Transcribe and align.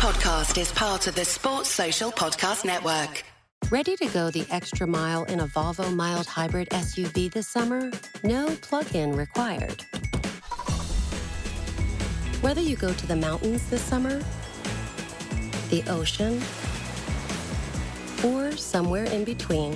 podcast 0.00 0.58
is 0.58 0.72
part 0.72 1.06
of 1.08 1.14
the 1.14 1.26
Sports 1.26 1.68
Social 1.68 2.10
Podcast 2.10 2.64
Network. 2.64 3.22
Ready 3.70 3.96
to 3.96 4.06
go 4.06 4.30
the 4.30 4.46
extra 4.50 4.86
mile 4.86 5.24
in 5.24 5.40
a 5.40 5.46
Volvo 5.46 5.94
mild 5.94 6.24
hybrid 6.24 6.70
SUV 6.70 7.30
this 7.30 7.46
summer? 7.46 7.90
No 8.24 8.48
plug 8.62 8.94
in 8.94 9.14
required. 9.14 9.82
Whether 12.40 12.62
you 12.62 12.76
go 12.76 12.94
to 12.94 13.06
the 13.06 13.14
mountains 13.14 13.68
this 13.68 13.82
summer, 13.82 14.22
the 15.68 15.84
ocean, 15.86 16.40
or 18.24 18.56
somewhere 18.56 19.04
in 19.04 19.24
between, 19.24 19.74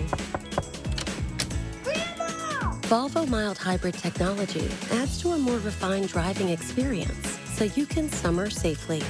Volvo 2.89 3.29
mild 3.29 3.59
hybrid 3.59 3.93
technology 3.93 4.71
adds 4.93 5.21
to 5.21 5.33
a 5.33 5.39
more 5.39 5.59
refined 5.59 6.09
driving 6.09 6.49
experience 6.49 7.39
so 7.53 7.65
you 7.65 7.85
can 7.85 8.09
summer 8.09 8.49
safely. 8.49 9.03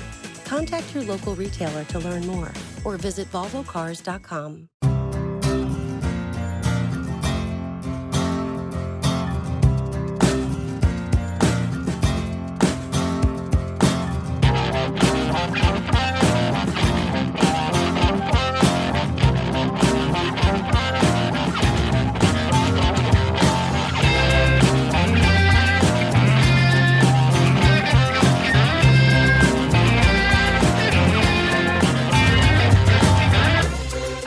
Contact 0.44 0.94
your 0.94 1.04
local 1.04 1.34
retailer 1.34 1.84
to 1.84 1.98
learn 1.98 2.26
more 2.26 2.52
or 2.84 2.96
visit 2.96 3.30
volvocars.com. 3.30 4.68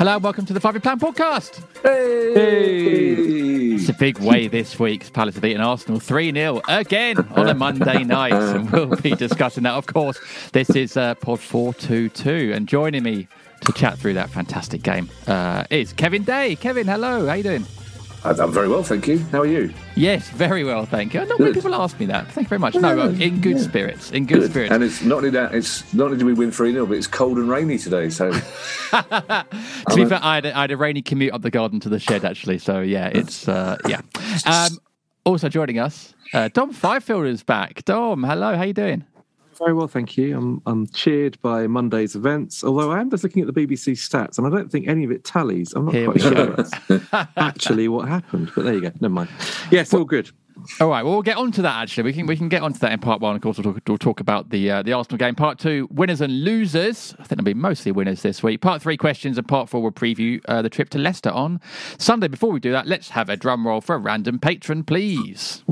Hello, 0.08 0.20
welcome 0.20 0.46
to 0.46 0.54
the 0.54 0.62
Five 0.62 0.74
Year 0.74 0.80
Plan 0.80 0.98
podcast. 0.98 1.62
Hey! 1.84 3.74
It's 3.74 3.90
a 3.90 3.94
big 3.94 4.20
way 4.20 4.48
this 4.48 4.80
week's 4.80 5.10
Palace 5.10 5.36
have 5.36 5.42
beaten 5.42 5.60
Arsenal 5.60 6.00
3 6.00 6.32
0 6.32 6.62
again 6.70 7.18
on 7.36 7.50
a 7.50 7.54
Monday 7.54 8.06
night. 8.06 8.32
And 8.32 8.72
we'll 8.72 8.96
be 8.96 9.16
discussing 9.16 9.64
that, 9.64 9.74
of 9.74 9.86
course. 9.88 10.18
This 10.54 10.70
is 10.70 10.96
uh, 10.96 11.16
Pod 11.16 11.42
422. 11.42 12.54
And 12.56 12.70
joining 12.70 13.04
me 13.04 13.28
to 13.60 13.74
chat 13.74 14.00
through 14.00 14.14
that 14.14 14.30
fantastic 14.30 14.82
game 14.82 15.10
uh, 15.28 15.66
is 15.70 15.92
Kevin 15.92 16.24
Day. 16.24 16.56
Kevin, 16.56 16.88
hello. 16.88 17.28
How 17.28 17.34
you 17.34 17.44
doing? 17.44 17.66
I'm 18.28 18.52
very 18.52 18.68
well, 18.68 18.84
thank 18.84 19.08
you. 19.08 19.20
How 19.32 19.42
are 19.42 19.46
you? 19.46 19.74
Yes, 19.96 20.30
very 20.30 20.64
well, 20.64 20.86
thank 20.86 21.14
you. 21.14 21.26
Not 21.26 21.40
many 21.40 21.54
people 21.54 21.74
ask 21.74 21.98
me 22.00 22.06
that. 22.08 22.28
Thank 22.32 22.46
you 22.46 22.50
very 22.50 22.60
much. 22.60 22.76
No, 22.76 23.00
uh, 23.00 23.10
in 23.10 23.40
good 23.40 23.60
spirits. 23.60 24.12
In 24.12 24.26
good, 24.26 24.50
spirits. 24.50 24.72
And 24.72 24.84
it's 24.84 25.02
not 25.02 25.18
only 25.18 25.30
that, 25.32 25.56
it's 25.56 25.94
not 25.94 26.06
only 26.06 26.18
do 26.18 26.26
we 26.26 26.34
win 26.34 26.52
3 26.52 26.74
0, 26.74 26.86
but 26.86 26.98
it's 26.98 27.08
cold 27.08 27.38
and 27.38 27.50
rainy 27.50 27.78
today. 27.78 28.10
So 28.10 28.32
to 28.92 29.46
be 29.96 30.06
fair, 30.06 30.20
I 30.22 30.36
had, 30.36 30.46
a, 30.46 30.58
I 30.58 30.62
had 30.62 30.72
a 30.72 30.78
rainy 30.78 31.02
commute 31.02 31.34
up 31.34 31.42
the 31.42 31.52
garden 31.52 31.80
to 31.82 31.90
the 31.90 32.00
shed 32.00 32.26
actually. 32.26 32.58
So 32.58 32.82
yeah, 32.82 33.08
it's 33.08 33.48
uh, 33.48 33.78
yeah. 33.88 34.02
Um, 34.46 34.78
also 35.26 35.50
joining 35.50 35.80
us, 35.80 36.14
uh, 36.34 36.50
Dom 36.50 36.72
Fifield 36.72 37.26
is 37.26 37.44
back. 37.44 37.84
Dom, 37.86 38.24
hello. 38.24 38.56
How 38.56 38.64
you 38.64 38.74
doing? 38.74 39.06
Very 39.58 39.74
well, 39.74 39.88
thank 39.88 40.18
you. 40.18 40.38
I'm 40.38 40.62
I'm 40.66 40.88
cheered 40.88 41.42
by 41.42 41.68
Monday's 41.68 42.16
events, 42.16 42.64
although 42.64 42.92
I 42.92 43.00
am 43.00 43.10
just 43.10 43.24
looking 43.24 43.42
at 43.42 43.54
the 43.54 43.66
BBC 43.66 43.94
stats 43.94 44.38
and 44.38 44.46
I 44.46 44.50
don't 44.50 44.72
think 44.72 44.88
any 44.88 45.04
of 45.04 45.12
it 45.12 45.24
tallies. 45.24 45.74
I'm 45.74 45.86
not 45.86 45.96
Here 45.96 46.12
quite 46.12 46.22
sure 46.22 46.46
that's 46.56 47.28
actually 47.38 47.88
what 47.88 48.08
happened, 48.08 48.52
but 48.56 48.66
there 48.66 48.76
you 48.76 48.82
go. 48.82 48.92
Never 49.00 49.14
mind. 49.14 49.30
Yes, 49.72 49.94
all 49.94 50.06
good. 50.06 50.30
All 50.80 50.90
right. 50.90 51.04
Well, 51.04 51.14
we'll 51.14 51.22
get 51.22 51.38
on 51.38 51.52
to 51.54 51.62
that. 51.64 51.82
Actually, 51.82 52.04
we 52.04 52.14
can 52.14 52.28
we 52.28 52.36
can 52.38 52.50
get 52.50 52.62
onto 52.62 52.80
that 52.80 52.92
in 52.92 53.00
part 53.00 53.22
one. 53.22 53.36
Of 53.36 53.42
course, 53.42 53.58
we'll 53.58 53.74
talk, 53.74 53.82
we'll 53.88 53.98
talk 53.98 54.20
about 54.20 54.50
the 54.50 54.70
uh, 54.70 54.84
the 54.84 54.94
Arsenal 54.94 55.18
game. 55.18 55.36
Part 55.36 55.60
two, 55.60 55.88
winners 55.92 56.22
and 56.22 56.44
losers. 56.44 57.14
I 57.14 57.24
think 57.24 57.30
there'll 57.30 57.44
be 57.44 57.54
mostly 57.54 57.92
winners 57.92 58.22
this 58.22 58.44
week. 58.44 58.62
Part 58.62 58.82
three, 58.82 58.98
questions, 58.98 59.38
and 59.38 59.48
part 59.48 59.70
four 59.70 59.82
will 59.82 59.92
preview 59.92 60.42
uh, 60.48 60.62
the 60.62 60.70
trip 60.70 60.90
to 60.90 60.98
Leicester 61.00 61.32
on 61.32 61.62
Sunday. 61.98 62.28
Before 62.28 62.52
we 62.52 62.60
do 62.60 62.72
that, 62.72 62.86
let's 62.86 63.10
have 63.10 63.30
a 63.30 63.38
drum 63.38 63.66
roll 63.66 63.82
for 63.82 63.96
a 63.96 64.00
random 64.00 64.40
patron, 64.40 64.84
please. 64.84 65.64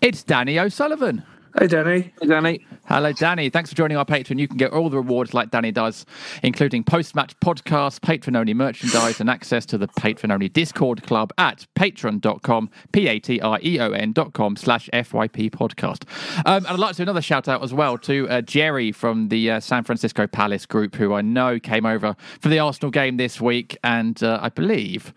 It's 0.00 0.22
Danny 0.22 0.58
O'Sullivan. 0.58 1.24
Hey, 1.58 1.66
Danny. 1.66 2.12
Hey, 2.20 2.26
Danny. 2.26 2.66
Hello, 2.86 3.12
Danny. 3.12 3.50
Thanks 3.50 3.70
for 3.70 3.76
joining 3.76 3.96
our 3.96 4.04
Patreon. 4.04 4.38
You 4.38 4.48
can 4.48 4.56
get 4.56 4.72
all 4.72 4.90
the 4.90 4.96
rewards 4.96 5.34
like 5.34 5.50
Danny 5.50 5.70
does, 5.70 6.06
including 6.42 6.84
post-match 6.84 7.38
podcasts, 7.40 8.00
patron-only 8.00 8.54
merchandise, 8.54 9.20
and 9.20 9.30
access 9.30 9.64
to 9.66 9.78
the 9.78 9.88
patron-only 9.88 10.48
Discord 10.48 11.02
club 11.02 11.32
at 11.38 11.66
patreon.com, 11.76 12.70
P-A-T-R-E-O-N 12.92 14.12
dot 14.12 14.32
com 14.32 14.56
slash 14.56 14.88
FYP 14.92 15.50
podcast. 15.50 16.04
Um, 16.46 16.64
and 16.64 16.68
I'd 16.68 16.78
like 16.78 16.92
to 16.92 16.96
do 16.98 17.02
another 17.04 17.22
shout 17.22 17.48
out 17.48 17.62
as 17.62 17.72
well 17.72 17.98
to 17.98 18.28
uh, 18.28 18.40
Jerry 18.40 18.92
from 18.92 19.28
the 19.28 19.50
uh, 19.50 19.60
San 19.60 19.84
Francisco 19.84 20.26
Palace 20.26 20.66
group, 20.66 20.94
who 20.94 21.14
I 21.14 21.20
know 21.20 21.58
came 21.58 21.86
over 21.86 22.16
for 22.40 22.48
the 22.48 22.58
Arsenal 22.58 22.90
game 22.90 23.16
this 23.16 23.40
week, 23.40 23.76
and 23.84 24.22
uh, 24.22 24.38
I 24.40 24.48
believe 24.48 25.12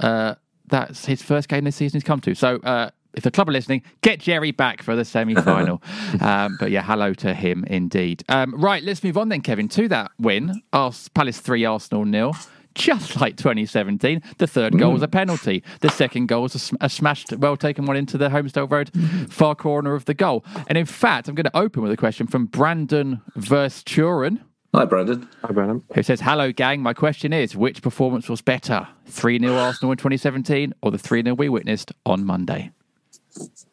uh, 0.00 0.34
that's 0.66 1.06
his 1.06 1.22
first 1.22 1.48
game 1.48 1.64
this 1.64 1.76
season 1.76 1.96
he's 1.98 2.04
come 2.04 2.20
to. 2.20 2.34
So 2.34 2.56
uh, 2.58 2.90
if 3.16 3.22
the 3.22 3.30
club 3.30 3.48
are 3.48 3.52
listening, 3.52 3.82
get 4.02 4.20
Jerry 4.20 4.50
back 4.52 4.82
for 4.82 4.94
the 4.94 5.04
semi 5.04 5.34
final. 5.34 5.82
um, 6.20 6.56
but 6.60 6.70
yeah, 6.70 6.82
hello 6.82 7.14
to 7.14 7.34
him 7.34 7.64
indeed. 7.64 8.22
Um, 8.28 8.54
right, 8.60 8.82
let's 8.82 9.02
move 9.02 9.16
on 9.16 9.28
then, 9.30 9.40
Kevin, 9.40 9.68
to 9.70 9.88
that 9.88 10.12
win. 10.18 10.62
Ars- 10.72 11.08
Palace 11.08 11.40
3, 11.40 11.64
Arsenal 11.64 12.04
nil. 12.04 12.34
Just 12.74 13.18
like 13.18 13.38
2017, 13.38 14.20
the 14.36 14.46
third 14.46 14.78
goal 14.78 14.92
was 14.92 15.00
a 15.00 15.08
penalty. 15.08 15.62
The 15.80 15.88
second 15.88 16.26
goal 16.26 16.42
was 16.42 16.54
a, 16.54 16.58
sm- 16.58 16.76
a 16.82 16.90
smashed, 16.90 17.32
well 17.38 17.56
taken 17.56 17.86
one 17.86 17.96
into 17.96 18.18
the 18.18 18.28
Holmesdale 18.28 18.70
Road 18.70 18.90
far 19.32 19.54
corner 19.54 19.94
of 19.94 20.04
the 20.04 20.12
goal. 20.12 20.44
And 20.68 20.76
in 20.76 20.84
fact, 20.84 21.26
I'm 21.26 21.34
going 21.34 21.44
to 21.44 21.56
open 21.56 21.82
with 21.82 21.90
a 21.90 21.96
question 21.96 22.26
from 22.26 22.44
Brandon 22.44 23.22
Versturen 23.34 24.40
Hi, 24.74 24.84
Brandon. 24.84 25.26
Hi, 25.42 25.52
Brandon. 25.52 25.82
who 25.94 26.02
says, 26.02 26.20
Hello, 26.20 26.52
gang. 26.52 26.82
My 26.82 26.92
question 26.92 27.32
is 27.32 27.56
which 27.56 27.80
performance 27.80 28.28
was 28.28 28.42
better, 28.42 28.86
3 29.06 29.38
0 29.38 29.54
Arsenal 29.54 29.92
in 29.92 29.96
2017 29.96 30.74
or 30.82 30.90
the 30.90 30.98
3 30.98 31.22
0 31.22 31.34
we 31.34 31.48
witnessed 31.48 31.92
on 32.04 32.26
Monday? 32.26 32.72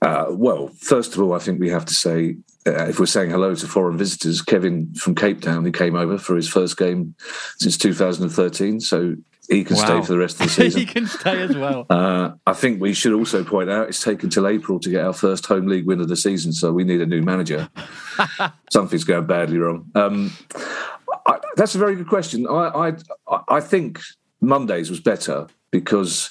Uh, 0.02 0.28
well, 0.30 0.68
first 0.80 1.14
of 1.14 1.22
all, 1.22 1.34
I 1.34 1.40
think 1.40 1.60
we 1.60 1.70
have 1.70 1.86
to 1.86 1.94
say, 1.94 2.38
uh, 2.66 2.86
if 2.86 3.00
we're 3.00 3.06
saying 3.06 3.30
hello 3.30 3.56
to 3.56 3.68
foreign 3.68 3.98
visitors, 3.98 4.42
Kevin 4.42 4.94
from 4.96 5.16
Cape 5.16 5.42
Town, 5.42 5.64
who 5.64 5.72
came 5.72 5.96
over 5.96 6.18
for 6.18 6.36
his 6.36 6.48
first 6.48 6.78
game 6.78 7.16
since 7.58 7.78
2013, 7.78 8.80
so 8.80 9.16
he 9.50 9.64
can 9.64 9.76
stay 9.76 10.02
for 10.02 10.14
the 10.14 10.18
rest 10.18 10.40
of 10.40 10.48
the 10.48 10.50
season. 10.64 10.80
he 10.80 10.86
can 10.86 11.06
stay 11.06 11.42
as 11.42 11.56
well. 11.56 11.86
Uh, 11.94 12.34
I 12.48 12.54
think 12.54 12.82
we 12.82 12.94
should 12.94 13.14
also 13.14 13.44
point 13.44 13.70
out 13.70 13.88
it's 13.88 14.02
taken 14.02 14.30
till 14.30 14.48
April 14.48 14.80
to 14.80 14.90
get 14.90 15.06
our 15.06 15.14
first 15.14 15.46
home 15.46 15.68
league 15.68 15.86
win 15.86 16.02
of 16.02 16.08
the 16.08 16.16
season, 16.16 16.54
so 16.54 16.72
we 16.72 16.84
need 16.84 17.02
a 17.02 17.06
new 17.06 17.22
manager. 17.22 17.70
Something's 18.72 19.04
going 19.04 19.28
badly 19.28 19.58
wrong. 19.58 19.90
Um, 19.96 20.34
I, 21.26 21.40
that's 21.56 21.76
a 21.76 21.78
very 21.78 21.96
good 21.96 22.08
question. 22.08 22.48
I, 22.48 22.94
I 23.30 23.40
I 23.48 23.62
think 23.62 24.00
Mondays 24.42 24.90
was 24.90 25.00
better 25.00 25.48
because 25.72 26.30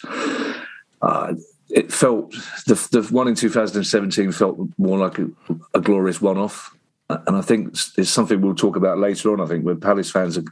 uh, 1.00 1.34
it 1.72 1.92
felt 1.92 2.32
the 2.66 2.74
the 2.92 3.02
one 3.10 3.28
in 3.28 3.34
2017 3.34 4.32
felt 4.32 4.58
more 4.78 4.98
like 4.98 5.18
a, 5.18 5.28
a 5.74 5.80
glorious 5.80 6.20
one-off. 6.20 6.76
And 7.08 7.36
I 7.36 7.42
think 7.42 7.76
it's 7.98 8.08
something 8.08 8.40
we'll 8.40 8.54
talk 8.54 8.76
about 8.76 8.98
later 8.98 9.32
on. 9.32 9.40
I 9.40 9.46
think 9.46 9.66
when 9.66 9.80
Palace 9.80 10.10
fans 10.10 10.38
are, 10.38 10.44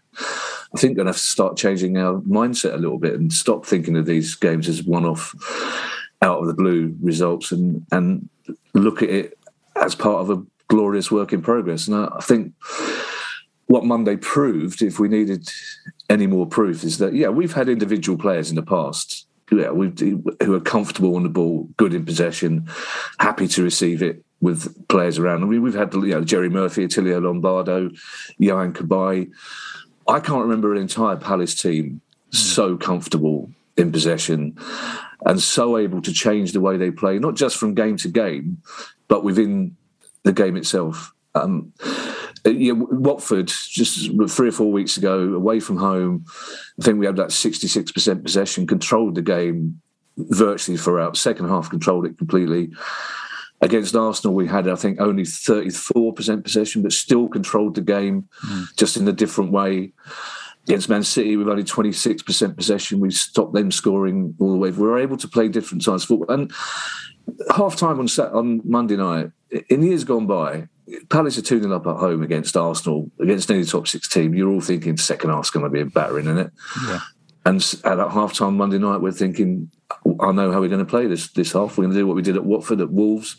I 0.74 0.78
think, 0.78 0.96
going 0.96 1.06
to 1.06 1.12
have 1.12 1.16
to 1.16 1.22
start 1.22 1.56
changing 1.56 1.96
our 1.96 2.20
mindset 2.20 2.74
a 2.74 2.78
little 2.78 2.98
bit 2.98 3.14
and 3.14 3.32
stop 3.32 3.64
thinking 3.64 3.96
of 3.96 4.04
these 4.04 4.34
games 4.34 4.68
as 4.68 4.82
one-off, 4.82 5.34
out 6.20 6.40
of 6.40 6.48
the 6.48 6.54
blue 6.54 6.94
results, 7.00 7.52
and 7.52 7.86
and 7.92 8.28
look 8.74 9.02
at 9.02 9.10
it 9.10 9.38
as 9.76 9.94
part 9.94 10.20
of 10.20 10.30
a 10.30 10.42
glorious 10.68 11.10
work 11.10 11.32
in 11.32 11.40
progress. 11.40 11.86
And 11.86 11.96
I, 11.96 12.08
I 12.16 12.20
think 12.20 12.52
what 13.66 13.84
Monday 13.84 14.16
proved, 14.16 14.82
if 14.82 14.98
we 14.98 15.08
needed 15.08 15.48
any 16.08 16.26
more 16.26 16.46
proof, 16.46 16.82
is 16.84 16.98
that 16.98 17.14
yeah, 17.14 17.28
we've 17.28 17.54
had 17.54 17.68
individual 17.68 18.18
players 18.18 18.50
in 18.50 18.56
the 18.56 18.62
past. 18.62 19.26
Yeah, 19.50 19.70
we 19.70 19.92
who 20.42 20.54
are 20.54 20.60
comfortable 20.60 21.16
on 21.16 21.24
the 21.24 21.28
ball, 21.28 21.68
good 21.76 21.92
in 21.92 22.04
possession, 22.04 22.68
happy 23.18 23.48
to 23.48 23.62
receive 23.62 24.02
it 24.02 24.22
with 24.40 24.88
players 24.88 25.18
around. 25.18 25.42
I 25.42 25.46
mean, 25.46 25.62
we've 25.62 25.74
had 25.74 25.92
you 25.92 26.06
know 26.06 26.24
Jerry 26.24 26.48
Murphy, 26.48 26.86
Attilio 26.86 27.20
Lombardo, 27.20 27.90
Yohan 28.40 28.72
Cabaye. 28.72 29.30
I 30.08 30.20
can't 30.20 30.42
remember 30.42 30.72
an 30.72 30.80
entire 30.80 31.16
Palace 31.16 31.54
team 31.54 32.00
so 32.30 32.76
comfortable 32.76 33.50
in 33.76 33.92
possession 33.92 34.56
and 35.26 35.40
so 35.40 35.76
able 35.76 36.02
to 36.02 36.12
change 36.12 36.52
the 36.52 36.60
way 36.60 36.76
they 36.76 36.90
play, 36.90 37.18
not 37.18 37.34
just 37.34 37.56
from 37.56 37.74
game 37.74 37.96
to 37.98 38.08
game, 38.08 38.62
but 39.08 39.24
within 39.24 39.76
the 40.22 40.32
game 40.32 40.56
itself. 40.56 41.12
Um, 41.34 41.72
Uh, 42.46 42.50
yeah, 42.50 42.72
Watford 42.72 43.48
just 43.48 44.10
three 44.28 44.48
or 44.48 44.52
four 44.52 44.72
weeks 44.72 44.96
ago, 44.96 45.34
away 45.34 45.60
from 45.60 45.76
home, 45.76 46.24
I 46.80 46.84
think 46.84 46.98
we 46.98 47.06
had 47.06 47.16
that 47.16 47.32
sixty-six 47.32 47.92
percent 47.92 48.24
possession, 48.24 48.66
controlled 48.66 49.14
the 49.14 49.22
game 49.22 49.80
virtually 50.16 50.78
throughout. 50.78 51.16
Second 51.16 51.48
half, 51.48 51.70
controlled 51.70 52.06
it 52.06 52.18
completely. 52.18 52.70
Against 53.62 53.94
Arsenal, 53.94 54.34
we 54.34 54.46
had 54.46 54.68
I 54.68 54.74
think 54.74 55.00
only 55.00 55.24
thirty-four 55.24 56.14
percent 56.14 56.44
possession, 56.44 56.82
but 56.82 56.92
still 56.92 57.28
controlled 57.28 57.74
the 57.74 57.82
game, 57.82 58.28
mm. 58.42 58.64
just 58.76 58.96
in 58.96 59.06
a 59.06 59.12
different 59.12 59.52
way. 59.52 59.92
Against 60.64 60.88
Man 60.88 61.02
City, 61.02 61.36
we've 61.36 61.48
only 61.48 61.64
twenty-six 61.64 62.22
percent 62.22 62.56
possession. 62.56 63.00
We 63.00 63.10
stopped 63.10 63.52
them 63.52 63.70
scoring 63.70 64.34
all 64.38 64.52
the 64.52 64.58
way. 64.58 64.70
We 64.70 64.86
were 64.86 64.98
able 64.98 65.18
to 65.18 65.28
play 65.28 65.48
different 65.48 65.82
sides 65.82 66.04
of 66.04 66.08
football. 66.08 66.34
And 66.34 66.52
half 67.54 67.76
time 67.76 67.98
on 67.98 68.08
Sat- 68.08 68.32
on 68.32 68.62
Monday 68.64 68.96
night, 68.96 69.30
in 69.68 69.82
years 69.82 70.04
gone 70.04 70.26
by, 70.26 70.68
Palace 71.08 71.38
are 71.38 71.42
2 71.42 71.62
0 71.62 71.74
up 71.74 71.86
at 71.86 71.96
home 71.96 72.22
against 72.22 72.56
Arsenal, 72.56 73.10
against 73.20 73.50
any 73.50 73.64
top 73.64 73.88
six 73.88 74.08
team. 74.08 74.34
You're 74.34 74.50
all 74.50 74.60
thinking 74.60 74.96
second 74.96 75.30
half's 75.30 75.50
going 75.50 75.64
to 75.64 75.70
be 75.70 75.80
a 75.80 75.86
battering, 75.86 76.26
isn't 76.26 76.38
it? 76.38 76.52
Yeah. 76.86 77.00
And 77.44 77.74
at 77.84 77.98
half 78.10 78.34
time 78.34 78.56
Monday 78.56 78.78
night, 78.78 79.00
we're 79.00 79.12
thinking, 79.12 79.70
I 80.20 80.32
know 80.32 80.52
how 80.52 80.60
we're 80.60 80.68
going 80.68 80.84
to 80.84 80.90
play 80.90 81.06
this 81.06 81.28
this 81.32 81.52
half. 81.52 81.76
We're 81.76 81.84
going 81.84 81.94
to 81.94 82.00
do 82.00 82.06
what 82.06 82.16
we 82.16 82.22
did 82.22 82.36
at 82.36 82.44
Watford, 82.44 82.80
at 82.80 82.90
Wolves. 82.90 83.36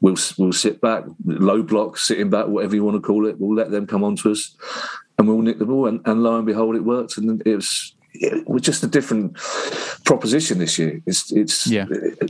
We'll 0.00 0.16
we'll 0.36 0.52
sit 0.52 0.80
back, 0.80 1.04
low 1.24 1.62
block, 1.62 1.96
sitting 1.98 2.30
back, 2.30 2.48
whatever 2.48 2.74
you 2.74 2.84
want 2.84 2.96
to 2.96 3.06
call 3.06 3.26
it. 3.26 3.38
We'll 3.38 3.54
let 3.54 3.70
them 3.70 3.86
come 3.86 4.02
on 4.02 4.16
to 4.16 4.32
us, 4.32 4.56
and 5.18 5.28
we'll 5.28 5.42
nick 5.42 5.58
the 5.58 5.66
ball. 5.66 5.86
And, 5.86 6.00
and 6.06 6.22
lo 6.22 6.36
and 6.36 6.46
behold, 6.46 6.74
it 6.74 6.84
worked. 6.84 7.18
And 7.18 7.40
it 7.46 7.54
was 7.56 7.94
it 8.20 8.46
was 8.48 8.62
just 8.62 8.82
a 8.84 8.86
different 8.86 9.34
proposition 10.04 10.58
this 10.58 10.78
year. 10.78 11.00
It's 11.06 11.32
it's 11.32 11.66
yeah. 11.66 11.86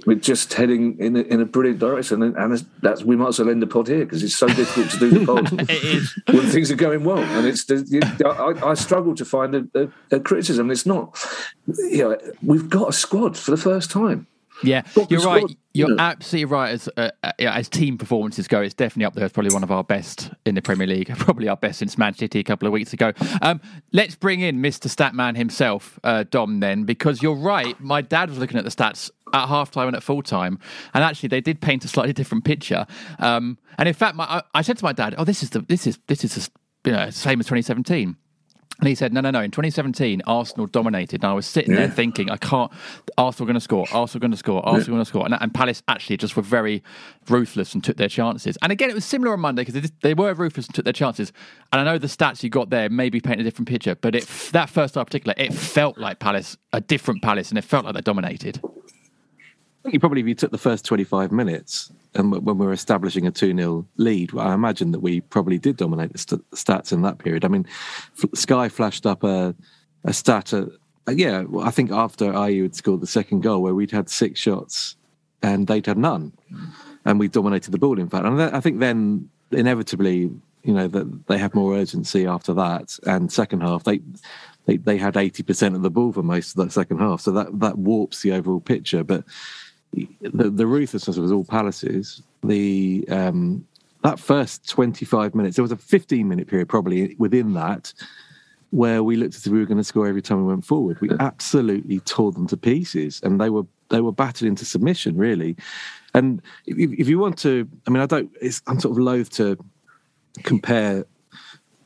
we're 0.07 0.15
just 0.15 0.55
heading 0.55 0.97
in 0.99 1.17
a, 1.17 1.21
in 1.21 1.41
a 1.41 1.45
brilliant 1.45 1.81
direction, 1.81 2.23
and, 2.23 2.37
and 2.37 2.65
that's 2.81 3.03
we 3.03 3.17
might 3.17 3.29
as 3.29 3.39
well 3.41 3.51
end 3.51 3.61
the 3.61 3.67
pod 3.67 3.89
here 3.89 4.05
because 4.05 4.23
it's 4.23 4.37
so 4.37 4.47
difficult 4.47 4.91
to 4.91 4.99
do 4.99 5.11
the 5.11 5.27
pod 5.27 5.51
when 6.35 6.47
things 6.47 6.71
are 6.71 6.77
going 6.77 7.05
well. 7.05 7.19
And 7.19 7.47
it's 7.47 7.69
I, 8.25 8.71
I 8.71 8.75
struggle 8.75 9.15
to 9.17 9.25
find 9.25 9.55
a, 9.55 9.69
a, 9.75 10.17
a 10.17 10.21
criticism. 10.21 10.71
It's 10.71 10.87
not 10.87 11.19
you 11.67 12.05
know 12.09 12.19
we've 12.43 12.71
got 12.71 12.89
a 12.89 12.93
squad 12.93 13.37
for 13.37 13.51
the 13.51 13.57
first 13.57 13.91
time. 13.91 14.27
Yeah, 14.63 14.83
you're 15.09 15.21
right. 15.21 15.45
You're 15.73 16.01
absolutely 16.01 16.47
right. 16.47 16.73
As 16.73 16.89
uh, 16.97 17.11
uh 17.23 17.33
as 17.39 17.69
team 17.69 17.97
performances 17.97 18.49
go, 18.49 18.61
it's 18.61 18.75
definitely 18.75 19.05
up 19.05 19.15
there. 19.15 19.25
It's 19.25 19.33
probably 19.33 19.53
one 19.53 19.63
of 19.63 19.71
our 19.71 19.85
best 19.85 20.31
in 20.45 20.55
the 20.55 20.63
Premier 20.63 20.87
League. 20.87 21.09
Probably 21.19 21.49
our 21.49 21.57
best 21.57 21.79
since 21.79 21.97
Man 21.97 22.15
City 22.15 22.41
a 22.41 22.45
couple 22.45 22.67
of 22.67 22.73
weeks 22.73 22.93
ago. 22.93 23.13
Um, 23.43 23.61
let's 23.93 24.17
bring 24.17 24.41
in 24.41 24.61
Mr. 24.61 24.89
Statman 24.95 25.37
himself, 25.37 25.99
uh, 26.03 26.25
Dom. 26.29 26.61
Then, 26.61 26.85
because 26.85 27.23
you're 27.23 27.37
right. 27.37 27.79
My 27.81 28.03
dad 28.03 28.31
was 28.31 28.39
looking 28.39 28.59
at 28.59 28.65
the 28.65 28.71
stats 28.71 29.11
at 29.33 29.47
half 29.47 29.71
time 29.71 29.89
and 29.89 29.97
at 29.97 30.03
full 30.03 30.23
time, 30.23 30.59
and 30.93 31.05
actually 31.05 31.29
they 31.29 31.41
did 31.41 31.61
paint 31.61 31.85
a 31.85 31.89
slightly 31.89 32.13
different 32.13 32.45
picture. 32.45 32.87
Um, 33.19 33.59
and 33.79 33.89
in 33.89 33.95
fact, 33.95 34.17
my, 34.17 34.25
I, 34.25 34.43
I, 34.55 34.63
said 34.63 34.79
to 34.79 34.85
my 34.85 34.93
dad, 34.93 35.15
"Oh, 35.17 35.25
this 35.25 35.43
is 35.43 35.51
the 35.51 35.61
this 35.61 35.87
is 35.87 35.99
this 36.09 36.25
is 36.25 36.35
the, 36.35 36.91
you 36.91 36.97
know 36.97 37.11
same 37.11 37.41
as 37.41 37.47
2017." 37.47 38.17
And 38.81 38.89
he 38.89 38.95
said, 38.95 39.13
no, 39.13 39.21
no, 39.21 39.31
no. 39.31 39.41
In 39.41 39.51
2017, 39.51 40.23
Arsenal 40.27 40.67
dominated. 40.67 41.23
And 41.23 41.31
I 41.31 41.35
was 41.35 41.47
sitting 41.47 41.73
yeah. 41.73 41.81
there 41.81 41.91
thinking, 41.91 42.31
I 42.31 42.39
can't, 42.39 42.73
Arsenal 43.19 43.47
going 43.47 43.55
to 43.55 43.61
score, 43.61 43.87
Arsenal 43.93 44.21
going 44.21 44.31
to 44.31 44.37
score, 44.37 44.65
Arsenal 44.67 44.81
yeah. 44.81 44.87
going 44.87 45.01
to 45.01 45.05
score. 45.05 45.25
And, 45.27 45.37
and, 45.39 45.53
Palace 45.53 45.83
actually 45.89 46.17
just 46.17 46.37
were 46.37 46.43
very 46.43 46.83
ruthless 47.29 47.75
and 47.75 47.85
took 47.85 47.99
their 47.99 48.09
chances. 48.09 48.57
And 48.63 48.73
again, 48.73 48.89
it 48.89 48.95
was 48.95 49.05
similar 49.05 49.35
on 49.35 49.41
Monday 49.41 49.65
because 49.65 49.75
they, 49.75 49.89
they, 50.01 50.15
were 50.15 50.33
ruthless 50.33 50.67
and 50.67 50.75
took 50.75 50.85
their 50.85 50.95
chances. 50.95 51.33
And 51.73 51.81
I 51.81 51.85
know 51.85 51.99
the 51.99 52.07
stats 52.07 52.43
you 52.43 52.49
got 52.49 52.71
there 52.71 52.89
maybe 52.89 53.21
paint 53.21 53.41
a 53.41 53.45
different 53.45 53.69
picture, 53.69 53.95
but 53.95 54.15
it, 54.15 54.27
that 54.53 54.71
first 54.71 54.95
half 54.95 55.07
particular, 55.07 55.35
it 55.37 55.53
felt 55.53 55.99
like 55.99 56.19
Palace, 56.19 56.57
a 56.73 56.81
different 56.81 57.23
Palace, 57.23 57.51
and 57.51 57.59
it 57.59 57.65
felt 57.65 57.85
like 57.85 57.95
they 57.95 58.01
dominated. 58.01 58.61
Think 59.83 59.95
you 59.95 60.01
probably, 60.01 60.21
if 60.21 60.29
you 60.29 60.35
took 60.35 60.51
the 60.51 60.59
first 60.59 60.85
25 60.85 61.33
minutes 61.33 61.91
and 62.15 62.33
when 62.33 62.59
we 62.59 62.67
were 62.67 62.73
establishing 62.73 63.27
a 63.27 63.31
2 63.31 63.57
0 63.57 63.87
lead, 63.97 64.37
I 64.37 64.53
imagine 64.53 64.93
that 64.93 65.01
we 65.01 65.23
probably 65.23 65.59
did 65.59 65.79
dominate 65.79 66.13
the 66.13 66.19
st- 66.19 66.51
stats 66.51 66.93
in 66.93 67.01
that 67.03 67.19
period. 67.19 67.45
I 67.45 67.49
mean, 67.49 67.67
Sky 68.35 68.69
flashed 68.69 69.07
up 69.07 69.25
a, 69.25 69.55
a 70.05 70.13
stat, 70.13 70.53
at, 70.53 70.69
uh, 71.09 71.13
yeah, 71.13 71.45
I 71.61 71.71
think 71.71 71.93
after 71.93 72.31
Ayew 72.33 72.63
had 72.63 72.75
scored 72.75 73.01
the 73.01 73.07
second 73.07 73.41
goal, 73.41 73.63
where 73.63 73.75
we'd 73.75 73.91
had 73.91 74.11
six 74.11 74.39
shots 74.39 74.97
and 75.43 75.67
they'd 75.67 75.87
had 75.87 75.97
none. 75.97 76.33
And 77.07 77.19
we 77.19 77.29
dominated 77.29 77.71
the 77.71 77.79
ball, 77.79 77.99
in 77.99 78.11
fact. 78.11 78.27
And 78.27 78.41
I 78.43 78.61
think 78.61 78.81
then 78.81 79.31
inevitably, 79.51 80.31
you 80.63 80.75
know, 80.75 80.89
that 80.89 81.27
they 81.27 81.39
have 81.39 81.55
more 81.55 81.75
urgency 81.75 82.27
after 82.27 82.53
that. 82.53 82.99
And 83.07 83.33
second 83.33 83.63
half, 83.63 83.85
they 83.85 84.01
they, 84.67 84.77
they 84.77 84.99
had 84.99 85.15
80% 85.15 85.75
of 85.75 85.83
the 85.83 85.91
ball 85.91 86.13
for 86.13 86.23
most 86.23 86.51
of 86.51 86.57
that 86.57 86.73
second 86.73 86.99
half. 86.99 87.23
So 87.23 87.33
that, 87.33 87.59
that 87.61 87.79
warps 87.79 88.21
the 88.21 88.33
overall 88.33 88.61
picture. 88.61 89.03
But 89.03 89.25
the, 89.93 90.51
the 90.51 90.67
ruthlessness 90.67 91.17
was 91.17 91.33
all 91.33 91.45
Palaces. 91.45 92.23
The 92.43 93.05
um, 93.09 93.67
that 94.03 94.19
first 94.19 94.69
25 94.69 95.35
minutes, 95.35 95.57
there 95.57 95.63
was 95.63 95.73
a 95.73 95.77
15 95.77 96.29
minute 96.29 96.47
period 96.47 96.69
probably 96.69 97.15
within 97.19 97.53
that 97.55 97.93
where 98.71 99.03
we 99.03 99.17
looked 99.17 99.35
as 99.35 99.47
if 99.47 99.53
we 99.53 99.59
were 99.59 99.67
going 99.67 99.79
to 99.79 99.85
score 99.85 100.07
every 100.07 100.23
time 100.23 100.39
we 100.39 100.47
went 100.47 100.65
forward. 100.65 101.01
We 101.01 101.11
absolutely 101.19 102.01
tore 102.01 102.33
them 102.33 102.47
to 102.49 102.57
pieces, 102.57 103.21
and 103.23 103.41
they 103.41 103.51
were 103.51 103.65
they 103.89 104.01
were 104.01 104.13
battered 104.13 104.47
into 104.47 104.65
submission 104.65 105.17
really. 105.17 105.57
And 106.15 106.41
if, 106.67 106.77
if 106.99 107.09
you 107.09 107.19
want 107.19 107.39
to, 107.39 107.69
I 107.87 107.91
mean, 107.91 108.03
I 108.03 108.07
don't. 108.07 108.31
I'm 108.67 108.81
sort 108.81 108.93
of 108.93 108.99
loath 108.99 109.31
to 109.37 109.59
compare 110.45 111.05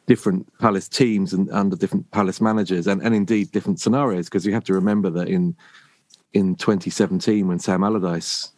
different 0.06 0.46
Palace 0.58 0.88
teams 0.88 1.32
and 1.32 1.50
under 1.50 1.76
different 1.76 2.10
Palace 2.10 2.40
managers, 2.40 2.86
and, 2.86 3.02
and 3.02 3.14
indeed 3.14 3.50
different 3.52 3.80
scenarios, 3.80 4.26
because 4.26 4.44
you 4.44 4.52
have 4.52 4.64
to 4.64 4.74
remember 4.74 5.10
that 5.10 5.28
in 5.28 5.56
in 6.34 6.56
2017 6.56 7.48
when 7.48 7.58
Sam 7.58 7.82
Allardyce 7.82 8.52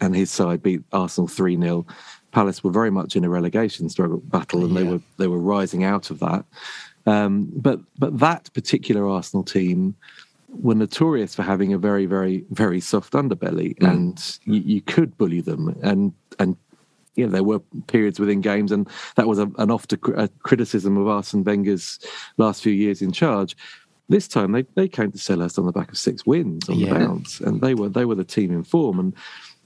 and 0.00 0.16
his 0.16 0.30
side 0.30 0.62
beat 0.62 0.82
Arsenal 0.92 1.28
3 1.28 1.56
0. 1.60 1.86
Palace 2.32 2.64
were 2.64 2.70
very 2.70 2.90
much 2.90 3.16
in 3.16 3.24
a 3.24 3.28
relegation 3.28 3.88
struggle 3.88 4.18
battle, 4.18 4.64
and 4.64 4.72
yeah. 4.72 4.80
they 4.80 4.88
were 4.88 5.00
they 5.18 5.26
were 5.28 5.38
rising 5.38 5.84
out 5.84 6.10
of 6.10 6.20
that. 6.20 6.44
Um, 7.06 7.50
but 7.54 7.80
but 7.98 8.18
that 8.18 8.52
particular 8.54 9.08
Arsenal 9.08 9.44
team 9.44 9.94
were 10.48 10.74
notorious 10.74 11.34
for 11.34 11.42
having 11.42 11.72
a 11.72 11.78
very 11.78 12.06
very 12.06 12.44
very 12.50 12.80
soft 12.80 13.12
underbelly, 13.12 13.76
mm. 13.78 13.90
and 13.90 14.38
you, 14.44 14.60
you, 14.74 14.80
could 14.80 15.16
bully 15.18 15.40
them, 15.40 15.76
and 15.82 16.12
and 16.38 16.56
know 17.16 17.28
there 17.28 17.44
were 17.44 17.60
periods 17.86 18.20
within 18.20 18.40
games, 18.40 18.72
and 18.72 18.88
that 19.16 19.26
was 19.26 19.38
a, 19.38 19.50
an 19.58 19.70
off 19.70 19.86
to 19.88 19.98
a 20.16 20.28
criticism 20.28 20.96
of 20.96 21.08
Arsene 21.08 21.44
Wenger's 21.44 21.98
last 22.36 22.62
few 22.62 22.72
years 22.72 23.02
in 23.02 23.12
charge. 23.12 23.56
This 24.10 24.26
time 24.26 24.50
they, 24.50 24.64
they 24.74 24.88
came 24.88 25.12
to 25.12 25.18
Selhurst 25.18 25.56
on 25.56 25.66
the 25.66 25.72
back 25.72 25.90
of 25.90 25.96
six 25.96 26.26
wins 26.26 26.68
on 26.68 26.78
yeah. 26.78 26.92
the 26.92 26.98
bounce, 26.98 27.40
and 27.40 27.60
they 27.60 27.74
were 27.74 27.88
they 27.88 28.04
were 28.04 28.16
the 28.16 28.24
team 28.24 28.50
in 28.50 28.64
form. 28.64 28.98
And 28.98 29.14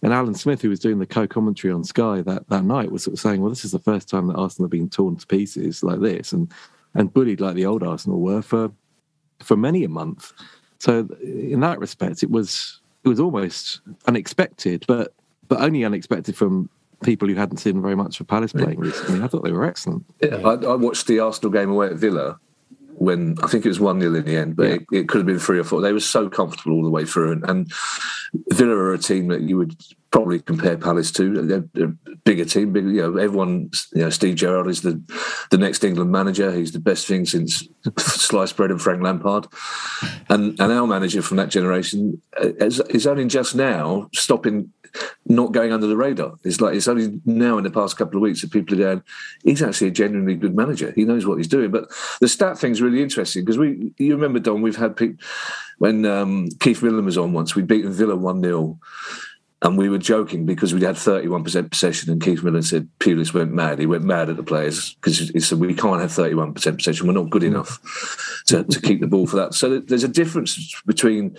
and 0.02 0.12
Alan 0.12 0.34
Smith, 0.34 0.60
who 0.60 0.68
was 0.68 0.80
doing 0.80 0.98
the 0.98 1.06
co-commentary 1.06 1.72
on 1.72 1.82
Sky 1.82 2.20
that, 2.20 2.46
that 2.50 2.62
night, 2.62 2.92
was 2.92 3.04
sort 3.04 3.14
of 3.14 3.20
saying, 3.20 3.40
"Well, 3.40 3.48
this 3.48 3.64
is 3.64 3.72
the 3.72 3.78
first 3.78 4.06
time 4.06 4.26
that 4.26 4.36
Arsenal 4.36 4.66
have 4.66 4.70
been 4.70 4.90
torn 4.90 5.16
to 5.16 5.26
pieces 5.26 5.82
like 5.82 6.00
this, 6.00 6.32
and 6.32 6.52
and 6.92 7.12
bullied 7.12 7.40
like 7.40 7.54
the 7.54 7.64
old 7.64 7.82
Arsenal 7.82 8.20
were 8.20 8.42
for 8.42 8.70
for 9.40 9.56
many 9.56 9.82
a 9.82 9.88
month." 9.88 10.34
So 10.78 11.08
in 11.22 11.60
that 11.60 11.78
respect, 11.78 12.22
it 12.22 12.30
was 12.30 12.82
it 13.02 13.08
was 13.08 13.18
almost 13.18 13.80
unexpected, 14.06 14.84
but 14.86 15.14
but 15.48 15.62
only 15.62 15.84
unexpected 15.84 16.36
from 16.36 16.68
people 17.02 17.28
who 17.28 17.34
hadn't 17.34 17.56
seen 17.58 17.80
very 17.80 17.94
much 17.94 18.20
of 18.20 18.26
Palace 18.26 18.52
playing 18.52 18.78
recently. 18.78 19.22
I 19.22 19.28
thought 19.28 19.42
they 19.42 19.52
were 19.52 19.64
excellent. 19.64 20.04
Yeah, 20.22 20.36
I, 20.36 20.52
I 20.52 20.74
watched 20.74 21.06
the 21.06 21.20
Arsenal 21.20 21.50
game 21.50 21.70
away 21.70 21.86
at 21.86 21.94
Villa, 21.94 22.38
when 22.96 23.36
I 23.42 23.46
think 23.46 23.64
it 23.64 23.68
was 23.68 23.80
1 23.80 24.00
0 24.00 24.14
in 24.14 24.24
the 24.24 24.36
end, 24.36 24.56
but 24.56 24.68
yeah. 24.68 24.74
it, 24.74 24.86
it, 24.92 25.08
could 25.08 25.18
have 25.18 25.26
been 25.26 25.38
three 25.38 25.58
or 25.58 25.64
four. 25.64 25.80
They 25.80 25.92
were 25.92 26.00
so 26.00 26.28
comfortable 26.28 26.76
all 26.76 26.84
the 26.84 26.90
way 26.90 27.04
through. 27.04 27.32
And, 27.32 27.44
and 27.48 27.72
Villa 28.52 28.74
are 28.74 28.94
a 28.94 28.98
team 28.98 29.28
that 29.28 29.42
you 29.42 29.56
would 29.58 29.76
probably 30.14 30.38
compare 30.38 30.76
Palace 30.76 31.10
to. 31.10 31.42
They're, 31.42 31.84
a 31.84 31.88
bigger 32.24 32.44
team. 32.44 32.72
Big, 32.72 32.84
you 32.84 33.02
know, 33.02 33.16
everyone, 33.16 33.72
you 33.92 34.02
know, 34.02 34.10
Steve 34.10 34.36
Gerrard 34.36 34.68
is 34.68 34.82
the, 34.82 35.02
the 35.50 35.58
next 35.58 35.82
England 35.82 36.12
manager. 36.12 36.52
He's 36.52 36.70
the 36.70 36.78
best 36.78 37.08
thing 37.08 37.26
since 37.26 37.66
sliced 37.98 38.56
bread 38.56 38.70
and 38.70 38.80
Frank 38.80 39.02
Lampard. 39.02 39.48
And, 40.28 40.58
and 40.60 40.72
our 40.72 40.86
manager 40.86 41.20
from 41.20 41.38
that 41.38 41.48
generation 41.48 42.22
uh, 42.40 42.52
is, 42.60 42.78
is 42.90 43.08
only 43.08 43.26
just 43.26 43.56
now 43.56 44.08
stopping 44.14 44.72
not 45.26 45.50
going 45.50 45.72
under 45.72 45.88
the 45.88 45.96
radar. 45.96 46.34
It's 46.44 46.60
like 46.60 46.76
it's 46.76 46.86
only 46.86 47.20
now 47.24 47.58
in 47.58 47.64
the 47.64 47.70
past 47.70 47.96
couple 47.96 48.16
of 48.16 48.22
weeks 48.22 48.42
that 48.42 48.52
people 48.52 48.76
are 48.76 48.84
going, 48.84 49.02
he's 49.42 49.62
actually 49.62 49.88
a 49.88 49.90
genuinely 49.90 50.36
good 50.36 50.54
manager. 50.54 50.92
He 50.94 51.04
knows 51.04 51.26
what 51.26 51.38
he's 51.38 51.48
doing. 51.48 51.72
But 51.72 51.88
the 52.20 52.28
stat 52.28 52.56
thing 52.56 52.70
is 52.70 52.80
really 52.80 53.02
interesting 53.02 53.42
because 53.42 53.58
we, 53.58 53.92
you 53.98 54.14
remember, 54.14 54.38
Dom, 54.38 54.62
we've 54.62 54.76
had 54.76 54.96
people, 54.96 55.26
when 55.78 56.06
um, 56.06 56.50
Keith 56.60 56.84
Millen 56.84 57.04
was 57.04 57.18
on 57.18 57.32
once, 57.32 57.56
We 57.56 57.62
beat 57.62 57.84
Villa 57.84 58.14
1 58.14 58.42
0. 58.42 58.78
And 59.64 59.78
we 59.78 59.88
were 59.88 59.98
joking 59.98 60.44
because 60.44 60.74
we 60.74 60.82
had 60.82 60.96
31% 60.96 61.70
possession, 61.70 62.12
and 62.12 62.22
Keith 62.22 62.42
Millen 62.42 62.62
said 62.62 62.86
Pulis 63.00 63.32
went 63.32 63.50
mad. 63.50 63.78
He 63.78 63.86
went 63.86 64.04
mad 64.04 64.28
at 64.28 64.36
the 64.36 64.42
players 64.42 64.92
because 64.94 65.18
he 65.30 65.40
said, 65.40 65.58
We 65.58 65.74
can't 65.74 66.02
have 66.02 66.10
31% 66.10 66.54
possession. 66.76 67.06
We're 67.06 67.14
not 67.14 67.30
good 67.30 67.42
mm. 67.42 67.46
enough 67.46 67.80
to, 68.48 68.62
to 68.62 68.80
keep 68.80 69.00
the 69.00 69.06
ball 69.06 69.26
for 69.26 69.36
that. 69.36 69.54
So 69.54 69.80
there's 69.80 70.04
a 70.04 70.08
difference 70.08 70.78
between 70.84 71.38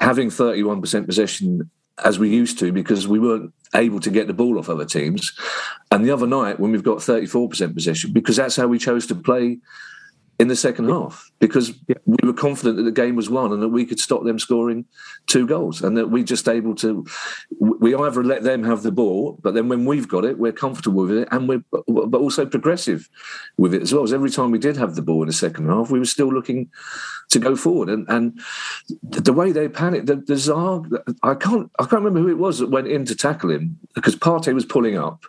having 0.00 0.30
31% 0.30 1.04
possession 1.04 1.70
as 2.02 2.18
we 2.18 2.30
used 2.30 2.58
to 2.60 2.72
because 2.72 3.06
we 3.06 3.18
weren't 3.18 3.52
able 3.74 4.00
to 4.00 4.10
get 4.10 4.26
the 4.26 4.32
ball 4.32 4.58
off 4.58 4.70
other 4.70 4.86
teams. 4.86 5.30
And 5.90 6.02
the 6.02 6.12
other 6.12 6.26
night, 6.26 6.58
when 6.58 6.72
we've 6.72 6.82
got 6.82 6.98
34% 6.98 7.74
possession, 7.74 8.14
because 8.14 8.36
that's 8.36 8.56
how 8.56 8.68
we 8.68 8.78
chose 8.78 9.06
to 9.08 9.14
play 9.14 9.58
in 10.40 10.48
the 10.48 10.56
second 10.56 10.88
half, 10.88 11.30
because 11.38 11.74
we 12.06 12.16
were 12.22 12.32
confident 12.32 12.78
that 12.78 12.84
the 12.84 12.90
game 12.90 13.14
was 13.14 13.28
won 13.28 13.52
and 13.52 13.62
that 13.62 13.68
we 13.68 13.84
could 13.84 14.00
stop 14.00 14.24
them 14.24 14.38
scoring 14.38 14.86
two 15.26 15.46
goals 15.46 15.82
and 15.82 15.98
that 15.98 16.10
we 16.10 16.24
just 16.24 16.48
able 16.48 16.74
to, 16.74 17.04
we 17.60 17.94
either 17.94 18.24
let 18.24 18.42
them 18.42 18.64
have 18.64 18.82
the 18.82 18.90
ball, 18.90 19.38
but 19.42 19.52
then 19.52 19.68
when 19.68 19.84
we've 19.84 20.08
got 20.08 20.24
it, 20.24 20.38
we're 20.38 20.50
comfortable 20.50 21.02
with 21.02 21.10
it 21.10 21.28
and 21.30 21.46
we're, 21.46 21.62
but 21.86 22.22
also 22.22 22.46
progressive 22.46 23.06
with 23.58 23.74
it 23.74 23.82
as 23.82 23.92
well. 23.92 24.02
As 24.02 24.14
every 24.14 24.30
time 24.30 24.50
we 24.50 24.58
did 24.58 24.78
have 24.78 24.94
the 24.94 25.02
ball 25.02 25.20
in 25.20 25.26
the 25.26 25.34
second 25.34 25.68
half, 25.68 25.90
we 25.90 25.98
were 25.98 26.06
still 26.06 26.32
looking 26.32 26.70
to 27.28 27.38
go 27.38 27.54
forward. 27.54 27.90
And 27.90 28.08
and 28.08 28.40
the 29.02 29.34
way 29.34 29.52
they 29.52 29.68
panicked, 29.68 30.06
the, 30.06 30.16
the 30.16 31.10
I 31.22 31.34
can't 31.34 31.70
I 31.78 31.82
can't 31.82 32.02
remember 32.02 32.20
who 32.20 32.28
it 32.28 32.38
was 32.38 32.60
that 32.60 32.70
went 32.70 32.88
in 32.88 33.04
to 33.04 33.14
tackle 33.14 33.50
him 33.50 33.78
because 33.94 34.16
Partey 34.16 34.54
was 34.54 34.64
pulling 34.64 34.96
up. 34.96 35.24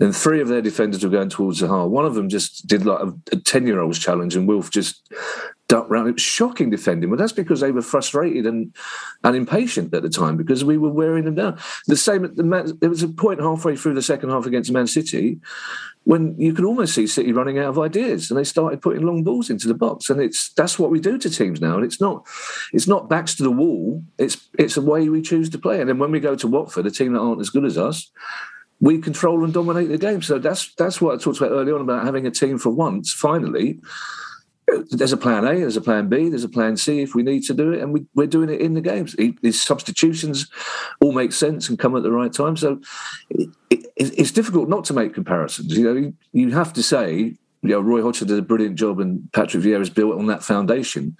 Then 0.00 0.12
three 0.12 0.40
of 0.40 0.48
their 0.48 0.62
defenders 0.62 1.04
were 1.04 1.10
going 1.10 1.28
towards 1.28 1.60
Zaha. 1.60 1.86
One 1.86 2.06
of 2.06 2.14
them 2.14 2.30
just 2.30 2.66
did 2.66 2.86
like 2.86 3.06
a 3.32 3.36
ten 3.36 3.66
year 3.66 3.80
old's 3.80 3.98
challenge, 3.98 4.34
and 4.34 4.48
Wilf 4.48 4.70
just 4.70 5.06
ducked 5.68 5.90
round. 5.90 6.08
It 6.08 6.14
was 6.14 6.22
shocking 6.22 6.70
defending, 6.70 7.10
but 7.10 7.18
that's 7.18 7.32
because 7.32 7.60
they 7.60 7.70
were 7.70 7.82
frustrated 7.82 8.46
and 8.46 8.74
and 9.24 9.36
impatient 9.36 9.92
at 9.92 10.02
the 10.02 10.08
time 10.08 10.38
because 10.38 10.64
we 10.64 10.78
were 10.78 10.88
wearing 10.88 11.26
them 11.26 11.34
down. 11.34 11.58
The 11.86 11.98
same 11.98 12.34
the 12.34 12.42
Man, 12.42 12.78
there 12.80 12.88
was 12.88 13.02
a 13.02 13.08
point 13.08 13.40
halfway 13.40 13.76
through 13.76 13.92
the 13.92 14.00
second 14.00 14.30
half 14.30 14.46
against 14.46 14.72
Man 14.72 14.86
City 14.86 15.38
when 16.04 16.34
you 16.38 16.54
could 16.54 16.64
almost 16.64 16.94
see 16.94 17.06
City 17.06 17.32
running 17.32 17.58
out 17.58 17.68
of 17.68 17.78
ideas 17.78 18.30
and 18.30 18.38
they 18.38 18.44
started 18.44 18.80
putting 18.80 19.02
long 19.02 19.22
balls 19.22 19.50
into 19.50 19.68
the 19.68 19.74
box. 19.74 20.08
And 20.08 20.18
it's 20.18 20.50
that's 20.54 20.78
what 20.78 20.90
we 20.90 20.98
do 20.98 21.18
to 21.18 21.28
teams 21.28 21.60
now. 21.60 21.76
And 21.76 21.84
it's 21.84 22.00
not 22.00 22.26
it's 22.72 22.88
not 22.88 23.10
backs 23.10 23.34
to 23.34 23.42
the 23.42 23.50
wall. 23.50 24.02
It's 24.16 24.48
it's 24.58 24.78
a 24.78 24.82
way 24.82 25.10
we 25.10 25.20
choose 25.20 25.50
to 25.50 25.58
play. 25.58 25.80
And 25.80 25.90
then 25.90 25.98
when 25.98 26.10
we 26.10 26.20
go 26.20 26.34
to 26.36 26.46
Watford, 26.46 26.86
a 26.86 26.90
team 26.90 27.12
that 27.12 27.20
aren't 27.20 27.42
as 27.42 27.50
good 27.50 27.66
as 27.66 27.76
us, 27.76 28.10
we 28.80 28.98
control 28.98 29.44
and 29.44 29.52
dominate 29.52 29.88
the 29.88 29.98
game. 29.98 30.22
So 30.22 30.38
that's 30.38 30.74
that's 30.74 31.00
what 31.00 31.14
I 31.14 31.22
talked 31.22 31.38
about 31.38 31.52
early 31.52 31.72
on 31.72 31.80
about 31.80 32.04
having 32.04 32.26
a 32.26 32.30
team 32.30 32.58
for 32.58 32.70
once, 32.70 33.12
finally 33.12 33.80
there's 34.90 35.12
a 35.12 35.16
plan 35.16 35.44
A, 35.44 35.60
there's 35.60 35.76
a 35.76 35.80
plan 35.80 36.08
B, 36.08 36.28
there's 36.28 36.44
a 36.44 36.48
plan 36.48 36.76
C 36.76 37.00
if 37.00 37.14
we 37.14 37.22
need 37.22 37.42
to 37.44 37.54
do 37.54 37.72
it, 37.72 37.82
and 37.82 37.92
we, 37.92 38.22
are 38.22 38.26
doing 38.26 38.50
it 38.50 38.60
in 38.60 38.74
the 38.74 38.80
games. 38.80 39.16
These 39.42 39.62
substitutions 39.62 40.50
all 41.00 41.12
make 41.12 41.32
sense 41.32 41.68
and 41.68 41.78
come 41.78 41.96
at 41.96 42.02
the 42.02 42.12
right 42.12 42.32
time. 42.32 42.56
So 42.56 42.80
it, 43.30 43.48
it, 43.70 43.86
it's 43.96 44.32
difficult 44.32 44.68
not 44.68 44.84
to 44.86 44.94
make 44.94 45.14
comparisons. 45.14 45.76
You 45.76 45.94
know, 45.94 46.12
you 46.32 46.50
have 46.50 46.72
to 46.74 46.82
say, 46.82 47.36
you 47.62 47.68
know, 47.68 47.80
Roy 47.80 48.02
Hodgson 48.02 48.28
did 48.28 48.38
a 48.38 48.42
brilliant 48.42 48.76
job, 48.76 49.00
and 49.00 49.30
Patrick 49.32 49.62
Vieira's 49.62 49.90
built 49.90 50.18
on 50.18 50.26
that 50.26 50.44
foundation. 50.44 51.16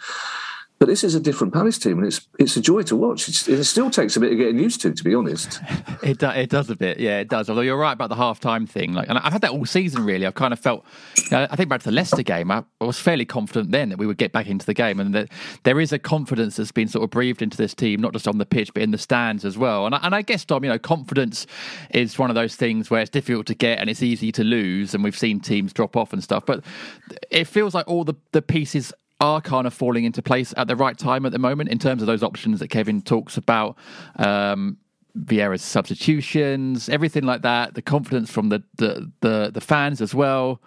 But 0.81 0.89
this 0.89 1.05
is 1.05 1.15
a 1.15 1.21
different 1.21 1.53
Palace 1.53 1.77
team, 1.77 1.99
and 1.99 2.07
it's 2.07 2.27
it's 2.39 2.57
a 2.57 2.61
joy 2.63 2.81
to 2.85 2.97
watch. 2.97 3.29
It's, 3.29 3.47
it 3.47 3.63
still 3.65 3.91
takes 3.91 4.17
a 4.17 4.21
bit 4.21 4.33
of 4.33 4.39
getting 4.39 4.59
used 4.59 4.81
to, 4.81 4.91
to 4.91 5.05
be 5.05 5.15
honest. 5.15 5.61
it 6.03 6.17
do, 6.17 6.31
it 6.31 6.49
does 6.49 6.71
a 6.71 6.75
bit, 6.75 6.99
yeah, 6.99 7.19
it 7.19 7.29
does. 7.29 7.51
Although 7.51 7.61
you're 7.61 7.77
right 7.77 7.93
about 7.93 8.09
the 8.09 8.17
half 8.17 8.41
time 8.41 8.67
thing, 8.67 8.95
like, 8.95 9.11
and 9.11 9.19
I've 9.19 9.31
had 9.31 9.43
that 9.43 9.51
all 9.51 9.67
season. 9.67 10.07
Really, 10.07 10.25
I've 10.25 10.35
kind 10.35 10.55
of 10.55 10.59
felt. 10.59 10.87
You 11.19 11.33
know, 11.33 11.47
I 11.51 11.55
think 11.55 11.69
back 11.69 11.81
to 11.81 11.91
the 11.91 11.95
Leicester 11.95 12.23
game, 12.23 12.51
I, 12.51 12.65
was 12.81 12.99
fairly 12.99 13.27
confident 13.27 13.73
then 13.73 13.91
that 13.91 13.99
we 13.99 14.07
would 14.07 14.17
get 14.17 14.33
back 14.33 14.47
into 14.47 14.65
the 14.65 14.73
game, 14.73 15.01
and 15.01 15.15
that 15.15 15.29
there 15.65 15.81
is 15.81 15.93
a 15.93 15.99
confidence 15.99 16.57
that's 16.57 16.73
been 16.73 16.89
sort 16.89 17.05
of 17.05 17.11
breathed 17.11 17.43
into 17.43 17.59
this 17.59 17.75
team, 17.75 18.01
not 18.01 18.15
just 18.15 18.27
on 18.27 18.39
the 18.39 18.47
pitch 18.47 18.73
but 18.73 18.83
in 18.83 18.91
the 18.91 18.97
stands 18.97 19.45
as 19.45 19.59
well. 19.59 19.85
And 19.85 19.95
I, 19.95 20.01
and 20.03 20.15
I 20.15 20.23
guess 20.23 20.47
Dom, 20.47 20.65
you 20.65 20.71
know, 20.71 20.79
confidence 20.79 21.47
is 21.91 22.19
one 22.19 22.31
of 22.31 22.37
those 22.37 22.57
things 22.57 22.89
where 22.89 23.03
it's 23.03 23.11
difficult 23.11 23.47
to 23.49 23.55
get 23.55 23.81
and 23.81 23.91
it's 23.91 24.03
easy 24.03 24.33
to 24.33 24.43
lose, 24.43 24.95
and 24.95 25.05
we've 25.05 25.19
seen 25.19 25.41
teams 25.41 25.75
drop 25.75 25.95
off 25.95 26.15
and 26.15 26.25
stuff. 26.25 26.47
But 26.47 26.65
it 27.31 27.45
feels 27.45 27.75
like 27.75 27.87
all 27.87 28.05
the 28.05 28.15
the 28.33 28.41
pieces 28.41 28.95
are 29.21 29.41
kind 29.41 29.67
of 29.67 29.75
falling 29.75 30.05
into 30.05 30.23
place 30.23 30.55
at 30.57 30.67
the 30.67 30.77
right 30.77 30.97
time 30.97 31.27
at 31.27 31.33
the 31.33 31.39
moment 31.39 31.69
in 31.69 31.79
terms 31.79 32.03
of 32.03 32.07
those 32.07 32.23
options 32.23 32.61
that 32.61 32.69
Kevin 32.69 33.03
talks 33.03 33.37
about. 33.37 33.77
Um, 34.17 34.79
Vieira's 35.17 35.63
substitutions, 35.63 36.89
everything 36.89 37.25
like 37.25 37.43
that, 37.43 37.75
the 37.75 37.83
confidence 37.83 38.31
from 38.31 38.49
the, 38.49 38.63
the, 38.77 39.11
the, 39.21 39.51
the 39.53 39.61
fans 39.61 40.01
as 40.01 40.15
well. 40.15 40.61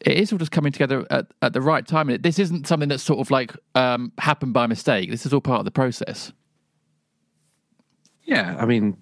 It 0.00 0.16
is 0.18 0.32
all 0.32 0.38
just 0.38 0.50
coming 0.50 0.70
together 0.70 1.06
at, 1.10 1.26
at 1.42 1.52
the 1.52 1.60
right 1.60 1.86
time. 1.86 2.08
And 2.08 2.22
This 2.22 2.38
isn't 2.38 2.66
something 2.66 2.88
that's 2.88 3.02
sort 3.02 3.20
of 3.20 3.30
like 3.30 3.52
um, 3.74 4.12
happened 4.18 4.52
by 4.52 4.66
mistake. 4.66 5.10
This 5.10 5.26
is 5.26 5.32
all 5.32 5.40
part 5.40 5.60
of 5.60 5.64
the 5.64 5.70
process. 5.70 6.32
Yeah, 8.22 8.56
I 8.58 8.64
mean, 8.64 8.96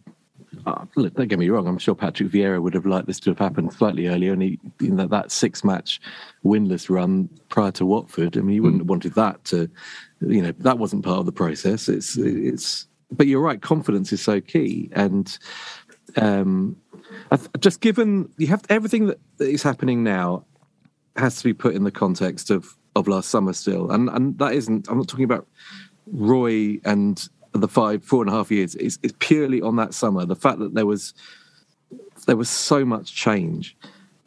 uh, 0.67 0.85
look, 0.97 1.15
don't 1.15 1.29
get 1.29 1.39
me 1.39 1.49
wrong. 1.49 1.67
I'm 1.67 1.79
sure 1.79 1.95
Patrick 1.95 2.31
Vieira 2.31 2.63
would 2.63 2.75
have 2.75 2.87
liked 2.87 3.07
this 3.07 3.21
to 3.21 3.31
have 3.31 3.39
happened 3.39 3.73
slightly 3.73 4.07
earlier. 4.09 4.33
And 4.33 4.43
he, 4.43 4.59
know, 4.81 5.07
that 5.07 5.31
six 5.31 5.65
match 5.65 6.01
winless 6.45 6.91
run 6.91 7.29
prior 7.49 7.73
to 7.73 7.87
Watford. 7.87 8.37
I 8.37 8.41
mean, 8.41 8.55
he 8.55 8.61
wouldn't 8.61 8.81
mm. 8.81 8.85
have 8.85 8.91
wanted 8.91 9.15
that 9.15 9.45
to, 9.47 9.71
you 10.21 10.43
know, 10.43 10.53
that 10.59 10.79
wasn't 10.79 11.05
part 11.05 11.19
of 11.19 11.27
the 11.27 11.33
process. 11.33 11.89
It's, 11.89 12.17
it's, 12.17 12.87
but 13.11 13.27
you're 13.27 13.41
right. 13.41 13.61
Confidence 13.61 14.13
is 14.13 14.23
so 14.23 14.41
key. 14.41 14.91
And, 14.93 15.37
um, 16.17 16.77
just 17.59 17.81
given 17.81 18.31
you 18.39 18.47
have 18.47 18.65
everything 18.69 19.07
that 19.07 19.19
is 19.39 19.63
happening 19.63 20.03
now 20.03 20.45
has 21.17 21.39
to 21.39 21.45
be 21.45 21.53
put 21.53 21.75
in 21.75 21.85
the 21.85 21.91
context 21.91 22.51
of, 22.51 22.77
of 22.97 23.09
last 23.09 23.31
summer 23.31 23.53
still. 23.53 23.91
And, 23.91 24.09
and 24.09 24.39
that 24.39 24.53
isn't, 24.53 24.89
I'm 24.89 24.99
not 24.99 25.09
talking 25.09 25.25
about 25.25 25.47
Roy 26.07 26.81
and 26.85 27.29
the 27.61 27.69
five, 27.69 28.03
four 28.05 28.23
and 28.23 28.31
a 28.31 28.33
half 28.33 28.51
years 28.51 28.75
is, 28.77 28.99
is 29.03 29.13
purely 29.19 29.61
on 29.61 29.77
that 29.77 29.95
summer. 29.95 30.25
The 30.25 30.37
fact 30.37 30.59
that 30.61 30.75
there 30.75 30.87
was 30.87 31.15
there 32.27 32.37
was 32.37 32.49
so 32.49 32.85
much 32.85 33.15
change, 33.15 33.77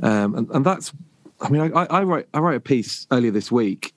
um, 0.03 0.36
and, 0.36 0.50
and 0.51 0.65
that's. 0.65 0.94
I 1.41 1.50
mean, 1.50 1.74
I, 1.75 1.86
I 1.86 2.03
wrote 2.03 2.27
I 2.34 2.39
wrote 2.39 2.55
a 2.55 2.62
piece 2.62 3.08
earlier 3.12 3.32
this 3.32 3.51
week 3.51 3.94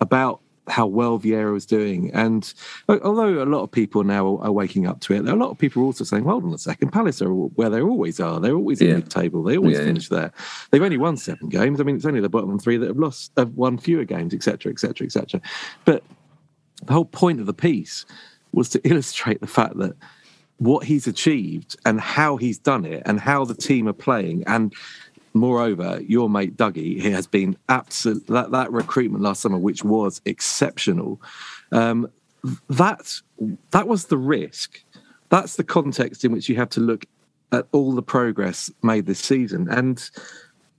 about 0.00 0.40
how 0.66 0.86
well 0.86 1.18
Vieira 1.18 1.52
was 1.52 1.66
doing, 1.66 2.10
and 2.12 2.52
although 2.88 3.42
a 3.42 3.44
lot 3.44 3.62
of 3.62 3.70
people 3.70 4.02
now 4.02 4.38
are 4.38 4.52
waking 4.52 4.86
up 4.86 5.00
to 5.00 5.14
it, 5.14 5.24
there 5.24 5.32
are 5.32 5.36
a 5.36 5.40
lot 5.40 5.50
of 5.50 5.58
people 5.58 5.82
are 5.82 5.86
also 5.86 6.04
saying, 6.04 6.24
"Hold 6.24 6.44
on 6.44 6.52
a 6.52 6.58
second, 6.58 6.90
Palace 6.90 7.22
are 7.22 7.30
where 7.30 7.70
they 7.70 7.80
always 7.80 8.20
are. 8.20 8.40
They're 8.40 8.54
always 8.54 8.80
in 8.80 9.00
the 9.00 9.02
table. 9.02 9.42
They 9.42 9.56
always 9.56 9.78
yeah. 9.78 9.84
finish 9.84 10.08
there. 10.08 10.32
They've 10.70 10.82
only 10.82 10.98
won 10.98 11.16
seven 11.16 11.48
games. 11.48 11.80
I 11.80 11.84
mean, 11.84 11.96
it's 11.96 12.06
only 12.06 12.20
the 12.20 12.28
bottom 12.28 12.58
three 12.58 12.76
that 12.76 12.88
have 12.88 12.98
lost, 12.98 13.32
have 13.36 13.54
won 13.54 13.78
fewer 13.78 14.04
games, 14.04 14.34
etc., 14.34 14.72
etc., 14.72 15.06
etc." 15.06 15.40
But 15.84 16.02
the 16.84 16.92
whole 16.92 17.04
point 17.04 17.40
of 17.40 17.46
the 17.46 17.54
piece 17.54 18.04
was 18.54 18.68
to 18.70 18.80
illustrate 18.88 19.40
the 19.40 19.46
fact 19.46 19.76
that 19.78 19.94
what 20.58 20.84
he's 20.84 21.06
achieved 21.06 21.76
and 21.84 22.00
how 22.00 22.36
he's 22.36 22.58
done 22.58 22.84
it 22.84 23.02
and 23.06 23.20
how 23.20 23.44
the 23.44 23.54
team 23.54 23.88
are 23.88 23.92
playing. 23.92 24.44
And 24.46 24.72
moreover 25.36 26.00
your 26.06 26.30
mate 26.30 26.56
dougie 26.56 27.00
he 27.00 27.10
has 27.10 27.26
been 27.26 27.56
absolute 27.68 28.24
that, 28.28 28.52
that 28.52 28.70
recruitment 28.70 29.20
last 29.20 29.42
summer 29.42 29.58
which 29.58 29.82
was 29.82 30.20
exceptional. 30.24 31.20
Um, 31.72 32.08
that 32.68 33.20
that 33.72 33.88
was 33.88 34.06
the 34.06 34.18
risk. 34.18 34.82
That's 35.30 35.56
the 35.56 35.64
context 35.64 36.24
in 36.24 36.32
which 36.32 36.48
you 36.48 36.56
have 36.56 36.70
to 36.70 36.80
look 36.80 37.06
at 37.50 37.66
all 37.72 37.92
the 37.92 38.02
progress 38.02 38.70
made 38.82 39.06
this 39.06 39.18
season. 39.18 39.68
And 39.70 40.08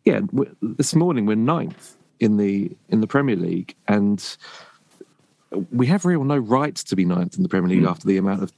yeah 0.06 0.22
this 0.62 0.96
morning 0.96 1.26
we're 1.26 1.36
ninth 1.36 1.98
in 2.20 2.38
the 2.38 2.72
in 2.90 3.02
the 3.02 3.08
premier 3.08 3.36
league. 3.36 3.76
And 3.88 4.38
we 5.72 5.88
have 5.88 6.06
real 6.06 6.24
no 6.24 6.38
right 6.38 6.76
to 6.76 6.96
be 6.96 7.06
ninth 7.06 7.38
in 7.38 7.44
the 7.44 7.50
Premier 7.50 7.70
League 7.70 7.84
mm. 7.84 7.90
after 7.90 8.08
the 8.08 8.18
amount 8.18 8.44
of 8.44 8.52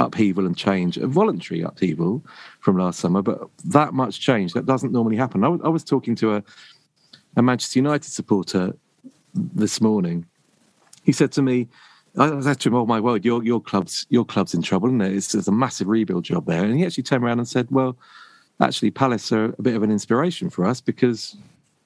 upheaval 0.00 0.46
and 0.46 0.56
change, 0.56 0.96
a 0.96 1.06
voluntary 1.06 1.62
upheaval 1.62 2.22
from 2.60 2.76
last 2.76 2.98
summer, 2.98 3.22
but 3.22 3.48
that 3.64 3.94
much 3.94 4.20
change 4.20 4.52
that 4.52 4.66
doesn't 4.66 4.92
normally 4.92 5.16
happen. 5.16 5.44
I 5.44 5.48
was, 5.48 5.60
was 5.60 5.84
talking 5.84 6.14
to 6.16 6.36
a, 6.36 6.42
a 7.36 7.42
Manchester 7.42 7.78
United 7.78 8.10
supporter 8.10 8.74
this 9.34 9.80
morning. 9.80 10.26
He 11.04 11.12
said 11.12 11.32
to 11.32 11.42
me, 11.42 11.68
I 12.18 12.40
said 12.40 12.60
to 12.60 12.68
him, 12.68 12.74
"Oh 12.74 12.84
my 12.84 13.00
word, 13.00 13.24
your 13.24 13.42
your 13.42 13.60
club's 13.60 14.06
your 14.10 14.26
club's 14.26 14.52
in 14.52 14.60
trouble, 14.60 14.88
isn't 14.88 15.00
it? 15.00 15.14
It's, 15.14 15.34
it's 15.34 15.48
a 15.48 15.52
massive 15.52 15.88
rebuild 15.88 16.24
job 16.24 16.44
there." 16.44 16.62
And 16.62 16.76
he 16.76 16.84
actually 16.84 17.04
turned 17.04 17.24
around 17.24 17.38
and 17.38 17.48
said, 17.48 17.68
"Well, 17.70 17.96
actually, 18.60 18.90
Palace 18.90 19.32
are 19.32 19.54
a 19.58 19.62
bit 19.62 19.74
of 19.74 19.82
an 19.82 19.90
inspiration 19.90 20.50
for 20.50 20.66
us 20.66 20.82
because 20.82 21.36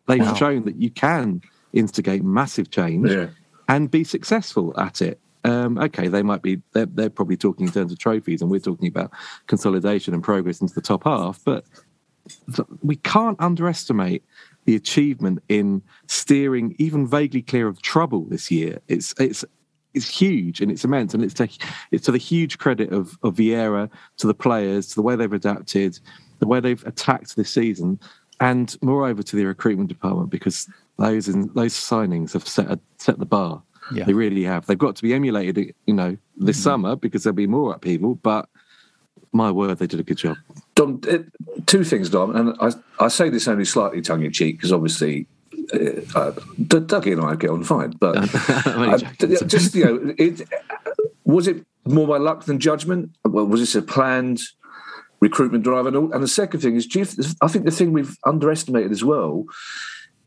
they've 0.06 0.18
wow. 0.18 0.34
shown 0.34 0.64
that 0.64 0.76
you 0.76 0.90
can 0.90 1.42
instigate 1.72 2.24
massive 2.24 2.72
change." 2.72 3.08
Yeah 3.08 3.28
and 3.68 3.90
be 3.90 4.04
successful 4.04 4.78
at 4.78 5.02
it. 5.02 5.20
Um, 5.44 5.78
okay, 5.78 6.08
they 6.08 6.22
might 6.22 6.42
be, 6.42 6.60
they're, 6.72 6.86
they're 6.86 7.10
probably 7.10 7.36
talking 7.36 7.66
in 7.66 7.72
terms 7.72 7.92
of 7.92 7.98
trophies, 7.98 8.42
and 8.42 8.50
we're 8.50 8.58
talking 8.58 8.88
about 8.88 9.12
consolidation 9.46 10.12
and 10.12 10.22
progress 10.22 10.60
into 10.60 10.74
the 10.74 10.80
top 10.80 11.04
half, 11.04 11.40
but 11.44 11.64
we 12.82 12.96
can't 12.96 13.40
underestimate 13.40 14.24
the 14.64 14.74
achievement 14.74 15.40
in 15.48 15.80
steering 16.08 16.74
even 16.78 17.06
vaguely 17.06 17.42
clear 17.42 17.68
of 17.68 17.80
trouble 17.82 18.24
this 18.24 18.50
year. 18.50 18.80
It's, 18.88 19.14
it's, 19.20 19.44
it's 19.94 20.08
huge 20.08 20.60
and 20.60 20.72
it's 20.72 20.84
immense, 20.84 21.14
and 21.14 21.22
it's 21.22 21.34
to, 21.34 21.48
it's 21.92 22.04
to 22.06 22.12
the 22.12 22.18
huge 22.18 22.58
credit 22.58 22.92
of, 22.92 23.16
of 23.22 23.36
Vieira, 23.36 23.88
to 24.16 24.26
the 24.26 24.34
players, 24.34 24.88
to 24.88 24.94
the 24.96 25.02
way 25.02 25.14
they've 25.14 25.32
adapted, 25.32 26.00
the 26.40 26.48
way 26.48 26.58
they've 26.58 26.84
attacked 26.86 27.36
this 27.36 27.50
season, 27.50 28.00
and 28.40 28.76
moreover 28.82 29.22
to 29.22 29.36
the 29.36 29.44
recruitment 29.44 29.88
department 29.88 30.30
because 30.30 30.68
those 30.98 31.26
those 31.26 31.74
signings 31.74 32.32
have 32.32 32.46
set 32.46 32.70
a, 32.70 32.78
set 32.98 33.18
the 33.18 33.26
bar. 33.26 33.62
Yeah. 33.92 34.04
They 34.04 34.14
really 34.14 34.42
have. 34.44 34.66
They've 34.66 34.76
got 34.76 34.96
to 34.96 35.02
be 35.02 35.14
emulated, 35.14 35.74
you 35.86 35.94
know, 35.94 36.16
this 36.36 36.56
mm-hmm. 36.56 36.62
summer 36.64 36.96
because 36.96 37.22
there'll 37.22 37.36
be 37.36 37.46
more 37.46 37.72
upheaval. 37.72 38.16
But 38.16 38.48
my 39.32 39.50
word, 39.50 39.78
they 39.78 39.86
did 39.86 40.00
a 40.00 40.02
good 40.02 40.16
job. 40.16 40.36
Dom, 40.74 41.00
uh, 41.08 41.18
two 41.66 41.84
things, 41.84 42.10
Dom, 42.10 42.34
and 42.34 42.56
I, 42.60 42.72
I 43.04 43.08
say 43.08 43.28
this 43.28 43.46
only 43.46 43.64
slightly 43.64 44.00
tongue 44.00 44.24
in 44.24 44.32
cheek 44.32 44.56
because 44.56 44.72
obviously 44.72 45.26
uh, 45.72 45.78
uh, 46.14 46.32
Dougie 46.60 47.12
and 47.12 47.24
I 47.24 47.36
get 47.36 47.50
on 47.50 47.62
fine, 47.64 47.90
but 47.90 48.16
uh, 48.66 48.98
just 49.18 49.74
you 49.74 49.84
know, 49.84 50.14
it, 50.18 50.42
was 51.24 51.46
it 51.46 51.64
more 51.84 52.06
by 52.06 52.18
luck 52.18 52.44
than 52.44 52.58
judgment? 52.58 53.10
Well, 53.24 53.46
was 53.46 53.60
this 53.60 53.74
a 53.74 53.82
planned 53.82 54.40
recruitment 55.20 55.64
drive? 55.64 55.86
And, 55.86 55.96
all, 55.96 56.12
and 56.12 56.22
the 56.22 56.28
second 56.28 56.60
thing 56.60 56.76
is, 56.76 57.36
I 57.40 57.48
think 57.48 57.64
the 57.64 57.70
thing 57.70 57.92
we've 57.92 58.16
underestimated 58.24 58.90
as 58.90 59.04
well 59.04 59.44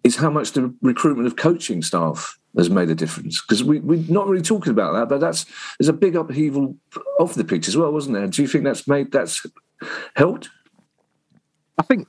is 0.03 0.15
how 0.15 0.29
much 0.29 0.53
the 0.53 0.73
recruitment 0.81 1.27
of 1.27 1.35
coaching 1.35 1.81
staff 1.81 2.37
has 2.57 2.69
made 2.69 2.89
a 2.89 2.95
difference. 2.95 3.41
Because 3.41 3.63
we, 3.63 3.79
we're 3.79 4.03
not 4.11 4.27
really 4.27 4.41
talking 4.41 4.71
about 4.71 4.93
that 4.93 5.09
but 5.09 5.19
that's 5.19 5.45
there's 5.79 5.89
a 5.89 5.93
big 5.93 6.15
upheaval 6.15 6.75
off 7.19 7.35
the 7.35 7.43
pitch 7.43 7.67
as 7.67 7.77
well 7.77 7.91
wasn't 7.91 8.15
there? 8.15 8.27
Do 8.27 8.41
you 8.41 8.47
think 8.47 8.63
that's 8.63 8.87
made 8.87 9.11
that's 9.11 9.45
helped? 10.15 10.49
I 11.77 11.83
think 11.83 12.07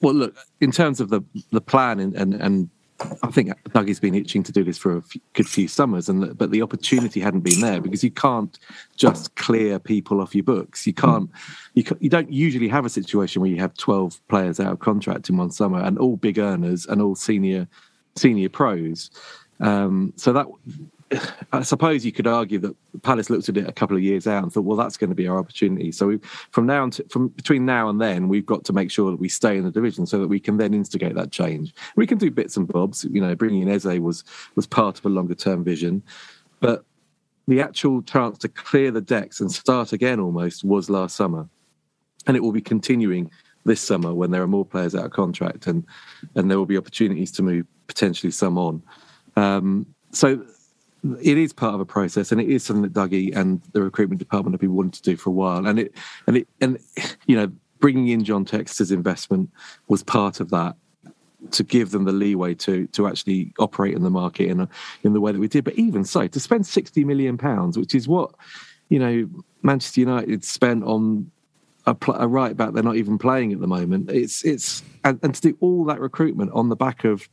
well 0.00 0.14
look 0.14 0.36
in 0.60 0.70
terms 0.70 1.00
of 1.00 1.10
the 1.10 1.22
the 1.50 1.60
plan 1.60 2.00
and, 2.00 2.14
and 2.34 2.70
I 3.22 3.30
think 3.30 3.52
Dougie's 3.72 4.00
been 4.00 4.14
itching 4.14 4.42
to 4.42 4.52
do 4.52 4.64
this 4.64 4.78
for 4.78 4.96
a 4.96 5.02
good 5.32 5.48
few 5.48 5.68
summers, 5.68 6.08
and 6.08 6.36
but 6.36 6.50
the 6.50 6.62
opportunity 6.62 7.20
hadn't 7.20 7.40
been 7.40 7.60
there 7.60 7.80
because 7.80 8.04
you 8.04 8.10
can't 8.10 8.58
just 8.96 9.34
clear 9.36 9.78
people 9.78 10.20
off 10.20 10.34
your 10.34 10.44
books. 10.44 10.86
You 10.86 10.94
can't, 10.94 11.30
you, 11.74 11.84
you 12.00 12.10
don't 12.10 12.32
usually 12.32 12.68
have 12.68 12.84
a 12.84 12.90
situation 12.90 13.40
where 13.40 13.50
you 13.50 13.58
have 13.58 13.74
twelve 13.74 14.20
players 14.28 14.60
out 14.60 14.72
of 14.72 14.80
contract 14.80 15.30
in 15.30 15.36
one 15.36 15.50
summer 15.50 15.80
and 15.80 15.98
all 15.98 16.16
big 16.16 16.38
earners 16.38 16.86
and 16.86 17.00
all 17.00 17.14
senior 17.14 17.68
senior 18.16 18.48
pros. 18.48 19.10
Um, 19.60 20.12
so 20.16 20.32
that 20.32 20.46
I 21.52 21.62
suppose 21.62 22.04
you 22.04 22.12
could 22.12 22.26
argue 22.26 22.58
that 22.60 23.02
Palace 23.02 23.30
looked 23.30 23.48
at 23.48 23.56
it 23.56 23.68
a 23.68 23.72
couple 23.72 23.96
of 23.96 24.02
years 24.02 24.26
out 24.26 24.42
and 24.42 24.52
thought, 24.52 24.64
well, 24.64 24.76
that's 24.76 24.96
going 24.96 25.10
to 25.10 25.16
be 25.16 25.26
our 25.26 25.38
opportunity. 25.38 25.90
So 25.90 26.06
we, 26.06 26.18
from 26.50 26.66
now 26.66 26.82
on, 26.82 26.92
from 27.08 27.28
between 27.28 27.66
now 27.66 27.88
and 27.88 28.00
then, 28.00 28.28
we've 28.28 28.46
got 28.46 28.64
to 28.64 28.72
make 28.72 28.90
sure 28.90 29.10
that 29.10 29.18
we 29.18 29.28
stay 29.28 29.56
in 29.56 29.64
the 29.64 29.72
division 29.72 30.06
so 30.06 30.18
that 30.20 30.28
we 30.28 30.38
can 30.38 30.56
then 30.56 30.72
instigate 30.72 31.14
that 31.16 31.32
change. 31.32 31.74
We 31.96 32.06
can 32.06 32.18
do 32.18 32.30
bits 32.30 32.56
and 32.56 32.68
bobs. 32.68 33.04
You 33.10 33.20
know, 33.20 33.34
bringing 33.34 33.62
in 33.62 33.68
Eze 33.68 33.98
was 33.98 34.22
was 34.54 34.66
part 34.66 34.98
of 34.98 35.06
a 35.06 35.08
longer 35.08 35.34
term 35.34 35.64
vision, 35.64 36.02
but 36.60 36.84
the 37.48 37.60
actual 37.60 38.02
chance 38.02 38.38
to 38.38 38.48
clear 38.48 38.92
the 38.92 39.00
decks 39.00 39.40
and 39.40 39.50
start 39.50 39.92
again 39.92 40.20
almost 40.20 40.62
was 40.62 40.88
last 40.88 41.16
summer, 41.16 41.48
and 42.28 42.36
it 42.36 42.40
will 42.40 42.52
be 42.52 42.60
continuing 42.60 43.30
this 43.64 43.80
summer 43.80 44.14
when 44.14 44.30
there 44.30 44.42
are 44.42 44.48
more 44.48 44.64
players 44.64 44.94
out 44.94 45.04
of 45.04 45.10
contract 45.10 45.66
and 45.66 45.84
and 46.36 46.48
there 46.50 46.56
will 46.56 46.66
be 46.66 46.78
opportunities 46.78 47.32
to 47.32 47.42
move 47.42 47.66
potentially 47.88 48.30
some 48.30 48.56
on. 48.56 48.82
Um, 49.36 49.86
so 50.12 50.44
it 51.20 51.38
is 51.38 51.52
part 51.52 51.74
of 51.74 51.80
a 51.80 51.86
process, 51.86 52.32
and 52.32 52.40
it 52.40 52.48
is 52.48 52.64
something 52.64 52.82
that 52.82 52.92
Dougie 52.92 53.34
and 53.34 53.60
the 53.72 53.82
recruitment 53.82 54.18
department 54.18 54.54
have 54.54 54.60
been 54.60 54.74
wanting 54.74 54.92
to 54.92 55.02
do 55.02 55.16
for 55.16 55.30
a 55.30 55.32
while. 55.32 55.66
And 55.66 55.78
it 55.78 55.94
and 56.26 56.36
it 56.38 56.48
and 56.60 56.78
you 57.26 57.36
know 57.36 57.50
bringing 57.78 58.08
in 58.08 58.24
John 58.24 58.44
Textor's 58.44 58.92
investment 58.92 59.50
was 59.88 60.02
part 60.02 60.40
of 60.40 60.50
that 60.50 60.76
to 61.52 61.64
give 61.64 61.90
them 61.90 62.04
the 62.04 62.12
leeway 62.12 62.54
to 62.54 62.86
to 62.88 63.06
actually 63.06 63.52
operate 63.58 63.94
in 63.94 64.02
the 64.02 64.10
market 64.10 64.48
in 64.48 64.60
a, 64.60 64.68
in 65.02 65.14
the 65.14 65.20
way 65.20 65.32
that 65.32 65.40
we 65.40 65.48
did. 65.48 65.64
But 65.64 65.74
even 65.74 66.04
so, 66.04 66.26
to 66.26 66.40
spend 66.40 66.66
sixty 66.66 67.04
million 67.04 67.38
pounds, 67.38 67.78
which 67.78 67.94
is 67.94 68.06
what 68.06 68.32
you 68.88 68.98
know 68.98 69.28
Manchester 69.62 70.00
United 70.00 70.44
spent 70.44 70.84
on 70.84 71.30
a, 71.86 71.96
a, 72.08 72.28
right 72.28 72.56
back 72.56 72.72
they're 72.72 72.82
not 72.82 72.96
even 72.96 73.18
playing 73.18 73.52
at 73.52 73.60
the 73.60 73.66
moment. 73.66 74.10
It's 74.10 74.44
it's 74.44 74.82
and, 75.04 75.18
and, 75.22 75.34
to 75.34 75.40
do 75.40 75.56
all 75.60 75.84
that 75.86 76.00
recruitment 76.00 76.50
on 76.52 76.68
the 76.68 76.76
back 76.76 77.04
of 77.04 77.28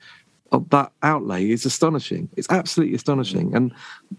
of 0.52 0.70
that 0.70 0.92
outlay 1.04 1.50
is 1.50 1.66
astonishing. 1.66 2.30
It's 2.38 2.50
absolutely 2.50 2.96
astonishing. 2.96 3.56
And 3.56 3.74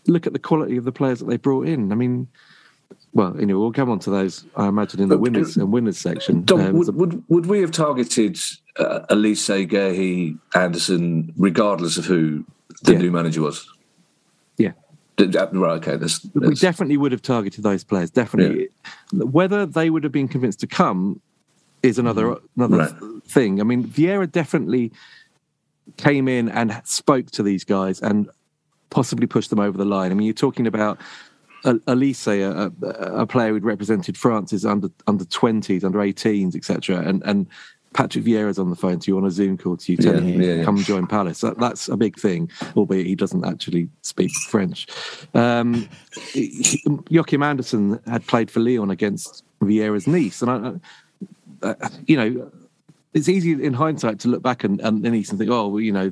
look 0.06 0.26
at 0.26 0.32
the 0.32 0.38
quality 0.38 0.76
of 0.76 0.84
the 0.84 0.92
players 0.92 1.20
that 1.20 1.26
they 1.26 1.36
brought 1.36 1.66
in. 1.66 1.92
I 1.92 1.94
mean, 1.94 2.28
well, 3.12 3.34
anyway, 3.36 3.54
we'll 3.54 3.72
come 3.72 3.90
on 3.90 3.98
to 4.00 4.10
those. 4.10 4.44
I 4.56 4.68
imagine 4.68 5.00
in 5.00 5.08
the 5.08 5.18
winners 5.18 5.56
and 5.56 5.72
winners 5.72 5.98
section. 5.98 6.44
Dom, 6.44 6.60
um, 6.60 6.72
would, 6.74 6.94
would, 6.94 7.24
would 7.28 7.46
we 7.46 7.60
have 7.60 7.70
targeted 7.70 8.38
uh, 8.76 9.00
Olise, 9.10 9.66
Guehi, 9.68 10.38
Andersen, 10.54 11.32
regardless 11.36 11.96
of 11.96 12.04
who 12.04 12.44
the 12.82 12.92
yeah. 12.92 12.98
new 12.98 13.10
manager 13.10 13.42
was? 13.42 13.66
Yeah. 14.58 14.72
Uh, 15.18 15.26
right. 15.52 15.72
Okay. 15.78 15.96
That's, 15.96 16.20
that's... 16.20 16.46
We 16.46 16.54
definitely 16.54 16.96
would 16.96 17.12
have 17.12 17.22
targeted 17.22 17.64
those 17.64 17.84
players. 17.84 18.10
Definitely. 18.10 18.68
Yeah. 19.12 19.24
Whether 19.24 19.66
they 19.66 19.90
would 19.90 20.04
have 20.04 20.12
been 20.12 20.28
convinced 20.28 20.60
to 20.60 20.66
come 20.66 21.20
is 21.82 21.98
another 21.98 22.24
mm. 22.24 22.40
another 22.56 22.76
right. 22.76 23.24
thing. 23.24 23.60
I 23.60 23.64
mean, 23.64 23.84
Vieira 23.84 24.30
definitely 24.30 24.92
came 25.96 26.28
in 26.28 26.48
and 26.48 26.80
spoke 26.84 27.30
to 27.32 27.42
these 27.42 27.64
guys 27.64 28.00
and 28.00 28.28
possibly 28.90 29.26
pushed 29.26 29.50
them 29.50 29.60
over 29.60 29.76
the 29.76 29.84
line. 29.84 30.10
I 30.10 30.14
mean, 30.14 30.26
you're 30.26 30.34
talking 30.34 30.66
about 30.66 30.98
Olise, 31.64 32.28
a, 32.28 32.72
a, 33.20 33.26
player 33.26 33.50
who'd 33.50 33.64
represented 33.64 34.16
France's 34.16 34.64
under 34.64 34.88
under 35.06 35.24
20s, 35.24 35.84
under 35.84 35.98
18s, 35.98 36.54
etc., 36.54 37.00
and 37.00 37.22
and 37.24 37.46
Patrick 37.94 38.24
Vieira's 38.24 38.58
on 38.58 38.70
the 38.70 38.76
phone 38.76 38.98
to 39.00 39.10
you 39.10 39.16
on 39.16 39.24
a 39.24 39.30
Zoom 39.30 39.56
call 39.56 39.76
to 39.76 39.92
you, 39.92 39.98
telling 39.98 40.28
yeah, 40.28 40.34
you 40.34 40.42
yeah, 40.42 40.54
yeah. 40.56 40.64
come 40.64 40.76
join 40.78 41.06
Palace. 41.06 41.40
That, 41.40 41.58
that's 41.58 41.88
a 41.88 41.96
big 41.96 42.18
thing, 42.18 42.50
albeit 42.76 43.06
he 43.06 43.14
doesn't 43.14 43.44
actually 43.44 43.88
speak 44.02 44.30
French. 44.48 44.86
Um, 45.34 45.88
Joachim 47.08 47.42
Andersen 47.42 47.98
had 48.06 48.26
played 48.26 48.50
for 48.50 48.60
Lyon 48.60 48.90
against 48.90 49.42
Vieira's 49.60 50.06
Nice, 50.06 50.42
and 50.42 50.50
I, 51.62 51.66
uh, 51.66 51.88
you 52.06 52.16
know, 52.16 52.50
it's 53.14 53.28
easy 53.28 53.52
in 53.52 53.72
hindsight 53.72 54.18
to 54.20 54.28
look 54.28 54.42
back 54.42 54.64
and, 54.64 54.80
and, 54.80 55.04
and 55.04 55.26
think, 55.26 55.50
oh, 55.50 55.68
well, 55.68 55.80
you 55.80 55.92
know, 55.92 56.10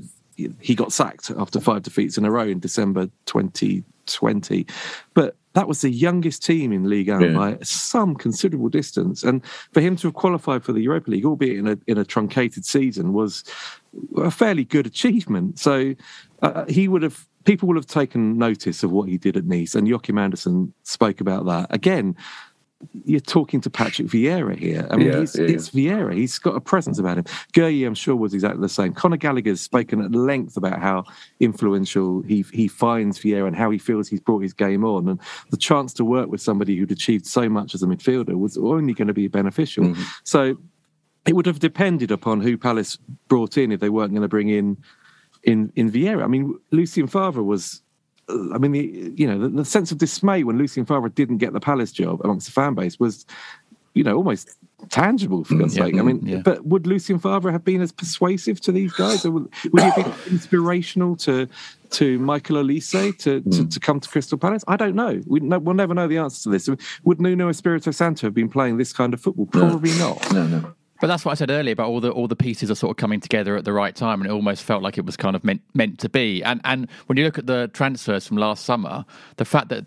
he 0.60 0.74
got 0.74 0.92
sacked 0.92 1.30
after 1.38 1.60
five 1.60 1.82
defeats 1.82 2.18
in 2.18 2.24
a 2.24 2.30
row 2.30 2.46
in 2.46 2.58
December 2.58 3.06
2020. 3.26 4.66
But 5.14 5.36
that 5.54 5.66
was 5.66 5.80
the 5.80 5.90
youngest 5.90 6.44
team 6.44 6.72
in 6.72 6.88
League 6.88 7.08
1 7.08 7.20
yeah. 7.22 7.32
by 7.32 7.58
some 7.62 8.14
considerable 8.14 8.68
distance. 8.68 9.22
And 9.22 9.42
for 9.72 9.80
him 9.80 9.96
to 9.96 10.08
have 10.08 10.14
qualified 10.14 10.62
for 10.62 10.72
the 10.72 10.82
Europa 10.82 11.10
League, 11.10 11.24
albeit 11.24 11.58
in 11.58 11.68
a, 11.68 11.78
in 11.86 11.96
a 11.96 12.04
truncated 12.04 12.66
season, 12.66 13.14
was 13.14 13.42
a 14.18 14.30
fairly 14.30 14.64
good 14.64 14.86
achievement. 14.86 15.58
So 15.58 15.94
uh, 16.42 16.66
he 16.66 16.88
would 16.88 17.02
have, 17.02 17.26
people 17.44 17.68
would 17.68 17.76
have 17.76 17.86
taken 17.86 18.36
notice 18.36 18.82
of 18.82 18.92
what 18.92 19.08
he 19.08 19.16
did 19.16 19.38
at 19.38 19.46
Nice. 19.46 19.74
And 19.74 19.88
Joachim 19.88 20.18
Andersen 20.18 20.74
spoke 20.82 21.22
about 21.22 21.46
that. 21.46 21.68
Again, 21.70 22.16
you're 23.04 23.20
talking 23.20 23.60
to 23.62 23.70
Patrick 23.70 24.08
Vieira 24.08 24.56
here. 24.58 24.86
I 24.90 24.96
mean, 24.96 25.06
yeah, 25.06 25.12
yeah, 25.34 25.42
it's 25.42 25.70
Vieira. 25.70 26.14
He's 26.14 26.38
got 26.38 26.56
a 26.56 26.60
presence 26.60 26.98
about 26.98 27.18
him. 27.18 27.24
Guehi, 27.54 27.86
I'm 27.86 27.94
sure, 27.94 28.14
was 28.14 28.34
exactly 28.34 28.60
the 28.60 28.68
same. 28.68 28.92
Conor 28.92 29.16
Gallagher's 29.16 29.60
spoken 29.60 30.02
at 30.02 30.12
length 30.12 30.56
about 30.56 30.80
how 30.80 31.04
influential 31.40 32.22
he 32.22 32.44
he 32.52 32.68
finds 32.68 33.18
Vieira 33.18 33.46
and 33.46 33.56
how 33.56 33.70
he 33.70 33.78
feels 33.78 34.08
he's 34.08 34.20
brought 34.20 34.42
his 34.42 34.52
game 34.52 34.84
on. 34.84 35.08
And 35.08 35.20
the 35.50 35.56
chance 35.56 35.94
to 35.94 36.04
work 36.04 36.28
with 36.28 36.40
somebody 36.40 36.76
who'd 36.76 36.92
achieved 36.92 37.26
so 37.26 37.48
much 37.48 37.74
as 37.74 37.82
a 37.82 37.86
midfielder 37.86 38.38
was 38.38 38.58
only 38.58 38.92
going 38.92 39.08
to 39.08 39.14
be 39.14 39.28
beneficial. 39.28 39.84
Mm-hmm. 39.84 40.02
So 40.24 40.56
it 41.26 41.34
would 41.34 41.46
have 41.46 41.58
depended 41.58 42.10
upon 42.10 42.40
who 42.40 42.58
Palace 42.58 42.98
brought 43.28 43.56
in 43.56 43.72
if 43.72 43.80
they 43.80 43.88
weren't 43.88 44.12
going 44.12 44.22
to 44.22 44.28
bring 44.28 44.48
in 44.48 44.76
in 45.44 45.72
in 45.76 45.90
Vieira. 45.90 46.24
I 46.24 46.26
mean, 46.26 46.58
Lucien 46.72 47.06
Favre 47.06 47.42
was 47.42 47.82
I 48.28 48.58
mean, 48.58 48.72
the, 48.72 49.12
you 49.14 49.26
know, 49.26 49.38
the, 49.38 49.48
the, 49.48 49.64
sense 49.64 49.92
of 49.92 49.98
dismay 49.98 50.42
when 50.42 50.58
Lucien 50.58 50.84
Favre 50.84 51.08
didn't 51.08 51.38
get 51.38 51.52
the 51.52 51.60
Palace 51.60 51.92
job 51.92 52.20
amongst 52.24 52.46
the 52.46 52.52
fan 52.52 52.74
base 52.74 52.98
was, 52.98 53.24
you 53.94 54.02
know, 54.02 54.16
almost 54.16 54.56
tangible 54.90 55.44
for 55.44 55.54
God's 55.54 55.74
mm, 55.74 55.84
sake. 55.84 55.98
I 55.98 56.02
mean, 56.02 56.26
yeah. 56.26 56.42
but 56.44 56.66
would 56.66 56.86
Lucien 56.86 57.18
Favre 57.18 57.50
have 57.52 57.64
been 57.64 57.80
as 57.80 57.92
persuasive 57.92 58.60
to 58.62 58.72
these 58.72 58.92
guys, 58.92 59.24
or 59.24 59.30
would, 59.30 59.48
would 59.72 59.82
he 59.82 59.88
have 59.90 59.96
been 59.96 60.12
inspirational 60.32 61.16
to 61.18 61.48
to 61.90 62.18
Michael 62.18 62.56
Olise 62.56 63.16
to, 63.18 63.40
mm. 63.40 63.56
to, 63.56 63.68
to, 63.68 63.80
come 63.80 64.00
to 64.00 64.08
Crystal 64.08 64.36
Palace? 64.36 64.64
I 64.66 64.76
don't 64.76 64.96
know. 64.96 65.22
We, 65.26 65.38
no, 65.38 65.60
we'll 65.60 65.76
never 65.76 65.94
know 65.94 66.08
the 66.08 66.18
answer 66.18 66.42
to 66.44 66.48
this. 66.50 66.68
Would 67.04 67.20
Nuno 67.20 67.48
Espirito 67.48 67.92
Santo 67.92 68.26
have 68.26 68.34
been 68.34 68.48
playing 68.48 68.76
this 68.76 68.92
kind 68.92 69.14
of 69.14 69.20
football? 69.20 69.46
Probably 69.46 69.90
no. 69.92 70.14
not. 70.14 70.32
No, 70.32 70.46
no. 70.46 70.74
But 71.00 71.08
that's 71.08 71.24
what 71.24 71.32
I 71.32 71.34
said 71.34 71.50
earlier 71.50 71.72
about 71.72 71.88
all 71.88 72.00
the 72.00 72.10
all 72.10 72.28
the 72.28 72.36
pieces 72.36 72.70
are 72.70 72.74
sort 72.74 72.90
of 72.90 72.96
coming 72.96 73.20
together 73.20 73.56
at 73.56 73.64
the 73.64 73.72
right 73.72 73.94
time, 73.94 74.20
and 74.20 74.30
it 74.30 74.32
almost 74.32 74.62
felt 74.62 74.82
like 74.82 74.98
it 74.98 75.04
was 75.04 75.16
kind 75.16 75.36
of 75.36 75.44
meant 75.44 75.62
meant 75.74 75.98
to 76.00 76.08
be. 76.08 76.42
And 76.42 76.60
and 76.64 76.88
when 77.06 77.18
you 77.18 77.24
look 77.24 77.38
at 77.38 77.46
the 77.46 77.70
transfers 77.72 78.26
from 78.26 78.36
last 78.36 78.64
summer, 78.64 79.04
the 79.36 79.44
fact 79.44 79.68
that 79.68 79.86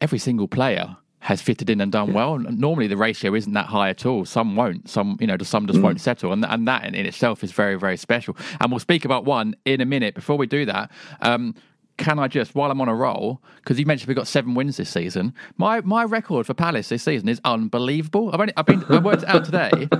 every 0.00 0.18
single 0.18 0.48
player 0.48 0.96
has 1.22 1.40
fitted 1.40 1.70
in 1.70 1.80
and 1.80 1.92
done 1.92 2.08
yeah. 2.08 2.14
well. 2.14 2.38
Normally, 2.38 2.88
the 2.88 2.96
ratio 2.96 3.34
isn't 3.34 3.52
that 3.52 3.66
high 3.66 3.90
at 3.90 4.04
all. 4.04 4.24
Some 4.24 4.56
won't. 4.56 4.88
Some, 4.88 5.16
you 5.20 5.26
know, 5.28 5.36
some 5.40 5.68
just 5.68 5.78
mm. 5.78 5.82
won't 5.82 6.00
settle, 6.00 6.32
and 6.32 6.44
and 6.44 6.66
that 6.66 6.84
in, 6.84 6.94
in, 6.94 7.06
itself 7.06 7.44
is 7.44 7.52
very 7.52 7.76
very 7.76 7.96
special. 7.96 8.36
And 8.60 8.72
we'll 8.72 8.80
speak 8.80 9.04
about 9.04 9.24
one 9.24 9.54
in 9.64 9.80
a 9.80 9.86
minute. 9.86 10.14
Before 10.14 10.36
we 10.36 10.46
do 10.46 10.66
that. 10.66 10.90
Um, 11.20 11.54
can 11.98 12.18
I 12.18 12.28
just, 12.28 12.54
while 12.54 12.70
I'm 12.70 12.80
on 12.80 12.88
a 12.88 12.94
roll, 12.94 13.40
because 13.56 13.78
you 13.78 13.86
mentioned 13.86 14.08
we've 14.08 14.16
got 14.16 14.26
seven 14.26 14.54
wins 14.54 14.76
this 14.76 14.90
season, 14.90 15.34
my 15.56 15.80
my 15.82 16.04
record 16.04 16.46
for 16.46 16.54
Palace 16.54 16.88
this 16.88 17.02
season 17.02 17.28
is 17.28 17.40
unbelievable. 17.44 18.30
I've 18.32 18.40
only 18.40 18.52
I've 18.56 18.66
been 18.66 18.84
I 18.88 18.98
worked 18.98 19.22
it 19.22 19.28
out 19.28 19.44
today. 19.44 19.88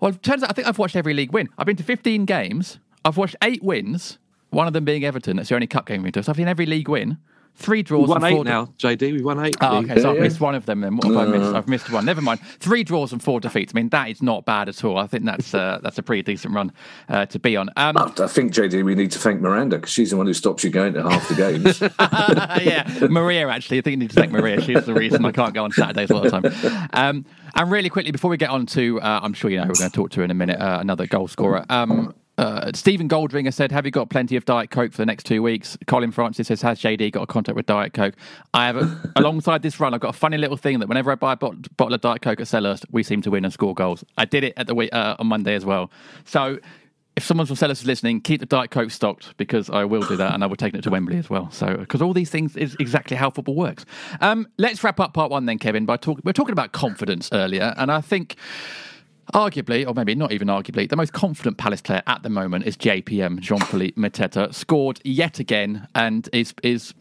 Well, 0.00 0.12
it 0.12 0.22
turns 0.22 0.42
out 0.42 0.50
I 0.50 0.52
think 0.52 0.68
I've 0.68 0.78
watched 0.78 0.96
every 0.96 1.14
league 1.14 1.32
win. 1.32 1.48
I've 1.56 1.64
been 1.64 1.76
to 1.76 1.82
15 1.82 2.26
games. 2.26 2.78
I've 3.06 3.16
watched 3.16 3.36
eight 3.40 3.62
wins. 3.62 4.18
One 4.50 4.66
of 4.66 4.74
them 4.74 4.84
being 4.84 5.02
Everton. 5.02 5.38
That's 5.38 5.48
the 5.48 5.54
only 5.54 5.66
cup 5.66 5.86
game 5.86 6.02
we've 6.02 6.12
been 6.12 6.20
to. 6.20 6.24
So 6.24 6.32
I've 6.32 6.36
seen 6.36 6.46
every 6.46 6.66
league 6.66 6.88
win. 6.90 7.16
Three 7.56 7.82
draws. 7.82 8.08
We 8.08 8.14
won 8.14 8.24
eight 8.24 8.42
now, 8.42 8.66
JD. 8.78 9.12
We 9.12 9.22
won 9.22 9.44
eight. 9.44 9.56
Oh, 9.60 9.78
okay. 9.78 10.00
So 10.00 10.10
I've 10.10 10.18
missed 10.18 10.40
one 10.40 10.56
of 10.56 10.66
them. 10.66 10.80
Then 10.80 10.96
what 10.96 11.06
have 11.06 11.16
I 11.16 11.26
missed? 11.26 11.54
I've 11.54 11.68
missed 11.68 11.90
one. 11.90 12.04
Never 12.04 12.20
mind. 12.20 12.40
Three 12.58 12.82
draws 12.82 13.12
and 13.12 13.22
four 13.22 13.38
defeats. 13.38 13.72
I 13.74 13.78
mean, 13.78 13.90
that 13.90 14.08
is 14.08 14.20
not 14.22 14.44
bad 14.44 14.68
at 14.68 14.82
all. 14.84 14.98
I 14.98 15.06
think 15.06 15.24
that's 15.24 15.54
uh, 15.54 15.78
that's 15.82 15.96
a 15.96 16.02
pretty 16.02 16.22
decent 16.22 16.52
run 16.52 16.72
uh, 17.08 17.26
to 17.26 17.38
be 17.38 17.56
on. 17.56 17.70
Um, 17.76 17.96
I 17.96 18.08
think 18.26 18.52
JD, 18.52 18.84
we 18.84 18.96
need 18.96 19.12
to 19.12 19.20
thank 19.20 19.40
Miranda 19.40 19.76
because 19.76 19.92
she's 19.92 20.10
the 20.10 20.16
one 20.16 20.26
who 20.26 20.34
stops 20.34 20.64
you 20.64 20.70
going 20.70 20.94
to 20.94 21.08
half 21.08 21.28
the 21.28 21.36
games. 21.36 21.80
yeah, 22.66 23.06
Maria. 23.08 23.48
Actually, 23.48 23.78
I 23.78 23.80
think 23.82 23.92
you 23.92 23.98
need 23.98 24.10
to 24.10 24.16
thank 24.16 24.32
Maria. 24.32 24.60
She's 24.60 24.84
the 24.84 24.94
reason 24.94 25.24
I 25.24 25.30
can't 25.30 25.54
go 25.54 25.62
on 25.62 25.70
Saturdays 25.70 26.10
a 26.10 26.14
all 26.14 26.22
the 26.22 26.30
time. 26.30 26.88
Um, 26.92 27.24
and 27.54 27.70
really 27.70 27.88
quickly 27.88 28.10
before 28.10 28.30
we 28.30 28.36
get 28.36 28.50
on 28.50 28.66
to, 28.66 29.00
uh, 29.00 29.20
I'm 29.22 29.32
sure 29.32 29.48
you 29.48 29.58
know 29.58 29.62
who 29.62 29.68
we're 29.68 29.74
going 29.74 29.90
to 29.90 29.96
talk 29.96 30.10
to 30.10 30.22
in 30.22 30.32
a 30.32 30.34
minute. 30.34 30.60
Uh, 30.60 30.78
another 30.80 31.06
goal 31.06 31.28
scorer. 31.28 31.64
Um, 31.68 32.14
uh, 32.36 32.72
Stephen 32.74 33.08
Goldringer 33.08 33.52
said, 33.52 33.70
"Have 33.70 33.84
you 33.84 33.92
got 33.92 34.10
plenty 34.10 34.36
of 34.36 34.44
Diet 34.44 34.70
Coke 34.70 34.92
for 34.92 34.98
the 34.98 35.06
next 35.06 35.24
two 35.24 35.42
weeks?" 35.42 35.78
Colin 35.86 36.10
Francis 36.10 36.48
says, 36.48 36.62
"Has 36.62 36.80
JD 36.80 37.12
got 37.12 37.22
a 37.22 37.26
contact 37.26 37.54
with 37.54 37.66
Diet 37.66 37.92
Coke?" 37.92 38.14
I 38.52 38.66
have, 38.66 38.76
a, 38.76 39.12
alongside 39.16 39.62
this 39.62 39.78
run, 39.78 39.94
I've 39.94 40.00
got 40.00 40.14
a 40.14 40.18
funny 40.18 40.36
little 40.36 40.56
thing 40.56 40.80
that 40.80 40.88
whenever 40.88 41.12
I 41.12 41.14
buy 41.14 41.34
a 41.34 41.36
bottle, 41.36 41.60
bottle 41.76 41.94
of 41.94 42.00
Diet 42.00 42.22
Coke 42.22 42.40
at 42.40 42.46
Selhurst, 42.46 42.86
we 42.90 43.02
seem 43.02 43.22
to 43.22 43.30
win 43.30 43.44
and 43.44 43.52
score 43.52 43.74
goals. 43.74 44.04
I 44.18 44.24
did 44.24 44.42
it 44.42 44.54
at 44.56 44.66
the 44.66 44.74
week, 44.74 44.90
uh, 44.92 45.16
on 45.18 45.28
Monday 45.28 45.54
as 45.54 45.64
well. 45.64 45.92
So, 46.24 46.58
if 47.14 47.22
someone 47.22 47.46
from 47.46 47.54
Selhurst 47.54 47.82
is 47.82 47.86
listening, 47.86 48.20
keep 48.20 48.40
the 48.40 48.46
Diet 48.46 48.72
Coke 48.72 48.90
stocked 48.90 49.36
because 49.36 49.70
I 49.70 49.84
will 49.84 50.02
do 50.02 50.16
that, 50.16 50.34
and 50.34 50.42
I 50.42 50.48
will 50.48 50.56
take 50.56 50.74
it 50.74 50.82
to 50.82 50.90
Wembley 50.90 51.18
as 51.18 51.30
well. 51.30 51.52
So, 51.52 51.76
because 51.76 52.02
all 52.02 52.12
these 52.12 52.30
things 52.30 52.56
is 52.56 52.76
exactly 52.80 53.16
how 53.16 53.30
football 53.30 53.54
works. 53.54 53.84
Um, 54.20 54.48
let's 54.58 54.82
wrap 54.82 54.98
up 54.98 55.14
part 55.14 55.30
one 55.30 55.46
then, 55.46 55.58
Kevin. 55.58 55.86
By 55.86 55.98
talking, 55.98 56.22
we 56.24 56.30
we're 56.30 56.32
talking 56.32 56.52
about 56.52 56.72
confidence 56.72 57.28
earlier, 57.32 57.74
and 57.76 57.92
I 57.92 58.00
think. 58.00 58.36
Arguably, 59.34 59.84
or 59.84 59.94
maybe 59.94 60.14
not 60.14 60.30
even 60.30 60.46
arguably, 60.46 60.88
the 60.88 60.94
most 60.94 61.12
confident 61.12 61.58
Palace 61.58 61.82
player 61.82 62.02
at 62.06 62.22
the 62.22 62.30
moment 62.30 62.66
is 62.66 62.76
JPM, 62.76 63.40
Jean 63.40 63.58
Philippe 63.58 64.00
Mateta. 64.00 64.54
Scored 64.54 65.00
yet 65.02 65.40
again 65.40 65.88
and 65.96 66.28
is 66.32 66.54
is 66.62 66.94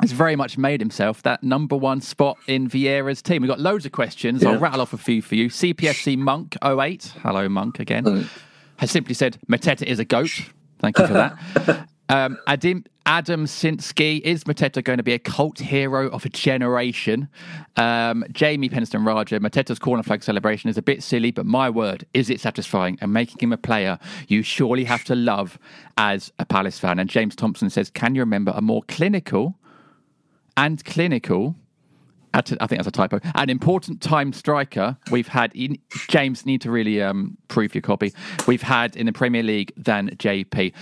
has 0.00 0.12
very 0.12 0.36
much 0.36 0.58
made 0.58 0.80
himself 0.80 1.22
that 1.22 1.42
number 1.42 1.74
one 1.74 2.00
spot 2.00 2.36
in 2.46 2.68
Vieira's 2.68 3.20
team. 3.20 3.42
We've 3.42 3.48
got 3.48 3.58
loads 3.58 3.84
of 3.84 3.92
questions. 3.92 4.42
Yeah. 4.42 4.50
I'll 4.50 4.58
rattle 4.58 4.80
off 4.80 4.92
a 4.92 4.98
few 4.98 5.22
for 5.22 5.34
you. 5.34 5.48
CPFC 5.48 6.16
Monk 6.16 6.56
08, 6.62 7.14
hello 7.22 7.48
Monk 7.48 7.80
again, 7.80 8.28
has 8.76 8.90
simply 8.90 9.14
said 9.14 9.38
Mateta 9.50 9.82
is 9.82 9.98
a 9.98 10.04
goat. 10.04 10.30
Thank 10.78 10.98
you 10.98 11.06
for 11.06 11.14
that. 11.14 11.88
Um, 12.08 12.38
Adam, 12.46 12.84
Adam 13.04 13.46
Sinsky, 13.46 14.20
is 14.20 14.44
Mateta 14.44 14.82
going 14.82 14.98
to 14.98 15.02
be 15.02 15.12
a 15.12 15.18
cult 15.18 15.58
hero 15.58 16.08
of 16.08 16.24
a 16.24 16.28
generation? 16.28 17.28
Um, 17.76 18.24
Jamie 18.30 18.68
Penston 18.68 19.04
Raja, 19.04 19.40
Mateta's 19.40 19.78
corner 19.78 20.02
flag 20.02 20.22
celebration 20.22 20.70
is 20.70 20.78
a 20.78 20.82
bit 20.82 21.02
silly, 21.02 21.30
but 21.30 21.46
my 21.46 21.68
word, 21.68 22.06
is 22.14 22.30
it 22.30 22.40
satisfying 22.40 22.98
and 23.00 23.12
making 23.12 23.38
him 23.40 23.52
a 23.52 23.56
player 23.56 23.98
you 24.28 24.42
surely 24.42 24.84
have 24.84 25.04
to 25.04 25.14
love 25.14 25.58
as 25.98 26.32
a 26.38 26.44
Palace 26.44 26.78
fan? 26.78 26.98
And 26.98 27.10
James 27.10 27.34
Thompson 27.34 27.70
says, 27.70 27.90
Can 27.90 28.14
you 28.14 28.22
remember 28.22 28.52
a 28.54 28.62
more 28.62 28.82
clinical 28.86 29.58
and 30.56 30.84
clinical? 30.84 31.56
I 32.34 32.42
think 32.42 32.58
that's 32.58 32.86
a 32.86 32.90
typo. 32.90 33.18
An 33.34 33.48
important 33.48 34.02
time 34.02 34.32
striker 34.32 34.98
we've 35.10 35.28
had. 35.28 35.52
In, 35.54 35.78
James, 36.08 36.44
need 36.44 36.60
to 36.60 36.70
really 36.70 37.00
um, 37.00 37.38
prove 37.48 37.74
your 37.74 37.80
copy. 37.80 38.12
We've 38.46 38.60
had 38.60 38.94
in 38.94 39.06
the 39.06 39.12
Premier 39.12 39.42
League 39.42 39.72
than 39.76 40.10
JP. 40.10 40.74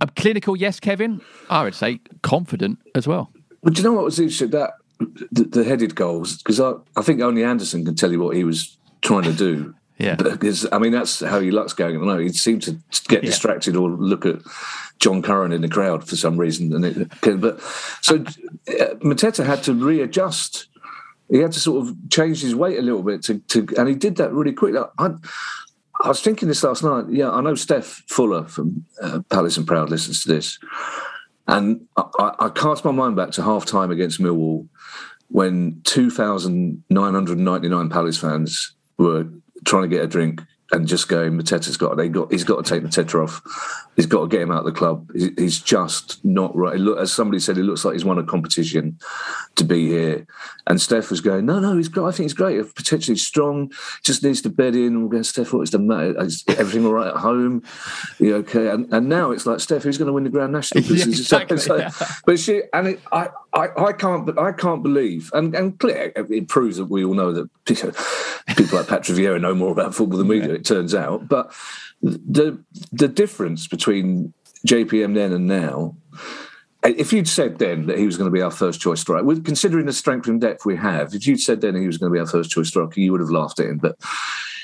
A 0.00 0.06
clinical, 0.06 0.56
yes, 0.56 0.80
Kevin. 0.80 1.20
I 1.50 1.64
would 1.64 1.74
say 1.74 2.00
confident 2.22 2.78
as 2.94 3.06
well. 3.06 3.30
But 3.62 3.74
do 3.74 3.82
you 3.82 3.88
know 3.88 3.94
what 3.94 4.04
was 4.04 4.18
interesting? 4.18 4.50
That 4.50 4.74
the, 4.98 5.44
the 5.44 5.64
headed 5.64 5.94
goals, 5.94 6.36
because 6.38 6.60
I, 6.60 6.72
I 6.96 7.02
think 7.02 7.20
only 7.20 7.44
Andersen 7.44 7.84
can 7.84 7.94
tell 7.94 8.12
you 8.12 8.20
what 8.20 8.36
he 8.36 8.44
was 8.44 8.76
trying 9.02 9.24
to 9.24 9.32
do. 9.32 9.74
Yeah. 10.00 10.14
Because, 10.14 10.64
I 10.70 10.78
mean, 10.78 10.92
that's 10.92 11.18
how 11.18 11.40
he 11.40 11.50
looks 11.50 11.72
going 11.72 11.96
at 11.96 11.98
the 11.98 12.06
moment. 12.06 12.28
He 12.28 12.32
seemed 12.32 12.62
to 12.62 12.78
get 13.08 13.24
Yeah. 13.24 13.30
distracted 13.30 13.74
or 13.74 13.90
look 13.90 14.24
at 14.26 14.36
John 15.00 15.22
Curran 15.22 15.50
in 15.50 15.60
the 15.60 15.68
crowd 15.68 16.08
for 16.08 16.14
some 16.14 16.36
reason. 16.36 16.72
And 16.72 16.84
it, 16.84 17.40
but 17.40 17.60
so 18.00 18.18
uh, 18.18 18.94
Mateta 19.02 19.44
had 19.44 19.64
to 19.64 19.74
readjust. 19.74 20.68
He 21.28 21.38
had 21.38 21.50
to 21.50 21.58
sort 21.58 21.84
of 21.84 21.96
change 22.10 22.42
his 22.42 22.54
weight 22.54 22.78
a 22.78 22.82
little 22.82 23.02
bit 23.02 23.24
to, 23.24 23.40
to 23.40 23.66
and 23.76 23.88
he 23.88 23.96
did 23.96 24.14
that 24.18 24.32
really 24.32 24.52
quickly. 24.52 24.78
I, 25.00 25.10
I 26.00 26.08
was 26.08 26.20
thinking 26.20 26.48
this 26.48 26.62
last 26.62 26.84
night. 26.84 27.06
Yeah, 27.10 27.30
I 27.30 27.40
know 27.40 27.54
Steph 27.54 28.02
Fuller 28.08 28.44
from 28.44 28.84
uh, 29.02 29.20
Palace 29.30 29.56
and 29.56 29.66
Proud 29.66 29.88
listens 29.90 30.22
to 30.22 30.28
this. 30.28 30.58
And 31.46 31.86
I, 31.96 32.34
I 32.38 32.48
cast 32.50 32.84
my 32.84 32.92
mind 32.92 33.16
back 33.16 33.30
to 33.32 33.42
half 33.42 33.64
time 33.64 33.90
against 33.90 34.20
Millwall 34.20 34.68
when 35.28 35.80
2,999 35.84 37.90
Palace 37.90 38.18
fans 38.18 38.74
were 38.98 39.26
trying 39.64 39.82
to 39.82 39.88
get 39.88 40.04
a 40.04 40.06
drink 40.06 40.42
and 40.70 40.86
just 40.86 41.08
going, 41.08 41.32
Mateta's 41.32 41.76
got, 41.78 41.96
they 41.96 42.08
got, 42.08 42.30
he's 42.30 42.44
got 42.44 42.64
to 42.64 42.70
take 42.74 42.82
Mateta 42.82 43.22
off. 43.24 43.40
He's 43.96 44.06
got 44.06 44.20
to 44.20 44.28
get 44.28 44.42
him 44.42 44.52
out 44.52 44.60
of 44.60 44.64
the 44.66 44.72
club. 44.72 45.10
He's 45.36 45.58
just 45.60 46.22
not 46.24 46.54
right. 46.54 46.76
Look, 46.76 46.98
as 46.98 47.12
somebody 47.12 47.40
said, 47.40 47.56
it 47.58 47.62
looks 47.64 47.84
like 47.84 47.94
he's 47.94 48.04
won 48.04 48.18
a 48.18 48.22
competition 48.22 48.98
to 49.56 49.64
be 49.64 49.88
here. 49.88 50.26
And 50.66 50.80
Steph 50.80 51.10
was 51.10 51.20
going, 51.22 51.46
no, 51.46 51.58
no, 51.58 51.76
he's 51.76 51.88
great. 51.88 52.04
I 52.04 52.10
think 52.10 52.26
he's 52.26 52.34
great. 52.34 52.62
Potentially 52.74 53.16
strong. 53.16 53.72
Just 54.04 54.22
needs 54.22 54.42
to 54.42 54.50
bed 54.50 54.76
in. 54.76 55.02
We're 55.02 55.08
going, 55.08 55.24
Steph, 55.24 55.52
what's 55.52 55.70
the 55.70 55.78
matter? 55.78 56.22
Is 56.22 56.44
everything 56.48 56.84
all 56.84 56.92
right 56.92 57.08
at 57.08 57.16
home? 57.16 57.62
You 58.18 58.36
okay? 58.36 58.68
And, 58.68 58.92
and 58.92 59.08
now 59.08 59.30
it's 59.30 59.46
like, 59.46 59.60
Steph, 59.60 59.82
who's 59.84 59.98
going 59.98 60.06
to 60.08 60.12
win 60.12 60.24
the 60.24 60.30
Grand 60.30 60.52
National? 60.52 60.84
Yeah, 60.88 61.04
exactly, 61.08 61.56
So- 61.56 61.76
yeah. 61.76 61.90
but 62.26 62.38
she 62.38 62.62
and 62.72 62.88
it, 62.88 63.00
I, 63.10 63.30
I, 63.58 63.86
I 63.86 63.92
can't, 63.92 64.38
I 64.38 64.52
can't 64.52 64.82
believe, 64.82 65.30
and 65.34 65.54
and 65.54 65.78
clear, 65.78 66.12
it 66.14 66.48
proves 66.48 66.76
that 66.76 66.84
we 66.84 67.04
all 67.04 67.14
know 67.14 67.32
that 67.32 67.48
people 67.64 68.78
like 68.78 68.86
Patrick 68.86 69.18
Vieira 69.18 69.40
know 69.40 69.54
more 69.54 69.72
about 69.72 69.94
football 69.94 70.18
than 70.18 70.28
we 70.28 70.40
do. 70.40 70.52
It 70.52 70.64
turns 70.64 70.94
out, 70.94 71.28
but 71.28 71.52
the 72.00 72.62
the 72.92 73.08
difference 73.08 73.66
between 73.66 74.32
JPM 74.66 75.14
then 75.14 75.32
and 75.32 75.46
now. 75.46 75.96
Eh, 76.84 76.94
if 76.96 77.12
you'd 77.12 77.28
said 77.28 77.58
then 77.58 77.86
that 77.86 77.98
he 77.98 78.06
was 78.06 78.16
going 78.16 78.30
to 78.30 78.34
be 78.34 78.42
our 78.42 78.52
first 78.52 78.80
choice 78.80 79.00
striker, 79.00 79.24
with 79.24 79.44
considering 79.44 79.86
the 79.86 79.92
strength 79.92 80.28
and 80.28 80.40
depth 80.40 80.64
we 80.64 80.76
have, 80.76 81.12
if 81.12 81.26
you'd 81.26 81.40
said 81.40 81.60
then 81.60 81.74
he 81.74 81.88
was 81.88 81.98
going 81.98 82.12
to 82.12 82.14
be 82.14 82.20
our 82.20 82.26
first 82.26 82.50
choice 82.50 82.68
striker, 82.68 83.00
you 83.00 83.10
would 83.10 83.20
have 83.20 83.30
laughed 83.30 83.58
at 83.58 83.66
him. 83.66 83.78
But 83.78 83.96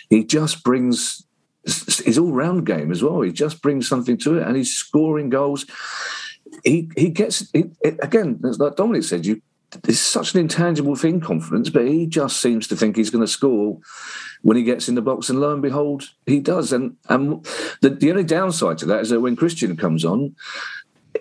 he 0.08 0.22
just 0.24 0.62
brings 0.62 1.26
his 1.64 2.18
all 2.18 2.30
round 2.30 2.66
game 2.66 2.92
as 2.92 3.02
well. 3.02 3.22
He 3.22 3.32
just 3.32 3.60
brings 3.60 3.88
something 3.88 4.16
to 4.18 4.38
it, 4.38 4.46
and 4.46 4.56
he's 4.56 4.72
scoring 4.72 5.30
goals 5.30 5.66
he 6.62 6.90
he 6.96 7.08
gets 7.08 7.50
he, 7.52 7.70
again 8.02 8.40
as 8.48 8.58
like 8.58 8.76
Dominic 8.76 9.04
said 9.04 9.26
you 9.26 9.40
it's 9.88 9.98
such 9.98 10.34
an 10.34 10.40
intangible 10.40 10.94
thing 10.94 11.20
confidence 11.20 11.68
but 11.68 11.86
he 11.86 12.06
just 12.06 12.40
seems 12.40 12.68
to 12.68 12.76
think 12.76 12.96
he's 12.96 13.10
going 13.10 13.24
to 13.24 13.30
score 13.30 13.78
when 14.44 14.58
he 14.58 14.62
gets 14.62 14.88
in 14.88 14.94
the 14.94 15.02
box 15.02 15.30
and 15.30 15.40
lo 15.40 15.52
and 15.52 15.62
behold 15.62 16.10
he 16.26 16.38
does. 16.38 16.72
And 16.72 16.96
and 17.08 17.44
the, 17.80 17.90
the 17.90 18.10
only 18.10 18.24
downside 18.24 18.78
to 18.78 18.86
that 18.86 19.00
is 19.00 19.08
that 19.08 19.20
when 19.20 19.36
Christian 19.36 19.76
comes 19.76 20.04
on 20.04 20.36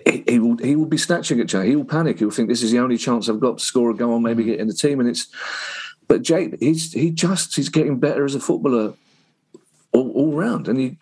he, 0.06 0.22
he 0.28 0.38
will 0.38 0.58
he 0.58 0.76
will 0.76 0.86
be 0.86 0.98
snatching 0.98 1.40
at 1.40 1.46
Jay 1.46 1.68
he 1.68 1.76
will 1.76 1.86
panic. 1.86 2.18
He'll 2.18 2.30
think 2.30 2.48
this 2.48 2.62
is 2.62 2.70
the 2.70 2.80
only 2.80 2.98
chance 2.98 3.28
I've 3.28 3.40
got 3.40 3.58
to 3.58 3.64
score 3.64 3.90
a 3.90 3.94
goal 3.94 4.14
and 4.14 4.22
maybe 4.22 4.44
mm. 4.44 4.46
get 4.46 4.60
in 4.60 4.68
the 4.68 4.74
team. 4.74 5.00
And 5.00 5.08
it's 5.08 5.26
but 6.06 6.22
Jake 6.22 6.56
he's 6.60 6.92
he 6.92 7.10
just 7.10 7.56
he's 7.56 7.70
getting 7.70 7.98
better 7.98 8.24
as 8.24 8.34
a 8.34 8.40
footballer 8.40 8.92
all, 9.92 10.10
all 10.10 10.32
round. 10.32 10.68
And 10.68 10.78
he 10.78 10.98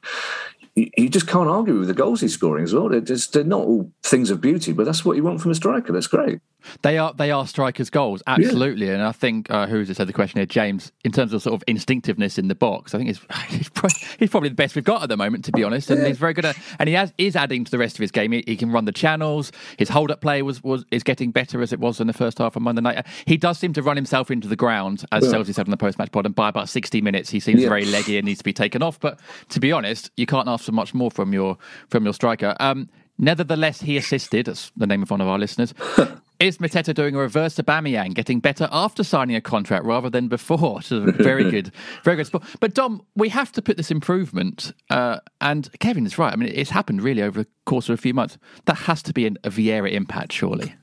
you 0.75 0.91
you 0.97 1.09
just 1.09 1.27
can't 1.27 1.49
argue 1.49 1.79
with 1.79 1.89
the 1.89 1.95
goals 1.95 2.21
he's 2.21 2.35
scoring 2.35 2.65
as 2.65 2.73
well. 2.75 2.89
They're, 2.89 3.01
just, 3.01 3.33
they're 3.33 3.45
not 3.45 3.61
all 3.61 3.91
things 4.03 4.31
of 4.31 4.41
beauty, 4.41 4.73
but 4.73 4.85
that's 4.87 5.05
what 5.05 5.17
you 5.17 5.23
want 5.23 5.41
from 5.41 5.51
a 5.51 5.55
striker. 5.55 5.93
That's 5.93 6.07
great. 6.07 6.41
They 6.83 6.97
are 6.97 7.13
they 7.13 7.33
are 7.33 7.45
strikers' 7.49 7.91
goals, 7.91 8.23
absolutely. 8.29 8.89
And 8.89 9.03
I 9.03 9.11
think 9.11 9.51
uh, 9.51 9.67
who's 9.67 9.91
it 9.91 9.97
said 9.97 10.07
the 10.07 10.13
question 10.13 10.39
here, 10.39 10.47
James, 10.47 10.93
in 11.05 11.11
terms 11.11 11.33
of 11.33 11.43
sort 11.43 11.55
of 11.55 11.65
instinctiveness 11.67 12.39
in 12.39 12.47
the 12.47 12.55
box, 12.55 12.95
I 12.95 12.99
think 12.99 13.09
he's 13.09 13.21
he's, 13.49 13.69
pro- 13.69 13.91
he's 14.19 14.31
probably 14.31 14.49
the 14.49 14.55
best 14.55 14.77
we've 14.77 14.85
got 14.85 15.03
at 15.03 15.09
the 15.09 15.17
moment, 15.17 15.45
to 15.47 15.53
be 15.53 15.65
honest. 15.65 15.91
And 15.91 16.07
he's 16.07 16.19
very 16.19 16.33
good 16.35 16.45
at, 16.45 16.57
and 16.79 16.89
he 16.89 16.95
has 16.95 17.13
is 17.19 17.35
adding 17.35 17.65
to 17.65 17.71
the 17.73 17.79
rest 17.79 17.97
of 17.97 18.01
his 18.01 18.13
game. 18.13 18.31
He, 18.31 18.45
he 18.47 18.57
can 18.57 18.71
run 18.71 18.85
the 18.85 18.93
channels. 18.93 19.51
His 19.77 19.89
hold 19.89 20.13
up 20.13 20.21
play 20.21 20.41
was 20.43 20.63
was 20.63 20.85
is 20.93 21.03
getting 21.03 21.33
better 21.33 21.63
as 21.63 21.73
it 21.73 21.81
was 21.81 22.01
in 22.01 22.07
the 22.07 22.13
first 22.13 22.39
half 22.39 22.55
of 22.55 22.63
Monday 22.63 22.81
night. 22.81 23.05
He 23.27 23.37
does 23.37 23.59
seem 23.59 23.73
to 23.73 23.83
run 23.83 23.97
himself 23.97 24.31
into 24.31 24.47
the 24.47 24.57
ground, 24.57 25.05
as 25.11 25.25
Yeah. 25.25 25.43
Said 25.43 25.67
on 25.67 25.71
the 25.73 25.77
post 25.77 25.99
match 25.99 26.13
pod, 26.13 26.27
and 26.27 26.35
by 26.35 26.49
about 26.49 26.69
sixty 26.69 27.01
minutes, 27.01 27.29
he 27.29 27.41
seems 27.41 27.61
Yeah. 27.63 27.69
very 27.71 27.85
leggy 27.87 28.19
and 28.19 28.25
needs 28.25 28.39
to 28.39 28.45
be 28.45 28.53
taken 28.53 28.83
off. 28.85 29.01
But 29.01 29.19
to 29.49 29.59
be 29.59 29.73
honest, 29.73 30.13
you 30.17 30.27
can't 30.27 30.47
ask 30.47 30.62
for 30.65 30.73
much 30.73 30.95
more 30.95 31.11
from 31.11 31.33
your 31.33 31.59
from 31.89 32.05
your 32.05 32.15
striker. 32.15 32.57
Um, 32.61 32.89
nevertheless, 33.19 33.81
he 33.81 33.97
assisted. 33.97 34.47
That's 34.47 34.71
the 34.77 34.87
name 34.87 35.03
of 35.03 35.11
one 35.11 35.21
of 35.21 35.29
our 35.29 35.39
listeners. 35.39 35.75
Is 36.43 36.59
Mateta 36.59 36.93
doing 36.93 37.15
a 37.15 37.19
reverse 37.19 37.55
Aubameyang, 37.55 38.15
getting 38.15 38.41
better 38.41 38.69
after 38.73 39.05
signing 39.05 39.37
a 39.37 39.41
contract 39.41 39.85
rather 39.85 40.11
than 40.11 40.27
before? 40.27 40.83
So 40.83 41.01
very 41.13 41.49
good, 41.49 41.71
very 42.03 42.17
good 42.17 42.27
spot. 42.27 42.43
But 42.59 42.75
Dom, 42.75 43.01
we 43.15 43.29
have 43.29 43.53
to 43.53 43.63
put 43.63 43.77
this 43.77 43.93
improvement, 43.93 44.73
uh, 44.91 45.21
and 45.41 45.71
Kevin 45.79 46.05
is 46.05 46.19
right. 46.19 46.33
I 46.33 46.37
mean, 46.37 46.51
it's 46.53 46.71
happened 46.71 47.03
really 47.03 47.23
over 47.23 47.45
the 47.45 47.49
course 47.65 47.89
of 47.89 47.95
a 47.95 47.97
few 47.97 48.13
months. 48.13 48.39
That 48.65 48.75
has 48.75 49.03
to 49.05 49.13
be 49.13 49.25
an, 49.27 49.39
a 49.45 49.51
Vieira 49.51 49.93
impact, 49.93 50.33
surely. 50.33 50.75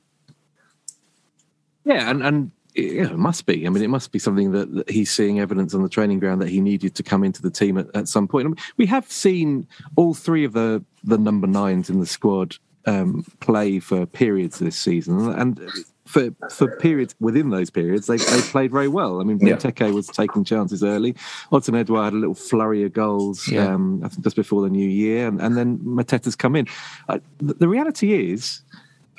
Yeah, 1.83 2.09
and 2.09 2.23
and 2.23 2.51
you 2.81 3.03
know, 3.03 3.11
it 3.11 3.17
must 3.17 3.45
be. 3.45 3.65
I 3.65 3.69
mean, 3.69 3.83
it 3.83 3.89
must 3.89 4.11
be 4.11 4.19
something 4.19 4.51
that, 4.51 4.73
that 4.73 4.89
he's 4.89 5.11
seeing 5.11 5.39
evidence 5.39 5.73
on 5.73 5.83
the 5.83 5.89
training 5.89 6.19
ground 6.19 6.41
that 6.41 6.49
he 6.49 6.61
needed 6.61 6.95
to 6.95 7.03
come 7.03 7.23
into 7.23 7.41
the 7.41 7.51
team 7.51 7.77
at, 7.77 7.87
at 7.95 8.07
some 8.07 8.27
point. 8.27 8.45
I 8.45 8.49
mean, 8.49 8.57
we 8.77 8.85
have 8.87 9.11
seen 9.11 9.67
all 9.95 10.13
three 10.13 10.43
of 10.45 10.53
the 10.53 10.83
the 11.03 11.17
number 11.17 11.47
nines 11.47 11.89
in 11.89 11.99
the 11.99 12.05
squad 12.05 12.55
um, 12.85 13.23
play 13.39 13.79
for 13.79 14.05
periods 14.05 14.59
this 14.59 14.75
season, 14.77 15.29
and 15.31 15.59
for 16.05 16.29
for 16.49 16.75
periods 16.77 17.13
within 17.19 17.51
those 17.51 17.69
periods, 17.69 18.07
they 18.07 18.17
they 18.17 18.41
played 18.41 18.71
very 18.71 18.87
well. 18.87 19.21
I 19.21 19.23
mean, 19.23 19.39
Yeah. 19.39 19.55
Benteke 19.57 19.93
was 19.93 20.07
taking 20.07 20.43
chances 20.43 20.83
early. 20.83 21.13
Odsonne 21.51 21.77
Edouard 21.79 22.05
had 22.05 22.13
a 22.13 22.17
little 22.17 22.33
flurry 22.33 22.83
of 22.83 22.93
goals, 22.93 23.47
Yeah. 23.47 23.67
um, 23.73 24.01
I 24.03 24.07
think 24.09 24.23
just 24.23 24.35
before 24.35 24.61
the 24.63 24.69
new 24.69 24.87
year, 24.89 25.27
and, 25.27 25.39
and 25.39 25.55
then 25.55 25.77
Mateta's 25.79 26.35
come 26.35 26.55
in. 26.55 26.67
Uh, 27.07 27.19
the, 27.37 27.53
the 27.53 27.67
reality 27.67 28.31
is. 28.31 28.61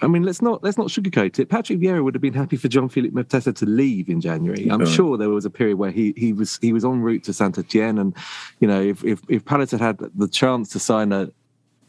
I 0.02 0.06
mean, 0.06 0.22
let's 0.22 0.40
not 0.40 0.62
let's 0.64 0.78
not 0.78 0.86
sugarcoat 0.88 1.38
it. 1.38 1.48
Patrick 1.48 1.78
Vieira 1.78 2.02
would 2.02 2.14
have 2.14 2.22
been 2.22 2.34
happy 2.34 2.56
for 2.56 2.68
Jean 2.68 2.88
Philippe 2.88 3.14
Mateta 3.14 3.54
to 3.54 3.66
leave 3.66 4.08
in 4.08 4.20
January. 4.20 4.68
I'm 4.70 4.80
Right. 4.80 4.88
sure 4.88 5.18
there 5.18 5.28
was 5.28 5.44
a 5.44 5.50
period 5.50 5.76
where 5.78 5.90
he 5.90 6.14
he 6.16 6.32
was 6.32 6.58
he 6.62 6.72
was 6.72 6.84
en 6.84 7.02
route 7.02 7.24
to 7.24 7.32
Saint 7.32 7.58
Etienne, 7.58 7.98
and 7.98 8.16
you 8.60 8.68
know 8.68 8.80
if 8.80 9.04
if, 9.04 9.20
if 9.28 9.44
Palace 9.44 9.72
had 9.72 9.80
had 9.80 9.98
the 9.98 10.28
chance 10.28 10.70
to 10.70 10.78
sign 10.78 11.12
a 11.12 11.30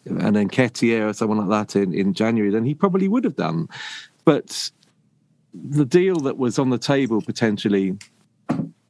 an 0.05 0.33
Nketiah 0.33 1.09
or 1.09 1.13
someone 1.13 1.37
like 1.47 1.69
that 1.69 1.79
in, 1.79 1.93
in 1.93 2.13
January, 2.13 2.51
then 2.51 2.65
he 2.65 2.73
probably 2.73 3.07
would 3.07 3.23
have 3.23 3.35
done. 3.35 3.67
But 4.25 4.71
the 5.53 5.85
deal 5.85 6.15
that 6.21 6.37
was 6.37 6.57
on 6.57 6.69
the 6.69 6.77
table 6.79 7.21
potentially 7.21 7.97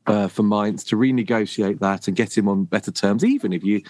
uh, 0.08 0.28
for 0.30 0.44
Mainz 0.44 0.84
to 0.86 0.96
renegotiate 0.96 1.80
that 1.80 2.08
and 2.08 2.16
get 2.16 2.38
him 2.38 2.48
on 2.48 2.64
better 2.66 2.92
terms, 2.92 3.24
even 3.26 3.52
if 3.54 3.64
you 3.64 3.82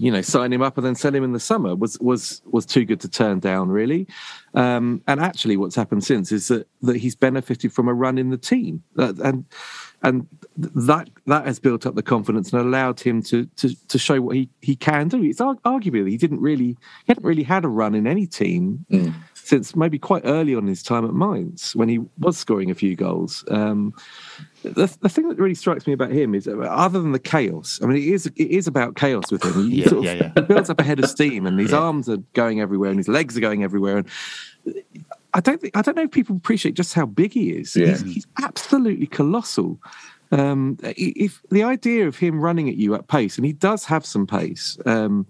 you 0.00 0.10
know 0.10 0.22
sign 0.22 0.52
him 0.52 0.62
up 0.62 0.78
and 0.78 0.86
then 0.86 0.94
sell 0.94 1.14
him 1.14 1.22
in 1.22 1.32
the 1.32 1.40
summer 1.40 1.76
was 1.76 1.98
was 2.00 2.40
was 2.46 2.64
too 2.64 2.84
good 2.84 3.00
to 3.00 3.08
turn 3.08 3.38
down 3.38 3.68
really. 3.68 4.06
Um 4.54 5.02
and 5.06 5.20
actually 5.20 5.56
what's 5.56 5.76
happened 5.76 6.04
since 6.04 6.32
is 6.32 6.48
that 6.48 6.66
that 6.82 6.96
he's 6.96 7.14
benefited 7.14 7.72
from 7.72 7.86
a 7.86 7.94
run 7.94 8.16
in 8.16 8.30
the 8.30 8.38
team. 8.38 8.82
Uh, 8.98 9.12
and 9.22 9.44
and 10.02 10.26
that 10.56 11.10
that 11.26 11.44
has 11.46 11.58
built 11.58 11.84
up 11.86 11.94
the 11.94 12.02
confidence 12.02 12.52
and 12.52 12.62
allowed 12.62 12.98
him 12.98 13.22
to 13.22 13.44
to 13.56 13.74
to 13.88 13.98
show 13.98 14.20
what 14.22 14.36
he 14.36 14.48
he 14.62 14.74
can 14.74 15.08
do. 15.08 15.22
It's 15.22 15.40
ar- 15.40 15.56
arguably 15.66 16.08
he 16.08 16.16
didn't 16.16 16.40
really 16.40 16.78
he 17.04 17.08
hadn't 17.08 17.24
really 17.24 17.42
had 17.42 17.66
a 17.66 17.68
run 17.68 17.94
in 17.94 18.06
any 18.06 18.26
team 18.26 18.86
since 19.50 19.74
maybe 19.74 19.98
quite 19.98 20.22
early 20.24 20.54
on 20.54 20.62
in 20.62 20.68
his 20.68 20.82
time 20.82 21.04
at 21.04 21.12
Mainz 21.12 21.74
when 21.74 21.88
he 21.88 21.98
was 22.18 22.38
scoring 22.38 22.70
a 22.70 22.74
few 22.74 22.94
goals. 22.94 23.44
Um 23.50 23.92
the, 24.62 24.86
the 25.00 25.08
thing 25.08 25.28
that 25.28 25.38
really 25.38 25.54
strikes 25.54 25.86
me 25.88 25.92
about 25.92 26.12
him 26.12 26.34
is 26.34 26.46
uh, 26.46 26.56
other 26.58 27.00
than 27.00 27.12
the 27.12 27.18
chaos 27.18 27.78
i 27.82 27.86
mean 27.86 27.96
it 27.96 28.04
is 28.04 28.26
it 28.26 28.50
is 28.58 28.66
about 28.66 28.94
chaos 28.94 29.32
with 29.32 29.42
him. 29.44 29.54
He, 29.68 29.82
Yeah, 29.82 29.88
sort 29.88 29.98
of- 29.98 30.04
yeah, 30.04 30.14
yeah. 30.14 30.32
he 30.36 30.40
builds 30.52 30.70
up 30.70 30.80
a 30.80 30.84
head 30.84 30.98
of 31.02 31.08
steam 31.10 31.46
and 31.46 31.58
his 31.58 31.72
arms 31.72 32.08
are 32.08 32.18
going 32.34 32.60
everywhere 32.60 32.90
and 32.90 32.98
his 32.98 33.08
legs 33.08 33.36
are 33.36 33.40
going 33.40 33.64
everywhere. 33.64 33.96
And 33.98 34.08
i 35.34 35.40
don't 35.40 35.60
think 35.60 35.76
i 35.76 35.82
don't 35.82 35.96
know 35.96 36.02
if 36.02 36.10
people 36.10 36.36
appreciate 36.36 36.74
just 36.74 36.94
how 36.94 37.06
big 37.06 37.32
he 37.32 37.50
is. 37.50 37.74
He's, 37.74 38.02
he's 38.02 38.26
absolutely 38.42 39.06
colossal. 39.06 39.78
Um, 40.32 40.76
if 40.96 41.42
the 41.50 41.64
idea 41.64 42.06
of 42.06 42.16
him 42.16 42.40
running 42.40 42.68
at 42.68 42.76
you 42.76 42.94
at 42.94 43.08
pace, 43.08 43.36
and 43.36 43.44
he 43.44 43.52
does 43.52 43.84
have 43.86 44.04
some 44.06 44.26
pace, 44.28 44.78
um, 44.86 45.26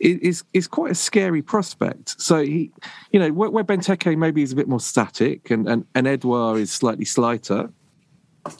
is 0.00 0.44
is 0.52 0.68
quite 0.68 0.92
a 0.92 0.94
scary 0.94 1.42
prospect. 1.42 2.20
So 2.20 2.42
he, 2.42 2.70
you 3.12 3.20
know, 3.20 3.30
where, 3.32 3.50
where 3.50 3.64
Benteke 3.64 4.16
maybe 4.16 4.42
is 4.42 4.52
a 4.52 4.56
bit 4.56 4.68
more 4.68 4.80
static, 4.80 5.50
and 5.50 5.68
and, 5.68 5.86
and 5.94 6.06
Edouard 6.06 6.58
is 6.58 6.72
slightly 6.72 7.04
slighter, 7.04 7.70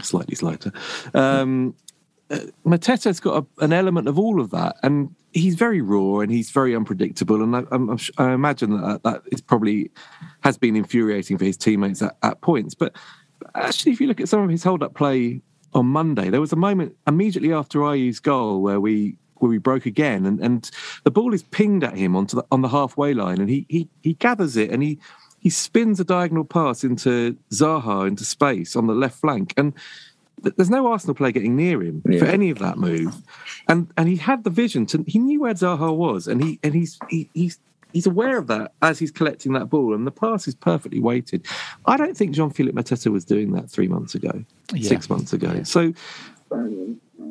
slightly 0.02 0.34
slighter. 0.34 0.72
Um, 1.14 1.74
uh, 2.30 2.40
Mateta's 2.64 3.20
got 3.20 3.44
a, 3.44 3.64
an 3.64 3.72
element 3.72 4.08
of 4.08 4.18
all 4.18 4.40
of 4.40 4.50
that, 4.50 4.76
and 4.82 5.14
he's 5.32 5.54
very 5.54 5.80
raw 5.80 6.20
and 6.20 6.32
he's 6.32 6.50
very 6.50 6.74
unpredictable. 6.74 7.42
And 7.42 7.54
I, 7.54 7.62
I'm, 7.70 7.96
I 8.18 8.32
imagine 8.32 8.80
that 8.80 9.02
that 9.04 9.22
is 9.30 9.40
probably 9.40 9.90
has 10.40 10.58
been 10.58 10.74
infuriating 10.74 11.38
for 11.38 11.44
his 11.44 11.56
teammates 11.56 12.02
at, 12.02 12.16
at 12.22 12.40
points. 12.40 12.74
But 12.74 12.96
actually, 13.54 13.92
if 13.92 14.00
you 14.00 14.06
look 14.06 14.20
at 14.20 14.28
some 14.28 14.40
of 14.40 14.50
his 14.50 14.64
hold-up 14.64 14.94
play 14.94 15.42
on 15.74 15.86
Monday, 15.86 16.30
there 16.30 16.40
was 16.40 16.52
a 16.52 16.56
moment 16.56 16.96
immediately 17.06 17.52
after 17.52 17.84
Ayew's 17.84 18.18
goal 18.18 18.62
where 18.62 18.80
we 18.80 19.18
where 19.38 19.50
we 19.50 19.58
broke 19.58 19.86
again, 19.86 20.26
and, 20.26 20.40
and 20.40 20.70
the 21.04 21.10
ball 21.10 21.34
is 21.34 21.42
pinged 21.42 21.84
at 21.84 21.96
him 21.96 22.16
onto 22.16 22.36
the, 22.36 22.44
on 22.50 22.62
the 22.62 22.68
halfway 22.68 23.14
line, 23.14 23.40
and 23.40 23.50
he 23.50 23.66
he 23.68 23.88
he 24.02 24.14
gathers 24.14 24.56
it 24.56 24.70
and 24.70 24.82
he 24.82 24.98
he 25.38 25.50
spins 25.50 26.00
a 26.00 26.04
diagonal 26.04 26.44
pass 26.44 26.82
into 26.82 27.36
Zaha 27.50 28.08
into 28.08 28.24
space 28.24 28.76
on 28.76 28.86
the 28.86 28.94
left 28.94 29.20
flank, 29.20 29.54
and 29.56 29.72
there's 30.42 30.70
no 30.70 30.86
Arsenal 30.86 31.14
player 31.14 31.32
getting 31.32 31.56
near 31.56 31.82
him 31.82 32.02
yeah. 32.08 32.18
for 32.18 32.26
any 32.26 32.50
of 32.50 32.58
that 32.58 32.78
move, 32.78 33.14
and 33.68 33.90
and 33.96 34.08
he 34.08 34.16
had 34.16 34.44
the 34.44 34.50
vision 34.50 34.86
to 34.86 35.04
he 35.06 35.18
knew 35.18 35.40
where 35.40 35.54
Zaha 35.54 35.94
was, 35.94 36.26
and 36.26 36.42
he 36.42 36.58
and 36.62 36.74
he's 36.74 36.98
he, 37.08 37.30
he's 37.32 37.58
he's 37.92 38.06
aware 38.06 38.36
of 38.36 38.46
that 38.48 38.72
as 38.82 38.98
he's 38.98 39.10
collecting 39.10 39.52
that 39.54 39.70
ball, 39.70 39.94
and 39.94 40.06
the 40.06 40.10
pass 40.10 40.46
is 40.46 40.54
perfectly 40.54 41.00
weighted. 41.00 41.46
I 41.86 41.96
don't 41.96 42.16
think 42.16 42.32
Jean 42.32 42.50
Philippe 42.50 42.76
Mateta 42.76 43.10
was 43.10 43.24
doing 43.24 43.52
that 43.52 43.70
three 43.70 43.88
months 43.88 44.14
ago, 44.14 44.44
yeah. 44.72 44.88
six 44.88 45.08
months 45.08 45.32
ago. 45.32 45.52
Yeah. 45.52 45.62
So 45.62 45.92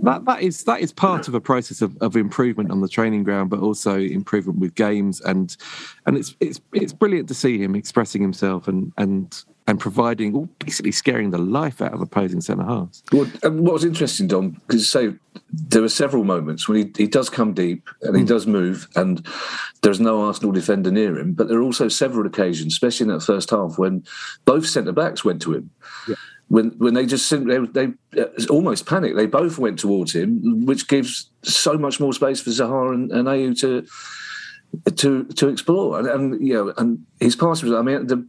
that 0.03 0.25
that 0.25 0.41
is 0.41 0.63
that 0.65 0.81
is 0.81 0.91
part 0.91 1.27
of 1.27 1.33
a 1.33 1.41
process 1.41 1.81
of, 1.81 1.97
of 2.01 2.15
improvement 2.15 2.71
on 2.71 2.81
the 2.81 2.89
training 2.89 3.23
ground, 3.23 3.49
but 3.49 3.59
also 3.59 3.97
improvement 3.97 4.59
with 4.59 4.75
games, 4.75 5.21
and 5.21 5.55
and 6.05 6.17
it's 6.17 6.35
it's 6.39 6.61
it's 6.73 6.93
brilliant 6.93 7.27
to 7.29 7.33
see 7.33 7.57
him 7.57 7.75
expressing 7.75 8.21
himself 8.21 8.67
and 8.67 8.91
and 8.97 9.43
and 9.67 9.79
providing, 9.79 10.35
or 10.35 10.47
basically 10.59 10.91
scaring 10.91 11.31
the 11.31 11.39
life 11.39 11.81
out 11.81 11.91
of 11.91 11.99
opposing 11.99 12.39
centre 12.39 12.63
halves. 12.63 13.01
Well, 13.11 13.25
what 13.43 13.73
was 13.73 13.83
interesting, 13.83 14.27
Dom, 14.27 14.61
because 14.67 14.89
say 14.91 15.15
there 15.51 15.81
were 15.81 15.89
several 15.89 16.23
moments 16.23 16.67
when 16.67 16.77
he, 16.77 16.91
he 16.95 17.07
does 17.07 17.31
come 17.31 17.53
deep 17.53 17.89
and 18.03 18.15
he 18.15 18.23
mm. 18.23 18.27
does 18.27 18.45
move, 18.45 18.87
and 18.95 19.25
there's 19.81 19.99
no 19.99 20.21
Arsenal 20.21 20.51
defender 20.51 20.91
near 20.91 21.17
him. 21.17 21.33
But 21.33 21.47
there 21.47 21.57
are 21.57 21.63
also 21.63 21.87
several 21.87 22.27
occasions, 22.27 22.73
especially 22.73 23.05
in 23.05 23.13
that 23.13 23.23
first 23.23 23.49
half, 23.49 23.79
when 23.79 24.03
both 24.45 24.67
centre 24.67 24.91
backs 24.91 25.25
went 25.25 25.41
to 25.43 25.53
him. 25.53 25.71
Yeah. 26.07 26.15
When 26.47 26.71
when 26.77 26.93
they 26.93 27.05
just 27.05 27.27
simply 27.27 27.57
they, 27.67 27.87
they 28.11 28.45
almost 28.49 28.85
panicked. 28.85 29.15
They 29.15 29.25
both 29.25 29.57
went 29.57 29.79
towards 29.79 30.13
him, 30.13 30.65
which 30.65 30.87
gives 30.87 31.29
so 31.41 31.77
much 31.77 31.99
more 31.99 32.13
space 32.13 32.39
for 32.39 32.51
Zaha 32.51 32.93
and, 32.93 33.11
and 33.11 33.27
Ayew 33.27 33.59
to 33.61 33.85
to 34.91 35.25
to 35.25 35.47
explore. 35.49 35.99
And, 35.99 36.07
and 36.07 36.47
you 36.47 36.53
know, 36.53 36.73
and 36.77 37.05
his 37.19 37.35
pass 37.35 37.63
was. 37.63 37.73
I 37.73 37.81
mean, 37.81 38.07
the 38.07 38.27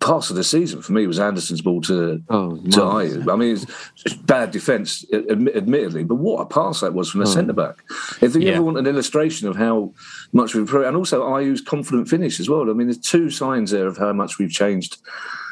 pass 0.00 0.30
of 0.30 0.36
the 0.36 0.44
season 0.44 0.82
for 0.82 0.92
me 0.92 1.06
was 1.06 1.18
Andersen's 1.18 1.60
ball 1.60 1.80
to 1.82 2.22
oh, 2.28 2.56
to. 2.56 3.30
I 3.30 3.36
mean, 3.36 3.56
it's 3.56 4.14
bad 4.14 4.50
defence, 4.50 5.04
admittedly, 5.12 6.04
but 6.04 6.16
what 6.16 6.40
a 6.40 6.46
pass 6.46 6.80
that 6.80 6.94
was 6.94 7.10
from 7.10 7.22
a 7.22 7.24
oh. 7.24 7.26
Hmm. 7.26 7.32
centre 7.32 7.52
back. 7.52 7.84
If 8.20 8.34
you 8.34 8.42
yeah. 8.42 8.52
ever 8.52 8.62
want 8.62 8.78
an 8.78 8.86
illustration 8.86 9.48
of 9.48 9.56
how 9.56 9.92
much 10.32 10.54
we've 10.54 10.62
improved, 10.62 10.86
and 10.86 10.96
also 10.96 11.24
Ayew's 11.24 11.60
confident 11.60 12.08
finish 12.08 12.40
as 12.40 12.48
well. 12.48 12.70
I 12.70 12.72
mean, 12.72 12.86
there's 12.88 12.98
two 12.98 13.30
signs 13.30 13.70
there 13.70 13.86
of 13.86 13.96
how 13.96 14.12
much 14.12 14.38
we've 14.38 14.50
changed 14.50 14.98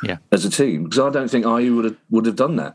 yeah. 0.02 0.18
as 0.32 0.44
a 0.44 0.50
team 0.50 0.84
because 0.84 0.98
I 0.98 1.10
don't 1.10 1.28
think 1.28 1.44
Ayew 1.44 1.76
would 1.76 1.84
have 1.84 1.96
would 2.10 2.26
have 2.26 2.36
done 2.36 2.56
that. 2.56 2.74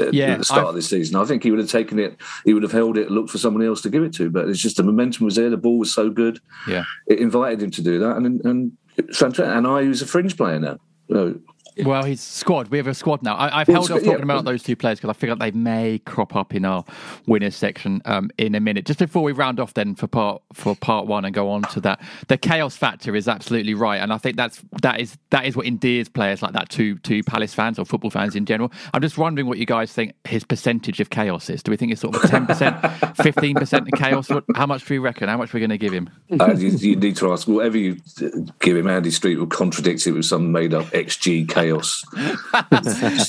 At, 0.00 0.14
yeah, 0.14 0.38
the 0.38 0.44
start 0.44 0.62
I've, 0.62 0.68
of 0.68 0.74
this 0.76 0.88
season, 0.88 1.16
I 1.16 1.26
think 1.26 1.42
he 1.42 1.50
would 1.50 1.60
have 1.60 1.68
taken 1.68 1.98
it. 1.98 2.16
He 2.46 2.54
would 2.54 2.62
have 2.62 2.72
held 2.72 2.96
it, 2.96 3.10
looked 3.10 3.28
for 3.28 3.36
someone 3.36 3.62
else 3.62 3.82
to 3.82 3.90
give 3.90 4.02
it 4.02 4.14
to. 4.14 4.30
But 4.30 4.48
it's 4.48 4.60
just 4.60 4.78
the 4.78 4.82
momentum 4.82 5.26
was 5.26 5.36
there. 5.36 5.50
The 5.50 5.58
ball 5.58 5.78
was 5.78 5.92
so 5.92 6.08
good. 6.08 6.40
Yeah, 6.66 6.84
it 7.06 7.18
invited 7.18 7.62
him 7.62 7.70
to 7.72 7.82
do 7.82 7.98
that, 7.98 8.16
and 8.16 8.42
and 8.46 8.72
and 8.98 9.66
Ayew's 9.66 10.02
a 10.02 10.06
fringe 10.06 10.36
player 10.36 10.58
now. 10.58 10.78
So 11.08 11.40
well, 11.82 12.04
he's 12.04 12.20
squad. 12.20 12.68
We 12.68 12.78
have 12.78 12.86
a 12.86 12.94
squad 12.94 13.22
now. 13.22 13.36
I, 13.36 13.58
have 13.58 13.68
well, 13.68 13.76
held 13.78 13.90
off 13.90 13.98
talking 13.98 14.18
yeah, 14.18 14.24
about 14.24 14.44
those 14.44 14.62
two 14.62 14.76
players 14.76 14.98
because 14.98 15.14
I 15.14 15.18
feel 15.18 15.30
like 15.30 15.38
they 15.38 15.58
may 15.58 15.98
crop 16.00 16.36
up 16.36 16.54
in 16.54 16.64
our 16.64 16.84
winners 17.26 17.56
section 17.56 18.00
um, 18.04 18.30
in 18.38 18.54
a 18.54 18.60
minute. 18.60 18.86
Just 18.86 18.98
before 18.98 19.22
we 19.22 19.32
round 19.32 19.58
off, 19.58 19.74
then 19.74 19.94
for 19.94 20.06
part 20.06 20.42
for 20.52 20.76
part 20.76 21.06
one 21.06 21.24
and 21.24 21.34
go 21.34 21.50
on 21.50 21.62
to 21.62 21.80
that, 21.80 22.00
the 22.28 22.36
chaos 22.36 22.76
factor 22.76 23.16
is 23.16 23.28
absolutely 23.28 23.74
right, 23.74 23.98
and 23.98 24.12
I 24.12 24.18
think 24.18 24.36
that's 24.36 24.62
that 24.82 25.00
is 25.00 25.16
that 25.30 25.46
is 25.46 25.56
what 25.56 25.66
endears 25.66 26.08
players 26.08 26.42
like 26.42 26.52
that 26.52 26.68
to 26.70 26.96
to 26.98 27.22
Palace 27.24 27.54
fans 27.54 27.78
or 27.78 27.84
football 27.84 28.10
fans 28.10 28.36
in 28.36 28.46
general. 28.46 28.72
I'm 28.92 29.02
just 29.02 29.18
wondering 29.18 29.46
what 29.46 29.58
you 29.58 29.66
guys 29.66 29.92
think 29.92 30.14
his 30.24 30.44
percentage 30.44 31.00
of 31.00 31.10
chaos 31.10 31.50
is. 31.50 31.62
Do 31.62 31.70
we 31.70 31.76
think 31.76 31.92
it's 31.92 32.00
sort 32.00 32.14
of 32.16 32.30
ten 32.30 32.46
percent, 32.46 32.76
fifteen 33.16 33.56
percent 33.56 33.88
of 33.92 33.98
chaos? 33.98 34.28
How 34.54 34.66
much 34.66 34.84
do 34.84 34.94
you 34.94 35.00
reckon? 35.00 35.28
How 35.28 35.36
much 35.36 35.52
are 35.52 35.56
we 35.56 35.60
going 35.60 35.70
to 35.70 35.78
give 35.78 35.92
him? 35.92 36.10
Uh, 36.38 36.54
you, 36.54 36.68
you, 36.68 36.96
need 36.96 37.16
to 37.16 37.32
ask 37.32 37.48
whatever 37.48 37.76
you 37.76 38.00
give 38.60 38.76
him. 38.76 38.88
Andy 38.88 39.10
Street 39.10 39.36
will 39.36 39.46
contradict 39.46 40.06
it 40.06 40.12
with 40.12 40.24
some 40.24 40.52
made 40.52 40.74
up 40.74 40.84
XG 40.86 41.48
chaos. 41.64 42.04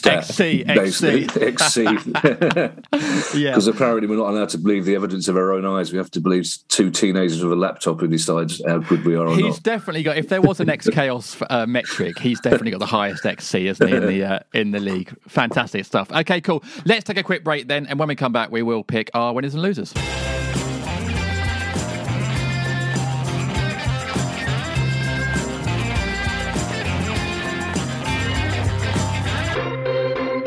XC, 0.04 0.66
XC. 0.66 1.28
XC. 1.42 1.84
yeah. 1.84 3.52
Because 3.52 3.68
apparently 3.68 4.08
we're 4.08 4.18
not 4.18 4.30
allowed 4.30 4.50
to 4.50 4.58
believe 4.58 4.86
the 4.86 4.96
evidence 4.96 5.28
of 5.28 5.38
our 5.38 5.54
own 5.54 5.66
eyes. 5.66 5.92
We 5.92 5.98
have 5.98 6.12
to 6.12 6.20
believe 6.20 6.48
two 6.68 6.92
teenagers 6.92 7.44
with 7.44 7.52
a 7.52 7.56
laptop 7.56 8.00
who 8.00 8.08
decides 8.08 8.62
how 8.66 8.80
good 8.80 9.06
we 9.06 9.16
are 9.16 9.28
or 9.28 9.36
he's 9.36 9.56
not. 9.56 9.64
definitely 9.64 10.04
got, 10.04 10.18
if 10.18 10.30
there 10.30 10.42
was 10.42 10.60
an 10.60 10.70
X 10.70 10.90
Chaos 10.90 11.38
uh, 11.50 11.66
metric, 11.66 12.20
he's 12.20 12.40
definitely 12.42 12.72
got 12.72 12.80
the 12.80 12.86
highest 12.86 13.26
XC, 13.26 13.68
isn't 13.68 13.88
he, 13.88 13.96
in 13.96 14.08
the, 14.08 14.24
uh, 14.24 14.40
in 14.54 14.72
the 14.72 14.80
league. 14.80 15.16
Fantastic 15.28 15.86
stuff. 15.86 16.12
Okay, 16.12 16.42
cool. 16.42 16.64
Let's 16.86 17.04
take 17.04 17.18
a 17.18 17.24
quick 17.24 17.44
break 17.44 17.68
then. 17.68 17.86
And 17.88 18.00
when 18.00 18.08
we 18.08 18.16
come 18.16 18.32
back, 18.32 18.52
we 18.52 18.62
will 18.62 18.84
pick 18.84 19.10
our 19.14 19.34
winners 19.34 19.54
and 19.54 19.64
losers. 19.64 19.94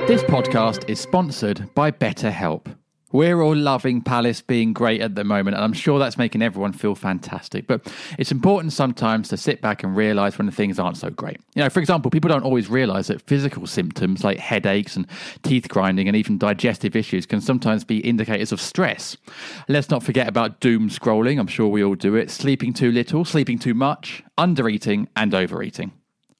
This 0.09 0.23
podcast 0.23 0.88
is 0.88 0.99
sponsored 0.99 1.68
by 1.75 1.90
BetterHelp. 1.90 2.75
We're 3.12 3.42
all 3.42 3.55
loving 3.55 4.01
Palace 4.01 4.40
being 4.40 4.73
great 4.73 5.03
at 5.03 5.14
the 5.14 5.23
moment, 5.23 5.57
and 5.57 5.62
I'm 5.62 5.75
sure 5.75 5.99
that's 5.99 6.16
making 6.16 6.40
everyone 6.40 6.73
feel 6.73 6.94
fantastic. 6.94 7.66
But 7.66 7.92
it's 8.18 8.33
important 8.33 8.73
sometimes 8.73 9.29
to 9.29 9.37
sit 9.37 9.61
back 9.61 9.85
and 9.85 9.94
realize 9.94 10.38
when 10.38 10.51
things 10.51 10.79
aren't 10.79 10.97
so 10.97 11.11
great. 11.11 11.37
You 11.55 11.62
know, 11.62 11.68
for 11.68 11.81
example, 11.81 12.11
people 12.11 12.31
don't 12.31 12.42
always 12.42 12.71
realize 12.71 13.09
that 13.09 13.21
physical 13.21 13.66
symptoms 13.66 14.25
like 14.25 14.38
headaches 14.38 14.97
and 14.97 15.07
teeth 15.42 15.68
grinding 15.68 16.09
and 16.09 16.16
even 16.16 16.38
digestive 16.38 16.97
issues 16.97 17.27
can 17.27 17.42
sometimes 17.42 17.85
be 17.85 17.99
indicators 17.99 18.51
of 18.51 18.62
stress. 18.62 19.14
Let's 19.68 19.90
not 19.90 20.03
forget 20.03 20.27
about 20.27 20.61
doom 20.61 20.88
scrolling. 20.88 21.38
I'm 21.38 21.49
sure 21.49 21.68
we 21.68 21.85
all 21.85 21.97
do 21.97 22.14
it. 22.14 22.31
Sleeping 22.31 22.73
too 22.73 22.90
little, 22.92 23.27
sleeping 23.27 23.59
too 23.59 23.75
much, 23.75 24.23
undereating, 24.38 25.09
and 25.14 25.35
overeating. 25.35 25.92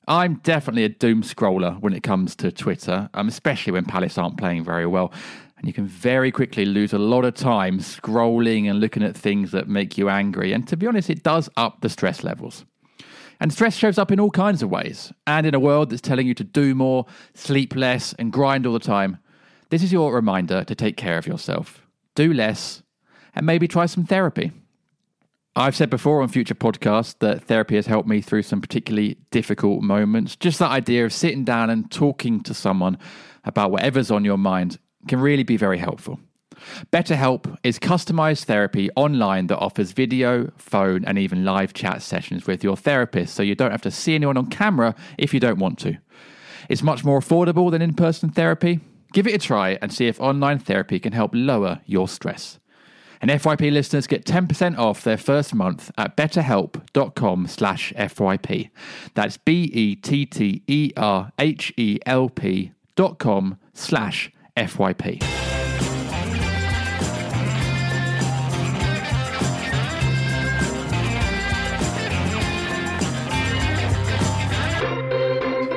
I'm 0.09 0.37
definitely 0.37 0.85
a 0.85 0.88
doom 0.88 1.23
scroller 1.23 1.79
when 1.81 1.92
it 1.92 2.03
comes 2.03 2.35
to 2.37 2.51
Twitter, 2.51 3.11
um, 3.12 3.29
especially 3.29 3.75
when 3.75 3.85
Palace 3.85 4.16
aren't 4.16 4.38
playing 4.38 4.64
very 4.64 4.87
well. 4.87 5.12
And 5.59 5.66
you 5.66 5.75
can 5.75 5.87
very 5.87 6.33
quickly 6.33 6.64
lose 6.64 6.94
a 6.94 6.99
lot 6.99 7.27
of 7.27 7.35
time 7.35 7.79
scrolling 7.81 8.71
and 8.71 8.81
looking 8.81 9.03
at 9.03 9.14
things 9.14 9.51
that 9.51 9.68
make 9.68 9.99
you 9.99 10.09
angry. 10.09 10.55
And 10.55 10.66
to 10.68 10.79
be 10.79 10.87
honest, 10.87 11.11
it 11.11 11.23
does 11.23 11.51
up 11.59 11.83
the 11.83 11.90
stress 11.90 12.25
levels. 12.25 12.64
And 13.38 13.53
stress 13.53 13.77
shows 13.77 13.99
up 13.99 14.11
in 14.11 14.18
all 14.18 14.31
kinds 14.31 14.62
of 14.62 14.71
ways. 14.71 15.12
And 15.27 15.47
in 15.47 15.55
a 15.55 15.61
world 15.61 15.90
that's 15.90 16.01
telling 16.01 16.27
you 16.27 16.35
to 16.35 16.44
do 16.44 16.75
more, 16.75 17.05
sleep 17.35 17.77
less, 17.77 18.14
and 18.14 18.33
grind 18.33 18.66
all 18.66 18.73
the 18.73 18.79
time, 18.79 19.18
this 19.68 19.83
is 19.83 19.92
your 19.92 20.14
reminder 20.14 20.64
to 20.64 20.75
take 20.75 20.97
care 20.97 21.18
of 21.18 21.27
yourself. 21.27 21.87
Do 22.14 22.33
less, 22.33 22.83
and 23.35 23.44
maybe 23.44 23.68
try 23.68 23.85
some 23.85 24.07
therapy. 24.07 24.53
I've 25.59 25.75
said 25.75 25.90
before 25.90 26.23
on 26.23 26.29
future 26.29 26.55
podcasts 26.55 27.18
that 27.18 27.42
therapy 27.42 27.75
has 27.75 27.87
helped 27.87 28.09
me 28.09 28.21
through 28.21 28.42
some 28.42 28.61
particularly 28.61 29.18
difficult 29.33 29.83
moments. 29.83 30.37
Just 30.37 30.61
that 30.61 30.71
idea 30.71 31.05
of 31.05 31.12
sitting 31.12 31.42
down 31.42 31.68
and 31.68 31.90
talking 31.90 32.40
to 32.44 32.55
someone 32.55 32.97
about 33.42 33.73
whatever's 33.73 34.12
on 34.12 34.25
your 34.25 34.38
mind 34.38 34.79
can 35.09 35.18
really 35.18 35.42
be 35.42 35.57
very 35.57 35.79
helpful. 35.79 36.21
BetterHelp 36.92 37.57
is 37.64 37.81
customized 37.81 38.44
therapy 38.44 38.88
online 38.94 39.49
that 39.49 39.59
offers 39.59 39.90
video, 39.90 40.53
phone, 40.59 41.05
and 41.05 41.18
even 41.18 41.44
live 41.44 41.73
chat 41.73 42.03
sessions 42.03 42.47
with 42.47 42.62
your 42.62 42.77
therapist, 42.77 43.35
so 43.35 43.42
you 43.42 43.57
don't 43.57 43.73
have 43.73 43.83
to 43.83 43.90
see 43.90 44.14
anyone 44.14 44.37
on 44.37 44.47
camera 44.47 44.94
if 45.18 45.35
you 45.35 45.40
don't 45.40 45.59
want 45.59 45.77
to. 45.81 45.99
It's 46.68 46.85
much 46.85 47.05
more 47.05 47.18
affordable 47.18 47.73
than 47.73 47.83
in 47.83 47.94
person 47.94 48.31
therapy. 48.31 48.79
Give 49.12 49.27
it 49.27 49.35
a 49.35 49.38
try 49.38 49.77
and 49.83 49.92
see 49.92 50.07
if 50.07 50.21
online 50.21 50.61
therapy 50.61 51.01
can 51.01 51.14
help 51.14 51.33
lower 51.35 51.81
your 51.85 52.07
stress. 52.07 52.61
And 53.21 53.31
FYP 53.31 53.73
listeners 53.73 54.07
get 54.07 54.25
10% 54.25 54.79
off 54.79 55.03
their 55.03 55.17
first 55.17 55.55
month 55.55 55.91
at 55.99 56.17
betterhelp.com 56.17 57.47
slash 57.47 57.93
FYP. 57.95 58.71
That's 59.15 59.37
B-E-T-T-E-R-H-E-L-P 59.37 59.93
dot 62.97 63.19
com 63.19 63.59
slash 63.75 64.33
FYP. 64.57 65.38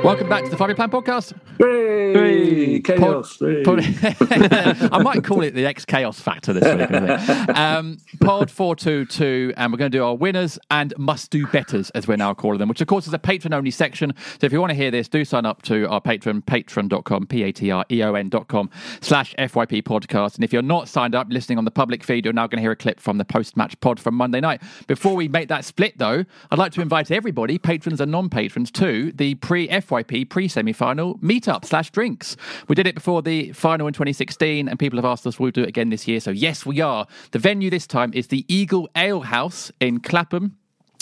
Welcome 0.04 0.30
back 0.30 0.44
to 0.46 0.50
the 0.50 0.58
Five 0.58 0.70
Year 0.70 0.76
Plan 0.76 0.90
podcast. 0.90 1.34
Hooray! 1.60 2.80
Chaos! 2.82 3.38
hooray. 3.38 3.64
Pod- 3.64 3.80
I 4.92 4.98
might 5.04 5.24
call 5.24 5.44
it 5.44 5.54
the 5.54 5.68
X 5.68 5.86
Chaos 5.86 6.20
Factor 6.20 6.54
this 6.54 6.64
week. 6.64 7.52
Um, 7.62 7.98
pod 8.20 8.50
422, 8.50 9.54
and 9.56 9.72
we're 9.72 9.78
going 9.78 9.92
to 9.92 9.98
do 9.98 10.04
our 10.04 10.16
winners 10.16 10.58
and 10.72 10.94
must 10.98 11.30
do 11.32 11.46
betters, 11.48 11.90
as 11.92 12.08
we're 12.08 12.18
now 12.18 12.34
calling 12.34 12.58
them, 12.60 12.70
which 12.70 12.82
of 12.82 12.88
course 12.88 13.06
is 13.08 13.14
a 13.14 13.20
Patreon 13.20 13.54
only 13.54 13.70
section. 13.72 14.14
So 14.40 14.46
if 14.46 14.52
you 14.54 14.60
want 14.60 14.72
to 14.72 14.76
hear 14.76 14.90
this, 14.90 15.08
do 15.08 15.24
sign 15.24 15.46
up 15.46 15.62
to 15.64 15.88
our 15.90 16.02
patron, 16.02 16.42
patreon.com, 16.42 17.28
P 17.28 17.44
A 17.44 17.52
T 17.52 17.70
R 17.70 17.86
E 17.92 18.02
O 18.04 18.14
N.com 18.16 18.70
slash 19.02 19.36
FYP 19.38 19.84
podcast. 19.84 20.36
And 20.36 20.44
if 20.44 20.52
you're 20.52 20.62
not 20.62 20.88
signed 20.88 21.14
up, 21.14 21.28
listening 21.30 21.58
on 21.60 21.66
the 21.66 21.72
public 21.72 22.04
feed, 22.04 22.26
you're 22.26 22.34
now 22.34 22.48
going 22.48 22.58
to 22.58 22.62
hear 22.64 22.72
a 22.72 22.76
clip 22.76 23.00
from 23.00 23.18
the 23.18 23.26
post 23.26 23.56
match 23.56 23.80
pod 23.82 24.00
from 24.00 24.16
Monday 24.16 24.40
night. 24.40 24.62
Before 24.88 25.16
we 25.16 25.28
make 25.28 25.50
that 25.50 25.64
split, 25.66 25.98
though, 25.98 26.26
I'd 26.50 26.60
like 26.60 26.72
to 26.74 26.82
invite 26.82 27.12
everybody, 27.12 27.58
patrons 27.60 28.02
and 28.02 28.12
non 28.12 28.30
patrons, 28.30 28.72
to 28.72 29.12
the 29.12 29.36
pre 29.36 29.70
FYP 29.92 30.30
pre 30.30 30.48
semi 30.48 30.74
final 30.74 31.18
meetup 31.20 31.66
slash 31.66 31.92
drinks. 31.92 32.38
We 32.68 32.76
did 32.76 32.88
it 32.88 32.96
before 32.96 33.22
the 33.22 33.52
final 33.52 33.88
in 33.88 33.94
2016, 33.94 34.68
and 34.68 34.80
people 34.80 34.98
have 34.98 35.06
asked 35.06 35.28
us, 35.28 35.40
will 35.40 35.46
we 35.46 35.52
do 35.52 35.64
it 35.64 35.70
again 35.70 35.90
this 35.90 36.08
year? 36.08 36.20
So, 36.20 36.32
yes, 36.32 36.66
we 36.66 36.80
are. 36.80 37.08
The 37.32 37.40
venue 37.40 37.70
this 37.70 37.88
time 37.88 38.12
is 38.14 38.28
the 38.28 38.46
Eagle 38.48 38.90
Ale 38.96 39.22
House 39.22 39.72
in 39.80 40.00
Clapham 40.00 40.58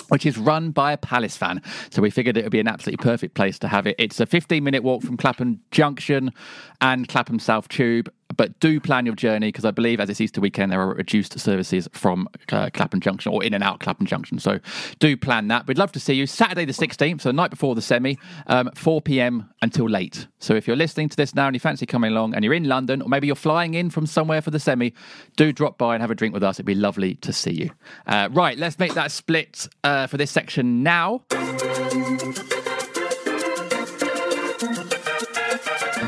which 0.08 0.26
is 0.26 0.40
run 0.40 0.72
by 0.72 0.92
a 0.92 0.98
Palace 0.98 1.38
fan. 1.38 1.62
So 1.92 2.02
we 2.02 2.10
figured 2.10 2.36
it 2.36 2.44
would 2.44 2.52
be 2.52 2.60
an 2.60 2.68
absolutely 2.68 3.04
perfect 3.04 3.36
place 3.36 3.60
to 3.60 3.68
have 3.68 3.86
it. 3.86 3.96
It's 4.00 4.20
a 4.20 4.26
15 4.26 4.64
minute 4.64 4.82
walk 4.82 5.04
from 5.04 5.18
Clapham 5.18 5.60
Junction 5.70 6.34
and 6.82 7.08
Clapham 7.08 7.38
South 7.38 7.70
Tube. 7.70 8.12
But 8.36 8.60
do 8.60 8.80
plan 8.80 9.06
your 9.06 9.16
journey 9.16 9.48
because 9.48 9.66
I 9.66 9.72
believe 9.72 10.00
as 10.00 10.10
it's 10.10 10.22
Easter 10.22 10.40
weekend, 10.40 10.72
there 10.72 10.80
are 10.82 10.94
reduced 10.94 11.38
services 11.40 11.90
from 11.94 12.30
uh, 12.52 12.70
Clapham 12.74 13.00
Junction 13.00 13.32
or 13.32 13.44
in 13.44 13.54
and 13.54 13.64
out 13.64 13.80
Clapham 13.80 14.06
Junction. 14.06 14.40
So 14.40 14.60
do 15.00 15.18
plan 15.18 15.48
that. 15.48 15.68
We'd 15.68 15.78
love 15.78 15.92
to 15.94 16.00
see 16.00 16.14
you 16.14 16.28
Saturday 16.28 16.66
the 16.66 16.74
16th, 16.74 17.22
so 17.22 17.30
the 17.30 17.34
night 17.34 17.50
before 17.50 17.76
the 17.76 17.82
semi, 17.82 18.18
um, 18.48 18.70
4 18.76 19.02
p.m. 19.02 19.50
until 19.62 19.90
late. 19.90 20.28
So 20.38 20.54
if 20.54 20.68
you're 20.68 20.78
listening 20.78 21.10
to 21.10 21.18
this 21.18 21.34
now 21.34 21.48
and 21.48 21.56
you 21.56 21.60
fancy 21.60 21.86
coming 21.86 22.12
along 22.12 22.36
and 22.36 22.44
you're 22.44 22.54
in 22.54 22.66
London 22.66 23.02
or 23.02 23.10
maybe 23.10 23.28
you're 23.28 23.36
flying 23.36 23.74
in 23.74 23.90
from 23.90 24.06
somewhere 24.06 24.42
for 24.42 24.52
the 24.52 24.60
semi, 24.60 24.94
do 25.36 25.52
drop 25.52 25.78
by 25.78 25.96
and 25.96 26.02
have 26.02 26.12
a 26.12 26.16
drink 26.16 26.34
with 26.34 26.44
us. 26.44 26.58
It'd 26.58 26.66
be 26.66 26.76
lovely 26.76 27.16
to 27.16 27.34
see 27.34 27.52
you. 27.52 27.72
Uh, 28.06 28.30
right, 28.32 28.58
let's 28.58 28.78
make 28.78 28.94
that 28.94 29.12
split 29.12 29.68
uh, 29.84 30.08
for 30.08 30.18
this 30.18 30.32
section 30.32 30.84
now. 30.84 31.24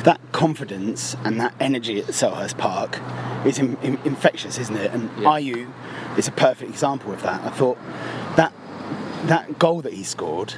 That 0.03 0.19
confidence 0.31 1.15
and 1.23 1.39
that 1.39 1.53
energy 1.59 1.99
at 1.99 2.05
Selhurst 2.07 2.57
Park 2.57 2.99
is 3.45 3.59
in, 3.59 3.77
in- 3.83 3.99
infectious, 4.03 4.57
isn't 4.57 4.75
it? 4.75 4.91
And 4.91 5.09
Ayew 5.17 5.71
is 6.17 6.27
a 6.27 6.31
perfect 6.31 6.71
example 6.71 7.13
of 7.13 7.21
that. 7.23 7.41
I 7.43 7.49
thought 7.49 7.77
that 8.35 8.51
that 9.25 9.59
goal 9.59 9.81
that 9.81 9.93
he 9.93 10.03
scored, 10.03 10.51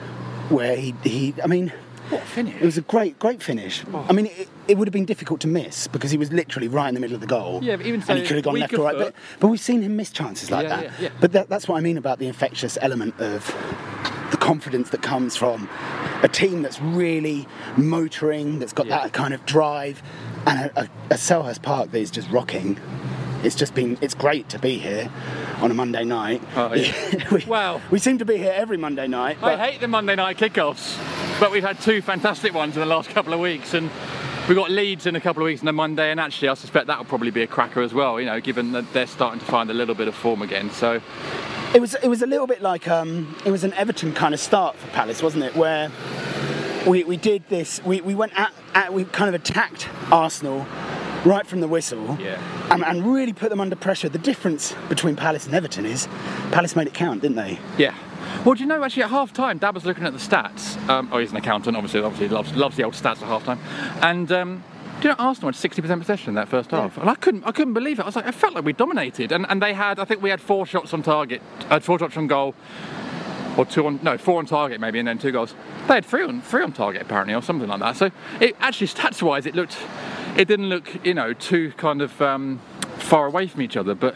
where 0.50 0.76
he, 0.78 0.96
he 1.04 1.34
I 1.44 1.48
mean, 1.48 1.74
What 2.10 2.22
a 2.22 2.26
finish? 2.26 2.56
it 2.56 2.64
was 2.66 2.78
a 2.78 2.82
great, 2.82 3.20
great 3.20 3.44
finish. 3.44 3.84
Oh. 3.94 4.06
I 4.10 4.14
mean, 4.14 4.28
it, 4.28 4.48
it 4.68 4.78
would 4.78 4.88
have 4.88 4.94
been 4.94 5.06
difficult 5.06 5.40
to 5.42 5.48
miss 5.48 5.88
because 5.88 6.12
he 6.12 6.18
was 6.18 6.32
literally 6.32 6.68
right 6.68 6.88
in 6.88 6.94
the 6.96 7.02
middle 7.02 7.16
of 7.16 7.22
the 7.22 7.28
goal. 7.28 7.60
Yeah, 7.64 7.76
but 7.76 7.86
even 7.86 8.02
and 8.08 8.20
he 8.20 8.26
could 8.26 8.38
have 8.38 8.46
gone 8.46 8.56
left 8.60 8.74
or 8.74 8.86
right. 8.86 8.98
But, 8.98 9.16
but 9.40 9.48
we've 9.48 9.60
seen 9.60 9.82
him 9.82 9.96
miss 9.96 10.12
chances 10.12 10.50
like 10.52 10.64
Yeah, 10.64 10.76
that. 10.78 10.84
yeah, 10.84 10.92
yeah. 11.02 11.10
But 11.20 11.32
that, 11.34 11.50
that's 11.50 11.68
what 11.68 11.78
I 11.78 11.82
mean 11.82 11.98
about 11.98 12.20
the 12.20 12.28
infectious 12.28 12.78
element 12.82 13.20
of 13.20 13.46
the 14.32 14.38
confidence 14.38 14.90
that 14.92 15.02
comes 15.02 15.36
from 15.36 15.70
a 16.24 16.28
team 16.28 16.62
that's 16.62 16.82
really 16.82 17.46
motoring, 17.78 18.60
that's 18.60 18.74
got 18.74 18.88
that 18.88 19.14
kind 19.14 19.34
of 19.34 19.46
drive, 19.46 20.02
and 20.48 20.72
a, 20.72 20.82
a, 20.82 20.90
a 21.12 21.16
Selhurst 21.16 21.62
Park 21.62 21.92
that 21.92 22.00
is 22.00 22.10
just 22.12 22.30
rocking. 22.30 22.80
It's 23.44 23.56
just 23.56 23.76
been, 23.76 23.98
it's 24.02 24.14
great 24.14 24.48
to 24.50 24.60
be 24.60 24.78
here 24.78 25.12
on 25.58 25.70
a 25.70 25.74
Monday 25.74 26.06
night. 26.06 26.42
Oh, 26.56 26.74
yeah. 26.74 26.94
we, 27.32 27.44
Wow. 27.46 27.82
We 27.92 28.00
seem 28.00 28.18
to 28.20 28.26
be 28.26 28.38
here 28.38 28.54
every 28.56 28.78
Monday 28.78 29.08
night. 29.08 29.38
I 29.44 29.58
hate 29.58 29.82
the 29.82 29.88
Monday 29.90 30.16
night 30.16 30.38
kickoffs, 30.38 30.98
but 31.42 31.52
we've 31.52 31.64
had 31.64 31.82
two 31.82 32.02
fantastic 32.02 32.54
ones 32.54 32.76
in 32.76 32.80
the 32.80 32.86
last 32.86 33.10
couple 33.10 33.34
of 33.34 33.42
weeks, 33.42 33.74
and 33.74 33.90
we've 34.48 34.58
got 34.58 34.70
Leeds 34.72 35.06
in 35.06 35.16
a 35.16 35.22
couple 35.22 35.42
of 35.44 35.46
weeks 35.46 35.62
on 35.62 35.68
a 35.68 35.74
Monday, 35.74 36.12
and 36.12 36.20
actually 36.20 36.50
I 36.50 36.54
suspect 36.56 36.88
that'll 36.88 37.06
probably 37.06 37.32
be 37.32 37.44
a 37.44 37.48
cracker 37.48 37.82
as 37.82 37.94
well. 37.94 38.20
You 38.20 38.26
know, 38.26 38.40
given 38.40 38.72
that 38.74 38.92
they're 38.94 39.08
starting 39.08 39.40
to 39.40 39.46
find 39.46 39.70
a 39.70 39.74
little 39.74 39.96
bit 39.96 40.08
of 40.08 40.16
form 40.16 40.42
again. 40.42 40.70
So 40.72 41.02
It 41.74 41.82
was 41.82 41.96
it 41.96 42.08
was 42.08 42.22
a 42.22 42.28
little 42.28 42.48
bit 42.48 42.62
like 42.62 42.88
um, 42.88 43.36
it 43.46 43.52
was 43.52 43.64
an 43.64 43.74
Everton 43.74 44.14
kind 44.14 44.34
of 44.34 44.40
start 44.40 44.76
for 44.78 44.88
Palace, 44.90 45.22
wasn't 45.24 45.44
it? 45.46 45.56
Where 45.56 45.92
we, 46.88 47.04
we 47.06 47.16
did 47.18 47.48
this, 47.48 47.82
we, 47.86 48.02
we 48.02 48.14
went 48.14 48.38
at, 48.38 48.52
at 48.74 48.94
we 48.94 49.06
kind 49.06 49.34
of 49.34 49.36
attacked 49.42 49.88
Arsenal 50.12 50.66
right 51.24 51.48
from 51.48 51.62
the 51.62 51.68
whistle, 51.70 52.18
Yeah. 52.20 52.38
and, 52.70 52.84
and 52.84 53.06
really 53.06 53.32
put 53.32 53.50
them 53.50 53.62
under 53.62 53.78
pressure. 53.78 54.10
The 54.10 54.18
difference 54.18 54.76
between 54.90 55.16
Palace 55.16 55.46
and 55.46 55.56
Everton 55.56 55.86
is 55.86 56.08
Palace 56.52 56.76
made 56.76 56.88
it 56.88 56.94
count, 56.94 57.22
didn't 57.22 57.38
they? 57.38 57.58
yeah. 57.78 57.96
Well, 58.46 58.56
do 58.56 58.62
you 58.62 58.66
know 58.68 58.84
actually 58.84 59.04
at 59.04 59.10
half 59.10 59.32
time, 59.32 59.58
Dad 59.58 59.74
was 59.74 59.86
looking 59.86 60.04
at 60.06 60.12
the 60.12 60.20
stats. 60.20 60.78
Um, 60.90 61.08
oh, 61.12 61.20
he's 61.20 61.32
an 61.32 61.38
accountant, 61.38 61.78
obviously. 61.78 62.02
Obviously, 62.02 62.28
loves 62.28 62.54
loves 62.56 62.76
the 62.76 62.84
old 62.84 62.94
stats 62.94 63.22
at 63.22 63.28
half 63.28 63.46
time, 63.46 63.60
and. 64.02 64.32
Um, 64.32 64.64
do 65.02 65.10
you 65.10 65.16
know 65.16 65.20
Arsenal 65.20 65.52
had 65.52 65.56
60% 65.56 66.00
possession 66.00 66.30
in 66.30 66.36
that 66.36 66.48
first 66.48 66.72
half, 66.72 66.98
and 66.98 67.10
I 67.10 67.16
couldn't, 67.16 67.44
I 67.46 67.52
couldn't 67.52 67.74
believe 67.74 68.00
it. 68.00 68.04
I 68.04 68.06
was 68.06 68.16
like, 68.16 68.28
I 68.28 68.32
felt 68.32 68.54
like 68.54 68.64
we 68.64 68.72
dominated, 68.72 69.34
and, 69.34 69.46
and 69.50 69.62
they 69.62 69.74
had, 69.74 70.00
I 70.00 70.06
think 70.06 70.22
we 70.22 70.30
had 70.30 70.40
four 70.40 70.66
shots 70.66 70.94
on 70.94 71.04
target, 71.04 71.42
uh, 71.70 71.82
four 71.82 72.00
shots 72.00 72.16
on 72.16 72.28
goal, 72.28 72.56
or 73.58 73.66
two 73.66 73.86
on 73.86 74.00
no 74.02 74.18
four 74.18 74.40
on 74.40 74.46
target 74.46 74.80
maybe 74.80 75.00
and 75.00 75.08
then 75.08 75.18
two 75.18 75.32
goals 75.32 75.56
they 75.88 75.96
had 75.96 76.06
three 76.06 76.24
on 76.24 76.42
three 76.42 76.64
on 76.64 76.72
target 76.72 77.02
apparently 77.02 77.34
or 77.34 77.42
something 77.42 77.68
like 77.68 77.80
that 77.80 77.96
so 77.96 78.10
it 78.40 78.56
actually 78.60 78.88
stats 78.88 79.22
wise 79.22 79.46
it 79.46 79.56
looked 79.56 79.78
it 80.36 80.48
didn't 80.48 80.70
look 80.70 81.06
you 81.06 81.14
know 81.14 81.34
too 81.34 81.72
kind 81.78 82.02
of 82.02 82.20
um, 82.22 82.60
far 82.98 83.26
away 83.28 83.48
from 83.48 83.62
each 83.62 83.78
other 83.78 83.94
but 83.94 84.16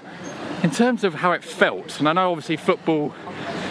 in 0.63 0.71
terms 0.71 1.03
of 1.03 1.15
how 1.15 1.31
it 1.31 1.43
felt 1.43 1.99
and 1.99 2.09
I 2.09 2.13
know 2.13 2.31
obviously 2.31 2.57
football 2.57 3.13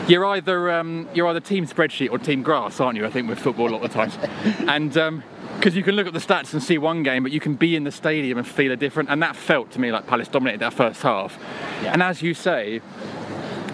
you're 0.09 0.25
either 0.27 0.71
um, 0.71 1.09
you're 1.15 1.27
either 1.29 1.41
team 1.41 1.67
spreadsheet 1.67 2.11
or 2.11 2.19
team 2.19 2.43
grass 2.43 2.81
aren't 2.81 2.99
you 2.99 3.07
I 3.07 3.11
think 3.11 3.29
with 3.29 3.39
football 3.39 3.69
a 3.69 3.73
lot 3.73 3.85
of 3.85 3.91
the 3.91 3.95
times 3.95 4.19
and 4.69 4.97
um, 4.97 5.23
because 5.57 5.75
you 5.75 5.83
can 5.83 5.95
look 5.97 6.07
at 6.07 6.13
the 6.13 6.21
stats 6.21 6.53
and 6.53 6.63
see 6.63 6.79
one 6.79 7.03
game, 7.03 7.23
but 7.23 7.33
you 7.33 7.41
can 7.41 7.55
be 7.55 7.77
in 7.77 7.85
the 7.85 7.91
stadium 7.91 8.39
and 8.39 8.47
feel 8.47 8.73
a 8.73 8.77
different. 8.77 9.09
And 9.09 9.23
that 9.23 9.35
felt 9.35 9.71
to 9.73 9.81
me 9.81 9.91
like 9.91 10.07
Palace 10.07 10.29
dominated 10.29 10.61
that 10.61 10.75
first 10.75 11.03
half. 11.03 11.39
And 11.83 12.03
as 12.03 12.23
you 12.23 12.35
say, 12.35 12.83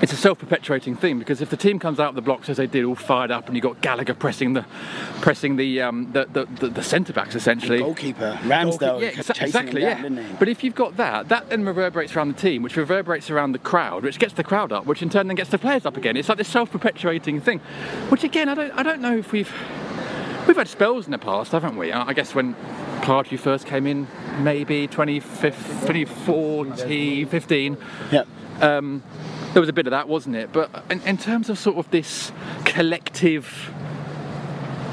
it's 0.03 0.13
a 0.13 0.17
self-perpetuating 0.17 0.97
thing 0.97 1.21
because 1.21 1.41
if 1.41 1.49
the 1.49 1.57
team 1.57 1.79
comes 1.79 2.01
out 2.01 2.09
of 2.09 2.15
the 2.17 2.23
blocks 2.23 2.49
as 2.49 2.57
they 2.57 2.67
did, 2.67 2.85
all 2.85 2.97
fired 2.97 3.31
up, 3.31 3.47
and 3.47 3.57
you 3.57 3.63
have 3.63 3.75
got 3.75 3.83
Gallagher 3.83 4.15
pressing 4.15 4.53
the 4.53 4.67
pressing 5.21 5.55
the 5.55 5.81
um, 5.81 6.11
the, 6.13 6.27
the, 6.33 6.45
the, 6.45 6.69
the 6.69 6.83
centre 6.83 7.13
backs 7.13 7.37
essentially. 7.37 7.79
Goalkeeper 7.79 8.37
Ramsdale 8.43 9.01
yeah, 9.01 9.13
exa- 9.13 9.41
exactly. 9.41 9.83
Yeah. 9.83 10.03
down, 10.03 10.17
he? 10.17 10.33
But 10.41 10.49
if 10.49 10.65
you've 10.65 10.75
got 10.75 10.97
that, 10.97 11.29
that 11.29 11.49
then 11.49 11.65
reverberates 11.65 12.17
around 12.17 12.35
the 12.35 12.41
team, 12.41 12.63
which 12.63 12.77
reverberates 12.77 13.31
around 13.31 13.53
the 13.53 13.61
crowd, 13.61 14.03
which 14.03 14.19
gets 14.19 14.35
the 14.35 14.45
crowd 14.45 14.73
up, 14.73 14.87
which 14.87 15.03
in 15.03 15.09
turn 15.09 15.29
then 15.29 15.37
gets 15.37 15.51
the 15.51 15.59
players 15.59 15.87
up 15.87 15.97
again. 15.97 16.17
It's 16.17 16.29
like 16.29 16.39
this 16.39 16.49
self-perpetuating 16.49 17.41
thing, 17.41 17.61
which 18.09 18.25
again, 18.25 18.49
I 18.49 18.55
don't 18.55 18.73
I 18.73 18.83
don't 18.83 19.01
know 19.01 19.17
if 19.17 19.31
we've 19.31 19.53
we've 20.49 20.57
had 20.57 20.67
spells 20.67 21.07
in 21.07 21.13
the 21.13 21.19
past, 21.19 21.53
haven't 21.53 21.77
we? 21.77 21.93
I 21.93 22.13
guess 22.13 22.35
when 22.35 22.57
Pardew 23.03 23.39
first 23.39 23.67
came 23.67 23.87
in, 23.87 24.09
maybe 24.41 24.89
2015, 24.89 25.53
2014, 25.87 27.27
15 27.29 27.77
yeah. 28.11 28.25
um, 28.61 29.03
there 29.53 29.61
was 29.61 29.69
a 29.69 29.73
bit 29.73 29.87
of 29.87 29.91
that, 29.91 30.09
wasn't 30.09 30.37
it? 30.37 30.53
But 30.53 30.85
in, 30.91 31.01
in 31.03 31.19
terms 31.19 31.51
of 31.51 31.59
sort 31.59 31.77
of 31.77 31.91
this 31.91 32.33
collective 32.65 33.71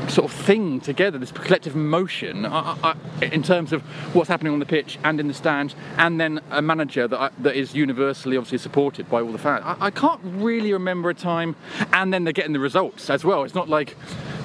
sort 0.09 0.31
of 0.31 0.37
thing 0.37 0.81
together, 0.81 1.17
this 1.17 1.31
collective 1.31 1.75
motion, 1.75 2.45
I, 2.45 2.75
I, 2.83 3.25
in 3.25 3.43
terms 3.43 3.71
of 3.71 3.81
what's 4.13 4.27
happening 4.27 4.51
on 4.51 4.59
the 4.59 4.65
pitch 4.65 4.97
and 5.03 5.19
in 5.19 5.27
the 5.27 5.33
stand, 5.33 5.75
and 5.97 6.19
then 6.19 6.41
a 6.49 6.61
manager 6.61 7.07
that, 7.07 7.19
I, 7.19 7.29
that 7.39 7.55
is 7.55 7.75
universally 7.75 8.35
obviously 8.35 8.57
supported 8.57 9.09
by 9.09 9.21
all 9.21 9.31
the 9.31 9.37
fans. 9.37 9.63
I, 9.63 9.77
I 9.79 9.91
can't 9.91 10.19
really 10.23 10.73
remember 10.73 11.09
a 11.09 11.13
time, 11.13 11.55
and 11.93 12.11
then 12.11 12.23
they're 12.23 12.33
getting 12.33 12.53
the 12.53 12.59
results 12.59 13.09
as 13.09 13.23
well. 13.23 13.43
It's 13.43 13.55
not 13.55 13.69
like 13.69 13.95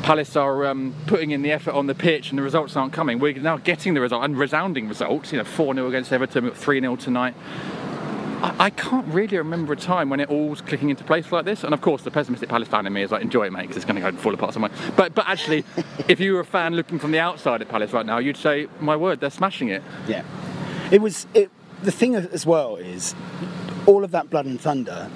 Palace 0.02 0.36
are 0.36 0.66
um, 0.66 0.94
putting 1.06 1.30
in 1.30 1.40
the 1.40 1.50
effort 1.50 1.72
on 1.72 1.86
the 1.86 1.94
pitch 1.94 2.28
and 2.28 2.38
the 2.38 2.42
results 2.42 2.76
aren't 2.76 2.92
coming. 2.92 3.18
We're 3.18 3.32
now 3.34 3.56
getting 3.56 3.94
the 3.94 4.02
result 4.02 4.22
and 4.22 4.38
resounding 4.38 4.86
results. 4.86 5.32
You 5.32 5.38
know, 5.38 5.44
4 5.44 5.74
0 5.74 5.88
against 5.88 6.12
Everton, 6.12 6.50
3 6.50 6.80
0 6.80 6.96
tonight. 6.96 7.34
I, 8.44 8.66
I 8.66 8.70
can't 8.70 9.06
really 9.08 9.38
remember 9.38 9.72
a 9.72 9.76
time 9.76 10.10
when 10.10 10.20
it 10.20 10.28
all's 10.28 10.60
clicking 10.60 10.90
into 10.90 11.02
place 11.02 11.32
like 11.32 11.46
this. 11.46 11.64
And 11.64 11.72
of 11.72 11.80
course, 11.80 12.02
the 12.02 12.10
pessimistic 12.10 12.50
Palace 12.50 12.68
fan 12.68 12.86
in 12.86 12.92
me 12.92 13.02
is 13.02 13.10
like, 13.10 13.22
enjoy 13.22 13.46
it, 13.46 13.52
mate, 13.52 13.62
because 13.62 13.76
it's 13.76 13.86
going 13.86 13.96
to 13.96 14.02
go 14.02 14.08
and 14.08 14.20
fall 14.20 14.34
apart 14.34 14.52
somewhere. 14.52 14.70
But 14.96 15.14
but 15.14 15.26
actually, 15.26 15.64
if 16.08 16.20
you 16.20 16.34
were 16.34 16.40
a 16.40 16.44
fan 16.44 16.74
looking 16.74 16.98
from 16.98 17.12
the 17.12 17.18
outside 17.18 17.62
at 17.62 17.68
Palace 17.68 17.92
right 17.92 18.04
now, 18.04 18.18
you'd 18.18 18.36
say, 18.36 18.68
my 18.80 18.96
word, 18.96 19.20
they're 19.20 19.30
smashing 19.30 19.68
it. 19.68 19.82
Yeah, 20.06 20.24
it 20.90 21.00
was. 21.00 21.26
It, 21.32 21.50
the 21.82 21.92
thing 21.92 22.14
as 22.14 22.46
well 22.46 22.76
is, 22.76 23.14
all 23.86 24.04
of 24.04 24.10
that 24.12 24.30
blood 24.30 24.46
and 24.46 24.60
thunder 24.60 25.10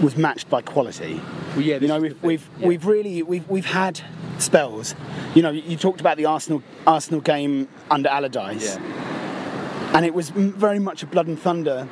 was 0.00 0.16
matched 0.16 0.48
by 0.48 0.60
quality. 0.60 1.20
Well, 1.54 1.62
yeah, 1.62 1.76
you 1.76 1.88
know, 1.88 2.00
we've 2.00 2.22
we've 2.22 2.50
yeah. 2.58 2.66
we've 2.68 2.86
really 2.86 3.22
we've 3.24 3.48
we've 3.48 3.66
had 3.66 4.00
spells. 4.38 4.94
You 5.34 5.42
know, 5.42 5.50
you 5.50 5.76
talked 5.76 6.00
about 6.00 6.16
the 6.16 6.26
Arsenal 6.26 6.62
Arsenal 6.86 7.20
game 7.20 7.68
under 7.90 8.08
Allardyce, 8.08 8.76
yeah. 8.76 9.96
and 9.96 10.06
it 10.06 10.14
was 10.14 10.30
very 10.30 10.78
much 10.78 11.02
a 11.02 11.06
blood 11.06 11.26
and 11.26 11.38
thunder 11.38 11.88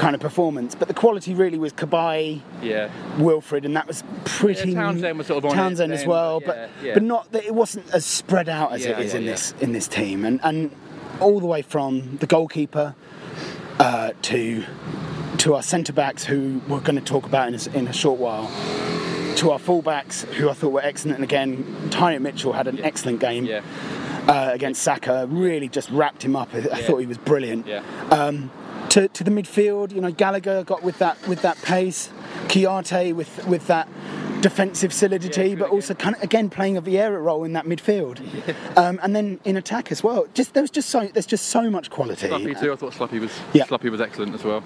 kind 0.00 0.14
of 0.14 0.20
performance. 0.20 0.74
But 0.74 0.88
the 0.88 0.94
quality 0.94 1.34
really 1.34 1.58
was 1.58 1.72
Cabaye, 1.72 2.40
Yeah. 2.62 2.88
Wilfried, 3.18 3.64
and 3.64 3.76
that 3.76 3.86
was 3.86 4.02
pretty. 4.24 4.70
Yeah, 4.70 4.82
Townsend 4.82 5.18
was 5.18 5.26
sort 5.26 5.44
of 5.44 5.50
on 5.50 5.52
it 5.52 5.60
Townsend 5.62 5.92
as 5.92 6.06
well, 6.06 6.40
but 6.40 6.46
but 6.46 6.56
yeah, 6.56 6.88
yeah. 6.88 6.94
but 6.94 7.02
not 7.02 7.30
that 7.32 7.44
it 7.44 7.54
wasn't 7.54 7.84
as 7.92 8.04
spread 8.06 8.48
out 8.48 8.72
as 8.72 8.84
Yeah, 8.84 8.92
it 8.98 9.06
is 9.06 9.12
yeah, 9.12 9.18
in 9.20 9.24
yeah. 9.26 9.30
this 9.32 9.54
in 9.60 9.72
this 9.72 9.86
team, 9.88 10.24
and 10.24 10.40
and 10.42 10.70
all 11.20 11.38
the 11.38 11.46
way 11.46 11.60
from 11.62 12.16
the 12.20 12.26
goalkeeper 12.26 12.94
uh, 13.78 14.12
to 14.22 14.64
to 15.38 15.54
our 15.54 15.62
centre 15.62 15.92
backs, 15.92 16.24
who 16.24 16.60
we're 16.68 16.80
going 16.80 16.96
to 16.98 17.04
talk 17.04 17.24
about 17.26 17.48
in 17.48 17.54
a, 17.54 17.78
in 17.78 17.88
a 17.88 17.92
short 17.92 18.18
while. 18.18 18.46
to 19.36 19.50
our 19.52 19.58
fullbacks, 19.58 20.24
who 20.34 20.50
I 20.50 20.54
thought 20.54 20.72
were 20.72 20.82
excellent. 20.82 21.16
And 21.16 21.24
again, 21.24 21.64
Tyrick 21.90 22.20
Mitchell 22.20 22.52
had 22.52 22.66
an 22.66 22.78
excellent 22.82 23.20
game 23.20 23.44
Yeah. 23.46 23.62
uh, 24.28 24.50
against 24.52 24.82
Saka. 24.82 25.26
Really 25.30 25.68
just 25.68 25.88
wrapped 25.90 26.22
him 26.22 26.36
up. 26.36 26.48
I, 26.52 26.58
I 26.58 26.82
thought 26.82 26.98
he 26.98 27.06
was 27.06 27.16
brilliant. 27.16 27.66
Yeah. 27.66 27.82
Um, 28.10 28.50
to, 28.90 29.08
to 29.08 29.24
the 29.24 29.30
midfield, 29.30 29.92
you 29.92 30.00
know, 30.00 30.10
Gallagher 30.12 30.62
got 30.64 30.82
with 30.82 30.98
that 30.98 31.16
with 31.26 31.42
that 31.42 31.56
pace. 31.62 32.10
Kouyaté 32.48 33.14
with 33.14 33.46
with 33.46 33.66
that 33.68 33.88
defensive 34.40 34.92
solidity, 34.92 35.50
good 35.50 35.58
but 35.60 35.70
also 35.70 35.94
kind 35.94 36.16
of 36.16 36.22
again 36.22 36.48
playing 36.50 36.76
a 36.76 36.82
Vieira 36.82 37.22
role 37.22 37.44
in 37.44 37.52
that 37.52 37.64
midfield, 37.66 38.18
um, 38.76 38.98
and 39.02 39.14
then 39.14 39.38
in 39.44 39.56
attack 39.56 39.92
as 39.92 40.02
well. 40.02 40.26
Just 40.34 40.54
there 40.54 40.62
was 40.62 40.70
just 40.70 40.88
so 40.88 41.06
there's 41.12 41.26
just 41.26 41.46
so 41.46 41.70
much 41.70 41.90
quality. 41.90 42.28
Schluppy 42.28 42.58
too. 42.58 42.72
I 42.72 42.76
thought 42.76 42.92
Schluppy 42.92 43.20
was 43.20 43.30
Yeah. 43.52 43.66
Schluppy 43.66 43.90
was 43.90 44.00
excellent 44.00 44.34
as 44.34 44.42
well. 44.44 44.62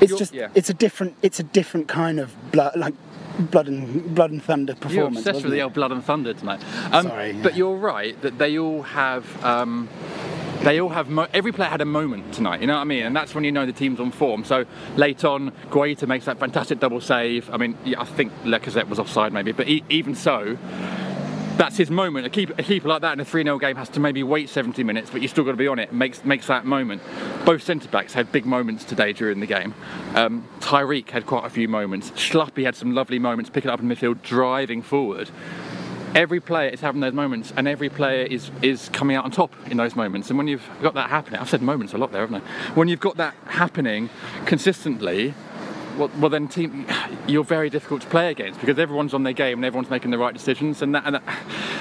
It's 0.00 0.10
You're- 0.10 0.18
just 0.18 0.34
yeah. 0.34 0.48
it's 0.54 0.70
a 0.70 0.74
different 0.74 1.14
it's 1.22 1.38
a 1.38 1.44
different 1.44 1.86
kind 1.88 2.18
of 2.18 2.34
blood 2.50 2.72
like 2.76 2.94
blood 3.50 3.68
and 3.68 4.14
blood 4.14 4.30
and 4.30 4.42
thunder 4.42 4.74
performance. 4.74 4.94
You're 5.14 5.20
obsessed 5.32 5.44
with 5.44 5.52
the 5.52 5.62
old 5.62 5.74
blood 5.74 5.92
and 5.92 6.04
thunder 6.04 6.34
tonight. 6.34 6.60
Um, 6.92 7.06
Sorry, 7.06 7.32
but 7.34 7.56
you're 7.56 7.76
right 7.76 8.20
that 8.22 8.38
they 8.38 8.58
all 8.58 8.82
have. 8.82 9.44
Um, 9.44 9.88
they 10.64 10.80
all 10.80 10.88
have. 10.88 11.08
Mo- 11.08 11.28
every 11.32 11.52
player 11.52 11.68
had 11.68 11.80
a 11.80 11.86
moment 11.86 12.32
tonight. 12.32 12.60
You 12.60 12.66
know 12.66 12.74
what 12.74 12.82
I 12.82 12.84
mean? 12.84 13.04
And 13.04 13.16
that's 13.16 13.34
when 13.34 13.44
you 13.44 13.52
know 13.52 13.66
the 13.66 13.72
team's 13.72 14.00
on 14.00 14.10
form. 14.10 14.44
So 14.44 14.64
late 14.96 15.24
on, 15.24 15.50
Guaita 15.70 16.06
makes 16.06 16.24
that 16.26 16.38
fantastic 16.38 16.80
double 16.80 17.00
save. 17.00 17.50
I 17.50 17.56
mean, 17.56 17.76
yeah, 17.84 18.00
I 18.00 18.04
think 18.04 18.32
Lacazette 18.44 18.88
was 18.88 18.98
offside 18.98 19.32
maybe, 19.32 19.52
but 19.52 19.68
e- 19.68 19.84
even 19.88 20.14
so. 20.14 20.56
That's 21.58 21.76
his 21.76 21.90
moment. 21.90 22.26
A 22.26 22.30
keeper, 22.30 22.54
a 22.56 22.62
keeper 22.62 22.88
like 22.88 23.02
that 23.02 23.12
in 23.12 23.20
a 23.20 23.24
3 23.26 23.44
0 23.44 23.58
game 23.58 23.76
has 23.76 23.88
to 23.90 24.00
maybe 24.00 24.22
wait 24.22 24.48
70 24.48 24.82
minutes, 24.84 25.10
but 25.10 25.20
you 25.20 25.28
still 25.28 25.44
got 25.44 25.50
to 25.50 25.56
be 25.56 25.68
on 25.68 25.78
it. 25.78 25.92
Makes 25.92 26.24
makes 26.24 26.46
that 26.46 26.64
moment. 26.64 27.02
Both 27.44 27.62
centre 27.62 27.88
backs 27.88 28.14
had 28.14 28.32
big 28.32 28.46
moments 28.46 28.84
today 28.84 29.12
during 29.12 29.38
the 29.38 29.46
game. 29.46 29.74
Um, 30.14 30.48
Tyrick 30.60 31.10
had 31.10 31.26
quite 31.26 31.44
a 31.44 31.50
few 31.50 31.68
moments. 31.68 32.10
Schluppy 32.12 32.64
had 32.64 32.74
some 32.74 32.94
lovely 32.94 33.18
moments, 33.18 33.50
picking 33.50 33.70
up 33.70 33.80
in 33.80 33.88
midfield, 33.88 34.22
driving 34.22 34.80
forward 34.80 35.30
every 36.14 36.40
player 36.40 36.68
is 36.70 36.80
having 36.80 37.00
those 37.00 37.12
moments 37.12 37.52
and 37.56 37.66
every 37.66 37.88
player 37.88 38.24
is 38.24 38.50
is 38.60 38.88
coming 38.90 39.16
out 39.16 39.24
on 39.24 39.30
top 39.30 39.54
in 39.70 39.76
those 39.76 39.96
moments. 39.96 40.28
And 40.28 40.38
when 40.38 40.48
you've 40.48 40.66
got 40.82 40.94
that 40.94 41.10
happening 41.10 41.40
i've 41.40 41.48
said 41.50 41.62
moments 41.62 41.92
a 41.92 41.98
lot 41.98 42.12
there 42.12 42.20
haven't 42.22 42.42
i? 42.42 42.72
When 42.74 42.88
you've 42.88 43.00
got 43.00 43.16
that 43.16 43.34
happening 43.46 44.10
consistently 44.46 45.34
well, 45.96 46.10
well 46.18 46.30
then 46.30 46.48
team 46.48 46.86
you're 47.26 47.44
very 47.44 47.70
difficult 47.70 48.02
to 48.02 48.08
play 48.08 48.30
against 48.30 48.60
because 48.60 48.78
everyone's 48.78 49.14
on 49.14 49.22
their 49.22 49.32
game 49.32 49.58
and 49.58 49.64
everyone's 49.64 49.90
making 49.90 50.10
the 50.10 50.18
right 50.18 50.32
decisions. 50.34 50.82
And 50.82 50.94
that, 50.94 51.04
and 51.06 51.16
that 51.16 51.22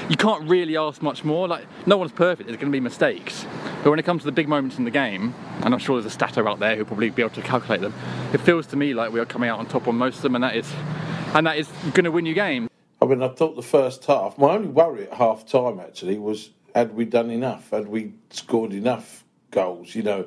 you 0.10 0.16
can't 0.18 0.48
really 0.50 0.78
ask 0.78 1.02
much 1.02 1.24
more. 1.24 1.48
Like 1.48 1.66
no 1.86 1.98
one's 1.98 2.12
perfect. 2.12 2.48
There's 2.48 2.58
going 2.58 2.72
to 2.72 2.76
be 2.76 2.80
mistakes. 2.80 3.46
But 3.84 3.90
when 3.90 4.00
it 4.00 4.04
comes 4.04 4.22
to 4.22 4.26
the 4.26 4.32
big 4.32 4.48
moments 4.48 4.78
in 4.78 4.86
the 4.86 4.92
game 4.92 5.34
and 5.64 5.74
i'm 5.74 5.80
sure 5.80 6.00
there's 6.00 6.12
a 6.12 6.16
statter 6.16 6.48
out 6.48 6.60
there 6.60 6.76
who'll 6.76 6.86
probably 6.86 7.10
be 7.10 7.22
able 7.22 7.34
to 7.36 7.42
calculate 7.42 7.82
them. 7.82 7.94
It 8.34 8.40
feels 8.42 8.68
to 8.68 8.76
me 8.76 8.94
like 8.94 9.12
we 9.12 9.20
are 9.20 9.26
coming 9.26 9.50
out 9.50 9.60
on 9.60 9.66
top 9.66 9.88
on 9.88 9.96
most 9.96 10.18
of 10.18 10.22
them 10.24 10.36
and 10.36 10.44
that 10.44 10.56
is 10.56 10.72
and 11.34 11.48
that 11.48 11.58
is 11.58 11.68
going 11.94 12.04
to 12.04 12.12
win 12.12 12.26
you 12.26 12.34
games 12.34 12.71
I 13.02 13.06
mean, 13.06 13.24
I 13.24 13.30
thought 13.30 13.56
the 13.56 13.62
first 13.64 14.06
half, 14.06 14.38
my 14.38 14.52
only 14.52 14.68
worry 14.68 15.08
at 15.08 15.14
half 15.14 15.46
time 15.48 15.80
actually 15.80 16.20
was 16.20 16.52
had 16.76 16.94
we 16.94 17.06
done 17.06 17.30
enough? 17.32 17.70
Had 17.72 17.88
we 17.88 18.14
scored 18.30 18.74
enough 18.74 19.24
goals? 19.50 19.96
You 19.96 20.04
know, 20.04 20.26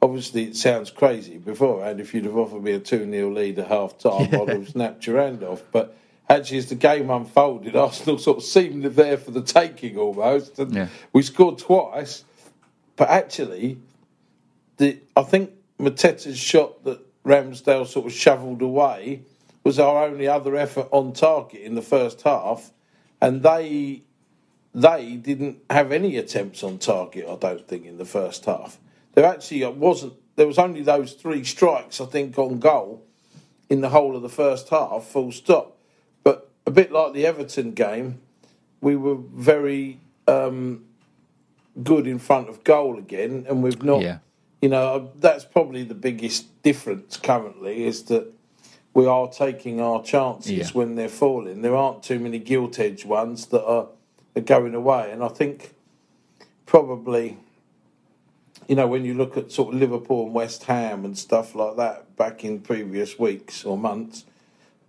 obviously 0.00 0.44
it 0.44 0.56
sounds 0.56 0.90
crazy 0.90 1.38
beforehand. 1.38 2.00
If 2.00 2.14
you'd 2.14 2.24
have 2.24 2.36
offered 2.36 2.62
me 2.62 2.72
a 2.72 2.80
2 2.80 3.10
0 3.10 3.30
lead 3.30 3.58
at 3.58 3.68
half 3.68 3.98
time, 3.98 4.34
I'd 4.34 4.48
have 4.48 4.68
snapped 4.70 5.06
your 5.06 5.20
hand 5.20 5.42
off. 5.42 5.62
But 5.70 5.96
actually, 6.28 6.58
as 6.58 6.68
the 6.68 6.74
game 6.76 7.10
unfolded, 7.10 7.76
Arsenal 7.84 8.18
sort 8.18 8.38
of 8.38 8.44
seemed 8.44 8.84
there 8.84 9.18
for 9.18 9.30
the 9.30 9.42
taking 9.42 9.98
almost. 9.98 10.58
And 10.58 10.74
Yeah. 10.74 10.88
we 11.12 11.22
scored 11.22 11.58
twice. 11.58 12.24
But 12.96 13.10
actually, 13.10 13.78
the 14.78 14.98
I 15.16 15.22
think 15.22 15.50
Mateta's 15.78 16.38
shot 16.38 16.84
that 16.84 17.00
Ramsdale 17.24 17.86
sort 17.86 18.06
of 18.06 18.12
shovelled 18.12 18.62
away 18.62 19.22
was 19.64 19.78
our 19.78 20.04
only 20.04 20.28
other 20.28 20.54
effort 20.56 20.88
on 20.92 21.14
target 21.14 21.62
in 21.62 21.74
the 21.74 21.82
first 21.82 22.22
half, 22.22 22.70
and 23.20 23.42
they 23.42 24.02
they 24.74 25.16
didn't 25.16 25.58
have 25.70 25.90
any 25.90 26.16
attempts 26.16 26.62
on 26.62 26.78
target. 26.78 27.26
I 27.28 27.36
don't 27.36 27.66
think 27.66 27.86
in 27.86 27.96
the 27.96 28.04
first 28.04 28.44
half. 28.44 28.78
There 29.14 29.24
actually 29.24 29.64
wasn't. 29.66 30.14
There 30.36 30.46
was 30.46 30.58
only 30.58 30.82
those 30.82 31.12
three 31.12 31.44
strikes 31.44 32.00
I 32.00 32.06
think 32.06 32.38
on 32.38 32.58
goal 32.58 33.02
in 33.70 33.80
the 33.80 33.88
whole 33.88 34.14
of 34.14 34.22
the 34.22 34.28
first 34.28 34.68
half. 34.68 35.04
Full 35.04 35.32
stop. 35.32 35.78
But 36.22 36.50
a 36.66 36.70
bit 36.70 36.92
like 36.92 37.14
the 37.14 37.24
Everton 37.26 37.72
game, 37.72 38.20
we 38.80 38.96
were 38.96 39.16
very 39.16 40.00
um, 40.26 40.84
good 41.82 42.06
in 42.06 42.18
front 42.18 42.48
of 42.48 42.64
goal 42.64 42.98
again, 42.98 43.46
and 43.48 43.62
we've 43.62 43.82
not. 43.82 44.02
Yeah. 44.02 44.18
You 44.60 44.70
know, 44.70 45.12
that's 45.16 45.44
probably 45.44 45.82
the 45.82 45.94
biggest 45.94 46.62
difference 46.62 47.18
currently 47.18 47.84
is 47.84 48.04
that 48.04 48.32
we 48.94 49.06
are 49.06 49.28
taking 49.28 49.80
our 49.80 50.02
chances 50.02 50.50
Yeah. 50.52 50.66
when 50.72 50.94
they're 50.94 51.08
falling. 51.08 51.62
There 51.62 51.76
aren't 51.76 52.02
too 52.04 52.18
many 52.20 52.38
gilt 52.38 52.78
edge 52.78 53.04
ones 53.04 53.46
that 53.46 53.64
are, 53.64 53.88
are 54.36 54.40
going 54.40 54.74
away, 54.74 55.10
and 55.12 55.22
I 55.22 55.28
think 55.28 55.74
probably. 56.66 57.38
You 58.66 58.76
know, 58.76 58.86
when 58.86 59.04
you 59.04 59.12
look 59.12 59.36
at 59.36 59.52
sort 59.52 59.74
of 59.74 59.80
Liverpool 59.80 60.24
and 60.24 60.32
West 60.32 60.64
Ham 60.64 61.04
and 61.04 61.18
stuff 61.18 61.54
like 61.54 61.76
that 61.76 62.16
back 62.16 62.44
in 62.44 62.60
previous 62.60 63.18
weeks 63.18 63.62
or 63.62 63.76
months, 63.76 64.24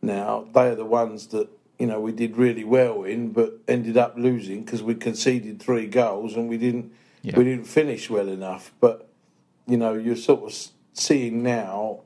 now 0.02 0.48
they 0.54 0.70
are 0.70 0.76
the 0.76 0.86
ones 0.86 1.28
that 1.28 1.50
you 1.78 1.86
know 1.88 2.00
we 2.00 2.14
did 2.14 2.38
really 2.38 2.64
well 2.64 3.04
in, 3.04 3.32
but 3.34 3.60
ended 3.68 3.98
up 3.98 4.14
losing 4.16 4.64
because 4.64 4.82
we 4.82 4.96
conceded 4.96 5.62
three 5.62 5.88
goals 5.88 6.38
and 6.38 6.48
we 6.48 6.58
didn't 6.58 6.94
Yeah. 7.22 7.38
we 7.38 7.44
didn't 7.44 7.66
finish 7.68 8.10
well 8.10 8.30
enough. 8.30 8.72
But 8.80 9.10
you 9.68 9.76
know, 9.76 9.94
you're 9.96 10.16
sort 10.16 10.44
of 10.44 10.58
seeing 10.94 11.44
now, 11.44 12.00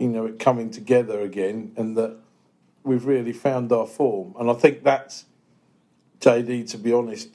you 0.00 0.08
know, 0.08 0.24
it 0.26 0.38
coming 0.38 0.70
together 0.70 1.20
again, 1.20 1.72
and 1.76 1.96
that 1.96 2.16
we've 2.82 3.04
really 3.04 3.32
found 3.32 3.70
our 3.70 3.86
form. 3.86 4.34
And 4.40 4.50
I 4.50 4.54
think 4.54 4.82
that's 4.82 5.26
JD, 6.20 6.70
to 6.70 6.78
be 6.78 6.92
honest, 6.92 7.28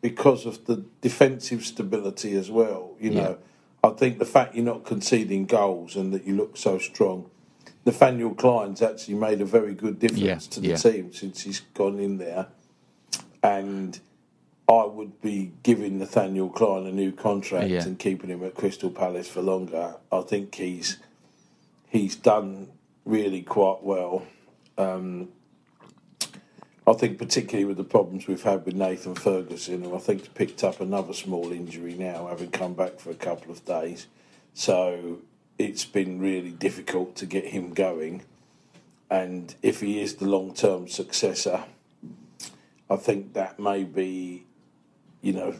because 0.00 0.44
of 0.44 0.66
the 0.66 0.84
defensive 1.00 1.64
stability 1.64 2.34
as 2.34 2.50
well. 2.50 2.96
You 3.00 3.10
know, 3.10 3.38
I 3.84 3.90
think 3.90 4.18
the 4.18 4.24
fact 4.26 4.54
you're 4.56 4.64
not 4.64 4.84
conceding 4.84 5.46
goals 5.46 5.96
and 5.96 6.12
that 6.12 6.24
you 6.24 6.34
look 6.36 6.56
so 6.56 6.78
strong. 6.78 7.30
Nathaniel 7.86 8.34
Clyne's 8.34 8.82
actually 8.82 9.14
made 9.14 9.40
a 9.40 9.46
very 9.46 9.72
good 9.72 9.98
difference 9.98 10.20
Yeah, 10.20 10.50
to 10.50 10.60
the 10.60 10.68
yeah. 10.68 10.76
team 10.76 11.12
since 11.12 11.42
he's 11.42 11.60
gone 11.72 11.98
in 11.98 12.18
there, 12.18 12.48
and 13.42 13.98
I 14.68 14.84
would 14.84 15.22
be 15.22 15.52
giving 15.62 15.98
Nathaniel 15.98 16.50
Clyne 16.50 16.86
a 16.86 16.92
new 16.92 17.12
contract 17.12 17.70
Yeah. 17.70 17.84
and 17.84 17.98
keeping 17.98 18.28
him 18.28 18.44
at 18.44 18.54
Crystal 18.54 18.90
Palace 18.90 19.28
for 19.28 19.40
longer. 19.40 19.96
I 20.12 20.20
think 20.20 20.56
he's 20.56 20.98
he's 21.88 22.16
done 22.16 22.68
really 23.04 23.42
quite 23.42 23.82
well. 23.82 24.24
Um, 24.76 25.28
I 26.86 26.94
think 26.94 27.18
particularly 27.18 27.66
with 27.66 27.76
the 27.76 27.84
problems 27.84 28.26
we've 28.26 28.42
had 28.42 28.64
with 28.64 28.74
Nathan 28.74 29.14
Ferguson, 29.14 29.82
who 29.84 29.94
I 29.94 29.98
think's 29.98 30.28
picked 30.28 30.64
up 30.64 30.80
another 30.80 31.12
small 31.12 31.52
injury 31.52 31.94
now, 31.94 32.28
having 32.28 32.50
come 32.50 32.74
back 32.74 32.98
for 32.98 33.10
a 33.10 33.14
couple 33.14 33.52
of 33.52 33.64
days. 33.64 34.06
So 34.54 35.18
it's 35.58 35.84
been 35.84 36.18
really 36.18 36.50
difficult 36.50 37.14
to 37.16 37.26
get 37.26 37.46
him 37.46 37.74
going. 37.74 38.22
And 39.10 39.54
if 39.62 39.80
he 39.80 40.00
is 40.00 40.16
the 40.16 40.26
long 40.26 40.54
term 40.54 40.88
successor, 40.88 41.64
I 42.88 42.96
think 42.96 43.34
that 43.34 43.58
may 43.58 43.84
be, 43.84 44.46
you 45.20 45.32
know, 45.32 45.54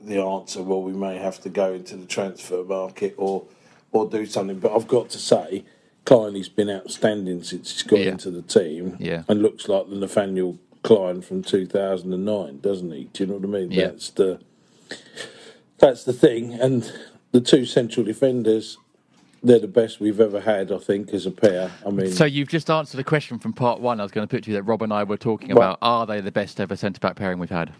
the 0.00 0.20
answer. 0.20 0.62
Well, 0.62 0.82
we 0.82 0.92
may 0.92 1.16
have 1.16 1.40
to 1.42 1.48
go 1.48 1.72
into 1.72 1.96
the 1.96 2.06
transfer 2.06 2.62
market 2.62 3.14
or 3.16 3.46
or 3.92 4.08
do 4.08 4.26
something. 4.26 4.58
But 4.58 4.74
I've 4.74 4.88
got 4.88 5.08
to 5.10 5.18
say, 5.18 5.64
Clyne's 6.04 6.48
been 6.48 6.68
outstanding 6.70 7.42
since 7.42 7.72
he's 7.72 7.82
got 7.82 8.00
Yeah. 8.00 8.10
into 8.10 8.30
the 8.30 8.42
team, 8.42 8.96
Yeah. 9.00 9.22
and 9.28 9.40
looks 9.42 9.68
like 9.68 9.88
the 9.88 9.96
Nathaniel 9.96 10.58
Clyne 10.82 11.22
from 11.22 11.42
2009, 11.42 12.58
doesn't 12.60 12.90
he? 12.92 13.08
Do 13.12 13.24
you 13.24 13.26
know 13.30 13.36
what 13.36 13.44
I 13.44 13.46
mean? 13.60 13.70
Yeah. 13.72 13.86
That's 13.88 14.10
the 14.10 14.40
that's 15.78 16.04
the 16.04 16.12
thing. 16.12 16.54
And 16.54 16.90
the 17.32 17.40
two 17.40 17.64
central 17.66 18.06
defenders, 18.06 18.78
they're 19.42 19.58
the 19.58 19.66
best 19.68 19.98
we've 20.00 20.20
ever 20.20 20.40
had, 20.40 20.70
I 20.72 20.78
think, 20.78 21.12
as 21.12 21.26
a 21.26 21.30
pair. 21.30 21.70
I 21.84 21.90
mean, 21.90 22.10
So 22.12 22.24
you've 22.24 22.48
just 22.48 22.70
answered 22.70 23.00
a 23.00 23.04
question 23.04 23.38
from 23.38 23.52
part 23.52 23.80
one. 23.80 23.98
I 24.00 24.02
was 24.02 24.12
going 24.12 24.26
to 24.26 24.30
put 24.34 24.44
to 24.44 24.50
you 24.50 24.56
that 24.56 24.62
Rob 24.62 24.82
and 24.82 24.92
I 24.92 25.04
were 25.04 25.16
talking 25.18 25.48
Well- 25.54 25.58
about. 25.72 25.78
Are 25.82 26.06
they 26.06 26.20
the 26.20 26.30
best 26.32 26.60
ever 26.60 26.76
centre 26.76 27.00
back 27.00 27.16
pairing 27.16 27.38
we've 27.38 27.50
had? 27.50 27.72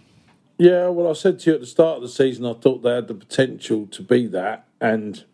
Yeah, 0.58 0.88
well, 0.88 1.08
I 1.08 1.14
said 1.14 1.38
to 1.40 1.50
you 1.50 1.54
at 1.54 1.60
the 1.60 1.66
start 1.66 1.96
of 1.96 2.02
the 2.02 2.08
season, 2.08 2.44
I 2.46 2.52
thought 2.54 2.82
they 2.82 2.94
had 2.94 3.08
the 3.08 3.14
potential 3.14 3.86
to 3.90 4.02
be 4.02 4.26
that, 4.28 4.66
and 4.80 5.24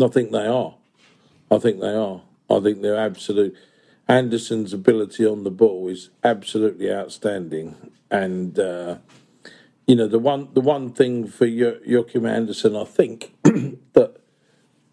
I 0.00 0.08
think 0.08 0.30
they 0.32 0.46
are. 0.46 0.74
I 1.50 1.58
think 1.58 1.80
they 1.80 1.94
are. 1.94 2.22
I 2.48 2.60
think 2.60 2.82
they're 2.82 2.98
absolute. 2.98 3.56
Andersen's 4.08 4.72
ability 4.72 5.24
on 5.24 5.44
the 5.44 5.50
ball 5.50 5.88
is 5.88 6.10
absolutely 6.24 6.92
outstanding, 6.92 7.76
and 8.10 8.58
uh, 8.58 8.96
you 9.86 9.94
know 9.94 10.08
the 10.08 10.18
one 10.18 10.48
the 10.52 10.60
one 10.60 10.92
thing 10.92 11.26
for 11.28 11.46
jo- 11.46 11.78
Joachim 11.86 12.26
Andersen, 12.26 12.76
I 12.76 12.84
think 12.84 13.34
that 13.44 14.16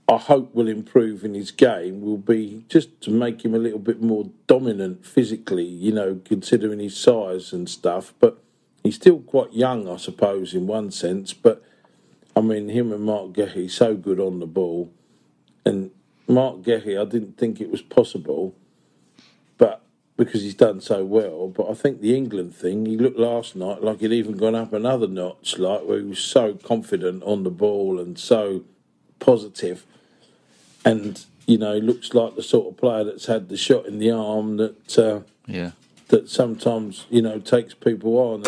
I 0.08 0.18
hope 0.18 0.54
will 0.56 0.68
improve 0.68 1.26
in 1.26 1.34
his 1.34 1.52
game 1.52 2.02
will 2.02 2.18
be 2.18 2.64
just 2.70 3.02
to 3.02 3.12
make 3.12 3.44
him 3.44 3.54
a 3.54 3.60
little 3.60 3.80
bit 3.80 4.02
more 4.02 4.30
dominant 4.46 5.06
physically, 5.06 5.66
you 5.66 5.92
know, 5.92 6.22
considering 6.24 6.80
his 6.80 6.96
size 6.96 7.52
and 7.52 7.68
stuff. 7.68 8.14
But 8.20 8.42
he's 8.84 8.96
still 8.96 9.20
quite 9.20 9.52
young, 9.52 9.90
I 9.90 9.98
suppose, 9.98 10.54
in 10.54 10.66
one 10.66 10.92
sense. 10.92 11.34
But 11.34 11.62
I 12.36 12.42
mean, 12.42 12.70
him 12.70 12.94
and 12.94 13.04
Marc 13.04 13.34
Guéhi 13.34 13.70
so 13.70 13.96
good 13.96 14.20
on 14.20 14.40
the 14.40 14.46
ball, 14.46 14.92
and 15.66 15.92
Marc 16.28 16.58
Guéhi, 16.58 17.00
I 17.00 17.06
didn't 17.06 17.38
think 17.38 17.62
it 17.62 17.70
was 17.72 17.82
possible, 17.82 18.54
but 19.58 19.82
because 20.18 20.42
he's 20.42 20.56
done 20.56 20.82
so 20.82 21.06
well. 21.06 21.48
But 21.48 21.70
I 21.70 21.74
think 21.74 22.02
the 22.02 22.16
England 22.16 22.56
thing, 22.56 22.86
he 22.86 22.98
looked 22.98 23.20
last 23.20 23.56
night 23.56 23.82
like 23.84 24.00
he'd 24.02 24.12
even 24.12 24.36
gone 24.36 24.56
up 24.56 24.74
another 24.74 25.08
notch, 25.08 25.58
like 25.58 25.84
where 25.86 26.00
he 26.00 26.06
was 26.06 26.20
so 26.20 26.54
confident 26.56 27.24
on 27.24 27.44
the 27.44 27.50
ball 27.50 28.00
and 28.00 28.18
so 28.20 28.64
positive, 29.20 29.86
and 30.84 31.26
you 31.46 31.58
know, 31.58 31.76
he 31.76 31.82
looks 31.82 32.14
like 32.14 32.36
the 32.36 32.44
sort 32.44 32.68
of 32.68 32.78
player 32.78 33.06
that's 33.06 33.28
had 33.28 33.48
the 33.48 33.56
shot 33.58 33.86
in 33.86 34.00
the 34.00 34.12
arm 34.12 34.58
that 34.58 35.00
uh, 35.00 35.22
Yeah. 35.48 35.72
that 36.10 36.30
sometimes 36.30 37.06
you 37.10 37.22
know 37.22 37.40
takes 37.40 37.74
people 37.74 38.18
on. 38.18 38.44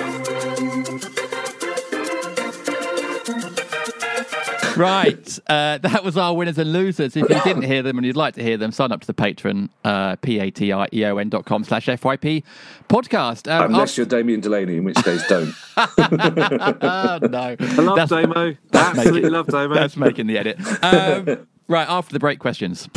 Right. 4.79 5.39
Uh, 5.47 5.77
that 5.79 6.03
was 6.03 6.15
our 6.17 6.33
winners 6.35 6.57
and 6.57 6.71
losers. 6.71 7.15
If 7.15 7.29
you 7.29 7.41
didn't 7.41 7.63
hear 7.63 7.83
them 7.83 7.97
and 7.97 8.05
you'd 8.07 8.15
like 8.15 8.35
to 8.35 8.43
hear 8.43 8.57
them, 8.57 8.71
sign 8.71 8.91
up 8.91 9.01
to 9.01 9.07
the 9.07 9.13
Patreon, 9.13 9.69
uh, 9.83 10.15
P-A-T-R-E-O-N 10.17 11.29
dot 11.29 11.45
com 11.45 11.63
slash 11.63 11.87
FYP 11.87 12.43
podcast. 12.87 13.51
Um, 13.51 13.73
Unless 13.73 13.97
you're 13.97 14.05
Damien 14.05 14.39
Delaney, 14.39 14.77
in 14.77 14.83
which 14.85 14.95
case 15.03 15.27
don't. 15.27 15.53
oh, 15.77 15.89
no. 16.01 17.55
I 17.59 17.75
love 17.81 17.95
That's- 17.95 18.09
Damo. 18.09 18.55
that's 18.71 18.87
Absolutely 18.97 19.21
making- 19.21 19.31
love 19.33 19.47
Damo. 19.47 19.75
That's 19.75 19.97
making 19.97 20.27
the 20.27 20.37
edit. 20.37 20.57
Um, 20.83 21.47
right, 21.67 21.87
after 21.89 22.13
the 22.13 22.19
break 22.19 22.39
questions. 22.39 22.87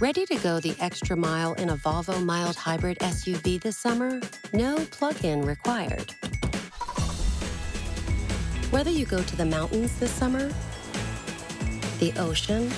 Ready 0.00 0.24
to 0.24 0.36
go 0.36 0.60
the 0.60 0.74
extra 0.80 1.14
mile 1.14 1.52
in 1.52 1.68
a 1.68 1.76
Volvo 1.76 2.24
mild 2.24 2.56
hybrid 2.56 2.98
SUV 3.00 3.60
this 3.60 3.76
summer? 3.76 4.18
No 4.54 4.76
plug 4.86 5.22
in 5.26 5.42
required. 5.42 6.12
Whether 8.70 8.90
you 8.90 9.04
go 9.04 9.22
to 9.22 9.36
the 9.36 9.44
mountains 9.44 9.98
this 9.98 10.10
summer, 10.10 10.50
the 11.98 12.14
ocean, 12.16 12.72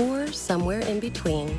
or 0.00 0.26
somewhere 0.32 0.80
in 0.80 0.98
between, 0.98 1.50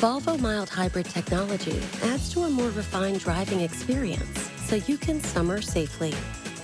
Volvo 0.00 0.40
mild 0.40 0.68
hybrid 0.68 1.06
technology 1.06 1.80
adds 2.02 2.32
to 2.32 2.42
a 2.42 2.50
more 2.50 2.70
refined 2.70 3.20
driving 3.20 3.60
experience 3.60 4.50
so 4.64 4.74
you 4.74 4.98
can 4.98 5.20
summer 5.20 5.60
safely. 5.62 6.12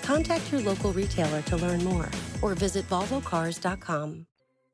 Contact 0.03 0.51
your 0.51 0.62
local 0.62 0.93
retailer 0.93 1.43
to 1.43 1.57
learn 1.57 1.84
more 1.84 2.09
or 2.43 2.57
visit 2.57 2.88
volvocars.com. 2.88 4.26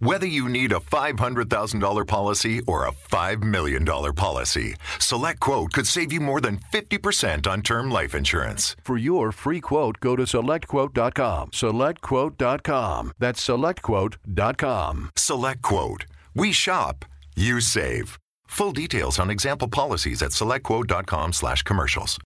Whether 0.00 0.26
you 0.26 0.48
need 0.48 0.72
a 0.72 0.80
$500,000 0.80 2.06
policy 2.06 2.60
or 2.66 2.86
a 2.86 2.92
$5 2.92 3.42
million 3.44 3.84
policy, 3.84 4.74
Select 4.98 5.38
Quote 5.38 5.72
could 5.72 5.86
save 5.86 6.12
you 6.12 6.20
more 6.20 6.40
than 6.40 6.58
50% 6.72 7.46
on 7.46 7.62
term 7.62 7.90
life 7.92 8.12
insurance. 8.14 8.74
For 8.82 8.98
your 8.98 9.30
free 9.30 9.60
quote, 9.60 10.00
go 10.00 10.16
to 10.16 10.24
selectquote.com. 10.24 11.50
Selectquote.com. 11.52 13.12
That's 13.20 13.46
selectquote.com. 13.46 15.10
Select 15.16 15.62
Quote. 15.62 16.06
We 16.34 16.50
shop, 16.52 17.04
you 17.36 17.60
save. 17.60 18.18
Full 18.48 18.72
details 18.72 19.20
on 19.20 19.30
example 19.30 19.68
policies 19.68 20.22
at 20.22 20.30
selectquote.com 20.30 21.32
slash 21.32 21.62
commercials. 21.62 22.18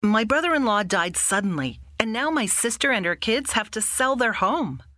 My 0.00 0.22
brother 0.22 0.54
in 0.54 0.64
law 0.64 0.84
died 0.84 1.16
suddenly, 1.16 1.80
and 1.98 2.12
now 2.12 2.30
my 2.30 2.46
sister 2.46 2.92
and 2.92 3.04
her 3.04 3.16
kids 3.16 3.52
have 3.52 3.70
to 3.72 3.80
sell 3.80 4.14
their 4.14 4.34
home. 4.34 4.80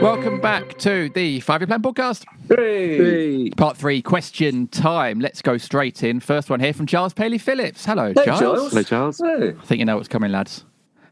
Welcome 0.00 0.40
back 0.40 0.78
to 0.78 1.10
the 1.10 1.40
Five 1.40 1.60
Year 1.60 1.66
Plan 1.66 1.82
podcast. 1.82 2.24
Hey, 2.48 3.50
Part 3.50 3.76
three, 3.76 4.00
question 4.00 4.66
time. 4.68 5.20
Let's 5.20 5.42
go 5.42 5.58
straight 5.58 6.02
in. 6.02 6.20
First 6.20 6.48
one 6.48 6.58
here 6.60 6.72
from 6.72 6.86
Charles 6.86 7.12
Paley 7.12 7.36
Phillips. 7.38 7.84
Hello, 7.84 8.12
Hey, 8.16 8.24
Charles. 8.24 8.40
Charles. 8.40 8.70
Hello, 8.70 8.82
Charles. 8.82 9.18
Hey. 9.18 9.48
I 9.50 9.64
think 9.64 9.78
you 9.80 9.84
know 9.84 9.96
what's 9.96 10.08
coming, 10.08 10.32
lads. 10.32 10.64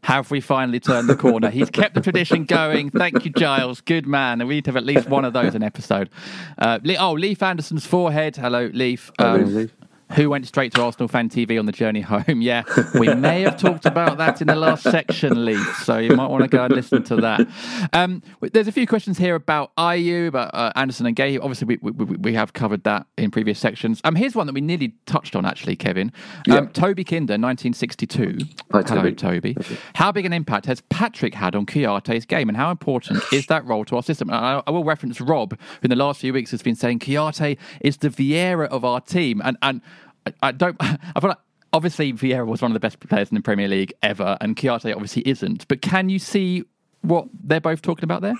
Have 0.03 0.31
we 0.31 0.41
finally 0.41 0.79
turned 0.79 1.07
the 1.09 1.15
corner? 1.15 1.49
He's 1.49 1.69
kept 1.69 1.93
the 1.93 2.01
tradition 2.01 2.45
going. 2.45 2.89
Thank 2.89 3.25
you, 3.25 3.31
Giles. 3.31 3.81
Good 3.81 4.07
man. 4.07 4.41
And 4.41 4.47
we 4.47 4.55
need 4.55 4.65
to 4.65 4.69
have 4.71 4.77
at 4.77 4.85
least 4.85 5.07
one 5.09 5.25
of 5.25 5.33
those 5.33 5.53
an 5.55 5.61
episode. 5.61 6.09
Uh, 6.57 6.79
Le- 6.83 6.95
oh, 6.95 7.11
Leaf 7.13 7.43
Anderson's 7.43 7.85
forehead. 7.85 8.37
Hello, 8.37 8.69
Leaf. 8.73 9.11
Hello, 9.19 9.35
Um, 9.43 9.55
Leaf. 9.55 9.71
Who 10.13 10.29
went 10.29 10.47
straight 10.47 10.73
to 10.73 10.83
Arsenal 10.83 11.07
Fan 11.07 11.29
TV 11.29 11.59
on 11.59 11.65
the 11.65 11.71
journey 11.71 12.01
home. 12.01 12.41
Yeah, 12.49 12.63
we 12.95 13.13
may 13.13 13.41
have 13.41 13.57
talked 13.57 13.85
about 13.85 14.17
that 14.17 14.41
in 14.41 14.47
the 14.47 14.55
last 14.55 14.83
section, 14.83 15.45
Lee. 15.45 15.61
So 15.83 15.97
you 15.97 16.15
might 16.15 16.27
want 16.27 16.43
to 16.43 16.47
go 16.47 16.63
and 16.63 16.73
listen 16.73 17.03
to 17.03 17.17
that. 17.17 17.47
Um, 17.93 18.23
there's 18.41 18.67
a 18.67 18.71
few 18.71 18.87
questions 18.87 19.17
here 19.17 19.35
about 19.35 19.75
Ayew, 19.75 20.27
about 20.27 20.51
uh, 20.53 20.71
Andersen 20.75 21.05
and 21.05 21.15
Guéhi. 21.15 21.37
Obviously, 21.39 21.77
we, 21.81 21.91
we, 21.91 22.15
we, 22.15 22.33
have 22.33 22.53
covered 22.53 22.83
that 22.85 23.05
in 23.17 23.29
previous 23.29 23.59
sections. 23.59 24.01
Um, 24.03 24.15
here's 24.15 24.35
one 24.35 24.47
that 24.47 24.53
we 24.53 24.61
nearly 24.61 24.95
touched 25.05 25.35
on, 25.35 25.45
actually, 25.45 25.75
Kevin. 25.75 26.11
Um, 26.49 26.53
yeah. 26.53 26.65
Toby 26.71 27.03
Kinder, 27.03 27.33
1962. 27.33 28.39
Hi. 28.71 28.81
Hello, 28.87 29.11
Toby. 29.11 29.55
How 29.95 30.11
big 30.11 30.25
an 30.25 30.33
impact 30.33 30.65
has 30.65 30.81
Patrick 30.89 31.35
had 31.35 31.55
on 31.55 31.65
Kouyate's 31.65 32.25
game, 32.25 32.49
and 32.49 32.57
how 32.57 32.71
important 32.71 33.21
is 33.31 33.45
that 33.47 33.65
role 33.65 33.85
to 33.85 33.97
our 33.97 34.03
system? 34.03 34.29
I, 34.31 34.63
I, 34.65 34.71
will 34.71 34.83
reference 34.83 35.21
Rob, 35.21 35.51
who 35.59 35.83
in 35.83 35.89
the 35.89 35.95
last 35.95 36.21
few 36.21 36.33
weeks 36.33 36.51
has 36.51 36.61
been 36.61 36.75
saying 36.75 36.99
Kouyaté 36.99 37.57
is 37.81 37.97
the 37.97 38.09
Vieira 38.09 38.67
of 38.67 38.83
our 38.83 39.01
team, 39.01 39.41
and 39.43 39.57
and 39.61 39.81
I, 40.25 40.33
I 40.41 40.51
don't. 40.51 40.75
I 40.79 41.19
feel 41.19 41.29
like 41.29 41.37
obviously 41.73 42.13
Vieira 42.13 42.45
was 42.45 42.61
one 42.61 42.71
of 42.71 42.73
the 42.73 42.79
best 42.79 42.99
players 42.99 43.29
in 43.29 43.35
the 43.35 43.41
Premier 43.41 43.67
League 43.67 43.93
ever, 44.01 44.37
and 44.41 44.55
Kouyaté 44.55 44.93
obviously 44.93 45.27
isn't. 45.27 45.67
But 45.67 45.81
can 45.81 46.09
you 46.09 46.19
see 46.19 46.63
what 47.01 47.27
they're 47.43 47.61
both 47.61 47.81
talking 47.81 48.03
about 48.03 48.21
there? 48.21 48.35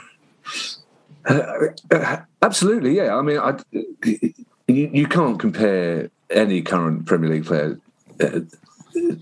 Uh, 1.28 1.68
uh, 1.92 2.18
absolutely, 2.42 2.96
yeah. 2.96 3.16
I 3.16 3.22
mean, 3.22 3.38
I, 3.38 3.58
you, 4.68 4.90
you, 4.94 5.08
can't 5.08 5.40
compare 5.40 6.10
any 6.30 6.62
current 6.62 7.06
Premier 7.06 7.30
League 7.30 7.46
player 7.46 7.80
uh, 8.22 8.40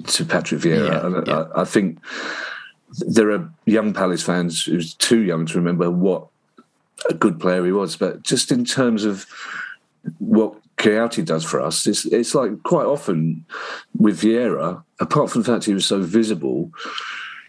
to 0.06 0.26
Patrick 0.26 0.62
Vieira. 0.62 0.88
Yeah, 0.88 1.24
yeah. 1.28 1.46
I, 1.56 1.62
I, 1.62 1.66
think 1.66 2.00
there 3.00 3.32
are 3.32 3.50
young 3.66 3.94
Palace 3.94 4.24
fans 4.24 4.64
who's 4.64 4.94
too 4.94 5.22
young 5.22 5.46
to 5.48 5.56
remember 5.56 5.90
what 5.90 6.28
a 7.10 7.14
good 7.14 7.40
player 7.40 7.66
he 7.66 7.72
was, 7.72 7.96
but 7.96 8.24
just 8.24 8.52
in 8.52 8.64
terms 8.64 9.04
of 9.04 9.26
what 10.20 10.56
Kouyaté 10.78 11.26
does 11.26 11.44
for 11.44 11.60
us, 11.60 11.88
it's, 11.88 12.06
it's 12.06 12.36
like 12.36 12.64
quite 12.64 12.86
often 12.86 13.46
with 13.98 14.22
Vieira, 14.22 14.84
apart 15.00 15.30
from 15.30 15.42
the 15.42 15.52
fact 15.52 15.66
he 15.66 15.74
was 15.74 15.86
so 15.86 16.00
visible, 16.00 16.72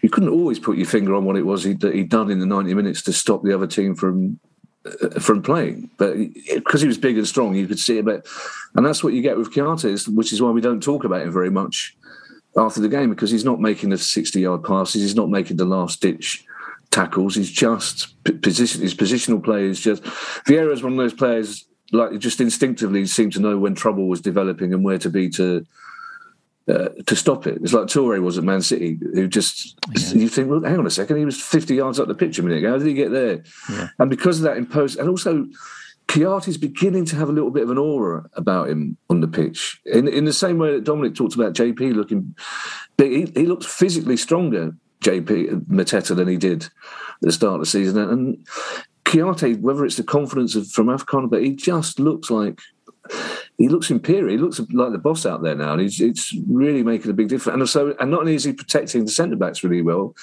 you 0.01 0.09
couldn't 0.09 0.29
always 0.29 0.59
put 0.59 0.77
your 0.77 0.87
finger 0.87 1.13
on 1.13 1.25
what 1.25 1.35
it 1.35 1.45
was 1.45 1.63
he'd, 1.63 1.81
he'd 1.83 2.09
done 2.09 2.31
in 2.31 2.39
the 2.39 2.45
90 2.45 2.73
minutes 2.73 3.01
to 3.03 3.13
stop 3.13 3.43
the 3.43 3.53
other 3.53 3.67
team 3.67 3.95
from 3.95 4.39
uh, 4.85 5.19
from 5.19 5.41
playing. 5.41 5.89
But 5.97 6.15
because 6.55 6.81
he 6.81 6.87
was 6.87 6.97
big 6.97 7.17
and 7.17 7.27
strong, 7.27 7.53
you 7.53 7.67
could 7.67 7.79
see 7.79 7.97
it. 7.97 8.05
But 8.05 8.25
and 8.75 8.85
that's 8.85 9.03
what 9.03 9.13
you 9.13 9.21
get 9.21 9.37
with 9.37 9.53
Kouyaté, 9.53 10.07
which 10.15 10.31
is 10.31 10.41
why 10.41 10.51
we 10.51 10.61
don't 10.61 10.81
talk 10.81 11.03
about 11.03 11.21
him 11.21 11.31
very 11.31 11.51
much 11.51 11.95
after 12.57 12.81
the 12.81 12.89
game 12.89 13.09
because 13.09 13.29
he's 13.29 13.45
not 13.45 13.59
making 13.59 13.89
the 13.89 13.97
60 13.97 14.39
yard 14.39 14.63
passes, 14.63 15.01
he's 15.01 15.15
not 15.15 15.29
making 15.29 15.57
the 15.57 15.65
last 15.65 16.01
ditch 16.01 16.45
tackles. 16.91 17.35
He's 17.35 17.51
just 17.51 18.15
position. 18.41 18.81
His 18.81 18.95
positional 18.95 19.43
play 19.43 19.65
is 19.65 19.79
just. 19.79 20.03
Vieira 20.47 20.71
is 20.71 20.83
one 20.83 20.93
of 20.93 20.97
those 20.97 21.13
players 21.13 21.65
like 21.91 22.17
just 22.19 22.41
instinctively 22.41 23.05
seemed 23.05 23.33
to 23.33 23.39
know 23.39 23.57
when 23.57 23.75
trouble 23.75 24.07
was 24.07 24.21
developing 24.21 24.73
and 24.73 24.83
where 24.83 24.99
to 24.99 25.09
be 25.09 25.29
to. 25.31 25.65
Uh, 26.67 26.89
to 27.07 27.15
stop 27.15 27.47
it, 27.47 27.57
it's 27.63 27.73
like 27.73 27.87
Touré 27.87 28.21
was 28.21 28.37
at 28.37 28.43
Man 28.43 28.61
City, 28.61 28.99
who 29.15 29.27
just 29.27 29.75
yeah. 29.91 30.13
you 30.13 30.29
think, 30.29 30.51
well, 30.51 30.61
hang 30.61 30.77
on 30.77 30.85
a 30.85 30.91
second, 30.91 31.17
he 31.17 31.25
was 31.25 31.41
50 31.41 31.73
yards 31.73 31.99
up 31.99 32.07
the 32.07 32.13
pitch 32.13 32.37
a 32.37 32.43
minute 32.43 32.59
ago. 32.59 32.69
How 32.69 32.77
did 32.77 32.85
he 32.85 32.93
get 32.93 33.09
there? 33.09 33.43
Yeah. 33.71 33.87
And 33.97 34.07
because 34.07 34.37
of 34.37 34.43
that 34.43 34.57
imposed, 34.57 34.99
and 34.99 35.09
also 35.09 35.47
Kouyaté's 36.09 36.57
beginning 36.57 37.05
to 37.05 37.15
have 37.15 37.29
a 37.29 37.31
little 37.31 37.51
bit 37.51 37.61
of 37.61 37.69
an 37.69 37.77
aura 37.77 38.25
about 38.33 38.67
him 38.67 38.97
on 39.11 39.21
the 39.21 39.27
pitch. 39.27 39.79
In 39.85 40.07
in 40.07 40.25
the 40.25 40.33
same 40.33 40.57
way 40.57 40.73
that 40.73 40.83
Dominic 40.83 41.13
talked 41.13 41.35
about 41.35 41.53
JP 41.53 41.93
looking 41.93 42.35
big, 42.97 43.11
he, 43.11 43.41
he 43.41 43.45
looks 43.45 43.67
physically 43.67 44.17
stronger, 44.17 44.75
JP 45.03 45.67
Mateta, 45.67 46.15
than 46.15 46.27
he 46.27 46.35
did 46.35 46.63
at 46.63 46.71
the 47.21 47.31
start 47.31 47.55
of 47.55 47.59
the 47.59 47.67
season. 47.67 47.99
And 47.99 48.47
Kouyaté, 49.09 49.59
whether 49.59 49.85
it's 49.85 49.97
the 49.97 50.03
confidence 50.03 50.55
of, 50.55 50.67
from 50.67 50.87
AFCON, 50.87 51.29
but 51.29 51.43
he 51.43 51.55
just 51.55 51.99
looks 51.99 52.29
like 52.29 52.59
he 53.57 53.67
looks 53.67 53.89
imperial. 53.89 54.29
He 54.29 54.37
looks 54.37 54.59
like 54.71 54.91
the 54.91 54.99
boss 54.99 55.25
out 55.25 55.41
there 55.41 55.55
now, 55.55 55.73
and 55.73 55.81
it's 55.81 56.35
really 56.47 56.83
making 56.83 57.09
a 57.09 57.15
big 57.15 57.27
difference. 57.27 57.59
And 57.59 57.69
so, 57.69 57.95
and 57.99 58.11
not 58.11 58.21
only 58.21 58.35
is 58.35 58.43
he 58.43 58.53
protecting 58.53 59.05
the 59.05 59.11
centre 59.11 59.35
backs 59.35 59.63
really 59.63 59.81
well, 59.81 60.15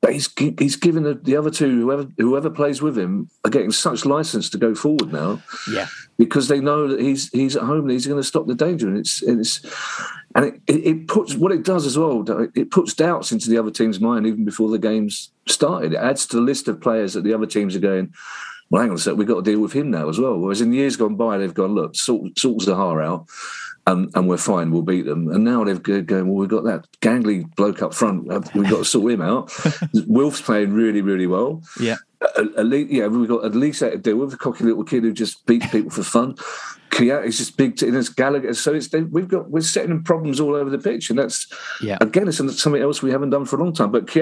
but 0.00 0.14
he's 0.14 0.30
he's 0.58 0.76
given 0.76 1.02
the, 1.02 1.14
the 1.14 1.36
other 1.36 1.50
two 1.50 1.82
whoever 1.82 2.08
whoever 2.16 2.48
plays 2.48 2.80
with 2.80 2.96
him 2.96 3.28
are 3.44 3.50
getting 3.50 3.70
such 3.70 4.06
license 4.06 4.48
to 4.50 4.58
go 4.58 4.74
forward 4.74 5.12
now. 5.12 5.42
Yeah, 5.70 5.88
because 6.16 6.48
they 6.48 6.60
know 6.60 6.88
that 6.88 7.00
he's 7.00 7.28
he's 7.30 7.54
at 7.54 7.64
home 7.64 7.82
and 7.82 7.90
he's 7.90 8.06
going 8.06 8.20
to 8.20 8.26
stop 8.26 8.46
the 8.46 8.54
danger. 8.54 8.88
And 8.88 8.96
it's 8.96 9.22
it's 9.22 9.60
and 10.34 10.46
it, 10.46 10.60
it 10.66 11.08
puts 11.08 11.34
what 11.34 11.52
it 11.52 11.64
does 11.64 11.84
as 11.84 11.98
well. 11.98 12.24
It 12.54 12.70
puts 12.70 12.94
doubts 12.94 13.30
into 13.30 13.50
the 13.50 13.58
other 13.58 13.70
team's 13.70 14.00
mind 14.00 14.26
even 14.26 14.44
before 14.44 14.70
the 14.70 14.78
game's 14.78 15.30
started. 15.46 15.92
It 15.92 15.98
adds 15.98 16.26
to 16.26 16.36
the 16.36 16.42
list 16.42 16.66
of 16.68 16.80
players 16.80 17.12
that 17.12 17.24
the 17.24 17.34
other 17.34 17.46
teams 17.46 17.76
are 17.76 17.80
going. 17.80 18.14
Well, 18.70 18.82
hang 18.82 18.90
on 18.90 18.96
a 18.96 18.98
sec, 19.00 19.16
we've 19.16 19.26
got 19.26 19.44
to 19.44 19.50
deal 19.50 19.60
with 19.60 19.72
him 19.72 19.90
now 19.90 20.08
as 20.08 20.20
well. 20.20 20.38
Whereas 20.38 20.60
in 20.60 20.72
years 20.72 20.96
gone 20.96 21.16
by, 21.16 21.38
they've 21.38 21.52
gone, 21.52 21.74
look, 21.74 21.96
sort, 21.96 22.38
sort 22.38 22.58
Zaha 22.58 23.04
out 23.04 23.26
and, 23.90 24.10
and 24.14 24.28
we're 24.28 24.36
fine, 24.36 24.70
we'll 24.70 24.82
beat 24.82 25.06
them. 25.06 25.30
And 25.30 25.44
now 25.44 25.64
they've 25.64 25.82
going, 25.82 26.28
well, 26.28 26.36
we've 26.36 26.48
got 26.48 26.64
that 26.64 26.86
gangly 27.00 27.52
bloke 27.56 27.82
up 27.82 27.94
front, 27.94 28.28
we've 28.54 28.70
got 28.70 28.78
to 28.78 28.84
sort 28.84 29.12
him 29.12 29.22
out. 29.22 29.52
Wolf's 30.06 30.40
playing 30.40 30.72
really, 30.72 31.02
really 31.02 31.26
well. 31.26 31.62
Yeah. 31.80 31.96
At, 32.22 32.54
at 32.56 32.66
least, 32.66 32.90
yeah, 32.90 33.06
we've 33.06 33.28
got 33.28 33.44
at 33.44 33.54
least 33.54 33.80
that 33.80 33.92
to 33.92 33.98
deal 33.98 34.16
with 34.16 34.34
a 34.34 34.36
cocky 34.36 34.64
little 34.64 34.84
kid 34.84 35.04
who 35.04 35.12
just 35.12 35.46
beats 35.46 35.66
people 35.68 35.90
for 35.90 36.02
fun. 36.02 36.36
Is 37.00 37.38
just 37.38 37.56
big, 37.56 37.82
and 37.82 37.96
it's 37.96 38.10
Gallagher. 38.10 38.52
So 38.52 38.74
it's 38.74 38.92
we've 38.92 39.26
got 39.26 39.48
we're 39.48 39.62
setting 39.62 39.88
them 39.88 40.04
problems 40.04 40.38
all 40.38 40.54
over 40.54 40.68
the 40.68 40.76
pitch, 40.76 41.08
and 41.08 41.18
that's 41.18 41.46
yeah. 41.80 41.96
Again, 41.98 42.28
it's 42.28 42.36
something 42.36 42.82
else 42.82 43.00
we 43.00 43.10
haven't 43.10 43.30
done 43.30 43.46
for 43.46 43.56
a 43.56 43.64
long 43.64 43.72
time. 43.72 43.90
But 43.90 44.14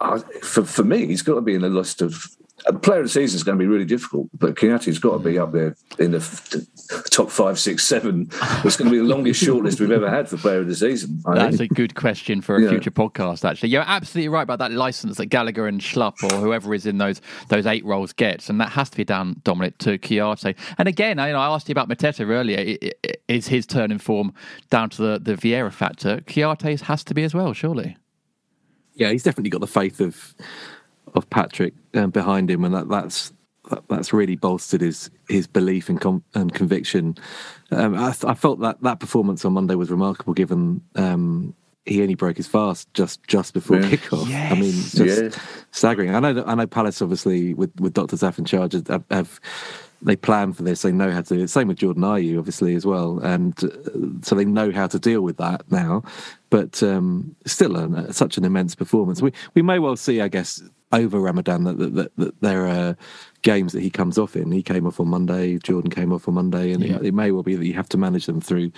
uh, 0.00 0.18
for 0.40 0.64
for 0.64 0.82
me, 0.82 1.06
he's 1.06 1.20
got 1.20 1.34
to 1.34 1.40
be 1.42 1.54
in 1.54 1.60
the 1.60 1.68
list 1.68 2.00
of 2.00 2.26
player 2.72 3.00
of 3.00 3.06
the 3.06 3.10
season 3.10 3.36
is 3.36 3.42
going 3.42 3.58
to 3.58 3.62
be 3.62 3.68
really 3.68 3.84
difficult, 3.84 4.28
but 4.38 4.54
Kouyaté's 4.54 4.98
got 4.98 5.12
to 5.12 5.18
be 5.18 5.38
up 5.38 5.52
there 5.52 5.76
in 5.98 6.12
the 6.12 6.66
top 7.10 7.30
five, 7.30 7.58
six, 7.58 7.84
seven. 7.84 8.28
It's 8.64 8.76
going 8.76 8.90
to 8.90 8.90
be 8.90 8.98
the 8.98 9.04
longest 9.04 9.42
shortlist 9.44 9.80
we've 9.80 9.90
ever 9.90 10.08
had 10.08 10.28
for 10.28 10.36
player 10.36 10.60
of 10.60 10.68
the 10.68 10.74
season. 10.74 11.22
I 11.26 11.34
That's 11.34 11.56
think. 11.56 11.72
a 11.72 11.74
good 11.74 11.94
question 11.94 12.40
for 12.40 12.56
a 12.56 12.62
yeah. 12.62 12.70
future 12.70 12.90
podcast. 12.90 13.48
Actually, 13.48 13.70
you're 13.70 13.84
absolutely 13.86 14.28
right 14.28 14.42
about 14.42 14.58
that 14.60 14.72
license 14.72 15.16
that 15.16 15.26
Gallagher 15.26 15.66
and 15.66 15.80
Schlupp 15.80 16.22
or 16.22 16.36
whoever 16.36 16.74
is 16.74 16.86
in 16.86 16.98
those 16.98 17.20
those 17.48 17.66
eight 17.66 17.84
roles 17.84 18.12
gets, 18.12 18.48
and 18.48 18.60
that 18.60 18.70
has 18.70 18.90
to 18.90 18.96
be 18.96 19.04
down, 19.04 19.40
Dominic, 19.44 19.78
to 19.78 19.98
Kouyaté. 19.98 20.56
And 20.78 20.88
again, 20.88 21.18
I, 21.18 21.28
you 21.28 21.32
know, 21.32 21.40
I 21.40 21.46
asked 21.46 21.68
you 21.68 21.72
about 21.72 21.88
Mateta 21.88 22.28
earlier. 22.28 22.76
Is 23.28 23.48
his 23.48 23.66
turn 23.66 23.90
in 23.90 23.98
form 23.98 24.32
down 24.70 24.90
to 24.90 25.02
the 25.02 25.18
the 25.18 25.34
Vieira 25.34 25.72
factor? 25.72 26.18
Kouyaté's 26.18 26.82
has 26.82 27.02
to 27.04 27.14
be 27.14 27.24
as 27.24 27.34
well, 27.34 27.52
surely. 27.52 27.96
Yeah, 28.94 29.10
he's 29.10 29.22
definitely 29.22 29.50
got 29.50 29.62
the 29.62 29.66
faith 29.66 30.00
of 30.00 30.34
of 31.14 31.28
Patrick 31.30 31.74
um, 31.94 32.10
behind 32.10 32.50
him, 32.50 32.64
and 32.64 32.74
that, 32.74 32.88
that's 32.88 33.32
that, 33.70 33.82
that's 33.88 34.12
really 34.12 34.36
bolstered 34.36 34.80
his 34.80 35.10
his 35.28 35.46
belief 35.46 35.88
and, 35.88 36.00
com- 36.00 36.24
and 36.34 36.52
conviction. 36.52 37.16
Um, 37.70 37.94
I, 37.94 38.14
I, 38.24 38.34
felt 38.34 38.60
that 38.60 38.82
that 38.82 39.00
performance 39.00 39.44
on 39.44 39.52
Monday 39.52 39.74
was 39.74 39.90
remarkable, 39.90 40.34
given 40.34 40.82
um, 40.96 41.54
he 41.84 42.02
only 42.02 42.14
broke 42.14 42.36
his 42.36 42.46
fast 42.46 42.92
just 42.94 43.22
just 43.26 43.54
before 43.54 43.78
yeah. 43.78 43.90
kickoff. 43.90 44.28
Yes. 44.28 44.52
I 44.52 44.54
mean, 44.54 44.72
just 44.72 45.22
yeah. 45.22 45.42
staggering. 45.70 46.14
I 46.14 46.20
know 46.20 46.44
I 46.46 46.54
know 46.54 46.66
Palace 46.66 47.02
obviously 47.02 47.54
with 47.54 47.72
with 47.80 47.94
Doctor 47.94 48.16
Zaff 48.16 48.38
in 48.38 48.44
charge 48.44 48.72
have, 48.72 49.04
have 49.10 49.40
they 50.02 50.16
plan 50.16 50.52
for 50.52 50.62
this. 50.62 50.82
They 50.82 50.92
know 50.92 51.10
how 51.10 51.22
to 51.22 51.36
do 51.36 51.42
it. 51.42 51.48
Same 51.48 51.68
with 51.68 51.78
Jordan 51.78 52.02
Ayew, 52.02 52.38
obviously, 52.38 52.74
as 52.74 52.84
well. 52.84 53.20
And 53.20 53.56
uh, 53.62 53.68
so 54.22 54.34
they 54.34 54.44
know 54.44 54.72
how 54.72 54.88
to 54.88 54.98
deal 54.98 55.22
with 55.22 55.36
that 55.36 55.70
now. 55.70 56.02
But 56.50 56.82
um, 56.82 57.36
still, 57.46 57.76
a, 57.76 58.12
such 58.12 58.36
an 58.36 58.44
immense 58.44 58.74
performance. 58.74 59.22
We 59.22 59.32
we 59.54 59.62
may 59.62 59.78
well 59.78 59.96
see, 59.96 60.20
I 60.20 60.28
guess, 60.28 60.62
over 60.92 61.18
Ramadan 61.18 61.64
that, 61.64 61.78
that, 61.78 61.94
that, 61.94 62.16
that, 62.16 62.40
there 62.40 62.66
are 62.66 62.96
games 63.42 63.72
that 63.72 63.80
he 63.80 63.90
comes 63.90 64.18
off 64.18 64.36
in. 64.36 64.52
He 64.52 64.62
came 64.62 64.86
off 64.86 65.00
on 65.00 65.08
Monday. 65.08 65.58
Jordan 65.58 65.90
came 65.90 66.12
off 66.12 66.28
on 66.28 66.34
Monday, 66.34 66.72
and 66.72 66.82
yeah. 66.82 66.96
it, 66.96 67.06
it, 67.06 67.14
may 67.14 67.30
well 67.32 67.42
be 67.42 67.56
that 67.56 67.66
you 67.66 67.74
have 67.74 67.88
to 67.90 67.98
manage 67.98 68.26
them 68.26 68.40
through 68.40 68.72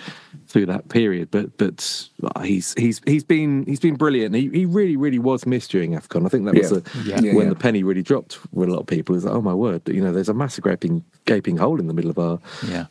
through 0.47 0.65
that 0.67 0.89
period. 0.89 1.29
But 1.31 1.57
but 1.57 2.09
he's 2.43 2.73
he's 2.75 3.01
he's 3.05 3.23
been 3.23 3.65
he's 3.65 3.79
been 3.79 3.95
brilliant. 3.95 4.33
He 4.35 4.49
he 4.49 4.65
really 4.65 4.97
really 4.97 5.19
was 5.19 5.45
missed 5.45 5.71
during 5.71 5.91
Afcon. 5.91 6.25
I 6.25 6.29
think 6.29 6.45
that 6.45 6.55
was 6.55 6.71
yeah. 7.05 7.17
A, 7.17 7.21
yeah. 7.21 7.33
when 7.33 7.49
the 7.49 7.55
penny 7.55 7.83
really 7.83 8.03
dropped 8.03 8.39
with 8.53 8.69
a 8.69 8.71
lot 8.71 8.79
of 8.79 8.87
people. 8.87 9.15
Is 9.15 9.25
like, 9.25 9.35
oh 9.35 9.41
my 9.41 9.53
word, 9.53 9.87
you 9.87 10.01
know, 10.01 10.11
there's 10.11 10.29
a 10.29 10.33
massive 10.33 10.63
gaping 10.63 11.03
gaping 11.25 11.57
hole 11.57 11.79
in 11.79 11.87
the 11.87 11.93
middle 11.93 12.11
of 12.11 12.19
our 12.19 12.39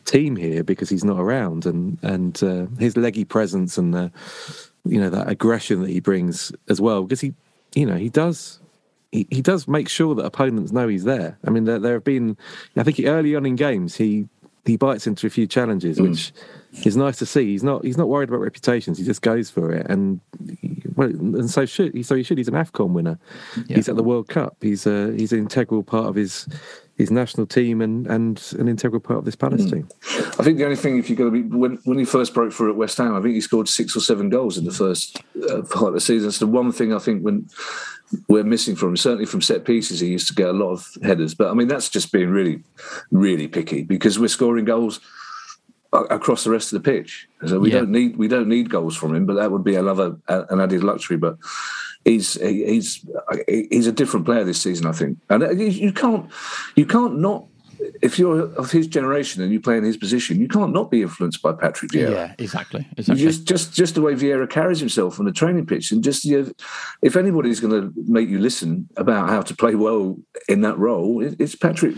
team 0.04 0.36
here 0.36 0.62
because 0.62 0.88
he's 0.88 1.04
not 1.04 1.18
around, 1.18 1.66
and 1.66 1.98
and 2.02 2.42
uh, 2.42 2.66
his 2.78 2.96
leggy 2.96 3.24
presence 3.24 3.78
and 3.78 3.94
the 3.94 4.12
you 4.84 5.00
know 5.00 5.10
that 5.10 5.28
aggression 5.28 5.82
that 5.82 5.90
he 5.90 6.00
brings 6.00 6.52
as 6.68 6.80
well 6.80 7.02
because 7.02 7.20
he 7.20 7.32
you 7.74 7.86
know 7.86 7.96
he 7.96 8.08
does 8.08 8.60
he, 9.14 9.28
he 9.30 9.42
does 9.42 9.68
make 9.68 9.88
sure 9.88 10.16
that 10.16 10.24
opponents 10.24 10.72
know 10.72 10.88
he's 10.88 11.04
there. 11.04 11.38
I 11.46 11.50
mean, 11.50 11.64
there, 11.64 11.78
there 11.78 11.92
have 11.92 12.02
been, 12.02 12.36
I 12.76 12.82
think 12.82 12.98
early 13.04 13.36
on 13.36 13.46
in 13.46 13.54
games, 13.54 13.94
he 13.94 14.28
he 14.64 14.76
bites 14.76 15.06
into 15.06 15.26
a 15.26 15.30
few 15.30 15.46
challenges, 15.46 15.98
mm. 15.98 16.08
which 16.08 16.32
is 16.84 16.96
nice 16.96 17.18
to 17.18 17.26
see. 17.26 17.46
He's 17.46 17.62
not 17.62 17.84
he's 17.84 17.96
not 17.96 18.08
worried 18.08 18.28
about 18.28 18.40
reputations. 18.40 18.98
He 18.98 19.04
just 19.04 19.22
goes 19.22 19.50
for 19.50 19.72
it, 19.72 19.86
and 19.88 20.20
well, 20.96 21.10
and 21.10 21.48
so 21.48 21.64
should 21.64 21.94
he. 21.94 22.02
So 22.02 22.16
he 22.16 22.24
should. 22.24 22.38
He's 22.38 22.48
an 22.48 22.54
Afcon 22.54 22.90
winner. 22.90 23.18
Yeah. 23.68 23.76
He's 23.76 23.88
at 23.88 23.94
the 23.94 24.02
World 24.02 24.28
Cup. 24.28 24.56
He's 24.60 24.84
a 24.84 25.12
he's 25.12 25.32
an 25.32 25.38
integral 25.38 25.84
part 25.84 26.06
of 26.06 26.16
his 26.16 26.48
his 26.96 27.10
national 27.10 27.46
team 27.46 27.80
and 27.80 28.06
and 28.06 28.54
an 28.58 28.68
integral 28.68 29.00
part 29.00 29.18
of 29.18 29.24
this 29.24 29.36
Palace 29.36 29.62
mm. 29.62 29.72
team. 29.72 29.88
I 30.38 30.42
think 30.42 30.58
the 30.58 30.64
only 30.64 30.76
thing, 30.76 30.98
if 30.98 31.08
you're 31.08 31.16
going 31.16 31.32
to 31.32 31.42
be 31.42 31.56
when 31.56 31.78
when 31.84 31.98
he 31.98 32.04
first 32.04 32.34
broke 32.34 32.52
through 32.52 32.70
at 32.70 32.76
West 32.76 32.98
Ham, 32.98 33.14
I 33.14 33.20
think 33.20 33.34
he 33.34 33.40
scored 33.40 33.68
six 33.68 33.96
or 33.96 34.00
seven 34.00 34.30
goals 34.30 34.56
in 34.58 34.64
the 34.64 34.72
first 34.72 35.22
uh, 35.50 35.62
part 35.62 35.88
of 35.88 35.94
the 35.94 36.00
season. 36.00 36.28
It's 36.28 36.38
the 36.38 36.46
one 36.46 36.72
thing 36.72 36.92
I 36.92 36.98
think 36.98 37.22
when 37.22 37.48
we're 38.28 38.44
missing 38.44 38.76
from 38.76 38.90
him. 38.90 38.96
Certainly 38.96 39.26
from 39.26 39.42
set 39.42 39.64
pieces, 39.64 40.00
he 40.00 40.08
used 40.08 40.28
to 40.28 40.34
get 40.34 40.48
a 40.48 40.52
lot 40.52 40.70
of 40.70 40.88
headers. 41.02 41.34
But 41.34 41.50
I 41.50 41.54
mean, 41.54 41.68
that's 41.68 41.88
just 41.88 42.12
being 42.12 42.30
really, 42.30 42.62
really 43.10 43.48
picky 43.48 43.82
because 43.82 44.18
we're 44.18 44.28
scoring 44.28 44.64
goals 44.64 45.00
across 45.92 46.44
the 46.44 46.50
rest 46.50 46.72
of 46.72 46.82
the 46.82 46.90
pitch. 46.90 47.28
So 47.46 47.58
we 47.60 47.70
Yeah. 47.70 47.80
don't 47.80 47.90
need 47.90 48.16
we 48.16 48.28
don't 48.28 48.48
need 48.48 48.70
goals 48.70 48.96
from 48.96 49.14
him, 49.14 49.26
but 49.26 49.34
that 49.34 49.50
would 49.50 49.64
be 49.64 49.76
another 49.76 50.16
an 50.28 50.60
added 50.60 50.84
luxury. 50.84 51.16
But 51.16 51.38
he's 52.04 52.34
he's 52.40 53.04
he's 53.48 53.86
a 53.86 53.92
different 53.92 54.26
player 54.26 54.44
this 54.44 54.60
season, 54.60 54.86
I 54.86 54.92
think, 54.92 55.18
and 55.30 55.42
uh, 55.42 55.50
you- 55.50 55.66
you 55.66 55.92
can't 55.92 56.30
you 56.76 56.86
can't 56.86 57.18
not. 57.18 57.46
If 58.00 58.18
you're 58.18 58.50
of 58.54 58.70
his 58.70 58.86
generation 58.86 59.42
and 59.42 59.52
you 59.52 59.60
play 59.60 59.76
in 59.76 59.84
his 59.84 59.98
position, 59.98 60.40
you 60.40 60.48
can't 60.48 60.72
not 60.72 60.90
be 60.90 61.02
influenced 61.02 61.42
by 61.42 61.52
Patrick 61.52 61.90
Vieira. 61.90 62.10
Yeah, 62.12 62.34
exactly. 62.38 62.88
Exactly. 62.96 63.22
Just, 63.22 63.44
just, 63.46 63.74
just 63.74 63.94
the 63.94 64.00
way 64.00 64.14
Vieira 64.14 64.48
carries 64.48 64.80
himself 64.80 65.18
on 65.18 65.26
the 65.26 65.32
training 65.32 65.66
pitch, 65.66 65.92
and 65.92 66.02
just 66.02 66.24
you 66.24 66.42
know, 66.44 66.52
if 67.02 67.14
anybody's 67.14 67.60
going 67.60 67.78
to 67.78 67.92
make 68.10 68.30
you 68.30 68.38
listen 68.38 68.88
about 68.96 69.28
how 69.28 69.42
to 69.42 69.54
play 69.54 69.74
well 69.74 70.16
in 70.48 70.62
that 70.62 70.78
role, 70.78 71.20
it, 71.22 71.36
it's 71.38 71.54
Patrick. 71.56 71.96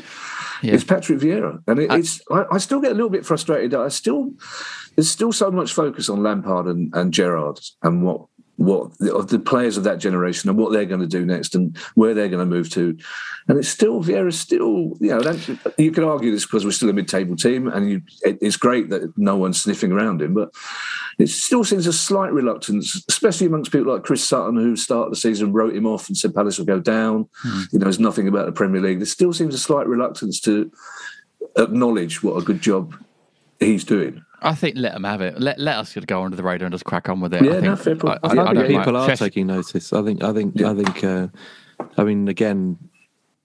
Yeah. 0.60 0.74
It's 0.74 0.82
Patrick 0.84 1.20
Vieira, 1.20 1.62
and 1.68 1.78
it, 1.78 1.92
it's. 1.92 2.20
I, 2.32 2.46
I 2.50 2.58
still 2.58 2.80
get 2.80 2.90
a 2.90 2.94
little 2.94 3.10
bit 3.10 3.24
frustrated. 3.24 3.72
I 3.74 3.86
still, 3.88 4.32
there's 4.96 5.10
still 5.10 5.30
so 5.32 5.52
much 5.52 5.72
focus 5.72 6.08
on 6.08 6.20
Lampard 6.22 6.66
and, 6.66 6.92
and 6.96 7.12
Gerrard 7.12 7.60
and 7.84 8.02
what 8.02 8.26
what 8.56 8.96
the, 8.98 9.14
of 9.14 9.28
the 9.28 9.38
players 9.38 9.76
of 9.76 9.84
that 9.84 9.98
generation 9.98 10.48
and 10.48 10.58
what 10.58 10.72
they're 10.72 10.84
going 10.84 11.00
to 11.00 11.06
do 11.06 11.24
next 11.24 11.54
and 11.54 11.76
where 11.94 12.14
they're 12.14 12.28
going 12.28 12.40
to 12.40 12.54
move 12.54 12.70
to, 12.70 12.96
and 13.48 13.58
it's 13.58 13.68
still 13.68 14.02
Vieira's 14.02 14.38
still. 14.38 14.96
You 15.00 15.18
know, 15.18 15.38
you 15.78 15.92
could 15.92 16.04
argue 16.04 16.30
this 16.30 16.44
because 16.44 16.64
we're 16.64 16.70
still 16.70 16.88
a 16.88 16.92
mid-table 16.92 17.36
team, 17.36 17.68
and 17.68 17.90
you, 17.90 18.02
it, 18.22 18.38
it's 18.40 18.56
great 18.56 18.90
that 18.90 19.12
no 19.16 19.36
one's 19.36 19.60
sniffing 19.60 19.92
around 19.92 20.22
him, 20.22 20.34
but 20.34 20.50
it 21.18 21.28
still 21.28 21.64
seems 21.64 21.86
a 21.86 21.92
slight 21.92 22.32
reluctance, 22.32 23.02
especially 23.08 23.46
amongst 23.46 23.72
people 23.72 23.92
like 23.92 24.04
Chris 24.04 24.24
Sutton, 24.24 24.56
who 24.56 24.76
started 24.76 25.12
the 25.12 25.16
season 25.16 25.52
wrote 25.52 25.74
him 25.74 25.86
off 25.86 26.08
and 26.08 26.16
said 26.16 26.34
Palace 26.34 26.58
will 26.58 26.66
go 26.66 26.80
down. 26.80 27.28
Hmm. 27.42 27.62
You 27.72 27.78
know, 27.78 27.84
there's 27.84 28.00
nothing 28.00 28.28
about 28.28 28.46
the 28.46 28.52
Premier 28.52 28.80
League. 28.80 28.98
There 28.98 29.06
still 29.06 29.32
seems 29.32 29.54
a 29.54 29.58
slight 29.58 29.86
reluctance 29.86 30.40
to 30.40 30.70
acknowledge 31.56 32.22
what 32.22 32.36
a 32.36 32.44
good 32.44 32.60
job 32.60 32.94
he's 33.60 33.84
doing. 33.84 34.24
I 34.46 34.54
think 34.54 34.76
let 34.76 34.92
them 34.92 35.04
have 35.04 35.20
it. 35.20 35.40
Let 35.40 35.58
let 35.58 35.76
us 35.76 35.94
go 36.06 36.22
under 36.24 36.36
the 36.36 36.42
radar 36.42 36.66
and 36.66 36.72
just 36.72 36.84
crack 36.84 37.08
on 37.08 37.20
with 37.20 37.34
it. 37.34 37.44
Yeah, 37.44 37.50
I 37.50 37.54
think, 37.54 37.64
no, 37.64 37.76
fair. 37.76 37.96
I, 38.04 38.18
I, 38.22 38.34
I 38.34 38.50
I 38.50 38.54
think 38.54 38.66
people 38.68 38.92
like- 38.92 39.02
are 39.02 39.06
Chess- 39.08 39.18
taking 39.18 39.46
notice. 39.48 39.92
I 39.92 40.02
think. 40.02 40.22
I 40.22 40.32
think. 40.32 40.52
Yeah. 40.56 40.70
I 40.70 40.74
think. 40.74 41.04
Uh, 41.04 41.28
I 41.98 42.04
mean, 42.04 42.28
again, 42.28 42.78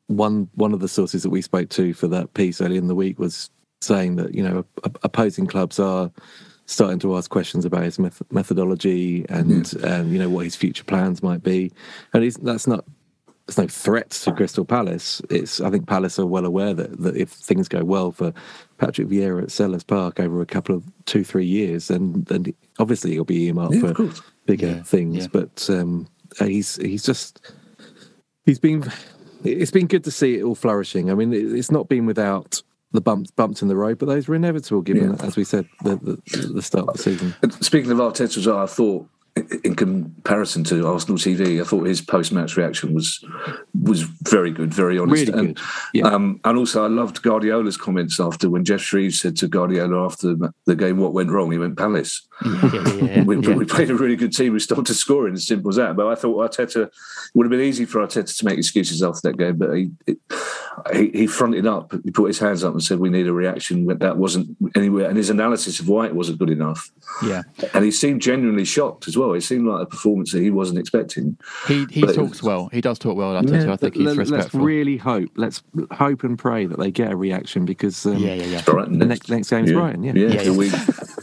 one 0.07 0.49
one 0.55 0.73
of 0.73 0.79
the 0.79 0.87
sources 0.87 1.23
that 1.23 1.29
we 1.29 1.41
spoke 1.41 1.69
to 1.69 1.93
for 1.93 2.07
that 2.09 2.33
piece 2.33 2.61
earlier 2.61 2.77
in 2.79 2.87
the 2.87 2.95
week 2.95 3.19
was 3.19 3.49
saying 3.81 4.15
that 4.17 4.33
you 4.35 4.43
know 4.43 4.63
opposing 5.03 5.47
clubs 5.47 5.79
are 5.79 6.11
starting 6.67 6.99
to 6.99 7.17
ask 7.17 7.29
questions 7.29 7.65
about 7.65 7.83
his 7.83 7.99
meth- 7.99 8.21
methodology 8.31 9.25
and 9.29 9.73
and 9.83 10.11
you 10.13 10.19
know 10.19 10.29
what 10.29 10.45
his 10.45 10.55
future 10.55 10.83
plans 10.83 11.21
might 11.23 11.43
be, 11.43 11.71
and 12.13 12.23
he's, 12.23 12.35
that's 12.37 12.67
not. 12.67 12.85
There's 13.55 13.67
no 13.67 13.67
threat 13.67 14.11
to 14.11 14.31
Crystal 14.31 14.63
Palace. 14.63 15.21
It's 15.29 15.59
I 15.59 15.69
think 15.69 15.85
Palace 15.85 16.17
are 16.19 16.25
well 16.25 16.45
aware 16.45 16.73
that, 16.73 17.01
that 17.01 17.17
if 17.17 17.29
things 17.29 17.67
go 17.67 17.83
well 17.83 18.13
for 18.13 18.31
Patrick 18.77 19.09
Vieira 19.09 19.41
at 19.43 19.49
Selhurst 19.49 19.87
Park 19.87 20.21
over 20.21 20.41
a 20.41 20.45
couple 20.45 20.73
of 20.73 20.85
two 21.05 21.25
three 21.25 21.45
years, 21.45 21.89
then 21.89 22.23
then 22.27 22.45
obviously 22.79 23.11
he'll 23.11 23.25
be 23.25 23.47
earmarked 23.47 23.75
Yeah, 23.75 23.93
for 23.93 24.09
bigger 24.45 24.67
Yeah, 24.67 24.83
things. 24.83 25.17
yeah. 25.17 25.27
But 25.33 25.69
um, 25.69 26.07
uh, 26.39 26.45
he's 26.45 26.77
he's 26.77 27.03
just 27.03 27.51
he's 28.45 28.59
been 28.59 28.89
it's 29.43 29.71
been 29.71 29.87
good 29.87 30.05
to 30.05 30.11
see 30.11 30.37
it 30.37 30.43
all 30.43 30.55
flourishing. 30.55 31.11
I 31.11 31.15
mean, 31.15 31.33
it's 31.33 31.71
not 31.71 31.89
been 31.89 32.05
without 32.05 32.61
the 32.93 33.01
bumps 33.01 33.31
bumps 33.31 33.61
in 33.61 33.67
the 33.67 33.75
road, 33.75 33.97
but 33.99 34.05
those 34.05 34.29
were 34.29 34.35
inevitable 34.35 34.81
given, 34.81 35.09
Yeah. 35.17 35.25
as 35.25 35.35
we 35.35 35.43
said, 35.43 35.67
the, 35.83 35.97
the 35.97 36.47
the 36.53 36.61
start 36.61 36.87
of 36.87 36.93
the 36.95 37.03
season. 37.03 37.35
Speaking 37.59 37.91
of 37.91 37.97
Arteta, 37.97 38.37
as 38.37 38.47
I 38.47 38.65
thought 38.65 39.07
in 39.63 39.75
comparison 39.75 40.63
to 40.65 40.85
Arsenal 40.87 41.17
TV, 41.17 41.61
I 41.61 41.63
thought 41.63 41.83
his 41.83 42.01
post-match 42.01 42.57
reaction 42.57 42.93
was 42.93 43.23
was 43.81 44.01
very 44.01 44.51
good, 44.51 44.73
very 44.73 44.99
honest, 44.99 45.27
Really 45.27 45.39
and, 45.39 45.55
good, 45.55 45.65
yeah. 45.93 46.07
um, 46.07 46.39
and 46.43 46.57
also 46.57 46.83
I 46.83 46.87
loved 46.87 47.21
Guardiola's 47.21 47.77
comments 47.77 48.19
after 48.19 48.49
when 48.49 48.65
Geoff 48.65 48.81
Shreeves 48.81 49.21
said 49.21 49.37
to 49.37 49.47
Guardiola 49.47 50.03
after 50.05 50.35
the 50.65 50.75
game, 50.75 50.97
"What 50.97 51.13
went 51.13 51.31
wrong?" 51.31 51.51
He 51.51 51.57
went 51.57 51.77
Palace. 51.77 52.27
Yeah, 52.43 52.97
yeah, 52.97 53.23
we, 53.25 53.37
we 53.37 53.65
played 53.65 53.89
a 53.91 53.95
really 53.95 54.15
good 54.15 54.33
team. 54.33 54.51
We 54.53 54.59
stopped 54.59 54.87
to 54.87 54.93
scoring, 54.93 55.35
as 55.35 55.47
simple 55.47 55.69
as 55.69 55.77
that. 55.77 55.95
But 55.95 56.07
I 56.07 56.15
thought 56.15 56.51
Arteta 56.51 56.89
would 57.33 57.45
have 57.45 57.51
been 57.51 57.61
easy 57.61 57.85
for 57.85 58.05
Arteta 58.05 58.35
to 58.37 58.45
make 58.45 58.57
excuses 58.57 59.01
after 59.01 59.29
that 59.29 59.37
game, 59.37 59.57
but 59.57 59.71
he 59.73 59.91
it, 60.07 60.17
he, 60.93 61.09
he 61.11 61.27
fronted 61.27 61.67
up. 61.67 61.93
He 62.03 62.11
put 62.11 62.27
his 62.27 62.39
hands 62.39 62.65
up 62.65 62.73
and 62.73 62.83
said, 62.83 62.99
"We 62.99 63.09
need 63.09 63.27
a 63.27 63.33
reaction." 63.33 63.85
That 63.85 64.17
wasn't 64.17 64.57
anywhere, 64.75 65.07
and 65.07 65.17
his 65.17 65.29
analysis 65.29 65.79
of 65.79 65.87
why 65.87 66.07
it 66.07 66.15
wasn't 66.15 66.39
good 66.39 66.49
enough. 66.49 66.91
yeah. 67.23 67.43
And 67.73 67.85
he 67.85 67.91
seemed 67.91 68.21
genuinely 68.21 68.65
shocked 68.65 69.07
as 69.07 69.15
well. 69.15 69.20
It 69.33 69.41
seemed 69.41 69.67
like 69.67 69.83
a 69.83 69.85
performance 69.85 70.31
that 70.31 70.41
he 70.41 70.49
wasn't 70.49 70.79
expecting. 70.79 71.37
He 71.67 71.85
he 71.89 72.01
But- 72.01 72.15
talks 72.15 72.41
well. 72.43 72.69
He 72.71 72.81
does 72.81 72.99
talk 72.99 73.15
well. 73.15 73.33
Arteta. 73.41 73.69
I 73.69 73.75
think 73.75 73.95
he's 73.95 74.17
Let- 74.17 74.27
let's 74.29 74.53
really 74.53 74.97
hope. 74.97 75.29
Let's 75.35 75.61
hope 75.91 76.23
and 76.23 76.37
pray 76.37 76.65
that 76.65 76.79
they 76.79 76.91
get 76.91 77.11
a 77.11 77.15
reaction 77.15 77.65
because 77.65 78.05
um, 78.05 78.17
yeah, 78.17 78.33
yeah, 78.33 78.45
yeah. 78.45 78.61
Brighton 78.63 78.99
the 78.99 79.05
next 79.05 79.29
next 79.29 79.49
game's 79.49 79.69
yeah. 79.71 79.77
Brighton. 79.77 80.03
Yeah, 80.03 80.13
yeah, 80.15 80.27
Yeah, 80.27 80.43
who, 80.43 80.51
yeah. 80.51 80.57
we, 80.57 80.69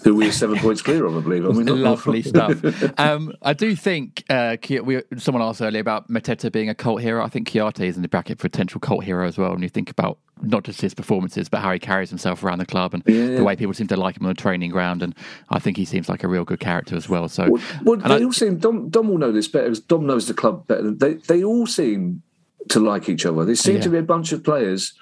who 0.04 0.14
we 0.14 0.28
are 0.28 0.32
seven 0.32 0.58
points 0.58 0.82
clear 0.82 1.04
of, 1.04 1.16
I 1.16 1.20
believe. 1.20 1.44
I 1.44 1.48
mean, 1.50 1.66
Lovely 1.82 2.22
stuff. 2.22 2.62
Um, 2.98 3.32
I 3.42 3.52
do 3.52 3.74
think 3.76 4.24
uh, 4.30 4.56
we, 4.82 5.02
someone 5.16 5.42
asked 5.42 5.60
earlier 5.62 5.80
about 5.80 6.08
Mateta 6.10 6.50
being 6.50 6.68
a 6.68 6.74
cult 6.74 7.00
hero. 7.00 7.24
I 7.24 7.28
think 7.28 7.48
Kouyaté 7.50 7.86
is 7.86 7.96
in 7.96 8.02
the 8.02 8.08
bracket 8.08 8.38
for 8.38 8.48
potential 8.48 8.80
cult 8.80 9.04
hero 9.04 9.26
as 9.26 9.38
well. 9.38 9.50
When 9.52 9.62
you 9.62 9.68
think 9.68 9.90
about 9.90 10.18
not 10.42 10.64
just 10.64 10.80
his 10.80 10.94
performances, 10.94 11.48
but 11.48 11.60
how 11.60 11.72
he 11.72 11.78
carries 11.78 12.08
himself 12.10 12.42
around 12.42 12.58
the 12.58 12.66
club 12.66 12.94
and 12.94 13.02
Yeah. 13.06 13.36
the 13.36 13.44
way 13.44 13.56
people 13.56 13.74
seem 13.74 13.86
to 13.88 13.96
like 13.96 14.16
him 14.18 14.26
on 14.26 14.30
the 14.34 14.40
training 14.40 14.70
ground. 14.70 15.02
And 15.02 15.14
I 15.50 15.58
think 15.58 15.76
he 15.76 15.84
seems 15.84 16.08
like 16.08 16.24
a 16.24 16.28
real 16.28 16.44
good 16.44 16.60
character 16.60 16.96
as 16.96 17.08
well. 17.08 17.28
So, 17.28 17.50
Well, 17.50 17.62
well 17.84 17.96
they 17.96 18.20
I- 18.20 18.24
all 18.24 18.32
seem. 18.32 18.56
Dom, 18.58 18.88
Dom 18.88 19.08
will 19.08 19.18
know 19.18 19.32
this 19.32 19.48
better. 19.48 19.66
because 19.66 19.80
Dom 19.80 20.06
knows 20.06 20.26
the 20.28 20.34
club 20.34 20.66
better. 20.66 20.82
than 20.82 20.98
They 20.98 21.14
they 21.14 21.44
all 21.44 21.66
seem 21.66 22.22
to 22.68 22.80
like 22.80 23.08
each 23.08 23.24
other. 23.24 23.44
There 23.44 23.54
seem 23.54 23.76
Yeah. 23.76 23.82
to 23.82 23.90
be 23.90 23.98
a 23.98 24.02
bunch 24.02 24.32
of 24.32 24.44
players 24.44 24.92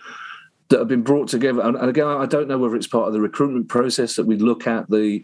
that 0.68 0.78
have 0.78 0.88
been 0.88 1.02
brought 1.02 1.28
together. 1.28 1.60
And, 1.62 1.76
and 1.76 1.88
again, 1.88 2.06
I 2.06 2.26
don't 2.26 2.48
know 2.48 2.58
whether 2.58 2.74
it's 2.76 2.86
part 2.88 3.06
of 3.06 3.12
the 3.12 3.20
recruitment 3.20 3.68
process 3.68 4.16
that 4.16 4.26
we 4.26 4.36
look 4.36 4.66
at 4.66 4.90
the. 4.90 5.22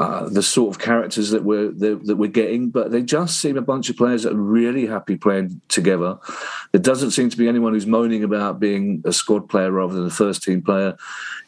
Uh, 0.00 0.30
the 0.30 0.42
sort 0.42 0.74
of 0.74 0.80
characters 0.80 1.28
that 1.28 1.44
we're 1.44 1.70
that, 1.72 2.06
that 2.06 2.16
we're 2.16 2.26
getting, 2.26 2.70
but 2.70 2.90
they 2.90 3.02
just 3.02 3.38
seem 3.38 3.58
a 3.58 3.60
bunch 3.60 3.90
of 3.90 3.98
players 3.98 4.22
that 4.22 4.32
are 4.32 4.46
really 4.60 4.86
happy 4.86 5.14
playing 5.14 5.60
together. 5.68 6.18
There 6.72 6.80
doesn't 6.80 7.10
seem 7.10 7.28
to 7.28 7.36
be 7.36 7.48
anyone 7.48 7.74
who's 7.74 7.86
moaning 7.86 8.24
about 8.24 8.58
being 8.58 9.02
a 9.04 9.12
squad 9.12 9.50
player 9.50 9.70
rather 9.70 9.92
than 9.92 10.06
a 10.06 10.10
first 10.24 10.42
team 10.42 10.62
player. 10.62 10.96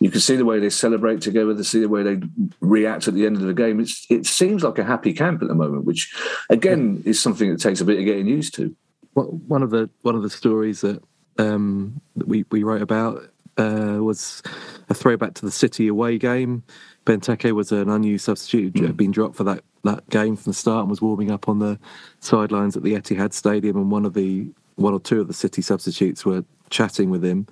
You 0.01 0.11
can 0.11 0.21
see 0.21 0.37
the 0.37 0.45
way 0.45 0.61
they 0.61 0.69
celebrate 0.69 1.23
together, 1.23 1.55
to 1.55 1.65
see 1.65 1.81
the 1.81 1.89
way 1.89 2.03
they 2.03 2.21
react 2.61 3.09
at 3.09 3.15
the 3.15 3.25
end 3.25 3.37
of 3.37 3.43
the 3.45 3.55
game. 3.55 3.81
It's, 3.81 4.05
it 4.11 4.27
seems 4.27 4.63
like 4.63 4.77
a 4.77 4.85
happy 4.85 5.15
camp 5.15 5.41
at 5.41 5.49
the 5.49 5.55
moment, 5.55 5.87
which 5.87 6.15
again 6.51 7.03
is 7.07 7.19
something 7.19 7.51
that 7.51 7.59
takes 7.59 7.81
a 7.81 7.87
bit 7.87 8.01
of 8.01 8.05
getting 8.05 8.27
used 8.27 8.55
to. 8.57 8.77
One 9.15 9.27
one 9.49 9.63
of 9.63 9.71
the 9.71 9.89
one 10.03 10.15
of 10.15 10.23
the 10.23 10.29
stories 10.29 10.83
that 10.83 11.03
um, 11.39 12.03
that 12.17 12.29
we 12.29 12.45
we 12.51 12.65
wrote 12.65 12.83
about 12.83 13.33
uh, 13.57 13.97
was 14.01 14.43
a 14.91 14.95
throwback 14.95 15.33
to 15.35 15.47
the 15.47 15.51
City 15.51 15.89
away 15.89 16.19
game. 16.19 16.65
Benteke 17.05 17.53
was 17.53 17.73
an 17.73 17.89
unused 17.89 18.25
substitute, 18.25 18.79
had 18.79 18.97
been 18.97 19.11
dropped 19.11 19.37
for 19.37 19.45
that 19.45 19.65
that 19.85 20.09
game 20.11 20.37
from 20.37 20.51
the 20.51 20.55
start, 20.55 20.83
and 20.83 20.91
was 20.91 21.03
warming 21.03 21.31
up 21.31 21.49
on 21.49 21.59
the 21.59 21.79
sidelines 22.21 22.77
at 22.77 22.85
the 22.85 22.95
Etihad 22.95 23.33
Stadium. 23.33 23.77
And 23.77 23.91
one 23.91 24.05
of 24.05 24.15
the 24.15 24.47
one 24.77 24.95
or 24.95 25.01
two 25.01 25.21
of 25.21 25.29
the 25.29 25.35
City 25.35 25.63
substitutes 25.63 26.25
were 26.25 26.45
chatting 26.71 27.11
with 27.11 27.25
him 27.25 27.47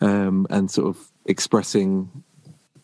um, 0.00 0.46
and 0.50 0.70
sort 0.70 0.88
of 0.88 1.10
expressing 1.26 2.10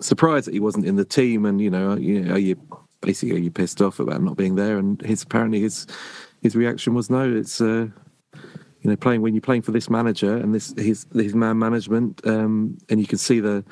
surprise 0.01 0.45
that 0.45 0.55
he 0.55 0.61
wasn't 0.61 0.87
in 0.87 0.97
the 0.97 1.05
team. 1.05 1.45
And 1.45 1.61
you 1.61 1.71
know, 1.71 1.97
you 1.97 2.21
know, 2.21 2.35
are 2.35 2.39
you 2.39 2.57
basically 3.01 3.37
are 3.37 3.41
you 3.41 3.51
pissed 3.51 3.81
off 3.81 4.01
about 4.01 4.23
not 4.23 4.37
being 4.37 4.57
there? 4.57 4.79
And 4.79 5.01
his 5.03 5.23
apparently 5.23 5.61
his 5.61 5.87
his 6.43 6.57
reaction 6.57 6.95
was 6.95 7.11
no. 7.11 7.33
It's 7.33 7.61
uh, 7.61 7.89
you 8.83 8.91
know 8.91 8.97
playing 8.97 9.23
when 9.23 9.35
you're 9.35 9.43
playing 9.43 9.63
for 9.63 9.73
this 9.73 9.91
manager 9.91 10.37
and 10.37 10.55
this 10.55 10.75
his 10.77 11.07
his 11.15 11.35
man 11.35 11.59
management, 11.59 12.21
um, 12.27 12.79
and 12.89 13.01
you 13.01 13.07
can 13.07 13.19
see 13.19 13.41
the 13.41 13.65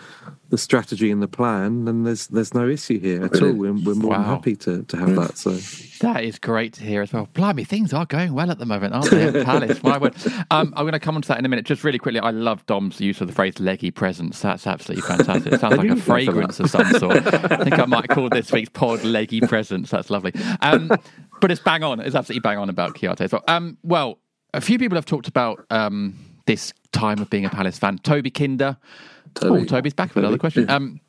the 0.50 0.58
strategy 0.58 1.10
and 1.10 1.22
the 1.22 1.28
plan, 1.28 1.84
then 1.84 2.04
there's 2.04 2.26
there's 2.28 2.54
no 2.54 2.66
issue 2.68 2.98
here 2.98 3.24
at 3.24 3.42
all. 3.42 3.52
We're, 3.52 3.72
we're 3.72 3.94
more 3.94 4.14
than 4.14 4.24
happy 4.24 4.56
to, 4.56 4.82
to 4.82 4.96
have 4.96 5.14
that. 5.16 5.36
So 5.36 5.50
That 6.00 6.24
is 6.24 6.38
great 6.38 6.72
to 6.74 6.84
hear 6.84 7.02
as 7.02 7.12
well. 7.12 7.28
Blimey, 7.34 7.64
things 7.64 7.92
are 7.92 8.06
going 8.06 8.32
well 8.32 8.50
at 8.50 8.58
the 8.58 8.64
moment, 8.64 8.94
aren't 8.94 9.10
they? 9.10 9.24
At 9.24 9.44
Palace, 9.46 9.82
my 9.82 9.98
word. 9.98 10.14
Um, 10.50 10.72
I'm 10.74 10.84
going 10.84 10.92
to 10.92 11.00
come 11.00 11.16
on 11.16 11.22
to 11.22 11.28
that 11.28 11.38
in 11.38 11.44
a 11.44 11.48
minute. 11.48 11.66
Just 11.66 11.84
really 11.84 11.98
quickly, 11.98 12.20
I 12.20 12.30
love 12.30 12.64
Dom's 12.64 13.00
use 13.00 13.20
of 13.20 13.26
the 13.26 13.34
phrase 13.34 13.60
"leggy 13.60 13.90
presence." 13.90 14.40
That's 14.40 14.66
absolutely 14.66 15.02
fantastic. 15.02 15.52
It 15.52 15.60
sounds 15.60 15.72
like 15.76 15.80
a 15.80 15.88
didn't 15.88 15.96
go 15.96 16.00
for 16.00 16.06
fragrance 16.06 16.60
of 16.60 16.70
some 16.70 16.90
sort. 16.92 17.16
I 17.34 17.64
think 17.64 17.78
I 17.78 17.84
might 17.84 18.08
call 18.08 18.30
this 18.30 18.50
week's 18.50 18.70
pod 18.70 19.04
"leggy 19.04 19.42
presence." 19.42 19.90
That's 19.90 20.08
lovely. 20.08 20.32
Um, 20.62 20.90
but 21.40 21.50
it's 21.50 21.60
bang 21.60 21.82
on. 21.82 22.00
It's 22.00 22.14
absolutely 22.14 22.40
bang 22.40 22.56
on 22.56 22.70
about 22.70 22.94
Kouyaté 22.94 23.22
as 23.22 23.32
well. 23.32 23.44
Um, 23.48 23.76
well, 23.82 24.18
a 24.54 24.60
few 24.60 24.78
people 24.78 24.96
have 24.96 25.04
talked 25.04 25.28
about 25.28 25.64
um, 25.70 26.18
this 26.46 26.72
time 26.92 27.18
of 27.20 27.30
being 27.30 27.44
a 27.44 27.50
Palace 27.50 27.78
fan. 27.78 27.98
Toby 27.98 28.30
Kinder. 28.30 28.76
Toby. 29.34 29.62
Oh, 29.62 29.64
Toby's 29.64 29.94
back 29.94 30.14
with 30.14 30.24
another 30.24 30.38
question. 30.38 30.68
Um, 30.70 31.00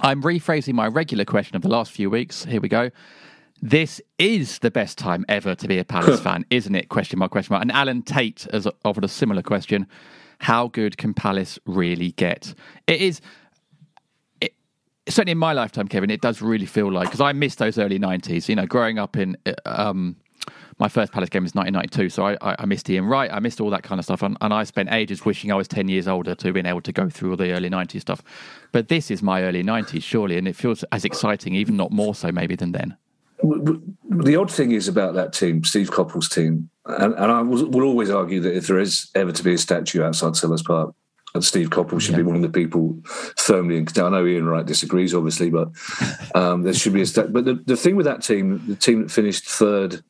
I'm 0.00 0.22
rephrasing 0.22 0.74
my 0.74 0.86
regular 0.86 1.24
question 1.24 1.56
of 1.56 1.62
the 1.62 1.68
last 1.68 1.92
few 1.92 2.08
weeks. 2.08 2.44
Here 2.44 2.60
we 2.60 2.68
go. 2.68 2.90
This 3.60 4.00
is 4.18 4.60
the 4.60 4.70
best 4.70 4.98
time 4.98 5.24
ever 5.28 5.54
to 5.56 5.68
be 5.68 5.78
a 5.78 5.84
Palace 5.84 6.20
fan, 6.22 6.44
isn't 6.50 6.74
it? 6.74 6.88
Question 6.88 7.18
mark, 7.18 7.32
question 7.32 7.52
mark. 7.52 7.62
And 7.62 7.72
Alan 7.72 8.02
Tate 8.02 8.46
has 8.52 8.66
offered 8.84 9.04
a 9.04 9.08
similar 9.08 9.42
question. 9.42 9.86
How 10.38 10.68
good 10.68 10.96
can 10.96 11.14
Palace 11.14 11.58
really 11.66 12.12
get? 12.12 12.54
It 12.86 13.00
is 13.00 13.20
it, 14.40 14.54
certainly 15.08 15.32
in 15.32 15.38
my 15.38 15.52
lifetime, 15.52 15.88
Kevin, 15.88 16.10
it 16.10 16.20
does 16.20 16.40
really 16.40 16.66
feel 16.66 16.92
like 16.92 17.08
because 17.08 17.20
I 17.20 17.32
missed 17.32 17.58
those 17.58 17.76
early 17.76 17.98
'90s. 17.98 18.48
You 18.48 18.54
know, 18.54 18.66
growing 18.66 19.00
up 19.00 19.16
in 19.16 19.36
uh, 19.46 19.54
um, 19.66 20.16
my 20.78 20.88
first 20.88 21.12
Palace 21.12 21.28
game 21.28 21.42
was 21.42 21.54
1992, 21.54 22.08
so 22.08 22.26
I, 22.26 22.56
I, 22.58 22.66
missed 22.66 22.88
Ian 22.88 23.06
Wright, 23.06 23.30
I 23.32 23.40
missed 23.40 23.60
all 23.60 23.70
that 23.70 23.82
kind 23.82 23.98
of 23.98 24.04
stuff, 24.04 24.22
and, 24.22 24.36
and 24.40 24.54
I 24.54 24.64
spent 24.64 24.92
ages 24.92 25.24
wishing 25.24 25.50
I 25.50 25.56
was 25.56 25.66
10 25.68 25.88
years 25.88 26.06
older 26.06 26.34
to 26.34 26.46
have 26.46 26.54
been 26.54 26.66
able 26.66 26.82
to 26.82 26.92
go 26.92 27.08
through 27.08 27.30
all 27.30 27.36
the 27.36 27.52
early 27.52 27.68
90s 27.68 28.00
stuff. 28.00 28.22
But 28.72 28.88
this 28.88 29.10
is 29.10 29.22
my 29.22 29.42
early 29.42 29.64
90s, 29.64 30.02
surely, 30.02 30.38
and 30.38 30.46
it 30.46 30.56
feels 30.56 30.84
as 30.84 31.04
exciting, 31.04 31.54
even 31.54 31.76
not 31.76 31.90
more 31.90 32.14
so 32.14 32.30
maybe 32.30 32.54
than 32.54 32.72
then. 32.72 32.96
The 33.42 34.36
odd 34.36 34.50
thing 34.50 34.72
is 34.72 34.88
about 34.88 35.14
that 35.14 35.32
team, 35.32 35.64
Steve 35.64 35.90
Coppell's 35.90 36.28
team, 36.28 36.70
and, 36.86 37.14
and 37.14 37.32
I 37.32 37.42
will, 37.42 37.66
will 37.70 37.84
always 37.84 38.10
argue 38.10 38.40
that 38.40 38.56
if 38.56 38.66
there 38.66 38.78
is 38.78 39.10
ever 39.14 39.32
to 39.32 39.44
be 39.44 39.54
a 39.54 39.58
statue 39.58 40.02
outside 40.02 40.32
Selhurst 40.32 40.64
Park, 40.64 40.94
and 41.34 41.44
Steve 41.44 41.70
Coppell 41.70 42.00
should 42.00 42.12
yeah. 42.12 42.18
be 42.18 42.22
one 42.22 42.36
of 42.36 42.42
the 42.42 42.48
people 42.48 42.98
firmly 43.36 43.76
in. 43.76 43.86
I 43.96 44.08
know 44.08 44.26
Ian 44.26 44.46
Wright 44.48 44.64
disagrees, 44.64 45.14
obviously, 45.14 45.50
but 45.50 45.68
um, 46.34 46.62
there 46.62 46.72
should 46.72 46.94
be 46.94 47.02
a 47.02 47.06
statue. 47.06 47.28
But 47.28 47.44
the, 47.44 47.54
the 47.54 47.76
thing 47.76 47.96
with 47.96 48.06
that 48.06 48.22
team, 48.22 48.62
the 48.66 48.76
team 48.76 49.02
that 49.02 49.10
finished 49.10 49.44
third 49.44 50.02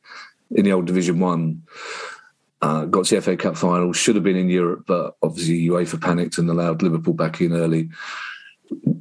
in 0.51 0.65
the 0.65 0.73
old 0.73 0.87
Division 0.87 1.19
One, 1.19 1.63
uh, 2.61 2.85
got 2.85 3.05
to 3.05 3.15
the 3.15 3.21
FA 3.21 3.37
Cup 3.37 3.55
final, 3.55 3.93
should 3.93 4.15
have 4.15 4.23
been 4.23 4.35
in 4.35 4.49
Europe, 4.49 4.83
but 4.85 5.15
obviously 5.21 5.65
UEFA 5.67 6.01
panicked 6.01 6.37
and 6.37 6.49
allowed 6.49 6.81
Liverpool 6.81 7.13
back 7.13 7.39
in 7.41 7.53
early. 7.53 7.89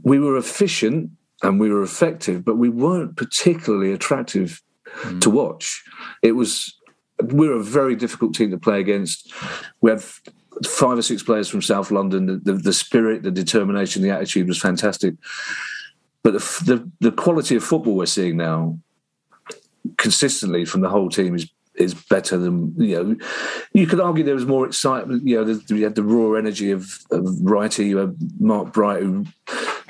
We 0.02 0.18
were 0.18 0.36
efficient 0.36 1.10
and 1.42 1.60
we 1.60 1.70
were 1.70 1.82
effective, 1.82 2.44
but 2.44 2.56
we 2.56 2.68
weren't 2.68 3.16
particularly 3.16 3.92
attractive 3.92 4.62
mm. 5.02 5.20
to 5.20 5.30
watch. 5.30 5.82
It 6.22 6.32
was 6.32 6.74
we 7.22 7.48
were 7.48 7.56
a 7.56 7.62
very 7.62 7.96
difficult 7.96 8.34
team 8.34 8.50
to 8.52 8.58
play 8.58 8.80
against. 8.80 9.32
We 9.80 9.90
had 9.90 10.02
five 10.64 10.98
or 10.98 11.02
six 11.02 11.22
players 11.22 11.48
from 11.48 11.62
South 11.62 11.90
London. 11.90 12.26
The, 12.26 12.52
the, 12.52 12.58
the 12.58 12.72
spirit, 12.72 13.22
the 13.22 13.30
determination, 13.30 14.02
the 14.02 14.10
attitude 14.10 14.48
was 14.48 14.58
fantastic. 14.58 15.14
But 16.22 16.34
the, 16.34 16.38
the, 16.64 16.90
the 17.00 17.12
quality 17.12 17.56
of 17.56 17.64
football 17.64 17.96
we're 17.96 18.06
seeing 18.06 18.36
now, 18.36 18.78
consistently 19.96 20.64
from 20.64 20.80
the 20.80 20.88
whole 20.88 21.08
team, 21.08 21.34
is 21.34 21.50
is 21.78 21.94
better 21.94 22.36
than 22.36 22.74
you 22.76 23.02
know. 23.02 23.16
You 23.72 23.86
could 23.86 24.00
argue 24.00 24.24
there 24.24 24.34
was 24.34 24.46
more 24.46 24.66
excitement. 24.66 25.26
You 25.26 25.44
know, 25.44 25.60
you 25.68 25.84
had 25.84 25.94
the 25.94 26.02
raw 26.02 26.32
energy 26.32 26.70
of, 26.70 26.98
of 27.10 27.24
Wrighty. 27.42 27.86
You 27.86 27.98
had 27.98 28.16
Mark 28.40 28.72
Bright, 28.72 29.02
who 29.02 29.26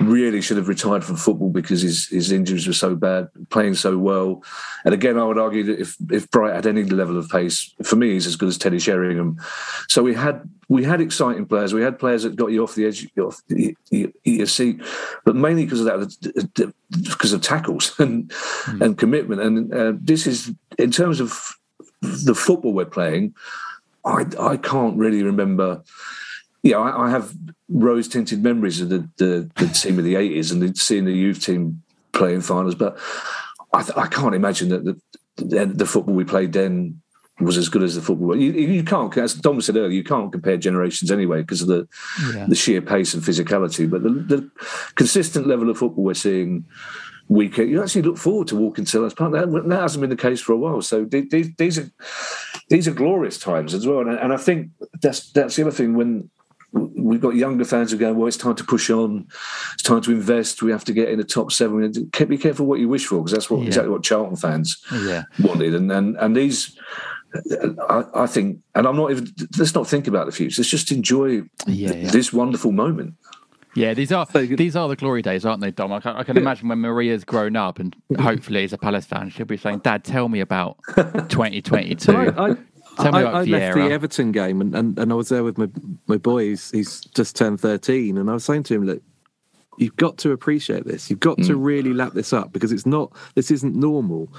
really 0.09 0.41
should 0.41 0.57
have 0.57 0.67
retired 0.67 1.03
from 1.03 1.15
football 1.15 1.49
because 1.49 1.81
his, 1.81 2.07
his 2.07 2.31
injuries 2.31 2.67
were 2.67 2.73
so 2.73 2.95
bad, 2.95 3.29
playing 3.49 3.75
so 3.75 3.97
well. 3.97 4.43
And 4.83 4.93
again, 4.93 5.17
I 5.17 5.23
would 5.23 5.37
argue 5.37 5.63
that 5.63 5.79
if, 5.79 5.95
if 6.11 6.29
Bright 6.31 6.55
had 6.55 6.67
any 6.67 6.83
level 6.83 7.17
of 7.17 7.29
pace, 7.29 7.73
for 7.83 7.95
me, 7.95 8.11
he's 8.11 8.27
as 8.27 8.35
good 8.35 8.49
as 8.49 8.57
Teddy 8.57 8.79
Sheringham. 8.79 9.37
So 9.87 10.03
we 10.03 10.13
had 10.13 10.49
we 10.67 10.83
had 10.83 11.01
exciting 11.01 11.45
players. 11.47 11.73
We 11.73 11.81
had 11.81 11.97
players 11.97 12.23
that 12.23 12.35
got 12.35 12.51
you 12.51 12.63
off 12.63 12.75
the 12.75 12.85
edge, 12.85 13.07
off 13.17 13.41
your 13.49 14.45
seat, 14.45 14.81
but 15.25 15.35
mainly 15.35 15.65
because 15.65 15.81
of 15.81 15.85
that, 15.87 16.73
because 16.91 17.33
of 17.33 17.41
tackles 17.41 17.93
and 17.99 18.29
mm. 18.29 18.81
and 18.81 18.97
commitment. 18.97 19.41
And 19.41 19.73
uh, 19.73 19.93
this 19.99 20.27
is 20.27 20.51
in 20.77 20.91
terms 20.91 21.19
of 21.19 21.41
the 22.01 22.35
football 22.35 22.73
we're 22.73 22.85
playing. 22.85 23.35
I 24.05 24.25
I 24.39 24.57
can't 24.57 24.97
really 24.97 25.23
remember 25.23 25.83
yeah, 26.61 26.79
I 26.79 27.09
have 27.09 27.33
rose 27.69 28.07
tinted 28.07 28.43
memories 28.43 28.81
of 28.81 28.89
the, 28.89 29.07
the, 29.17 29.49
the 29.55 29.67
team 29.67 29.97
of 29.99 30.05
the 30.05 30.15
80s 30.15 30.51
and 30.51 30.77
seeing 30.77 31.05
the 31.05 31.13
youth 31.13 31.43
team 31.43 31.81
playing 32.11 32.41
finals, 32.41 32.75
but 32.75 32.97
I, 33.73 33.87
I 33.95 34.07
can't 34.07 34.35
imagine 34.35 34.69
that 34.69 34.83
the, 35.35 35.65
the, 35.65 35.85
football 35.85 36.15
we 36.15 36.23
played 36.23 36.53
then 36.53 37.01
was 37.39 37.57
as 37.57 37.69
good 37.69 37.83
as 37.83 37.95
the 37.95 38.01
football. 38.01 38.35
You, 38.35 38.51
you 38.51 38.83
can't, 38.83 39.15
as 39.17 39.35
Dom 39.35 39.61
said 39.61 39.77
earlier, 39.77 39.89
you 39.89 40.03
can't 40.03 40.31
compare 40.31 40.57
generations 40.57 41.11
anyway 41.11 41.41
because 41.41 41.61
of 41.61 41.67
the 41.67 41.87
yeah. 42.33 42.45
the 42.47 42.55
sheer 42.55 42.81
pace 42.81 43.13
and 43.13 43.23
physicality. 43.23 43.89
But 43.89 44.03
the, 44.03 44.09
the, 44.09 44.51
consistent 44.95 45.47
level 45.47 45.69
of 45.69 45.77
football 45.77 46.03
we're 46.03 46.13
seeing 46.15 46.65
week, 47.29 47.57
you 47.57 47.81
actually 47.81 48.01
look 48.01 48.17
forward 48.17 48.47
to 48.49 48.55
walking 48.55 48.85
to 48.85 48.97
Selhurst 48.97 49.15
Park. 49.15 49.31
That, 49.31 49.51
that, 49.69 49.81
hasn't 49.81 50.01
been 50.01 50.09
the 50.09 50.17
case 50.17 50.41
for 50.41 50.53
a 50.53 50.57
while. 50.57 50.81
So 50.81 51.05
these, 51.05 51.55
these 51.57 51.77
are 51.77 51.89
these 52.69 52.87
are 52.87 52.93
glorious 52.93 53.37
times 53.37 53.73
as 53.73 53.87
well. 53.87 53.99
And, 53.99 54.19
and 54.19 54.33
I 54.33 54.37
think 54.37 54.71
that's 55.01 55.31
that's 55.31 55.55
the 55.55 55.61
other 55.61 55.71
thing 55.71 55.93
when 55.93 56.29
we've 56.71 57.21
got 57.21 57.35
younger 57.35 57.65
fans 57.65 57.91
who 57.91 57.97
go, 57.97 58.13
well, 58.13 58.27
it's 58.27 58.37
time 58.37 58.55
to 58.55 58.63
push 58.63 58.89
on, 58.89 59.27
it's 59.73 59.83
time 59.83 60.01
to 60.01 60.11
invest. 60.11 60.61
We 60.61 60.71
have 60.71 60.85
to 60.85 60.93
get 60.93 61.09
in 61.09 61.17
the 61.17 61.23
top 61.23 61.51
seven. 61.51 61.91
Be 62.27 62.37
careful 62.37 62.65
what 62.65 62.79
you 62.79 62.87
wish 62.87 63.05
for 63.05 63.17
because 63.17 63.31
that's 63.31 63.49
what 63.49 63.61
yeah. 63.61 63.67
exactly 63.67 63.91
what 63.91 64.03
Charlton 64.03 64.37
fans 64.37 64.83
yeah. 65.03 65.23
wanted. 65.39 65.73
And 65.73 65.91
and 65.91 66.15
and 66.17 66.35
these, 66.35 66.77
I, 67.89 68.03
I, 68.15 68.27
think, 68.27 68.59
and 68.75 68.87
I'm 68.87 68.95
not 68.95 69.11
even. 69.11 69.27
Let's 69.57 69.73
not 69.73 69.87
think 69.87 70.07
about 70.07 70.25
the 70.25 70.31
future. 70.31 70.61
Let's 70.61 70.69
just 70.69 70.91
enjoy 70.91 71.43
yeah, 71.65 72.09
this 72.11 72.31
wonderful 72.31 72.71
moment. 72.71 73.15
Yeah, 73.75 73.93
these 73.93 74.11
are 74.11 74.25
these 74.25 74.75
are 74.75 74.87
the 74.87 74.95
glory 74.95 75.21
days, 75.21 75.45
aren't 75.45 75.61
they, 75.61 75.71
Dom? 75.71 75.93
I 75.93 75.99
can, 75.99 76.15
I 76.15 76.23
can 76.23 76.37
imagine 76.37 76.67
when 76.67 76.79
Maria's 76.79 77.23
grown 77.23 77.55
up 77.55 77.79
and 77.79 77.95
hopefully 78.19 78.63
is 78.63 78.73
a 78.73 78.77
Palace 78.77 79.05
fan, 79.05 79.29
she'll 79.29 79.45
be 79.45 79.57
saying, 79.57 79.79
"Dad, 79.79 80.03
tell 80.03 80.27
me 80.27 80.39
about 80.39 80.77
2022." 80.95 82.11
I, 82.11 82.55
Tell 82.99 83.11
me 83.11 83.19
I, 83.19 83.41
I 83.41 83.43
left 83.43 83.75
the 83.75 83.91
Everton 83.91 84.31
game 84.31 84.61
and, 84.61 84.75
and, 84.75 84.99
and 84.99 85.11
I 85.11 85.15
was 85.15 85.29
there 85.29 85.43
with 85.43 85.57
my, 85.57 85.67
my 86.07 86.17
boy. 86.17 86.49
He's, 86.49 86.71
he's 86.71 87.01
just 87.01 87.35
turned 87.35 87.59
13. 87.59 88.17
And 88.17 88.29
I 88.29 88.33
was 88.33 88.43
saying 88.43 88.63
to 88.63 88.75
him, 88.75 88.85
look, 88.85 89.01
you've 89.77 89.95
got 89.95 90.17
to 90.19 90.31
appreciate 90.31 90.85
this. 90.85 91.09
You've 91.09 91.19
got 91.19 91.37
mm. 91.37 91.47
to 91.47 91.55
really 91.55 91.93
lap 91.93 92.13
this 92.13 92.33
up 92.33 92.51
because 92.51 92.71
it's 92.71 92.85
not, 92.85 93.11
this 93.35 93.51
isn't 93.51 93.75
normal. 93.75 94.31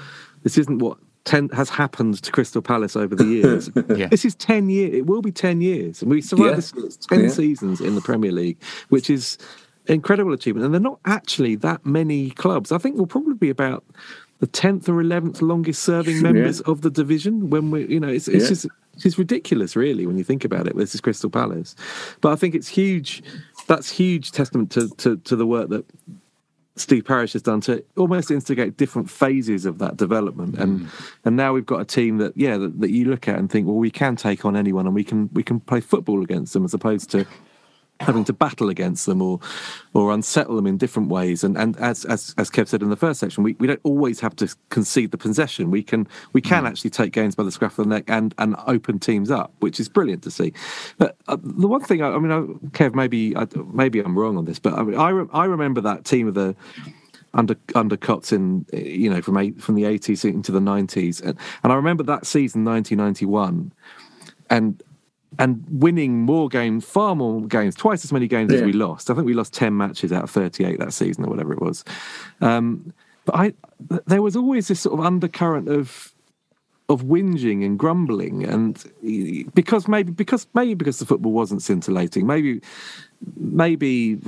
This 0.43 0.57
isn't 0.57 0.79
what 0.79 0.97
ten, 1.23 1.49
has 1.49 1.69
happened 1.69 2.21
to 2.21 2.31
Crystal 2.31 2.61
Palace 2.61 2.95
over 2.95 3.15
the 3.15 3.25
years. 3.25 3.69
yeah. 3.95 4.07
This 4.07 4.25
is 4.25 4.35
10 4.35 4.69
years. 4.69 4.93
It 4.93 5.05
will 5.05 5.21
be 5.21 5.31
10 5.31 5.61
years. 5.61 6.01
And 6.01 6.11
we 6.11 6.21
survived 6.21 6.73
yeah. 6.75 6.81
this 6.83 6.97
10 6.97 7.23
yeah. 7.23 7.29
seasons 7.29 7.81
in 7.81 7.95
the 7.95 8.01
Premier 8.01 8.31
League, 8.31 8.61
which 8.89 9.09
is 9.09 9.37
incredible 9.87 10.33
achievement. 10.33 10.65
And 10.65 10.73
they're 10.73 10.81
not 10.81 10.99
actually 11.05 11.55
that 11.55 11.85
many 11.85 12.31
clubs. 12.31 12.71
I 12.71 12.77
think 12.77 12.97
we'll 12.97 13.07
probably 13.07 13.35
be 13.35 13.49
about 13.49 13.83
the 14.41 14.47
tenth 14.47 14.89
or 14.89 14.99
eleventh 14.99 15.41
longest 15.41 15.83
serving 15.83 16.21
members 16.21 16.61
yeah. 16.65 16.71
of 16.71 16.81
the 16.81 16.89
division. 16.89 17.51
When 17.51 17.71
we, 17.71 17.87
you 17.87 17.99
know, 17.99 18.09
it's 18.09 18.27
it's 18.27 18.43
yeah. 18.43 18.49
just 18.49 18.67
it's 19.05 19.17
ridiculous, 19.17 19.75
really, 19.75 20.05
when 20.05 20.17
you 20.17 20.23
think 20.23 20.43
about 20.43 20.67
it. 20.67 20.75
This 20.75 20.93
is 20.93 20.99
Crystal 20.99 21.29
Palace, 21.29 21.75
but 22.19 22.33
I 22.33 22.35
think 22.35 22.55
it's 22.55 22.67
huge. 22.67 23.23
That's 23.67 23.89
huge 23.89 24.31
testament 24.31 24.71
to 24.71 24.89
to, 24.97 25.17
to 25.17 25.35
the 25.35 25.45
work 25.45 25.69
that 25.69 25.85
Steve 26.75 27.05
Parish 27.05 27.33
has 27.33 27.43
done 27.43 27.61
to 27.61 27.85
almost 27.95 28.31
instigate 28.31 28.77
different 28.77 29.09
phases 29.11 29.65
of 29.65 29.77
that 29.77 29.95
development, 29.95 30.57
and 30.57 30.81
mm. 30.81 31.11
and 31.23 31.35
now 31.35 31.53
we've 31.53 31.65
got 31.65 31.79
a 31.79 31.85
team 31.85 32.17
that 32.17 32.35
yeah 32.35 32.57
that, 32.57 32.81
that 32.81 32.89
you 32.89 33.05
look 33.05 33.27
at 33.27 33.37
and 33.37 33.49
think, 33.49 33.67
well, 33.67 33.75
we 33.75 33.91
can 33.91 34.15
take 34.15 34.43
on 34.43 34.57
anyone, 34.57 34.87
and 34.87 34.95
we 34.95 35.03
can 35.03 35.29
we 35.33 35.43
can 35.43 35.59
play 35.59 35.81
football 35.81 36.23
against 36.23 36.53
them 36.53 36.65
as 36.65 36.73
opposed 36.73 37.11
to 37.11 37.27
having 38.01 38.23
to 38.25 38.33
battle 38.33 38.69
against 38.69 39.05
them 39.05 39.21
or 39.21 39.39
or 39.93 40.11
unsettle 40.11 40.55
them 40.55 40.67
in 40.67 40.77
different 40.77 41.09
ways. 41.09 41.43
And 41.43 41.57
and 41.57 41.77
as 41.77 42.05
as, 42.05 42.33
as 42.37 42.49
Kev 42.49 42.67
said 42.67 42.81
in 42.81 42.89
the 42.89 42.95
first 42.95 43.19
section, 43.19 43.43
we, 43.43 43.55
we 43.59 43.67
don't 43.67 43.79
always 43.83 44.19
have 44.19 44.35
to 44.37 44.53
concede 44.69 45.11
the 45.11 45.17
possession. 45.17 45.71
We 45.71 45.83
can 45.83 46.07
we 46.33 46.41
can 46.41 46.63
mm. 46.63 46.67
actually 46.67 46.89
take 46.89 47.13
games 47.13 47.35
by 47.35 47.43
the 47.43 47.51
scruff 47.51 47.77
of 47.79 47.87
the 47.87 47.95
neck 47.95 48.05
and 48.07 48.33
and 48.37 48.55
open 48.67 48.99
teams 48.99 49.31
up, 49.31 49.53
which 49.59 49.79
is 49.79 49.87
brilliant 49.89 50.23
to 50.23 50.31
see. 50.31 50.53
But 50.97 51.15
uh, 51.27 51.37
the 51.41 51.67
one 51.67 51.81
thing, 51.81 52.01
I, 52.01 52.09
I 52.09 52.19
mean, 52.19 52.31
I, 52.31 52.41
Kev, 52.69 52.95
maybe 52.95 53.35
I, 53.35 53.47
maybe 53.73 53.99
I'm 53.99 54.17
wrong 54.17 54.37
on 54.37 54.45
this, 54.45 54.59
but 54.59 54.73
I 54.73 54.83
mean, 54.83 54.97
I, 54.97 55.09
re- 55.09 55.29
I 55.33 55.45
remember 55.45 55.81
that 55.81 56.05
team 56.05 56.27
of 56.27 56.33
the 56.33 56.55
under 57.33 57.55
undercuts 57.73 58.33
in 58.33 58.65
you 58.73 59.09
know 59.09 59.21
from 59.21 59.37
eight, 59.37 59.61
from 59.61 59.75
the 59.75 59.83
80s 59.83 60.25
into 60.25 60.51
the 60.51 60.59
90s 60.59 61.21
and, 61.21 61.37
and 61.63 61.71
I 61.71 61.75
remember 61.75 62.03
that 62.03 62.25
season 62.25 62.65
1991 62.65 63.71
and 64.49 64.83
and 65.39 65.63
winning 65.69 66.21
more 66.21 66.49
games, 66.49 66.85
far 66.85 67.15
more 67.15 67.41
games, 67.47 67.75
twice 67.75 68.03
as 68.03 68.11
many 68.11 68.27
games 68.27 68.51
yeah. 68.51 68.59
as 68.59 68.65
we 68.65 68.73
lost. 68.73 69.09
I 69.09 69.13
think 69.13 69.25
we 69.25 69.33
lost 69.33 69.53
10 69.53 69.75
matches 69.75 70.11
out 70.11 70.23
of 70.23 70.29
38 70.31 70.79
that 70.79 70.93
season 70.93 71.25
or 71.25 71.29
whatever 71.29 71.53
it 71.53 71.61
was. 71.61 71.83
Um, 72.41 72.93
but 73.25 73.35
I, 73.35 73.53
there 74.07 74.21
was 74.21 74.35
always 74.35 74.67
this 74.67 74.81
sort 74.81 74.99
of 74.99 75.05
undercurrent 75.05 75.69
of 75.69 76.13
of 76.89 77.03
whinging 77.03 77.65
and 77.65 77.79
grumbling 77.79 78.43
and 78.43 78.83
because 79.53 79.87
maybe 79.87 80.11
because 80.11 80.45
maybe 80.53 80.73
because 80.73 80.99
the 80.99 81.05
football 81.05 81.31
wasn't 81.31 81.61
scintillating 81.61 82.27
maybe 82.27 82.59
maybe 83.37 84.19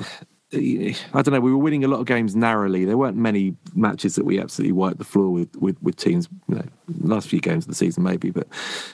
I 0.54 1.22
don't 1.22 1.34
know. 1.34 1.40
We 1.40 1.52
were 1.52 1.58
winning 1.58 1.84
a 1.84 1.88
lot 1.88 2.00
of 2.00 2.06
games 2.06 2.36
narrowly. 2.36 2.86
There 2.86 2.98
weren't 2.98 3.18
many 3.18 3.56
matches 3.76 4.16
that 4.16 4.26
we 4.26 4.40
absolutely 4.40 4.74
wiped 4.74 4.98
the 4.98 5.04
floor 5.04 5.30
with 5.30 5.56
with, 5.58 5.82
with 5.82 5.96
teams. 5.96 6.30
You 6.48 6.56
know, 6.56 6.66
last 7.02 7.28
few 7.28 7.40
games 7.40 7.66
of 7.66 7.70
the 7.70 7.76
season, 7.76 8.04
maybe, 8.04 8.30
but 8.30 8.48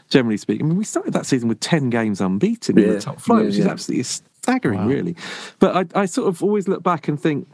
generally 0.10 0.38
speaking, 0.38 0.66
I 0.66 0.70
mean, 0.70 0.78
we 0.78 0.86
started 0.86 1.14
that 1.14 1.26
season 1.26 1.50
with 1.50 1.60
ten 1.60 1.90
games 1.90 2.22
unbeaten 2.22 2.78
yeah. 2.78 2.86
in 2.86 2.94
the 2.94 3.02
top 3.02 3.20
flight, 3.20 3.42
yeah, 3.42 3.46
which 3.48 3.56
yeah. 3.56 3.62
is 3.62 3.68
absolutely 3.68 4.04
staggering, 4.04 4.80
wow. 4.80 4.88
really. 4.88 5.16
But 5.60 5.94
I, 5.96 6.02
I 6.02 6.06
sort 6.06 6.28
of 6.28 6.42
always 6.44 6.68
look 6.68 6.84
back 6.84 7.08
and 7.08 7.20
think 7.20 7.48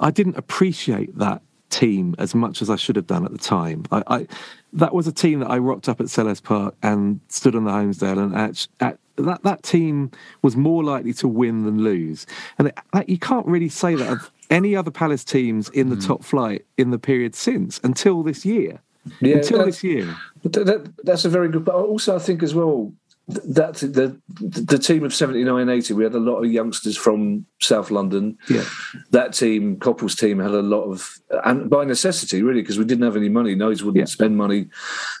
I 0.00 0.10
didn't 0.10 0.36
appreciate 0.36 1.16
that 1.18 1.42
team 1.70 2.14
as 2.18 2.34
much 2.34 2.62
as 2.62 2.68
I 2.68 2.76
should 2.76 2.96
have 2.96 3.06
done 3.06 3.24
at 3.24 3.32
the 3.32 3.38
time. 3.38 3.84
I, 3.90 4.02
I 4.06 4.26
that 4.74 4.94
was 4.94 5.06
a 5.06 5.12
team 5.12 5.40
that 5.40 5.50
I 5.50 5.58
rocked 5.58 5.88
up 5.88 6.00
at 6.00 6.06
Selhurst 6.06 6.42
Park 6.42 6.74
and 6.82 7.20
stood 7.28 7.54
on 7.54 7.64
the 7.64 7.70
Holmesdale 7.70 8.18
and 8.18 8.34
at 8.80 8.98
that 9.16 9.42
that 9.42 9.62
team 9.62 10.10
was 10.42 10.56
more 10.56 10.82
likely 10.82 11.12
to 11.14 11.28
win 11.28 11.64
than 11.64 11.82
lose, 11.82 12.26
and 12.58 12.72
that, 12.92 13.08
you 13.08 13.18
can't 13.18 13.46
really 13.46 13.68
say 13.68 13.94
that 13.94 14.10
of 14.10 14.30
any 14.50 14.76
other 14.76 14.90
Palace 14.90 15.24
teams 15.24 15.68
in 15.70 15.90
the 15.90 15.96
mm. 15.96 16.06
top 16.06 16.22
flight 16.24 16.64
in 16.76 16.90
the 16.90 16.98
period 16.98 17.34
since 17.34 17.80
until 17.82 18.22
this 18.22 18.44
year. 18.44 18.80
Yeah, 19.20 19.38
until 19.38 19.64
this 19.64 19.82
year. 19.82 20.16
That, 20.44 20.92
that's 21.02 21.24
a 21.24 21.28
very 21.28 21.48
good. 21.48 21.64
But 21.64 21.74
also, 21.74 22.14
I 22.14 22.20
think 22.20 22.42
as 22.42 22.54
well, 22.54 22.92
that 23.28 23.76
the 23.76 24.20
the 24.40 24.78
team 24.78 25.04
of 25.04 25.14
79 25.14 25.68
80 25.68 25.94
we 25.94 26.02
had 26.02 26.14
a 26.14 26.18
lot 26.18 26.38
of 26.38 26.50
youngsters 26.50 26.96
from 26.96 27.46
south 27.60 27.90
london. 27.90 28.36
Yeah. 28.50 28.64
that 29.10 29.32
team 29.32 29.76
coppell's 29.76 30.16
team 30.16 30.40
had 30.40 30.50
a 30.50 30.62
lot 30.62 30.82
of 30.82 31.18
and 31.44 31.70
by 31.70 31.84
necessity 31.84 32.42
really 32.42 32.62
because 32.62 32.78
we 32.78 32.84
didn't 32.84 33.04
have 33.04 33.16
any 33.16 33.28
money. 33.28 33.54
Noades 33.54 33.82
wouldn't 33.82 34.08
spend 34.08 34.36
money. 34.36 34.66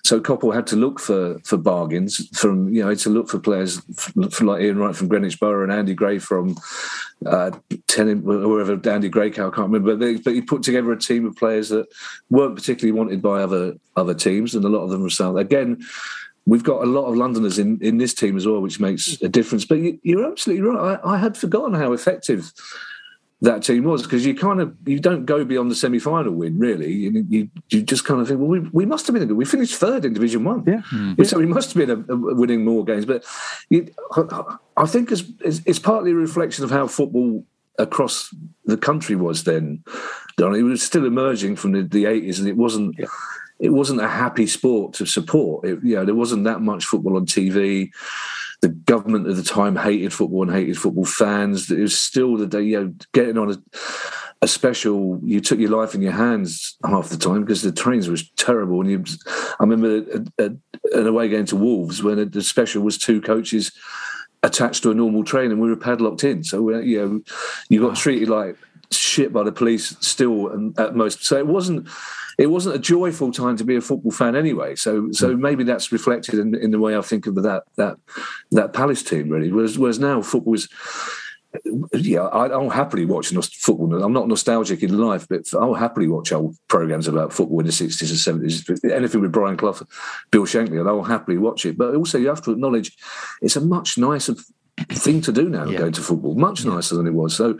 So 0.04 0.20
coppell 0.20 0.54
had 0.54 0.66
to 0.68 0.76
look 0.76 0.98
for 0.98 1.38
for 1.44 1.56
bargains 1.56 2.28
from 2.36 2.72
you 2.72 2.84
know 2.84 2.94
to 2.94 3.10
look 3.10 3.28
for 3.28 3.38
players 3.38 3.80
like 4.16 4.62
ian 4.62 4.78
wright 4.78 4.96
from 4.96 5.08
greenwich 5.08 5.38
borough 5.38 5.62
and 5.62 5.72
andy 5.72 5.94
gray 5.94 6.18
from 6.18 6.56
uh, 7.26 7.50
Tenin, 7.86 8.22
wherever 8.22 8.72
Andy 8.72 9.10
Graycow, 9.10 9.52
I 9.52 9.54
can't 9.54 9.70
remember, 9.70 9.92
but, 9.92 10.00
they, 10.00 10.16
but 10.16 10.34
he 10.34 10.40
put 10.40 10.62
together 10.62 10.92
a 10.92 10.98
team 10.98 11.26
of 11.26 11.36
players 11.36 11.68
that 11.68 11.86
weren't 12.30 12.56
particularly 12.56 12.92
wanted 12.92 13.22
by 13.22 13.42
other 13.42 13.74
other 13.96 14.14
teams, 14.14 14.54
and 14.54 14.64
a 14.64 14.68
lot 14.68 14.82
of 14.82 14.90
them 14.90 15.02
were 15.02 15.10
south. 15.10 15.36
Again, 15.36 15.82
we've 16.46 16.64
got 16.64 16.82
a 16.82 16.86
lot 16.86 17.06
of 17.06 17.16
Londoners 17.16 17.58
in, 17.58 17.78
in 17.80 17.98
this 17.98 18.14
team 18.14 18.36
as 18.36 18.46
well, 18.46 18.60
which 18.60 18.80
makes 18.80 19.20
a 19.22 19.28
difference. 19.28 19.64
But 19.64 19.78
you, 19.78 19.98
you're 20.02 20.30
absolutely 20.30 20.66
right. 20.66 20.98
I, 21.02 21.14
I 21.14 21.18
had 21.18 21.36
forgotten 21.36 21.74
how 21.74 21.92
effective 21.92 22.52
that 23.42 23.64
team 23.64 23.82
was 23.82 24.04
because 24.04 24.24
you 24.24 24.36
kind 24.36 24.60
of 24.60 24.72
you 24.86 25.00
don't 25.00 25.26
go 25.26 25.44
beyond 25.44 25.68
the 25.68 25.74
semi 25.74 25.98
final 25.98 26.32
win 26.32 26.60
really. 26.60 26.92
You, 26.92 27.26
you 27.28 27.50
you 27.70 27.82
just 27.82 28.04
kind 28.04 28.20
of 28.20 28.28
think, 28.28 28.38
well, 28.38 28.48
we, 28.48 28.60
we 28.60 28.86
must 28.86 29.06
have 29.06 29.14
been 29.14 29.26
good. 29.26 29.36
We 29.36 29.44
finished 29.44 29.74
third 29.74 30.04
in 30.04 30.14
Division 30.14 30.44
One, 30.44 30.62
yeah. 30.64 30.82
Mm. 30.92 31.26
So 31.26 31.38
we 31.38 31.46
must 31.46 31.72
have 31.72 31.86
been 31.86 31.90
a, 31.90 32.12
a 32.12 32.16
winning 32.16 32.64
more 32.64 32.84
games. 32.84 33.04
But 33.04 33.24
you, 33.68 33.92
I 34.76 34.86
think 34.86 35.10
it's, 35.10 35.24
it's, 35.40 35.60
it's 35.66 35.80
partly 35.80 36.12
a 36.12 36.14
reflection 36.14 36.64
of 36.64 36.70
how 36.70 36.86
football 36.86 37.44
across 37.78 38.32
the 38.64 38.76
country 38.76 39.16
was 39.16 39.42
then. 39.42 39.82
Dom. 40.36 40.54
It 40.54 40.62
was 40.62 40.82
still 40.82 41.04
emerging 41.04 41.56
from 41.56 41.72
the, 41.72 41.82
the 41.82 42.04
80s, 42.04 42.38
and 42.38 42.48
it 42.48 42.56
wasn't. 42.56 42.96
It 43.62 43.70
wasn't 43.70 44.02
a 44.02 44.08
happy 44.08 44.46
sport 44.46 44.92
to 44.94 45.06
support. 45.06 45.64
It, 45.64 45.78
you 45.82 45.94
know, 45.94 46.04
there 46.04 46.14
wasn't 46.14 46.44
that 46.44 46.60
much 46.60 46.84
football 46.84 47.16
on 47.16 47.24
TV 47.24 47.90
the 48.62 48.68
government 48.68 49.26
at 49.26 49.34
the 49.36 49.42
time 49.42 49.76
hated 49.76 50.12
football 50.12 50.44
and 50.44 50.52
hated 50.52 50.78
football 50.78 51.04
fans. 51.04 51.70
It 51.70 51.80
was 51.80 51.98
still 51.98 52.36
the 52.36 52.46
day, 52.46 52.62
you 52.62 52.80
know, 52.80 52.94
getting 53.12 53.36
on 53.36 53.50
a, 53.50 53.62
a 54.40 54.46
special, 54.48 55.20
you 55.24 55.40
took 55.40 55.58
your 55.58 55.76
life 55.76 55.96
in 55.96 56.00
your 56.00 56.12
hands 56.12 56.76
half 56.84 57.08
the 57.08 57.16
time 57.16 57.40
because 57.40 57.62
the 57.62 57.72
trains 57.72 58.08
was 58.08 58.30
terrible. 58.36 58.80
And 58.80 58.90
you, 58.90 59.04
I 59.58 59.64
remember 59.64 60.22
a, 60.38 60.44
a, 60.44 60.98
an 60.98 61.06
away 61.08 61.28
game 61.28 61.44
to 61.46 61.56
Wolves 61.56 62.04
when 62.04 62.30
the 62.30 62.42
special 62.42 62.84
was 62.84 62.98
two 62.98 63.20
coaches 63.20 63.72
attached 64.44 64.84
to 64.84 64.92
a 64.92 64.94
normal 64.94 65.24
train 65.24 65.50
and 65.50 65.60
we 65.60 65.68
were 65.68 65.76
padlocked 65.76 66.22
in. 66.22 66.44
So, 66.44 66.72
uh, 66.72 66.78
you 66.78 66.98
know, 66.98 67.20
you 67.68 67.80
got 67.80 67.96
treated 67.96 68.28
like 68.28 68.56
shit 68.92 69.32
by 69.32 69.42
the 69.42 69.52
police 69.52 69.96
still 70.00 70.48
and 70.48 70.78
at 70.78 70.94
most. 70.94 71.24
So 71.24 71.36
it 71.36 71.48
wasn't 71.48 71.88
it 72.38 72.46
wasn't 72.46 72.76
a 72.76 72.78
joyful 72.78 73.32
time 73.32 73.56
to 73.56 73.64
be 73.64 73.76
a 73.76 73.80
football 73.80 74.12
fan 74.12 74.36
anyway. 74.36 74.74
So 74.74 75.10
so 75.12 75.32
hmm. 75.32 75.40
maybe 75.40 75.64
that's 75.64 75.92
reflected 75.92 76.38
in, 76.38 76.54
in 76.54 76.70
the 76.70 76.80
way 76.80 76.96
I 76.96 77.02
think 77.02 77.26
of 77.26 77.34
that 77.36 77.64
that 77.76 77.96
that 78.50 78.72
Palace 78.72 79.02
team 79.02 79.28
really. 79.28 79.52
Whereas 79.52 79.78
whereas 79.78 79.98
now 79.98 80.22
football 80.22 80.54
is 80.54 80.68
yeah, 81.92 82.22
I, 82.22 82.56
will 82.56 82.70
happily 82.70 83.04
watch 83.04 83.28
football. 83.28 84.02
I'm 84.02 84.12
not 84.12 84.28
nostalgic 84.28 84.82
in 84.82 84.96
life, 84.96 85.28
but 85.28 85.42
I'll 85.52 85.74
happily 85.74 86.08
watch 86.08 86.32
old 86.32 86.56
programs 86.68 87.06
about 87.06 87.32
football 87.32 87.60
in 87.60 87.66
the 87.66 87.72
60s 87.72 88.26
and 88.26 88.42
70s. 88.42 88.90
Anything 88.90 89.20
with 89.20 89.32
Brian 89.32 89.56
Clough, 89.56 89.86
Bill 90.30 90.44
Shankly, 90.44 90.80
and 90.80 90.88
I'll 90.88 91.02
happily 91.02 91.36
watch 91.36 91.66
it. 91.66 91.76
But 91.76 91.94
also, 91.94 92.18
you 92.18 92.28
have 92.28 92.42
to 92.42 92.52
acknowledge 92.52 92.96
it's 93.42 93.56
a 93.56 93.60
much 93.60 93.98
nicer 93.98 94.34
thing 94.88 95.20
to 95.22 95.32
do 95.32 95.48
now, 95.48 95.66
yeah. 95.66 95.78
going 95.78 95.92
to 95.92 96.00
football, 96.00 96.34
much 96.34 96.64
nicer 96.64 96.96
than 96.96 97.06
it 97.06 97.14
was. 97.14 97.36
So, 97.36 97.58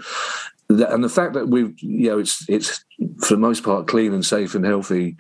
and 0.81 1.05
the 1.05 1.09
fact 1.09 1.35
that 1.35 1.49
we've, 1.49 1.75
you 1.81 2.11
know, 2.11 2.19
it's 2.19 2.49
it's 2.49 2.85
for 3.21 3.35
the 3.35 3.41
most 3.41 3.63
part 3.63 3.87
clean 3.87 4.13
and 4.13 4.25
safe 4.25 4.55
and 4.55 4.65
healthy. 4.65 5.17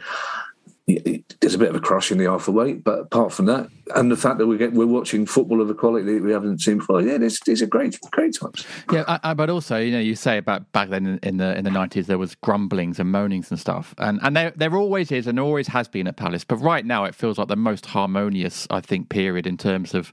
There's 1.40 1.54
a 1.54 1.58
bit 1.58 1.70
of 1.70 1.76
a 1.76 1.80
crush 1.80 2.10
in 2.10 2.18
the 2.18 2.24
half 2.24 2.48
weight, 2.48 2.82
but 2.82 2.98
apart 2.98 3.32
from 3.32 3.46
that, 3.46 3.68
and 3.94 4.10
the 4.10 4.16
fact 4.16 4.38
that 4.38 4.48
we 4.48 4.58
get 4.58 4.72
we're 4.72 4.84
watching 4.84 5.26
football 5.26 5.62
of 5.62 5.70
a 5.70 5.74
quality 5.74 6.12
that 6.14 6.22
we 6.22 6.32
haven't 6.32 6.60
seen 6.60 6.78
before, 6.78 7.00
yeah, 7.00 7.18
it's, 7.20 7.38
it's 7.46 7.60
a 7.60 7.66
great 7.66 7.98
great 8.10 8.34
times. 8.34 8.66
Yeah, 8.92 9.04
I, 9.06 9.20
I, 9.22 9.34
but 9.34 9.48
also 9.48 9.78
you 9.78 9.92
know 9.92 10.00
you 10.00 10.16
say 10.16 10.38
about 10.38 10.70
back 10.72 10.90
then 10.90 11.06
in, 11.06 11.18
in 11.22 11.36
the 11.36 11.56
in 11.56 11.64
the 11.64 11.70
nineties 11.70 12.08
there 12.08 12.18
was 12.18 12.34
grumblings 12.34 12.98
and 12.98 13.12
moanings 13.12 13.50
and 13.50 13.60
stuff, 13.60 13.94
and 13.98 14.18
and 14.22 14.36
there 14.36 14.52
there 14.56 14.74
always 14.74 15.12
is 15.12 15.28
and 15.28 15.38
always 15.38 15.68
has 15.68 15.86
been 15.86 16.08
at 16.08 16.16
Palace, 16.16 16.44
but 16.44 16.56
right 16.56 16.84
now 16.84 17.04
it 17.04 17.14
feels 17.14 17.38
like 17.38 17.48
the 17.48 17.56
most 17.56 17.86
harmonious 17.86 18.66
I 18.68 18.80
think 18.80 19.08
period 19.08 19.46
in 19.46 19.56
terms 19.56 19.94
of 19.94 20.12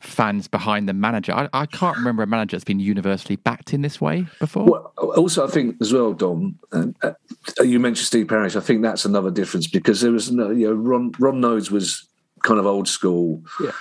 fans 0.00 0.46
behind 0.46 0.88
the 0.88 0.92
manager. 0.92 1.32
I, 1.32 1.48
I, 1.52 1.66
can't 1.66 1.96
remember 1.96 2.22
a 2.22 2.26
manager 2.26 2.56
that's 2.56 2.64
been 2.64 2.80
universally 2.80 3.36
backed 3.36 3.74
in 3.74 3.82
this 3.82 4.00
way 4.00 4.26
before. 4.38 4.64
Well, 4.64 4.92
also, 5.16 5.46
I 5.46 5.50
think 5.50 5.76
as 5.80 5.92
well, 5.92 6.12
Dom, 6.12 6.58
uh, 6.72 7.12
you 7.60 7.80
mentioned 7.80 8.06
Steve 8.06 8.28
Parish. 8.28 8.54
I 8.54 8.60
think 8.60 8.82
that's 8.82 9.04
another 9.04 9.30
difference 9.30 9.66
because 9.66 10.00
there 10.00 10.12
was 10.12 10.30
no, 10.30 10.50
you 10.50 10.68
know, 10.68 10.74
Ron, 10.74 11.12
Ron 11.18 11.40
Noades 11.40 11.70
was 11.70 12.08
kind 12.44 12.60
of 12.60 12.66
old 12.66 12.86
school 12.86 13.42
yeah. 13.60 13.72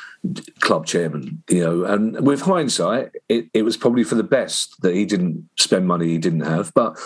club 0.62 0.88
chairman, 0.88 1.44
you 1.50 1.64
know, 1.64 1.84
and 1.84 2.26
with 2.26 2.42
hindsight, 2.42 3.12
it, 3.30 3.48
it 3.54 3.62
was 3.62 3.78
probably 3.78 4.04
for 4.04 4.16
the 4.16 4.24
best 4.24 4.82
that 4.82 4.96
he 4.96 5.06
didn't 5.06 5.48
spend 5.58 5.88
money 5.88 6.08
he 6.08 6.18
didn't 6.18 6.42
have. 6.42 6.74
But 6.74 6.98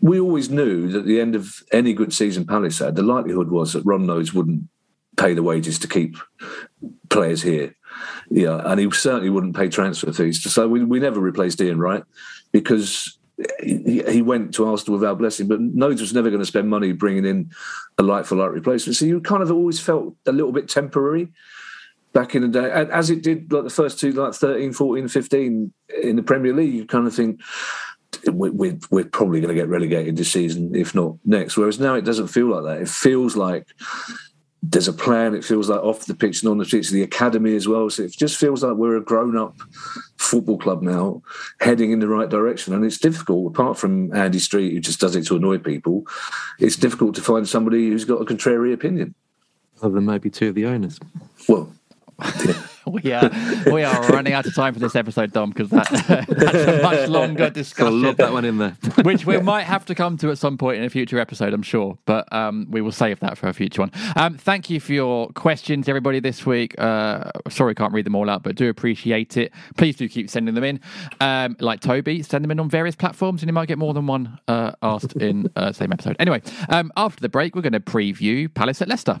we 0.00 0.18
always 0.18 0.50
knew 0.50 0.88
that 0.88 1.00
at 1.00 1.06
the 1.06 1.20
end 1.20 1.36
of 1.36 1.62
any 1.70 1.92
good 1.92 2.12
season 2.12 2.44
Palace 2.44 2.80
had, 2.80 2.96
the 2.96 3.02
likelihood 3.02 3.50
was 3.50 3.72
that 3.74 3.84
Ron 3.84 4.06
Noades 4.06 4.34
wouldn't 4.34 4.64
pay 5.16 5.34
the 5.34 5.42
wages 5.42 5.78
to 5.80 5.88
keep 5.88 6.16
players 7.08 7.42
here 7.42 7.74
yeah, 8.30 8.60
and 8.64 8.80
he 8.80 8.90
certainly 8.90 9.30
wouldn't 9.30 9.56
pay 9.56 9.68
transfer 9.68 10.12
fees. 10.12 10.42
So 10.42 10.68
we, 10.68 10.84
we 10.84 11.00
never 11.00 11.20
replaced 11.20 11.60
Ian 11.60 11.78
Wright 11.78 12.04
because 12.52 13.18
he, 13.60 14.02
he 14.08 14.22
went 14.22 14.54
to 14.54 14.66
Arsenal 14.66 14.98
without 14.98 15.18
blessing. 15.18 15.48
But 15.48 15.60
Noades 15.60 16.00
was 16.00 16.14
never 16.14 16.30
going 16.30 16.42
to 16.42 16.46
spend 16.46 16.68
money 16.68 16.92
bringing 16.92 17.24
in 17.24 17.50
a 17.98 18.02
like 18.02 18.24
for 18.24 18.36
like 18.36 18.50
replacement. 18.50 18.96
So 18.96 19.04
you 19.04 19.20
kind 19.20 19.42
of 19.42 19.50
always 19.50 19.80
felt 19.80 20.14
a 20.26 20.32
little 20.32 20.52
bit 20.52 20.68
temporary 20.68 21.28
back 22.12 22.34
in 22.34 22.42
the 22.42 22.48
day, 22.48 22.70
as 22.70 23.10
it 23.10 23.22
did 23.22 23.52
like 23.52 23.64
the 23.64 23.70
first 23.70 24.00
two, 24.00 24.12
like 24.12 24.34
13, 24.34 24.72
14, 24.72 25.08
15 25.08 25.72
in 26.02 26.16
the 26.16 26.22
Premier 26.22 26.54
League. 26.54 26.74
You 26.74 26.86
kind 26.86 27.06
of 27.06 27.14
think 27.14 27.40
we're, 28.26 28.78
we're 28.90 29.04
probably 29.04 29.40
going 29.40 29.54
to 29.54 29.60
get 29.60 29.68
relegated 29.68 30.16
this 30.16 30.32
season, 30.32 30.74
if 30.74 30.94
not 30.94 31.16
next. 31.24 31.56
Whereas 31.56 31.78
now 31.78 31.94
it 31.94 32.04
doesn't 32.04 32.28
feel 32.28 32.46
like 32.46 32.64
that. 32.64 32.82
It 32.82 32.88
feels 32.88 33.36
like 33.36 33.66
there's 34.62 34.88
a 34.88 34.92
plan. 34.92 35.34
It 35.34 35.44
feels 35.44 35.68
like 35.68 35.80
off 35.80 36.06
the 36.06 36.14
pitch 36.14 36.42
and 36.42 36.50
on 36.50 36.58
the 36.58 36.64
pitch, 36.64 36.90
the 36.90 37.02
academy 37.02 37.54
as 37.54 37.68
well. 37.68 37.88
So 37.90 38.02
it 38.02 38.12
just 38.12 38.36
feels 38.36 38.62
like 38.64 38.74
we're 38.74 38.96
a 38.96 39.04
grown-up 39.04 39.56
football 40.16 40.58
club 40.58 40.82
now, 40.82 41.22
heading 41.60 41.92
in 41.92 42.00
the 42.00 42.08
right 42.08 42.28
direction. 42.28 42.74
And 42.74 42.84
it's 42.84 42.98
difficult, 42.98 43.54
apart 43.54 43.78
from 43.78 44.12
Andy 44.14 44.40
Street, 44.40 44.72
who 44.72 44.80
just 44.80 45.00
does 45.00 45.14
it 45.14 45.26
to 45.26 45.36
annoy 45.36 45.58
people. 45.58 46.06
It's 46.58 46.76
difficult 46.76 47.14
to 47.14 47.22
find 47.22 47.48
somebody 47.48 47.88
who's 47.88 48.04
got 48.04 48.20
a 48.20 48.24
contrary 48.24 48.72
opinion. 48.72 49.14
Other 49.80 49.94
than 49.94 50.06
maybe 50.06 50.28
two 50.28 50.48
of 50.48 50.56
the 50.56 50.66
owners. 50.66 50.98
Well, 51.48 51.72
we 52.86 53.12
are 53.12 53.30
we 53.72 53.84
are 53.84 54.08
running 54.08 54.32
out 54.32 54.44
of 54.44 54.54
time 54.54 54.74
for 54.74 54.80
this 54.80 54.96
episode, 54.96 55.32
Dom, 55.32 55.50
because 55.50 55.70
that, 55.70 55.88
that's 56.28 56.68
a 56.68 56.82
much 56.82 57.08
longer 57.08 57.48
discussion. 57.58 58.02
Got 58.02 58.16
that 58.16 58.32
one 58.32 58.44
in 58.44 58.58
there, 58.58 58.76
which 59.02 59.24
we 59.24 59.38
might 59.40 59.62
have 59.62 59.84
to 59.86 59.94
come 59.94 60.16
to 60.18 60.30
at 60.30 60.38
some 60.38 60.58
point 60.58 60.78
in 60.78 60.84
a 60.84 60.90
future 60.90 61.20
episode, 61.20 61.54
I'm 61.54 61.62
sure. 61.62 61.96
But 62.06 62.30
um, 62.32 62.66
we 62.70 62.80
will 62.80 62.92
save 62.92 63.20
that 63.20 63.38
for 63.38 63.48
a 63.48 63.52
future 63.52 63.82
one. 63.82 63.92
Um, 64.16 64.36
thank 64.36 64.68
you 64.68 64.80
for 64.80 64.92
your 64.92 65.28
questions, 65.28 65.88
everybody, 65.88 66.18
this 66.18 66.44
week. 66.44 66.78
Uh, 66.80 67.30
sorry, 67.48 67.74
can't 67.76 67.92
read 67.92 68.06
them 68.06 68.16
all 68.16 68.28
out, 68.28 68.42
but 68.42 68.56
do 68.56 68.68
appreciate 68.68 69.36
it. 69.36 69.52
Please 69.76 69.96
do 69.96 70.08
keep 70.08 70.28
sending 70.28 70.56
them 70.56 70.64
in. 70.64 70.80
Um, 71.20 71.56
like 71.60 71.80
Toby, 71.80 72.24
send 72.24 72.42
them 72.42 72.50
in 72.50 72.58
on 72.58 72.68
various 72.68 72.96
platforms, 72.96 73.42
and 73.42 73.48
you 73.48 73.52
might 73.52 73.68
get 73.68 73.78
more 73.78 73.94
than 73.94 74.08
one 74.08 74.40
uh, 74.48 74.72
asked 74.82 75.14
in 75.16 75.48
uh, 75.54 75.70
same 75.70 75.92
episode. 75.92 76.16
Anyway, 76.18 76.42
um, 76.68 76.90
after 76.96 77.20
the 77.20 77.28
break, 77.28 77.54
we're 77.54 77.62
going 77.62 77.72
to 77.74 77.80
preview 77.80 78.52
Palace 78.52 78.82
at 78.82 78.88
Leicester. 78.88 79.20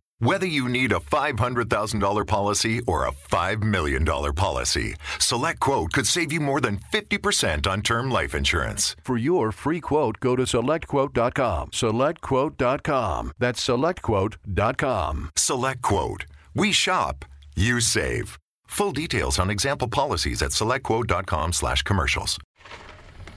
Whether 0.21 0.45
you 0.45 0.69
need 0.69 0.91
a 0.91 0.99
$500,000 0.99 2.27
policy 2.27 2.79
or 2.85 3.07
a 3.07 3.11
$5 3.11 3.63
million 3.63 4.05
policy, 4.05 4.93
SelectQuote 5.17 5.93
could 5.93 6.05
save 6.05 6.31
you 6.31 6.39
more 6.39 6.61
than 6.61 6.77
50% 6.93 7.65
on 7.65 7.81
term 7.81 8.11
life 8.11 8.35
insurance. 8.35 8.95
For 9.03 9.17
your 9.17 9.51
free 9.51 9.81
quote, 9.81 10.19
go 10.19 10.35
to 10.35 10.43
selectquote.com. 10.43 11.71
SelectQuote.com. 11.71 13.31
That's 13.39 13.67
selectquote.com. 13.67 15.29
SelectQuote. 15.35 16.23
We 16.53 16.71
shop, 16.71 17.25
you 17.55 17.81
save. 17.81 18.37
Full 18.67 18.91
details 18.91 19.39
on 19.39 19.49
example 19.49 19.87
policies 19.87 20.43
at 20.43 20.51
selectquote.com 20.51 21.51
slash 21.53 21.81
commercials. 21.81 22.37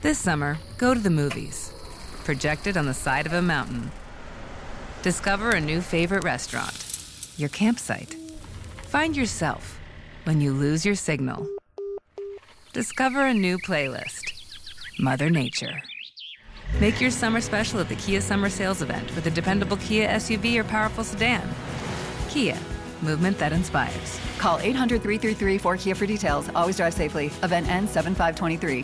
This 0.03 0.19
summer, 0.19 0.59
go 0.77 0.93
to 0.93 0.99
the 0.99 1.09
movies. 1.09 1.71
projected 2.25 2.75
on 2.75 2.85
the 2.85 2.93
side 2.93 3.25
of 3.25 3.33
a 3.33 3.41
mountain. 3.41 3.89
Discover 5.05 5.51
a 5.51 5.61
new 5.61 5.81
favorite 5.81 6.23
restaurant, 6.23 6.73
your 7.37 7.49
campsite. 7.49 8.15
Find 8.87 9.15
yourself 9.15 9.79
when 10.23 10.41
you 10.41 10.51
lose 10.51 10.83
your 10.83 10.95
signal. 10.95 11.47
Discover 12.73 13.27
a 13.27 13.31
new 13.35 13.59
playlist, 13.59 14.33
Mother 14.97 15.29
Nature. 15.29 15.83
Make 16.79 16.99
your 16.99 17.11
summer 17.11 17.39
special 17.39 17.79
at 17.81 17.87
the 17.87 17.95
Kia 17.97 18.19
Summer 18.19 18.49
Sales 18.49 18.81
Event 18.81 19.13
with 19.13 19.27
a 19.27 19.29
dependable 19.29 19.77
Kia 19.77 20.09
SUV 20.09 20.57
or 20.57 20.63
powerful 20.63 21.03
sedan. 21.03 21.47
Kia, 22.27 22.57
movement 23.03 23.37
that 23.37 23.53
inspires. 23.53 24.19
Call 24.39 24.57
800 24.57 25.03
333 25.03 25.59
4KIA 25.59 25.95
for 25.95 26.07
details. 26.07 26.49
Always 26.55 26.77
drive 26.77 26.95
safely. 26.95 27.27
Event 27.43 27.69
ends 27.69 27.91
7523. 27.91 28.83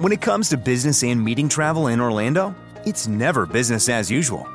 When 0.00 0.12
it 0.12 0.22
comes 0.22 0.48
to 0.48 0.56
business 0.56 1.02
and 1.02 1.22
meeting 1.22 1.46
travel 1.46 1.88
in 1.88 2.00
Orlando, 2.00 2.54
it's 2.86 3.06
never 3.06 3.44
business 3.44 3.86
as 3.90 4.10
usual. 4.10 4.48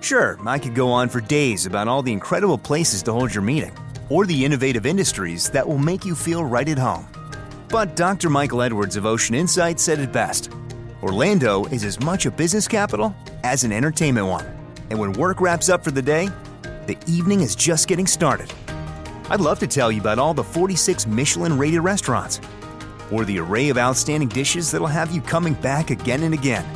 Sure, 0.00 0.36
I 0.44 0.58
could 0.58 0.74
go 0.74 0.90
on 0.90 1.08
for 1.08 1.20
days 1.20 1.66
about 1.66 1.86
all 1.86 2.02
the 2.02 2.12
incredible 2.12 2.58
places 2.58 3.00
to 3.04 3.12
hold 3.12 3.32
your 3.32 3.44
meeting, 3.44 3.72
or 4.08 4.26
the 4.26 4.44
innovative 4.44 4.84
industries 4.84 5.48
that 5.50 5.68
will 5.68 5.78
make 5.78 6.04
you 6.04 6.16
feel 6.16 6.44
right 6.44 6.68
at 6.68 6.78
home. 6.80 7.06
But 7.68 7.94
Dr. 7.94 8.28
Michael 8.28 8.60
Edwards 8.60 8.96
of 8.96 9.06
Ocean 9.06 9.36
Insight 9.36 9.78
said 9.78 10.00
it 10.00 10.10
best 10.10 10.50
Orlando 11.00 11.64
is 11.66 11.84
as 11.84 12.00
much 12.00 12.26
a 12.26 12.32
business 12.32 12.66
capital 12.66 13.14
as 13.44 13.62
an 13.62 13.70
entertainment 13.70 14.26
one. 14.26 14.46
And 14.90 14.98
when 14.98 15.12
work 15.12 15.40
wraps 15.40 15.68
up 15.68 15.84
for 15.84 15.92
the 15.92 16.02
day, 16.02 16.28
the 16.88 16.98
evening 17.06 17.42
is 17.42 17.54
just 17.54 17.86
getting 17.86 18.08
started. 18.08 18.52
I'd 19.30 19.40
love 19.40 19.60
to 19.60 19.68
tell 19.68 19.92
you 19.92 20.00
about 20.00 20.18
all 20.18 20.34
the 20.34 20.42
46 20.42 21.06
Michelin 21.06 21.56
rated 21.56 21.84
restaurants 21.84 22.40
or 23.10 23.24
the 23.24 23.38
array 23.38 23.68
of 23.68 23.78
outstanding 23.78 24.28
dishes 24.28 24.70
that'll 24.70 24.86
have 24.86 25.10
you 25.10 25.20
coming 25.20 25.54
back 25.54 25.90
again 25.90 26.22
and 26.22 26.34
again. 26.34 26.66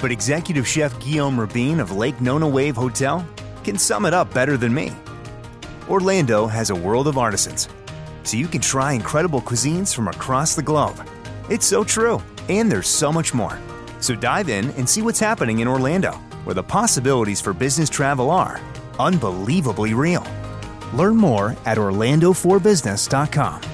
But 0.00 0.12
Executive 0.12 0.66
Chef 0.66 0.98
Guillaume 1.00 1.40
Rabin 1.40 1.80
of 1.80 1.92
Lake 1.92 2.20
Nona 2.20 2.48
Wave 2.48 2.76
Hotel 2.76 3.26
can 3.64 3.78
sum 3.78 4.04
it 4.04 4.14
up 4.14 4.32
better 4.32 4.56
than 4.56 4.72
me. 4.72 4.92
Orlando 5.88 6.46
has 6.46 6.70
a 6.70 6.74
world 6.74 7.08
of 7.08 7.18
artisans, 7.18 7.68
so 8.22 8.36
you 8.36 8.46
can 8.46 8.60
try 8.60 8.92
incredible 8.92 9.40
cuisines 9.40 9.94
from 9.94 10.08
across 10.08 10.54
the 10.54 10.62
globe. 10.62 10.96
It's 11.48 11.66
so 11.66 11.84
true, 11.84 12.22
and 12.48 12.70
there's 12.70 12.88
so 12.88 13.12
much 13.12 13.34
more. 13.34 13.58
So 14.00 14.14
dive 14.14 14.48
in 14.48 14.70
and 14.72 14.88
see 14.88 15.02
what's 15.02 15.20
happening 15.20 15.60
in 15.60 15.68
Orlando, 15.68 16.12
where 16.44 16.54
the 16.54 16.62
possibilities 16.62 17.40
for 17.40 17.52
business 17.52 17.90
travel 17.90 18.30
are 18.30 18.60
unbelievably 18.98 19.94
real. 19.94 20.26
Learn 20.94 21.16
more 21.16 21.56
at 21.64 21.78
orlandoforbusiness.com. 21.78 23.73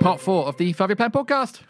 Part 0.00 0.20
four 0.20 0.46
of 0.46 0.56
the 0.56 0.72
Five 0.72 0.88
Year 0.88 0.96
Plan 0.96 1.10
podcast. 1.10 1.60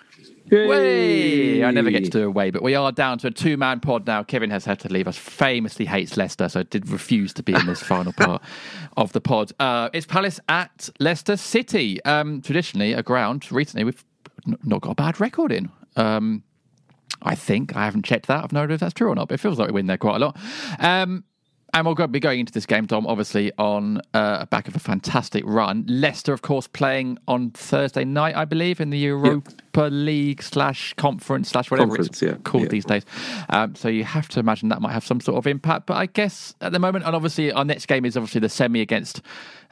Way! 0.51 1.62
I 1.62 1.70
never 1.70 1.91
get 1.91 2.05
to 2.05 2.11
do 2.11 2.26
a 2.26 2.31
way, 2.31 2.51
but 2.51 2.62
we 2.62 2.74
are 2.74 2.91
down 2.91 3.18
to 3.18 3.28
a 3.28 3.31
two 3.31 3.57
man 3.57 3.81
pod 3.81 4.07
now. 4.07 4.22
Kevin 4.22 4.51
has 4.51 4.64
had 4.64 4.81
to 4.81 4.89
leave 4.89 5.07
us. 5.07 5.16
Famously 5.16 5.85
hates 5.85 6.16
Leicester, 6.16 6.49
so 6.49 6.62
did 6.62 6.89
refuse 6.89 7.33
to 7.35 7.43
be 7.43 7.55
in 7.55 7.66
this 7.66 7.83
final 7.83 8.12
part 8.16 8.43
of 8.97 9.12
the 9.12 9.20
pod. 9.20 9.53
Uh, 9.61 9.91
it's 9.93 10.07
Palace 10.07 10.41
at 10.49 10.89
Leicester 10.99 11.37
City. 11.37 12.03
Um, 12.05 12.41
traditionally, 12.41 12.93
a 12.93 13.03
ground 13.03 13.51
recently 13.53 13.85
we've 13.85 14.05
not 14.64 14.81
got 14.81 14.93
a 14.93 14.95
bad 14.95 15.20
record 15.20 15.53
in. 15.53 15.70
Um, 15.97 16.43
I 17.22 17.35
think 17.35 17.76
I 17.76 17.85
haven't 17.85 18.05
checked 18.05 18.26
that. 18.28 18.43
I've 18.43 18.53
no 18.53 18.62
idea 18.62 18.74
if 18.74 18.81
that's 18.81 18.95
true 18.95 19.09
or 19.09 19.14
not, 19.14 19.28
but 19.28 19.35
it 19.35 19.41
feels 19.41 19.59
like 19.59 19.68
we 19.68 19.74
win 19.74 19.87
there 19.87 19.99
quite 19.99 20.16
a 20.16 20.18
lot. 20.18 20.39
Um, 20.78 21.24
and 21.73 21.87
we'll 21.87 21.95
be 22.09 22.21
going 22.21 22.41
into 22.41 22.53
this 22.53 22.66
game, 22.66 22.87
Dom, 22.87 23.07
obviously 23.07 23.53
on 23.59 24.01
uh, 24.14 24.47
back 24.47 24.68
of 24.68 24.75
a 24.75 24.79
fantastic 24.79 25.45
run. 25.47 25.85
Leicester, 25.89 26.33
of 26.33 26.43
course, 26.43 26.66
playing 26.66 27.18
on 27.29 27.51
Thursday 27.51 28.05
night, 28.05 28.37
I 28.37 28.45
believe, 28.45 28.81
in 28.81 28.91
the 28.91 28.99
Europa 28.99 29.83
League 29.83 30.43
slash 30.43 30.95
conference 30.95 31.51
slash 31.51 31.71
whatever 31.71 31.91
Conference, 31.91 32.09
it's 32.09 32.23
yeah. 32.23 32.35
called 32.45 32.64
Yeah. 32.64 32.68
these 32.71 32.85
days. 32.85 33.05
Um, 33.49 33.75
so 33.75 33.89
you 33.89 34.05
have 34.05 34.29
to 34.31 34.41
imagine 34.41 34.68
that 34.71 34.81
might 34.81 34.93
have 34.93 35.05
some 35.05 35.21
sort 35.21 35.39
of 35.39 35.47
impact. 35.47 35.87
But 35.87 35.97
I 35.97 36.07
guess 36.07 36.55
at 36.61 36.73
the 36.73 36.79
moment, 36.79 37.05
and 37.05 37.14
obviously 37.14 37.53
our 37.53 37.64
next 37.64 37.87
game 37.87 38.05
is 38.05 38.16
obviously 38.16 38.41
the 38.41 38.49
semi 38.49 38.81
against 38.81 39.23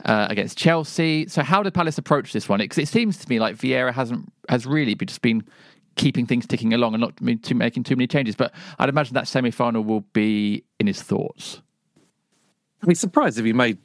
uh, 0.05 0.27
against 0.31 0.57
Chelsea. 0.57 1.27
So 1.29 1.43
how 1.43 1.63
did 1.63 1.75
Palace 1.75 1.99
approach 1.99 2.33
this 2.33 2.49
one? 2.49 2.59
Because 2.61 2.79
it 2.79 2.89
seems 2.89 3.19
to 3.19 3.29
me 3.29 3.41
like 3.41 3.57
Vieira 3.57 3.93
hasn't 3.93 4.33
has 4.49 4.67
really 4.67 4.95
just 4.95 5.23
been 5.23 5.43
keeping 5.97 6.27
things 6.27 6.47
ticking 6.47 6.73
along 6.73 6.95
and 6.95 7.01
not 7.01 7.17
too, 7.43 7.55
making 7.57 7.83
too 7.83 7.97
many 7.97 8.07
changes. 8.07 8.37
But 8.37 8.55
I'd 8.79 8.89
imagine 8.89 9.15
that 9.15 9.27
semi 9.27 9.51
final 9.51 9.83
will 9.83 10.03
be 10.13 10.65
in 10.79 10.87
his 10.87 11.03
thoughts. 11.03 11.61
I'd 12.83 12.89
be 12.89 12.95
surprised 12.95 13.39
if 13.39 13.45
he 13.45 13.53
made 13.53 13.79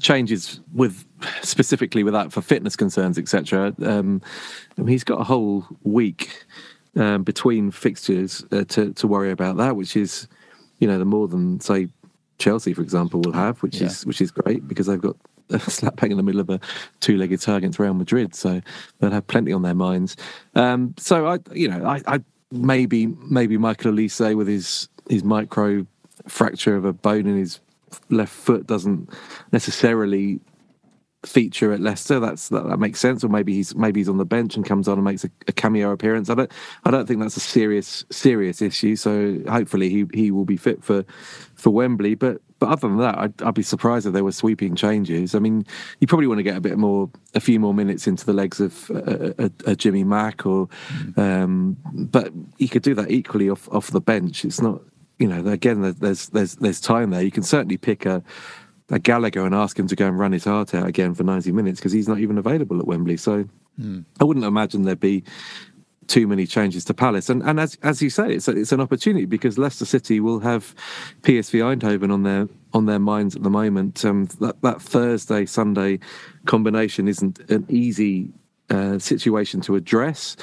changes 0.00 0.60
with 0.74 1.04
specifically 1.42 2.02
with 2.02 2.14
that 2.14 2.32
for 2.32 2.40
fitness 2.40 2.76
concerns, 2.76 3.18
etc. 3.18 3.74
Um, 3.82 4.22
I 4.76 4.82
mean, 4.82 4.88
he's 4.88 5.04
got 5.04 5.20
a 5.20 5.24
whole 5.24 5.66
week 5.82 6.44
um, 6.96 7.22
between 7.22 7.70
fixtures 7.70 8.44
uh, 8.52 8.64
to 8.64 8.92
to 8.94 9.06
worry 9.06 9.30
about 9.30 9.56
that, 9.58 9.76
which 9.76 9.96
is 9.96 10.28
you 10.78 10.88
know 10.88 10.98
the 10.98 11.04
more 11.04 11.28
than 11.28 11.60
say 11.60 11.88
Chelsea, 12.38 12.72
for 12.72 12.82
example, 12.82 13.20
will 13.20 13.32
have, 13.32 13.62
which 13.62 13.80
is 13.80 14.06
which 14.06 14.20
is 14.20 14.30
great 14.30 14.66
because 14.66 14.86
they've 14.86 15.00
got 15.00 15.16
a 15.50 15.58
slap 15.58 15.96
bang 15.96 16.10
in 16.10 16.16
the 16.16 16.22
middle 16.22 16.40
of 16.40 16.50
a 16.50 16.60
two-legged 17.00 17.40
tie 17.40 17.56
against 17.56 17.78
Real 17.78 17.94
Madrid, 17.94 18.34
so 18.34 18.60
they'll 18.98 19.10
have 19.10 19.26
plenty 19.26 19.52
on 19.52 19.62
their 19.62 19.74
minds. 19.74 20.16
Um, 20.54 20.94
so 20.98 21.26
I, 21.26 21.38
you 21.52 21.68
know, 21.68 21.86
I, 21.86 22.02
I 22.06 22.20
maybe 22.50 23.06
maybe 23.06 23.56
Michael 23.56 23.92
Olise 23.92 24.36
with 24.36 24.48
his 24.48 24.88
his 25.08 25.24
micro 25.24 25.86
fracture 26.26 26.76
of 26.76 26.84
a 26.84 26.92
bone 26.92 27.26
in 27.26 27.36
his 27.36 27.60
left 28.10 28.32
foot 28.32 28.66
doesn't 28.66 29.10
necessarily 29.52 30.40
feature 31.26 31.72
at 31.72 31.80
Leicester. 31.80 32.20
That's 32.20 32.48
that, 32.50 32.68
that 32.68 32.78
makes 32.78 33.00
sense. 33.00 33.24
Or 33.24 33.28
maybe 33.28 33.54
he's 33.54 33.74
maybe 33.74 34.00
he's 34.00 34.08
on 34.08 34.18
the 34.18 34.24
bench 34.24 34.56
and 34.56 34.64
comes 34.64 34.88
on 34.88 34.98
and 34.98 35.04
makes 35.04 35.24
a, 35.24 35.30
a 35.46 35.52
cameo 35.52 35.90
appearance. 35.90 36.30
I 36.30 36.34
don't 36.34 36.52
I 36.84 36.90
don't 36.90 37.06
think 37.06 37.20
that's 37.20 37.36
a 37.36 37.40
serious 37.40 38.04
serious 38.10 38.62
issue. 38.62 38.96
So 38.96 39.40
hopefully 39.48 39.90
he 39.90 40.06
he 40.14 40.30
will 40.30 40.44
be 40.44 40.56
fit 40.56 40.82
for 40.82 41.04
for 41.54 41.70
Wembley. 41.70 42.14
But 42.14 42.40
but 42.58 42.70
other 42.70 42.88
than 42.88 42.98
that, 42.98 43.16
I'd, 43.16 43.42
I'd, 43.42 43.54
be 43.54 43.62
surprised 43.62 44.06
if 44.06 44.12
there 44.12 44.24
were 44.24 44.32
sweeping 44.32 44.74
changes. 44.74 45.36
I 45.36 45.38
mean, 45.38 45.64
you 46.00 46.08
probably 46.08 46.26
want 46.26 46.38
to 46.38 46.42
get 46.42 46.56
a 46.56 46.60
bit 46.60 46.76
more, 46.76 47.08
a 47.34 47.40
few 47.40 47.60
more 47.60 47.72
minutes 47.72 48.08
into 48.08 48.26
the 48.26 48.32
legs 48.32 48.58
of 48.58 48.90
a, 48.90 49.44
a, 49.44 49.70
a 49.70 49.76
Jimmy 49.76 50.02
Mack, 50.02 50.44
or, 50.44 50.68
um, 51.16 51.76
but 51.92 52.32
you 52.56 52.68
could 52.68 52.82
do 52.82 52.94
that 52.94 53.12
equally 53.12 53.48
off 53.48 53.68
off 53.70 53.92
the 53.92 54.00
bench. 54.00 54.44
It's 54.44 54.60
not, 54.60 54.82
you 55.18 55.26
know, 55.26 55.50
again, 55.50 55.94
there's 55.98 56.28
there's 56.28 56.54
there's 56.56 56.80
time 56.80 57.10
there. 57.10 57.22
You 57.22 57.30
can 57.30 57.42
certainly 57.42 57.76
pick 57.76 58.06
a 58.06 58.22
a 58.90 58.98
Gallagher 58.98 59.44
and 59.44 59.54
ask 59.54 59.78
him 59.78 59.86
to 59.88 59.96
go 59.96 60.06
and 60.06 60.18
run 60.18 60.32
his 60.32 60.44
heart 60.44 60.74
out 60.74 60.86
again 60.86 61.14
for 61.14 61.22
90 61.22 61.52
minutes 61.52 61.78
because 61.78 61.92
he's 61.92 62.08
not 62.08 62.20
even 62.20 62.38
available 62.38 62.78
at 62.78 62.86
Wembley. 62.86 63.18
So 63.18 63.44
mm. 63.78 64.04
I 64.18 64.24
wouldn't 64.24 64.46
imagine 64.46 64.84
there'd 64.84 64.98
be 64.98 65.24
too 66.06 66.26
many 66.26 66.46
changes 66.46 66.84
to 66.86 66.94
Palace. 66.94 67.28
And 67.28 67.42
and 67.42 67.60
as 67.60 67.78
as 67.82 68.02
you 68.02 68.10
say, 68.10 68.32
it's 68.32 68.48
a, 68.48 68.52
it's 68.52 68.72
an 68.72 68.80
opportunity 68.80 69.26
because 69.26 69.58
Leicester 69.58 69.84
City 69.84 70.20
will 70.20 70.40
have 70.40 70.74
PSV 71.22 71.78
Eindhoven 71.78 72.12
on 72.12 72.22
their 72.22 72.48
on 72.72 72.86
their 72.86 72.98
minds 72.98 73.36
at 73.36 73.42
the 73.42 73.50
moment. 73.50 74.04
Um, 74.04 74.26
that 74.40 74.60
that 74.62 74.80
Thursday 74.80 75.46
Sunday 75.46 76.00
combination 76.46 77.08
isn't 77.08 77.38
an 77.50 77.66
easy 77.68 78.30
uh, 78.70 78.98
situation 78.98 79.60
to 79.62 79.76
address. 79.76 80.36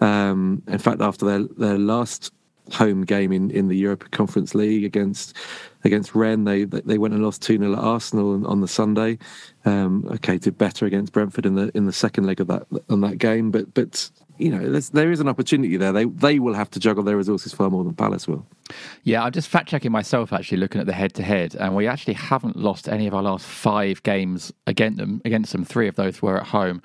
Um, 0.00 0.62
in 0.68 0.78
fact, 0.78 1.00
after 1.00 1.26
their 1.26 1.42
their 1.56 1.78
last 1.78 2.32
home 2.72 3.04
game 3.04 3.32
in, 3.32 3.50
in 3.50 3.68
the 3.68 3.76
Europa 3.76 4.08
Conference 4.10 4.54
League 4.54 4.84
against 4.84 5.36
against 5.84 6.14
Rennes. 6.14 6.44
They 6.44 6.64
they 6.64 6.98
went 6.98 7.14
and 7.14 7.22
lost 7.22 7.42
two 7.42 7.58
0 7.58 7.72
at 7.72 7.78
Arsenal 7.78 8.34
on, 8.34 8.46
on 8.46 8.60
the 8.60 8.68
Sunday. 8.68 9.18
Um, 9.64 10.06
okay, 10.12 10.38
did 10.38 10.58
better 10.58 10.86
against 10.86 11.12
Brentford 11.12 11.46
in 11.46 11.54
the 11.54 11.70
in 11.74 11.86
the 11.86 11.92
second 11.92 12.24
leg 12.24 12.40
of 12.40 12.46
that 12.48 12.66
on 12.88 13.00
that 13.02 13.18
game, 13.18 13.50
but 13.50 13.72
but 13.74 14.10
you 14.38 14.50
know, 14.50 14.80
there 14.92 15.10
is 15.10 15.20
an 15.20 15.28
opportunity 15.28 15.76
there. 15.76 15.92
They 15.92 16.04
they 16.04 16.38
will 16.38 16.54
have 16.54 16.70
to 16.70 16.80
juggle 16.80 17.02
their 17.02 17.16
resources 17.16 17.52
far 17.52 17.70
more 17.70 17.84
than 17.84 17.94
Palace 17.94 18.28
will. 18.28 18.46
Yeah, 19.02 19.24
I'm 19.24 19.32
just 19.32 19.48
fact 19.48 19.68
checking 19.68 19.92
myself 19.92 20.32
actually, 20.32 20.58
looking 20.58 20.80
at 20.80 20.86
the 20.86 20.92
head 20.92 21.14
to 21.14 21.22
head, 21.22 21.54
and 21.56 21.74
we 21.74 21.86
actually 21.86 22.14
haven't 22.14 22.56
lost 22.56 22.88
any 22.88 23.06
of 23.06 23.14
our 23.14 23.22
last 23.22 23.44
five 23.44 24.02
games 24.04 24.52
against 24.66 24.98
them. 24.98 25.20
Against 25.24 25.52
them, 25.52 25.64
three 25.64 25.88
of 25.88 25.96
those 25.96 26.22
were 26.22 26.38
at 26.38 26.46
home. 26.46 26.82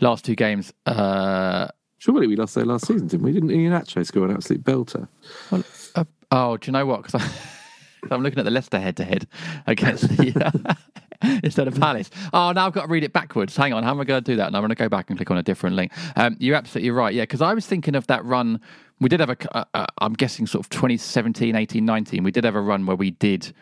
Last 0.00 0.24
two 0.24 0.34
games. 0.34 0.72
Uh, 0.86 1.68
Surely 2.04 2.26
we 2.26 2.36
lost 2.36 2.54
there 2.54 2.66
last 2.66 2.86
season, 2.86 3.06
didn't 3.06 3.24
we? 3.24 3.32
Didn't 3.32 3.48
Iheanacho 3.48 4.04
score 4.04 4.26
an 4.26 4.32
absolute 4.32 4.62
belter? 4.62 5.08
Well, 5.50 5.64
uh, 5.94 6.04
oh, 6.30 6.58
do 6.58 6.66
you 6.66 6.72
know 6.72 6.84
what? 6.84 7.02
Because 7.02 7.22
I'm 8.10 8.22
looking 8.22 8.38
at 8.38 8.44
the 8.44 8.50
Leicester 8.50 8.78
head 8.78 8.98
to 8.98 9.04
head 9.04 9.26
against 9.66 10.08
the. 10.10 10.76
instead 11.42 11.66
of 11.66 11.80
Palace. 11.80 12.10
Oh, 12.34 12.52
now 12.52 12.66
I've 12.66 12.74
got 12.74 12.82
to 12.82 12.88
read 12.88 13.04
it 13.04 13.14
backwards. 13.14 13.56
Hang 13.56 13.72
on, 13.72 13.84
how 13.84 13.92
am 13.92 14.00
I 14.02 14.04
going 14.04 14.22
to 14.22 14.32
do 14.32 14.36
that? 14.36 14.48
And 14.48 14.54
I'm 14.54 14.60
going 14.60 14.68
to 14.68 14.74
go 14.74 14.90
back 14.90 15.08
and 15.08 15.18
click 15.18 15.30
on 15.30 15.38
a 15.38 15.42
different 15.42 15.76
link. 15.76 15.92
Um, 16.14 16.36
you're 16.38 16.56
absolutely 16.56 16.90
right. 16.90 17.14
Yeah, 17.14 17.22
because 17.22 17.40
I 17.40 17.54
was 17.54 17.64
thinking 17.64 17.94
of 17.94 18.06
that 18.08 18.22
run. 18.26 18.60
We 19.00 19.08
did 19.08 19.20
have 19.20 19.30
a, 19.30 19.56
uh, 19.56 19.64
uh, 19.72 19.86
I'm 19.96 20.12
guessing 20.12 20.46
sort 20.46 20.66
of 20.66 20.68
2017, 20.68 21.56
18, 21.56 21.82
19. 21.82 22.22
We 22.22 22.30
did 22.30 22.44
have 22.44 22.54
a 22.54 22.60
run 22.60 22.84
where 22.84 22.96
we 22.96 23.12
did 23.12 23.54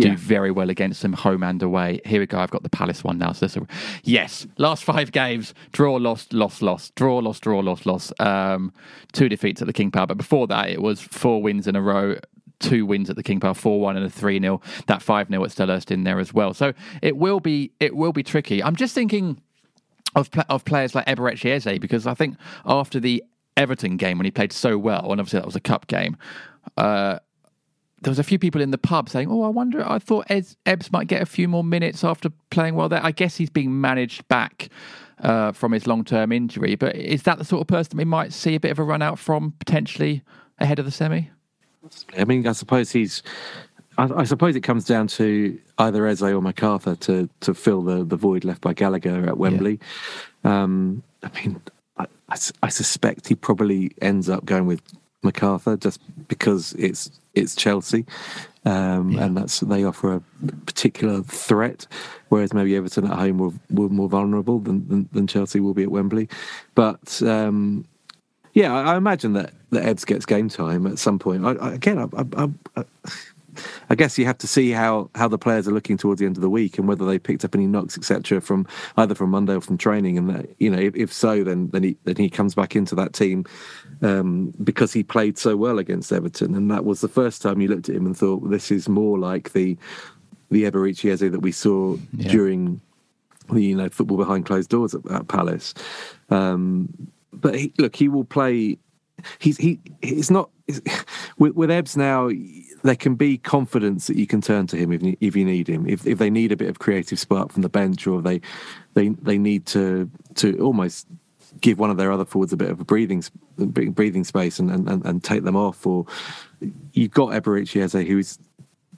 do 0.00 0.08
yeah. 0.08 0.16
very 0.16 0.50
well 0.50 0.70
against 0.70 1.02
them 1.02 1.12
home 1.12 1.42
and 1.42 1.62
away. 1.62 2.00
Here 2.04 2.20
we 2.20 2.26
go. 2.26 2.38
I've 2.38 2.50
got 2.50 2.62
the 2.62 2.70
Palace 2.70 3.04
one 3.04 3.18
now. 3.18 3.32
So 3.32 3.46
this, 3.46 3.58
yes, 4.02 4.46
last 4.58 4.84
five 4.84 5.12
games: 5.12 5.54
draw, 5.72 5.96
lost, 5.96 6.32
lost, 6.32 6.62
lost, 6.62 6.94
draw, 6.94 7.18
lost, 7.18 7.42
draw, 7.42 7.60
lost, 7.60 7.86
lost. 7.86 8.18
Um, 8.20 8.72
two 9.12 9.28
defeats 9.28 9.60
at 9.60 9.66
the 9.66 9.72
King 9.72 9.90
Power, 9.90 10.06
but 10.06 10.16
before 10.16 10.46
that, 10.48 10.68
it 10.70 10.82
was 10.82 11.00
four 11.00 11.42
wins 11.42 11.66
in 11.66 11.76
a 11.76 11.82
row 11.82 12.16
two 12.60 12.84
wins 12.84 13.08
at 13.10 13.16
the 13.16 13.22
King 13.22 13.40
Power, 13.40 13.54
four 13.54 13.80
one 13.80 13.96
and 13.96 14.06
a 14.06 14.10
three 14.10 14.38
0 14.38 14.60
That 14.86 15.02
five 15.02 15.28
0 15.28 15.42
at 15.42 15.50
Selhurst 15.50 15.90
in 15.90 16.04
there 16.04 16.20
as 16.20 16.32
well. 16.32 16.54
So 16.54 16.72
it 17.02 17.16
will 17.16 17.40
be 17.40 17.72
it 17.80 17.96
will 17.96 18.12
be 18.12 18.22
tricky. 18.22 18.62
I'm 18.62 18.76
just 18.76 18.94
thinking 18.94 19.40
of 20.14 20.30
of 20.48 20.64
players 20.64 20.94
like 20.94 21.06
Eberechi 21.06 21.50
Eze 21.50 21.78
because 21.78 22.06
I 22.06 22.14
think 22.14 22.36
after 22.64 23.00
the 23.00 23.24
Everton 23.56 23.96
game 23.96 24.18
when 24.18 24.24
he 24.24 24.30
played 24.30 24.52
so 24.52 24.78
well, 24.78 25.10
and 25.10 25.20
obviously 25.20 25.40
that 25.40 25.46
was 25.46 25.56
a 25.56 25.60
cup 25.60 25.86
game. 25.86 26.16
Uh, 26.76 27.18
there 28.02 28.10
was 28.10 28.18
a 28.18 28.24
few 28.24 28.38
people 28.38 28.60
in 28.60 28.70
the 28.70 28.78
pub 28.78 29.08
saying, 29.08 29.28
"Oh, 29.30 29.42
I 29.42 29.48
wonder. 29.48 29.88
I 29.88 29.98
thought 29.98 30.26
Ed, 30.30 30.46
Ebbs 30.66 30.90
might 30.90 31.06
get 31.06 31.22
a 31.22 31.26
few 31.26 31.48
more 31.48 31.64
minutes 31.64 32.02
after 32.02 32.30
playing 32.50 32.74
well 32.74 32.88
there. 32.88 33.04
I 33.04 33.10
guess 33.10 33.36
he's 33.36 33.50
being 33.50 33.80
managed 33.80 34.26
back 34.28 34.70
uh, 35.20 35.52
from 35.52 35.72
his 35.72 35.86
long-term 35.86 36.32
injury. 36.32 36.76
But 36.76 36.96
is 36.96 37.24
that 37.24 37.38
the 37.38 37.44
sort 37.44 37.60
of 37.60 37.66
person 37.66 37.98
we 37.98 38.04
might 38.04 38.32
see 38.32 38.54
a 38.54 38.60
bit 38.60 38.70
of 38.70 38.78
a 38.78 38.84
run 38.84 39.02
out 39.02 39.18
from 39.18 39.52
potentially 39.58 40.22
ahead 40.58 40.78
of 40.78 40.84
the 40.84 40.90
semi?" 40.90 41.28
I 42.16 42.24
mean, 42.24 42.46
I 42.46 42.52
suppose 42.52 42.90
he's. 42.90 43.22
I, 43.98 44.08
I, 44.20 44.24
suppose 44.24 44.56
it 44.56 44.60
comes 44.60 44.84
down 44.84 45.08
to 45.08 45.58
either 45.78 46.06
Eze 46.06 46.22
or 46.22 46.40
McArthur 46.40 46.98
to 47.00 47.28
to 47.40 47.54
fill 47.54 47.82
the, 47.82 48.04
the 48.04 48.16
void 48.16 48.44
left 48.44 48.62
by 48.62 48.72
Gallagher 48.72 49.26
at 49.28 49.36
Wembley. 49.36 49.78
Yeah. 50.44 50.62
Um, 50.62 51.02
I 51.22 51.30
mean, 51.34 51.60
I, 51.98 52.06
I, 52.30 52.36
I, 52.62 52.68
suspect 52.70 53.28
he 53.28 53.34
probably 53.34 53.92
ends 54.00 54.30
up 54.30 54.46
going 54.46 54.64
with 54.64 54.80
McArthur 55.22 55.78
just 55.78 56.00
because 56.28 56.72
it's 56.74 57.10
it's 57.34 57.54
Chelsea, 57.54 58.04
um, 58.64 59.12
yeah. 59.12 59.24
and 59.24 59.36
that's 59.36 59.60
they 59.60 59.84
offer 59.84 60.14
a 60.14 60.22
particular 60.66 61.22
threat, 61.22 61.86
whereas 62.28 62.52
maybe 62.52 62.76
Everton 62.76 63.06
at 63.06 63.16
home 63.16 63.38
were, 63.38 63.52
were 63.70 63.88
more 63.88 64.08
vulnerable 64.08 64.58
than, 64.58 64.86
than, 64.88 65.08
than 65.12 65.26
Chelsea 65.26 65.60
will 65.60 65.74
be 65.74 65.84
at 65.84 65.90
Wembley. 65.90 66.28
But 66.74 67.22
um, 67.22 67.84
yeah, 68.52 68.74
I, 68.74 68.94
I, 68.94 68.96
imagine 68.96 69.34
that 69.34 69.52
that 69.70 69.84
Ebbs 69.84 70.04
gets 70.04 70.26
game 70.26 70.48
time 70.48 70.86
at 70.86 70.98
some 70.98 71.18
point. 71.18 71.44
I, 71.44 71.52
I, 71.52 71.72
again, 71.74 71.98
I, 71.98 72.84
I, 73.88 73.94
guess 73.94 74.18
you 74.18 74.26
have 74.26 74.38
to 74.38 74.46
see 74.46 74.70
how 74.70 75.10
how 75.14 75.28
the 75.28 75.38
players 75.38 75.66
are 75.68 75.72
looking 75.72 75.96
towards 75.96 76.20
the 76.20 76.26
end 76.26 76.36
of 76.36 76.40
the 76.42 76.50
week 76.50 76.78
and 76.78 76.86
whether 76.88 77.04
they 77.04 77.18
picked 77.18 77.44
up 77.44 77.54
any 77.54 77.66
knocks, 77.66 77.96
etc., 77.96 78.40
from 78.40 78.66
either 78.96 79.14
from 79.14 79.30
Monday 79.30 79.54
or 79.54 79.60
from 79.60 79.78
training. 79.78 80.18
And 80.18 80.30
that, 80.30 80.46
you 80.58 80.70
know, 80.70 80.78
if, 80.78 80.94
if, 80.96 81.12
so, 81.12 81.44
then 81.44 81.68
then 81.70 81.82
he 81.82 81.96
then 82.04 82.16
he 82.16 82.30
comes 82.30 82.54
back 82.54 82.76
into 82.76 82.94
that 82.96 83.12
team 83.12 83.44
um, 84.02 84.52
because 84.62 84.92
he 84.92 85.02
played 85.02 85.38
so 85.38 85.56
well 85.56 85.78
against 85.78 86.12
Everton, 86.12 86.54
and 86.54 86.70
that 86.70 86.84
was 86.84 87.00
the 87.00 87.08
first 87.08 87.42
time 87.42 87.60
you 87.60 87.68
looked 87.68 87.88
at 87.88 87.96
him 87.96 88.06
and 88.06 88.16
thought 88.16 88.48
this 88.50 88.70
is 88.70 88.88
more 88.88 89.18
like 89.18 89.52
the 89.52 89.76
the 90.50 90.64
Eberechi 90.64 91.10
Eze 91.10 91.30
that 91.30 91.40
we 91.40 91.52
saw 91.52 91.96
yeah. 92.12 92.30
during 92.30 92.80
the 93.52 93.62
you 93.62 93.76
know 93.76 93.88
football 93.88 94.16
behind 94.16 94.46
closed 94.46 94.70
doors 94.70 94.94
at, 94.94 95.08
at 95.10 95.28
Palace. 95.28 95.74
Um, 96.28 97.10
but 97.32 97.54
he, 97.54 97.72
look, 97.78 97.96
he 97.96 98.08
will 98.08 98.24
play. 98.24 98.78
He's 99.38 99.56
he. 99.56 99.80
He's 100.02 100.30
not 100.30 100.50
with, 101.38 101.54
with 101.54 101.70
Ebbs 101.70 101.96
now. 101.96 102.30
There 102.82 102.96
can 102.96 103.14
be 103.14 103.38
confidence 103.38 104.06
that 104.06 104.16
you 104.16 104.26
can 104.26 104.40
turn 104.40 104.66
to 104.68 104.76
him 104.76 104.92
if 104.92 105.02
you, 105.02 105.16
if 105.20 105.36
you 105.36 105.44
need 105.44 105.68
him. 105.68 105.86
If 105.86 106.06
if 106.06 106.18
they 106.18 106.30
need 106.30 106.52
a 106.52 106.56
bit 106.56 106.68
of 106.68 106.78
creative 106.78 107.18
spark 107.18 107.52
from 107.52 107.62
the 107.62 107.68
bench, 107.68 108.06
or 108.06 108.22
they 108.22 108.40
they 108.94 109.10
they 109.10 109.38
need 109.38 109.66
to 109.66 110.10
to 110.36 110.58
almost 110.60 111.06
give 111.60 111.78
one 111.78 111.90
of 111.90 111.96
their 111.96 112.12
other 112.12 112.24
forwards 112.24 112.52
a 112.52 112.56
bit 112.56 112.70
of 112.70 112.80
a 112.80 112.84
breathing 112.84 113.22
breathing 113.56 114.24
space 114.24 114.58
and 114.58 114.70
and, 114.70 115.04
and 115.04 115.24
take 115.24 115.44
them 115.44 115.56
off. 115.56 115.86
Or 115.86 116.06
you've 116.92 117.10
got 117.10 117.30
Eberechi 117.30 117.82
Eze 117.82 118.06
who's 118.06 118.38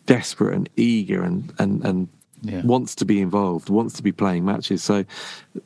desperate 0.06 0.54
and 0.54 0.68
eager 0.76 1.22
and 1.22 1.52
and 1.58 1.84
and 1.84 2.08
yeah. 2.42 2.62
wants 2.62 2.94
to 2.96 3.04
be 3.04 3.20
involved, 3.20 3.70
wants 3.70 3.94
to 3.94 4.02
be 4.02 4.12
playing 4.12 4.44
matches. 4.44 4.82
So 4.82 5.04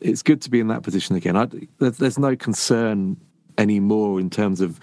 it's 0.01 0.23
good 0.23 0.43
to 0.43 0.51
be 0.51 0.61
in 0.61 0.69
that 0.69 0.83
position 0.83 1.17
again. 1.17 1.37
I, 1.37 1.49
there's, 1.79 1.97
there's 1.99 2.19
no 2.19 2.37
concern 2.37 3.17
anymore 3.59 4.21
in 4.21 4.31
terms 4.31 4.61
of 4.61 4.79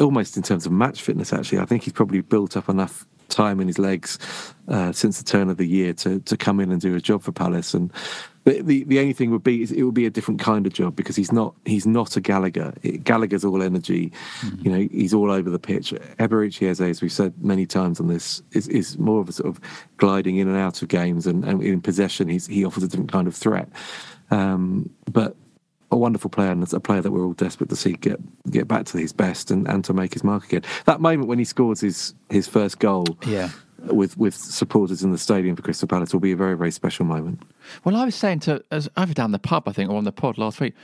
almost 0.00 0.36
in 0.36 0.42
terms 0.42 0.66
of 0.66 0.72
match 0.72 1.02
fitness. 1.02 1.32
Actually, 1.32 1.58
I 1.58 1.64
think 1.64 1.84
he's 1.84 1.92
probably 1.92 2.20
built 2.20 2.56
up 2.56 2.68
enough 2.68 3.06
time 3.28 3.60
in 3.60 3.66
his 3.66 3.78
legs 3.78 4.18
uh, 4.68 4.92
since 4.92 5.18
the 5.18 5.24
turn 5.24 5.48
of 5.48 5.56
the 5.56 5.66
year 5.66 5.92
to 5.92 6.20
to 6.20 6.36
come 6.36 6.60
in 6.60 6.72
and 6.72 6.80
do 6.80 6.94
a 6.94 7.00
job 7.00 7.22
for 7.22 7.32
Palace. 7.32 7.74
And 7.74 7.92
the 8.44 8.62
the, 8.62 8.84
the 8.84 8.98
only 8.98 9.12
thing 9.12 9.30
would 9.30 9.44
be 9.44 9.62
it 9.62 9.82
would 9.82 9.94
be 9.94 10.06
a 10.06 10.10
different 10.10 10.40
kind 10.40 10.66
of 10.66 10.72
job 10.72 10.96
because 10.96 11.16
he's 11.16 11.32
not 11.32 11.54
he's 11.64 11.86
not 11.86 12.16
a 12.16 12.20
Gallagher. 12.20 12.74
It, 12.82 13.04
Gallagher's 13.04 13.44
all 13.44 13.62
energy. 13.62 14.12
Mm-hmm. 14.40 14.62
You 14.64 14.72
know, 14.72 14.88
he's 14.90 15.14
all 15.14 15.30
over 15.30 15.50
the 15.50 15.58
pitch. 15.58 15.92
Eberechi 16.18 16.68
Eze, 16.68 16.80
as 16.80 17.02
we've 17.02 17.12
said 17.12 17.32
many 17.42 17.66
times 17.66 18.00
on 18.00 18.08
this, 18.08 18.42
is 18.52 18.68
is 18.68 18.98
more 18.98 19.20
of 19.20 19.28
a 19.28 19.32
sort 19.32 19.48
of 19.48 19.60
gliding 19.96 20.36
in 20.36 20.48
and 20.48 20.56
out 20.56 20.82
of 20.82 20.88
games 20.88 21.26
and, 21.26 21.44
and 21.44 21.62
in 21.62 21.80
possession. 21.80 22.28
He's 22.28 22.46
he 22.46 22.64
offers 22.64 22.82
a 22.82 22.88
different 22.88 23.12
kind 23.12 23.28
of 23.28 23.34
threat. 23.34 23.68
Um, 24.30 24.90
but 25.10 25.36
a 25.90 25.96
wonderful 25.96 26.30
player 26.30 26.50
and 26.50 26.70
a 26.72 26.80
player 26.80 27.00
that 27.00 27.10
we're 27.10 27.24
all 27.24 27.32
desperate 27.32 27.70
to 27.70 27.76
see 27.76 27.92
get 27.92 28.20
get 28.50 28.68
back 28.68 28.86
to 28.86 28.98
his 28.98 29.12
best 29.12 29.50
and, 29.50 29.66
and 29.68 29.84
to 29.84 29.92
make 29.92 30.12
his 30.12 30.24
mark 30.24 30.44
again. 30.44 30.62
That 30.86 31.00
moment 31.00 31.28
when 31.28 31.38
he 31.38 31.44
scores 31.44 31.80
his 31.80 32.14
his 32.30 32.46
first 32.46 32.78
goal, 32.78 33.06
yeah, 33.26 33.50
with 33.86 34.16
with 34.18 34.34
supporters 34.34 35.02
in 35.02 35.12
the 35.12 35.18
stadium 35.18 35.56
for 35.56 35.62
Crystal 35.62 35.88
Palace 35.88 36.12
will 36.12 36.20
be 36.20 36.32
a 36.32 36.36
very 36.36 36.56
very 36.56 36.70
special 36.70 37.04
moment. 37.04 37.42
Well, 37.84 37.96
I 37.96 38.04
was 38.04 38.14
saying 38.14 38.40
to 38.40 38.62
as 38.70 38.88
over 38.96 39.14
down 39.14 39.32
the 39.32 39.38
pub, 39.38 39.68
I 39.68 39.72
think, 39.72 39.90
or 39.90 39.96
on 39.96 40.04
the 40.04 40.12
pod 40.12 40.38
last 40.38 40.60
week, 40.60 40.74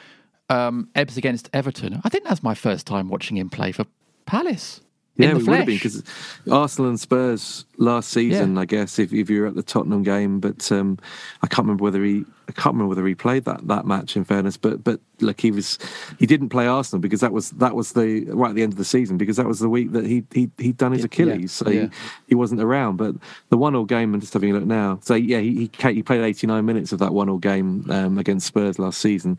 um, 0.49 0.89
Ebbs 0.95 1.17
against 1.17 1.51
Everton. 1.53 2.01
I 2.05 2.09
think 2.09 2.25
that's 2.25 2.43
my 2.43 2.55
first 2.55 2.87
time 2.87 3.09
watching 3.09 3.37
him 3.37 3.51
play 3.51 3.73
for 3.73 3.85
Palace. 4.27 4.81
Yeah, 5.17 5.31
it 5.31 5.35
would 5.35 5.47
have 5.47 5.67
been 5.67 5.77
because 5.77 6.03
Arsenal 6.51 6.89
and 6.89 6.99
Spurs 6.99 7.65
last 7.77 8.11
season, 8.11 8.55
yeah. 8.55 8.63
I 8.63 8.65
guess, 8.65 8.99
if, 8.99 9.13
if 9.13 9.31
you 9.31 9.43
were 9.43 9.47
at 9.47 9.55
the 9.55 9.63
Tottenham 9.63 10.03
game. 10.03 10.41
But 10.41 10.73
um, 10.73 10.99
I 11.43 11.47
can't 11.47 11.67
remember 11.67 11.85
whether 11.85 12.03
he 12.03 12.25
I 12.49 12.53
can't 12.53 12.75
remember 12.75 12.89
whether 12.89 13.07
he 13.07 13.15
played 13.15 13.45
that, 13.45 13.67
that 13.69 13.87
match. 13.87 14.17
In 14.17 14.25
fairness, 14.25 14.57
but 14.57 14.85
but 14.85 15.01
look, 15.21 15.41
he 15.41 15.51
was 15.51 15.79
he 16.19 16.27
didn't 16.27 16.51
play 16.51 16.67
Arsenal 16.67 17.01
because 17.01 17.21
that 17.21 17.33
was 17.33 17.51
that 17.53 17.75
was 17.75 17.93
the 17.93 18.25
right 18.27 18.51
at 18.51 18.55
the 18.55 18.63
end 18.63 18.73
of 18.73 18.79
the 18.79 18.85
season 18.85 19.17
because 19.17 19.37
that 19.37 19.47
was 19.47 19.61
the 19.61 19.69
week 19.69 19.93
that 19.93 20.05
he 20.05 20.25
he 20.33 20.51
he'd 20.59 20.77
done 20.77 20.93
his 20.93 21.05
Achilles, 21.05 21.61
yeah. 21.61 21.67
so 21.67 21.71
yeah. 21.71 21.83
He, 21.83 21.91
he 22.29 22.35
wasn't 22.35 22.61
around. 22.61 22.97
But 22.97 23.15
the 23.49 23.57
one 23.57 23.75
all 23.75 23.85
game, 23.85 24.13
and 24.15 24.21
just 24.21 24.35
having 24.35 24.51
a 24.51 24.55
look 24.55 24.67
now, 24.67 24.99
so 25.03 25.15
yeah, 25.15 25.39
he 25.39 25.71
he, 25.79 25.93
he 25.93 26.03
played 26.03 26.23
eighty 26.23 26.47
nine 26.47 26.67
minutes 26.67 26.93
of 26.93 26.99
that 26.99 27.15
one 27.15 27.29
all 27.29 27.39
game 27.39 27.91
um, 27.91 28.19
against 28.19 28.47
Spurs 28.47 28.79
last 28.79 29.01
season 29.01 29.39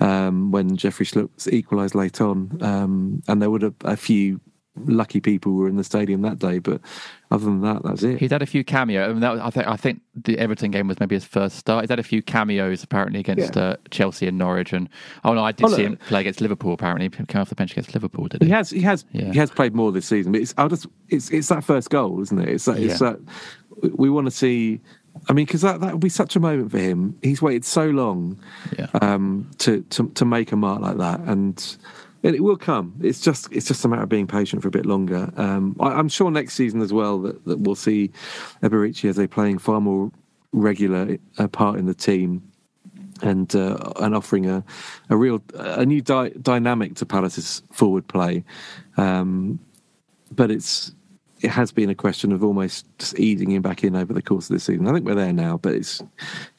um, 0.00 0.50
when 0.50 0.76
Jeffrey 0.76 1.06
Schlupp 1.06 1.30
equalised 1.50 1.94
late 1.94 2.20
on, 2.20 2.58
um, 2.60 3.22
and 3.28 3.40
there 3.40 3.50
would 3.50 3.62
have 3.62 3.74
a 3.84 3.96
few 3.96 4.40
lucky 4.76 5.20
people 5.20 5.52
were 5.52 5.68
in 5.68 5.76
the 5.76 5.84
stadium 5.84 6.22
that 6.22 6.38
day. 6.38 6.58
But 6.58 6.80
other 7.30 7.44
than 7.44 7.60
that, 7.62 7.82
that's 7.82 8.02
it. 8.02 8.18
He's 8.18 8.30
had 8.30 8.42
a 8.42 8.46
few 8.46 8.64
cameos. 8.64 9.08
I, 9.08 9.12
mean, 9.12 9.20
that 9.20 9.32
was, 9.32 9.40
I 9.40 9.50
think 9.50 9.66
I 9.66 9.76
think 9.76 10.00
the 10.14 10.38
Everton 10.38 10.70
game 10.70 10.88
was 10.88 10.98
maybe 11.00 11.14
his 11.14 11.24
first 11.24 11.56
start. 11.56 11.82
He's 11.84 11.90
had 11.90 11.98
a 11.98 12.02
few 12.02 12.22
cameos 12.22 12.82
apparently 12.82 13.20
against 13.20 13.54
Yeah. 13.56 13.62
uh, 13.62 13.76
Chelsea 13.90 14.26
and 14.26 14.38
Norwich, 14.38 14.72
and 14.72 14.88
oh 15.24 15.34
no, 15.34 15.44
I 15.44 15.52
did 15.52 15.66
Oh, 15.66 15.68
see 15.68 15.84
him 15.84 15.96
play 16.08 16.20
against 16.22 16.40
Liverpool. 16.40 16.72
Apparently, 16.72 17.04
he 17.04 17.24
came 17.26 17.40
off 17.40 17.48
the 17.48 17.54
bench 17.54 17.72
against 17.72 17.94
Liverpool. 17.94 18.28
Did 18.28 18.42
he? 18.42 18.46
He 18.48 18.52
has, 18.52 18.70
he 18.70 18.80
has, 18.80 19.04
Yeah. 19.12 19.32
he 19.32 19.38
has 19.38 19.50
played 19.50 19.74
more 19.74 19.92
this 19.92 20.06
season. 20.06 20.32
But 20.32 20.40
it's, 20.40 20.54
I'll 20.56 20.68
just, 20.68 20.86
it's, 21.08 21.30
it's 21.30 21.48
that 21.48 21.64
first 21.64 21.90
goal, 21.90 22.20
isn't 22.22 22.38
it? 22.38 22.48
It's 22.48 22.64
that, 22.64 22.78
it's 22.78 23.00
Yeah. 23.00 23.12
that 23.12 23.94
we 23.96 24.08
want 24.10 24.26
to 24.26 24.30
see. 24.30 24.80
I 25.28 25.34
mean, 25.34 25.44
because 25.44 25.60
that 25.60 25.80
that 25.80 25.92
would 25.92 26.00
be 26.00 26.08
such 26.08 26.36
a 26.36 26.40
moment 26.40 26.70
for 26.70 26.78
him. 26.78 27.18
He's 27.22 27.42
waited 27.42 27.66
so 27.66 27.86
long 27.90 28.38
um, 29.02 29.50
to, 29.58 29.82
to 29.82 30.08
to 30.14 30.24
make 30.24 30.52
a 30.52 30.56
mark 30.56 30.80
like 30.80 30.96
that, 30.96 31.20
and 31.20 31.76
it, 32.22 32.34
it 32.34 32.40
will 32.40 32.56
come. 32.56 32.94
It's 33.02 33.20
just 33.20 33.52
it's 33.52 33.66
just 33.66 33.84
a 33.84 33.88
matter 33.88 34.02
of 34.02 34.08
being 34.08 34.26
patient 34.26 34.62
for 34.62 34.68
a 34.68 34.70
bit 34.70 34.86
longer. 34.86 35.32
Um, 35.36 35.76
I, 35.80 35.92
I'm 35.92 36.08
sure 36.08 36.30
next 36.30 36.54
season 36.54 36.80
as 36.80 36.92
well 36.92 37.18
that, 37.22 37.44
that 37.46 37.60
we'll 37.60 37.74
see 37.74 38.10
Eberechi 38.62 39.08
Eze 39.08 39.18
a 39.18 39.28
playing 39.28 39.58
far 39.58 39.80
more 39.80 40.10
regular 40.52 41.18
uh, 41.38 41.48
part 41.48 41.78
in 41.78 41.86
the 41.86 41.94
team 41.94 42.42
and 43.22 43.54
uh, 43.54 43.92
and 44.00 44.14
offering 44.14 44.48
a 44.48 44.64
a 45.10 45.16
real 45.16 45.42
a 45.54 45.84
new 45.84 46.00
dy- 46.00 46.34
dynamic 46.40 46.94
to 46.96 47.06
Palace's 47.06 47.62
forward 47.70 48.06
play. 48.08 48.44
Um, 48.96 49.58
but 50.30 50.50
it's 50.50 50.92
it 51.42 51.50
has 51.50 51.72
been 51.72 51.90
a 51.90 51.94
question 51.94 52.30
of 52.32 52.44
almost 52.44 52.86
just 52.98 53.18
easing 53.18 53.50
him 53.50 53.62
back 53.62 53.82
in 53.82 53.96
over 53.96 54.12
the 54.12 54.22
course 54.22 54.48
of 54.48 54.54
the 54.54 54.60
season. 54.60 54.86
I 54.86 54.92
think 54.92 55.04
we're 55.04 55.16
there 55.16 55.32
now, 55.32 55.58
but 55.58 55.74
it's 55.74 56.02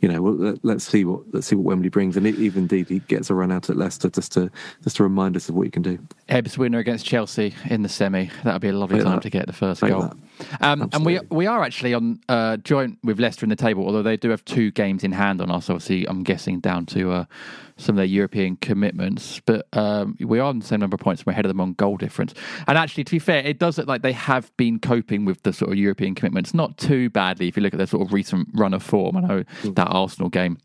you 0.01 0.10
know 0.10 0.22
well, 0.22 0.55
let's 0.64 0.84
see 0.84 1.05
what 1.05 1.22
let's 1.31 1.47
see 1.47 1.55
what 1.55 1.64
Wembley 1.64 1.89
brings, 1.89 2.18
and 2.18 2.27
even 2.27 2.64
indeed 2.64 2.89
he 2.89 2.99
gets 2.99 3.30
a 3.30 3.34
run 3.34 3.51
out 3.51 3.69
at 3.69 3.77
Leicester 3.77 4.10
just 4.10 4.34
to 4.34 4.51
just 4.84 4.97
to 4.97 5.03
remind 5.03 5.38
us 5.38 5.47
of 5.47 5.55
what 5.55 5.64
he 5.64 5.72
can 5.72 5.81
do. 5.81 5.97
Ebbs 6.27 6.57
winner 6.57 6.80
against 6.80 7.05
Chelsea 7.05 7.55
in 7.69 7.81
the 7.81 7.89
semi. 7.89 8.30
That 8.43 8.53
would 8.53 8.61
be 8.61 8.69
a 8.69 8.73
lovely 8.73 8.97
Take 8.97 9.05
time 9.05 9.15
that. 9.15 9.23
to 9.23 9.30
get 9.30 9.47
the 9.47 9.53
first 9.53 9.81
Take 9.81 9.91
goal. 9.91 10.14
Um, 10.60 10.89
and 10.91 11.05
we 11.05 11.19
we 11.30 11.47
are 11.47 11.64
actually 11.64 11.93
on 11.93 12.19
uh, 12.27 12.57
joint 12.57 12.99
with 13.03 13.19
Leicester 13.19 13.45
in 13.45 13.49
the 13.49 13.55
table, 13.55 13.85
although 13.85 14.03
they 14.03 14.18
do 14.18 14.30
have 14.30 14.43
two 14.43 14.72
games 14.72 15.03
in 15.03 15.14
hand 15.14 15.41
on 15.41 15.49
us. 15.49 15.69
Obviously, 15.69 16.05
I'm 16.05 16.23
guessing 16.23 16.60
down 16.60 16.85
to 16.88 17.11
uh, 17.11 17.26
some 17.78 17.95
of 17.95 17.98
their 17.98 18.06
European 18.06 18.56
commitments, 18.58 19.41
but 19.45 19.68
um, 19.74 20.16
we 20.20 20.40
are 20.40 20.44
on 20.44 20.60
the 20.60 20.66
same 20.66 20.80
number 20.80 20.95
of 20.95 21.00
points. 21.00 21.26
We're 21.26 21.34
ahead 21.34 21.45
of 21.45 21.50
them 21.50 21.62
on 21.62 21.74
goal 21.74 21.98
difference. 21.98 22.34
And 22.68 22.78
actually, 22.78 23.04
to 23.06 23.12
be 23.12 23.20
fair, 23.20 23.40
it 23.40 23.60
does 23.60 23.78
look 23.78 23.88
like 23.88 24.02
they 24.02 24.12
have 24.12 24.56
been 24.58 24.80
coping 24.80 25.26
with 25.26 25.41
the 25.44 25.54
sort 25.54 25.72
of 25.72 25.78
European 25.78 26.16
commitments 26.16 26.54
not 26.54 26.78
too 26.78 27.10
badly. 27.10 27.48
If 27.48 27.58
you 27.58 27.64
look 27.64 27.74
at 27.74 27.78
their 27.78 27.88
sort 27.88 28.06
of 28.06 28.14
recent 28.14 28.50
run 28.54 28.74
of 28.74 28.84
form, 28.84 29.18
I 29.18 29.22
know 29.22 29.44
that 29.64 29.88
Arsenal 29.88 30.30
game 30.30 30.58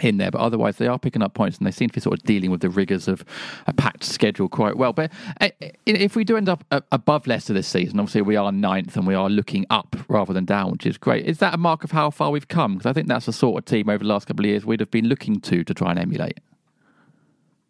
in 0.00 0.18
there, 0.18 0.30
but 0.30 0.40
otherwise 0.40 0.76
they 0.76 0.86
are 0.86 0.98
picking 0.98 1.22
up 1.22 1.34
points 1.34 1.58
and 1.58 1.66
they 1.66 1.70
seem 1.70 1.88
to 1.88 1.94
be 1.94 2.00
sort 2.00 2.18
of 2.18 2.24
dealing 2.24 2.50
with 2.50 2.60
the 2.60 2.70
rigors 2.70 3.08
of 3.08 3.24
a 3.66 3.72
packed 3.72 4.04
schedule 4.04 4.48
quite 4.48 4.76
well. 4.76 4.92
But 4.92 5.12
uh, 5.40 5.50
if 5.86 6.16
we 6.16 6.24
do 6.24 6.36
end 6.36 6.48
up 6.48 6.64
uh, 6.70 6.80
above 6.92 7.26
Leicester 7.26 7.52
this 7.52 7.66
season, 7.66 7.98
obviously 8.00 8.22
we 8.22 8.36
are 8.36 8.52
ninth 8.52 8.96
and 8.96 9.06
we 9.06 9.14
are 9.14 9.28
looking 9.28 9.66
up 9.70 9.96
rather 10.08 10.32
than 10.32 10.44
down, 10.44 10.72
which 10.72 10.86
is 10.86 10.98
great. 10.98 11.26
Is 11.26 11.38
that 11.38 11.54
a 11.54 11.58
mark 11.58 11.84
of 11.84 11.92
how 11.92 12.10
far 12.10 12.30
we've 12.30 12.48
come? 12.48 12.74
Because 12.74 12.86
I 12.86 12.92
think 12.92 13.08
that's 13.08 13.26
the 13.26 13.32
sort 13.32 13.58
of 13.58 13.64
team 13.64 13.88
over 13.88 13.98
the 13.98 14.08
last 14.08 14.26
couple 14.26 14.44
of 14.44 14.50
years 14.50 14.64
we'd 14.64 14.80
have 14.80 14.90
been 14.90 15.08
looking 15.08 15.40
to 15.40 15.64
to 15.64 15.74
try 15.74 15.90
and 15.90 15.98
emulate. 15.98 16.38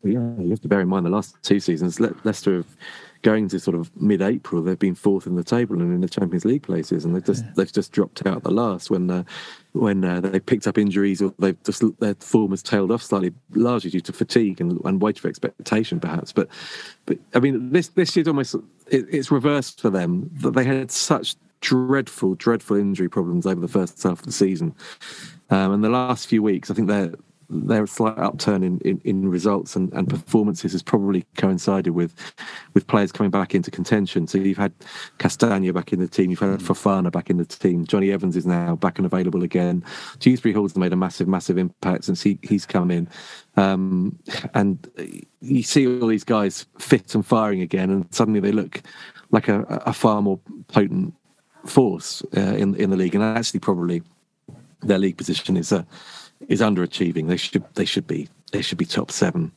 Yeah, 0.03 0.39
you 0.39 0.51
have 0.51 0.61
to 0.61 0.69
bear 0.69 0.81
in 0.81 0.89
mind 0.89 1.07
the 1.07 1.11
last 1.11 1.37
two 1.43 1.59
seasons, 1.59 1.99
Le- 1.99 2.15
Leicester 2.25 2.57
have 2.57 2.77
going 3.27 3.49
to 3.49 3.59
sort 3.59 3.77
of 3.77 3.91
mid-April, 4.01 4.63
they've 4.63 4.79
been 4.79 4.95
fourth 4.95 5.27
in 5.27 5.35
the 5.35 5.43
table 5.43 5.75
and 5.75 5.93
in 5.93 6.01
the 6.01 6.09
Champions 6.09 6.45
League 6.45 6.63
places, 6.63 7.05
and 7.05 7.13
they've 7.13 7.25
just 7.25 7.45
they've 7.57 7.73
just 7.73 7.91
dropped 7.91 8.25
out 8.25 8.45
the 8.45 8.53
last 8.53 8.89
when 8.89 9.11
uh, 9.11 9.25
when 9.73 10.05
uh, 10.05 10.21
they 10.21 10.39
picked 10.39 10.69
up 10.69 10.79
injuries 10.79 11.21
or 11.21 11.35
they've 11.41 11.61
just 11.65 11.83
their 11.99 12.15
form 12.21 12.51
has 12.51 12.63
tailed 12.63 12.93
off 12.93 13.03
slightly, 13.03 13.33
largely 13.51 13.91
due 13.91 14.01
to 14.01 14.13
fatigue 14.13 14.61
and, 14.61 14.81
and 14.85 15.03
weight 15.03 15.19
of 15.19 15.27
expectation, 15.27 15.99
perhaps. 15.99 16.33
But 16.33 16.49
but 17.05 17.19
I 17.35 17.41
mean, 17.41 17.73
this 17.73 17.89
this 17.89 18.15
year's 18.15 18.29
almost 18.29 18.55
it, 18.87 19.07
it's 19.11 19.33
reversed 19.33 19.81
for 19.81 19.91
them 19.91 20.31
that 20.35 20.53
they 20.53 20.65
had 20.65 20.93
such 20.93 21.35
dreadful, 21.61 22.37
dreadful 22.37 22.77
injury 22.77 23.09
problems 23.09 23.45
over 23.45 23.61
the 23.61 23.67
first 23.67 24.01
half 24.05 24.21
of 24.21 24.27
the 24.27 24.31
season, 24.31 24.73
um, 25.51 25.73
and 25.73 25.83
the 25.83 25.89
last 25.89 26.29
few 26.29 26.45
weeks, 26.45 26.71
I 26.71 26.75
think 26.75 26.87
they're 26.87 27.13
their 27.49 27.87
slight 27.87 28.19
upturn 28.19 28.63
in, 28.63 28.79
in, 28.81 29.01
in 29.05 29.29
results 29.29 29.77
and, 29.77 29.93
and 29.93 30.09
performances 30.09 30.73
has 30.73 30.83
probably 30.83 31.25
coincided 31.37 31.91
with 31.91 32.15
with 32.75 32.87
players 32.87 33.13
coming 33.13 33.31
back 33.31 33.55
into 33.55 33.71
contention. 33.71 34.27
So 34.27 34.39
you've 34.39 34.57
had 34.57 34.73
Castagna 35.19 35.73
back 35.73 35.93
in 35.93 36.01
the 36.01 36.09
team, 36.09 36.31
you've 36.31 36.41
had 36.41 36.61
Fofana 36.61 37.11
back 37.11 37.31
in 37.31 37.37
the 37.37 37.45
team, 37.45 37.87
Jonny 37.87 38.11
Evans 38.11 38.37
is 38.37 38.47
now 38.47 38.77
back 38.77 38.99
and 38.99 39.07
available 39.07 39.43
again. 39.43 39.85
Dewsbury 40.19 40.53
Hall's 40.53 40.77
made 40.77 40.93
a 40.93 40.97
massive, 40.97 41.29
massive 41.29 41.59
impact 41.59 42.05
since 42.05 42.23
he, 42.23 42.39
he's 42.43 42.67
come 42.67 42.91
in. 42.91 43.09
Um, 43.57 44.19
and 44.55 44.87
you 45.41 45.63
see 45.63 45.87
all 45.87 46.09
these 46.09 46.25
guys 46.25 46.67
fit 46.79 47.15
and 47.15 47.25
firing 47.25 47.63
again, 47.63 47.91
and 47.91 48.07
suddenly 48.15 48.41
they 48.41 48.53
look 48.53 48.83
like 49.31 49.49
a, 49.49 49.63
a 49.87 49.93
far 49.93 50.21
more 50.21 50.39
potent 50.69 51.15
force 51.65 52.23
uh, 52.37 52.41
in 52.41 52.75
in 52.77 52.91
the 52.91 52.97
league, 52.97 53.15
and 53.15 53.25
actually 53.25 53.61
probably 53.61 54.03
their 54.83 54.99
league 54.99 55.17
position 55.17 55.57
is 55.57 55.73
uh, 55.73 55.83
is 56.49 56.61
underachieving. 56.61 57.29
They 57.29 57.37
should 57.37 57.65
they 57.75 57.85
should 57.85 58.07
be 58.07 58.29
they 58.53 58.63
should 58.63 58.79
be 58.79 58.85
top 58.85 59.11
seven 59.11 59.53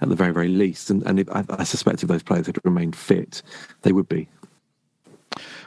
at 0.00 0.08
the 0.08 0.16
very 0.16 0.32
very 0.32 0.48
least. 0.48 0.90
And 0.90 1.02
and 1.04 1.20
if, 1.20 1.30
I, 1.30 1.44
I 1.50 1.64
suspect 1.64 2.02
if 2.02 2.08
those 2.08 2.22
players 2.22 2.46
had 2.46 2.58
remained 2.64 2.96
fit, 2.96 3.42
they 3.82 3.92
would 3.92 4.08
be. 4.08 4.28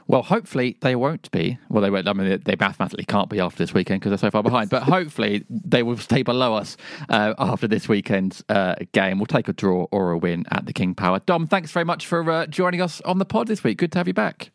Well, 0.08 0.22
hopefully 0.22 0.78
they 0.82 0.96
won't 0.96 1.32
be. 1.32 1.58
Well, 1.70 1.82
they 1.82 1.90
won't. 1.90 2.08
I 2.08 2.14
mean, 2.14 2.40
they 2.46 2.56
mathematically 2.60 3.06
can't 3.06 3.30
be 3.30 3.40
after 3.40 3.58
this 3.58 3.74
weekend 3.74 4.02
because 4.02 4.12
they're 4.12 4.30
so 4.30 4.32
far 4.32 4.44
behind. 4.44 4.70
But 4.70 4.84
hopefully 4.84 5.44
they 5.50 5.82
will 5.82 5.98
stay 5.98 6.22
below 6.22 6.54
us 6.54 6.78
uh, 7.10 7.34
after 7.40 7.68
this 7.68 7.90
weekend's 7.90 8.44
uh, 8.48 8.76
game. 8.92 9.18
We'll 9.18 9.26
take 9.26 9.48
a 9.48 9.54
draw 9.54 9.88
or 9.92 10.12
a 10.12 10.18
win 10.18 10.46
at 10.52 10.68
the 10.68 10.74
King 10.74 10.94
Power. 10.94 11.20
Dom, 11.26 11.48
thanks 11.48 11.72
very 11.72 11.86
much 11.86 12.06
for 12.06 12.30
uh, 12.30 12.46
joining 12.46 12.82
us 12.82 13.02
on 13.02 13.18
the 13.18 13.26
pod 13.26 13.48
this 13.48 13.64
week. 13.64 13.80
Good 13.80 13.92
to 13.94 13.98
have 13.98 14.08
you 14.08 14.14
back. 14.14 14.52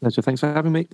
Pleasure. 0.00 0.22
Thanks 0.22 0.40
for 0.40 0.50
having 0.50 0.72
me. 0.72 0.88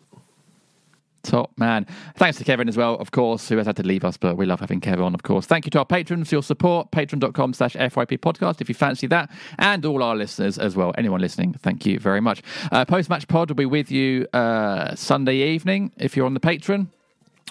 Top 1.22 1.52
man. 1.58 1.86
Thanks 2.16 2.38
to 2.38 2.44
Kevin 2.44 2.68
as 2.68 2.76
well, 2.76 2.94
of 2.94 3.10
course, 3.10 3.48
who 3.48 3.58
has 3.58 3.66
had 3.66 3.76
to 3.76 3.82
leave 3.82 4.04
us, 4.04 4.16
but 4.16 4.36
we 4.36 4.46
love 4.46 4.60
having 4.60 4.80
Kevin 4.80 5.04
on, 5.04 5.14
of 5.14 5.22
course. 5.22 5.46
Thank 5.46 5.66
you 5.66 5.70
to 5.70 5.80
our 5.80 5.84
patrons 5.84 6.28
for 6.28 6.36
your 6.36 6.42
support, 6.42 6.90
patreon.com 6.92 7.52
slash 7.52 7.74
FYP 7.74 8.18
podcast, 8.18 8.60
if 8.60 8.68
you 8.68 8.74
fancy 8.74 9.06
that, 9.08 9.30
and 9.58 9.84
all 9.84 10.02
our 10.02 10.16
listeners 10.16 10.58
as 10.58 10.76
well. 10.76 10.94
Anyone 10.96 11.20
listening, 11.20 11.52
thank 11.54 11.84
you 11.84 11.98
very 11.98 12.20
much. 12.20 12.42
Uh, 12.72 12.84
Post 12.84 13.10
match 13.10 13.28
pod 13.28 13.50
will 13.50 13.56
be 13.56 13.66
with 13.66 13.90
you 13.90 14.26
uh, 14.32 14.94
Sunday 14.94 15.36
evening 15.36 15.92
if 15.98 16.16
you're 16.16 16.26
on 16.26 16.34
the 16.34 16.40
Patreon 16.40 16.88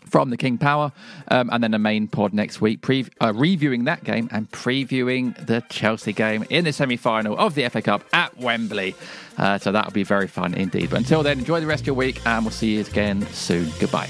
from 0.05 0.29
the 0.29 0.37
King 0.37 0.57
Power, 0.57 0.91
um, 1.29 1.49
and 1.51 1.63
then 1.63 1.71
the 1.71 1.79
main 1.79 2.07
pod 2.07 2.33
next 2.33 2.61
week, 2.61 2.81
pre- 2.81 3.05
uh, 3.21 3.33
reviewing 3.35 3.83
that 3.85 4.03
game 4.03 4.27
and 4.31 4.49
previewing 4.51 5.35
the 5.45 5.61
Chelsea 5.69 6.13
game 6.13 6.45
in 6.49 6.65
the 6.65 6.73
semi 6.73 6.97
final 6.97 7.37
of 7.37 7.55
the 7.55 7.67
FA 7.69 7.81
Cup 7.81 8.03
at 8.13 8.37
Wembley. 8.37 8.95
Uh, 9.37 9.57
so 9.57 9.71
that'll 9.71 9.91
be 9.91 10.03
very 10.03 10.27
fun 10.27 10.53
indeed. 10.53 10.89
But 10.89 10.99
until 10.99 11.23
then, 11.23 11.39
enjoy 11.39 11.59
the 11.59 11.67
rest 11.67 11.81
of 11.83 11.87
your 11.87 11.95
week, 11.95 12.21
and 12.25 12.45
we'll 12.45 12.51
see 12.51 12.75
you 12.75 12.81
again 12.81 13.25
soon. 13.27 13.71
Goodbye. 13.79 14.09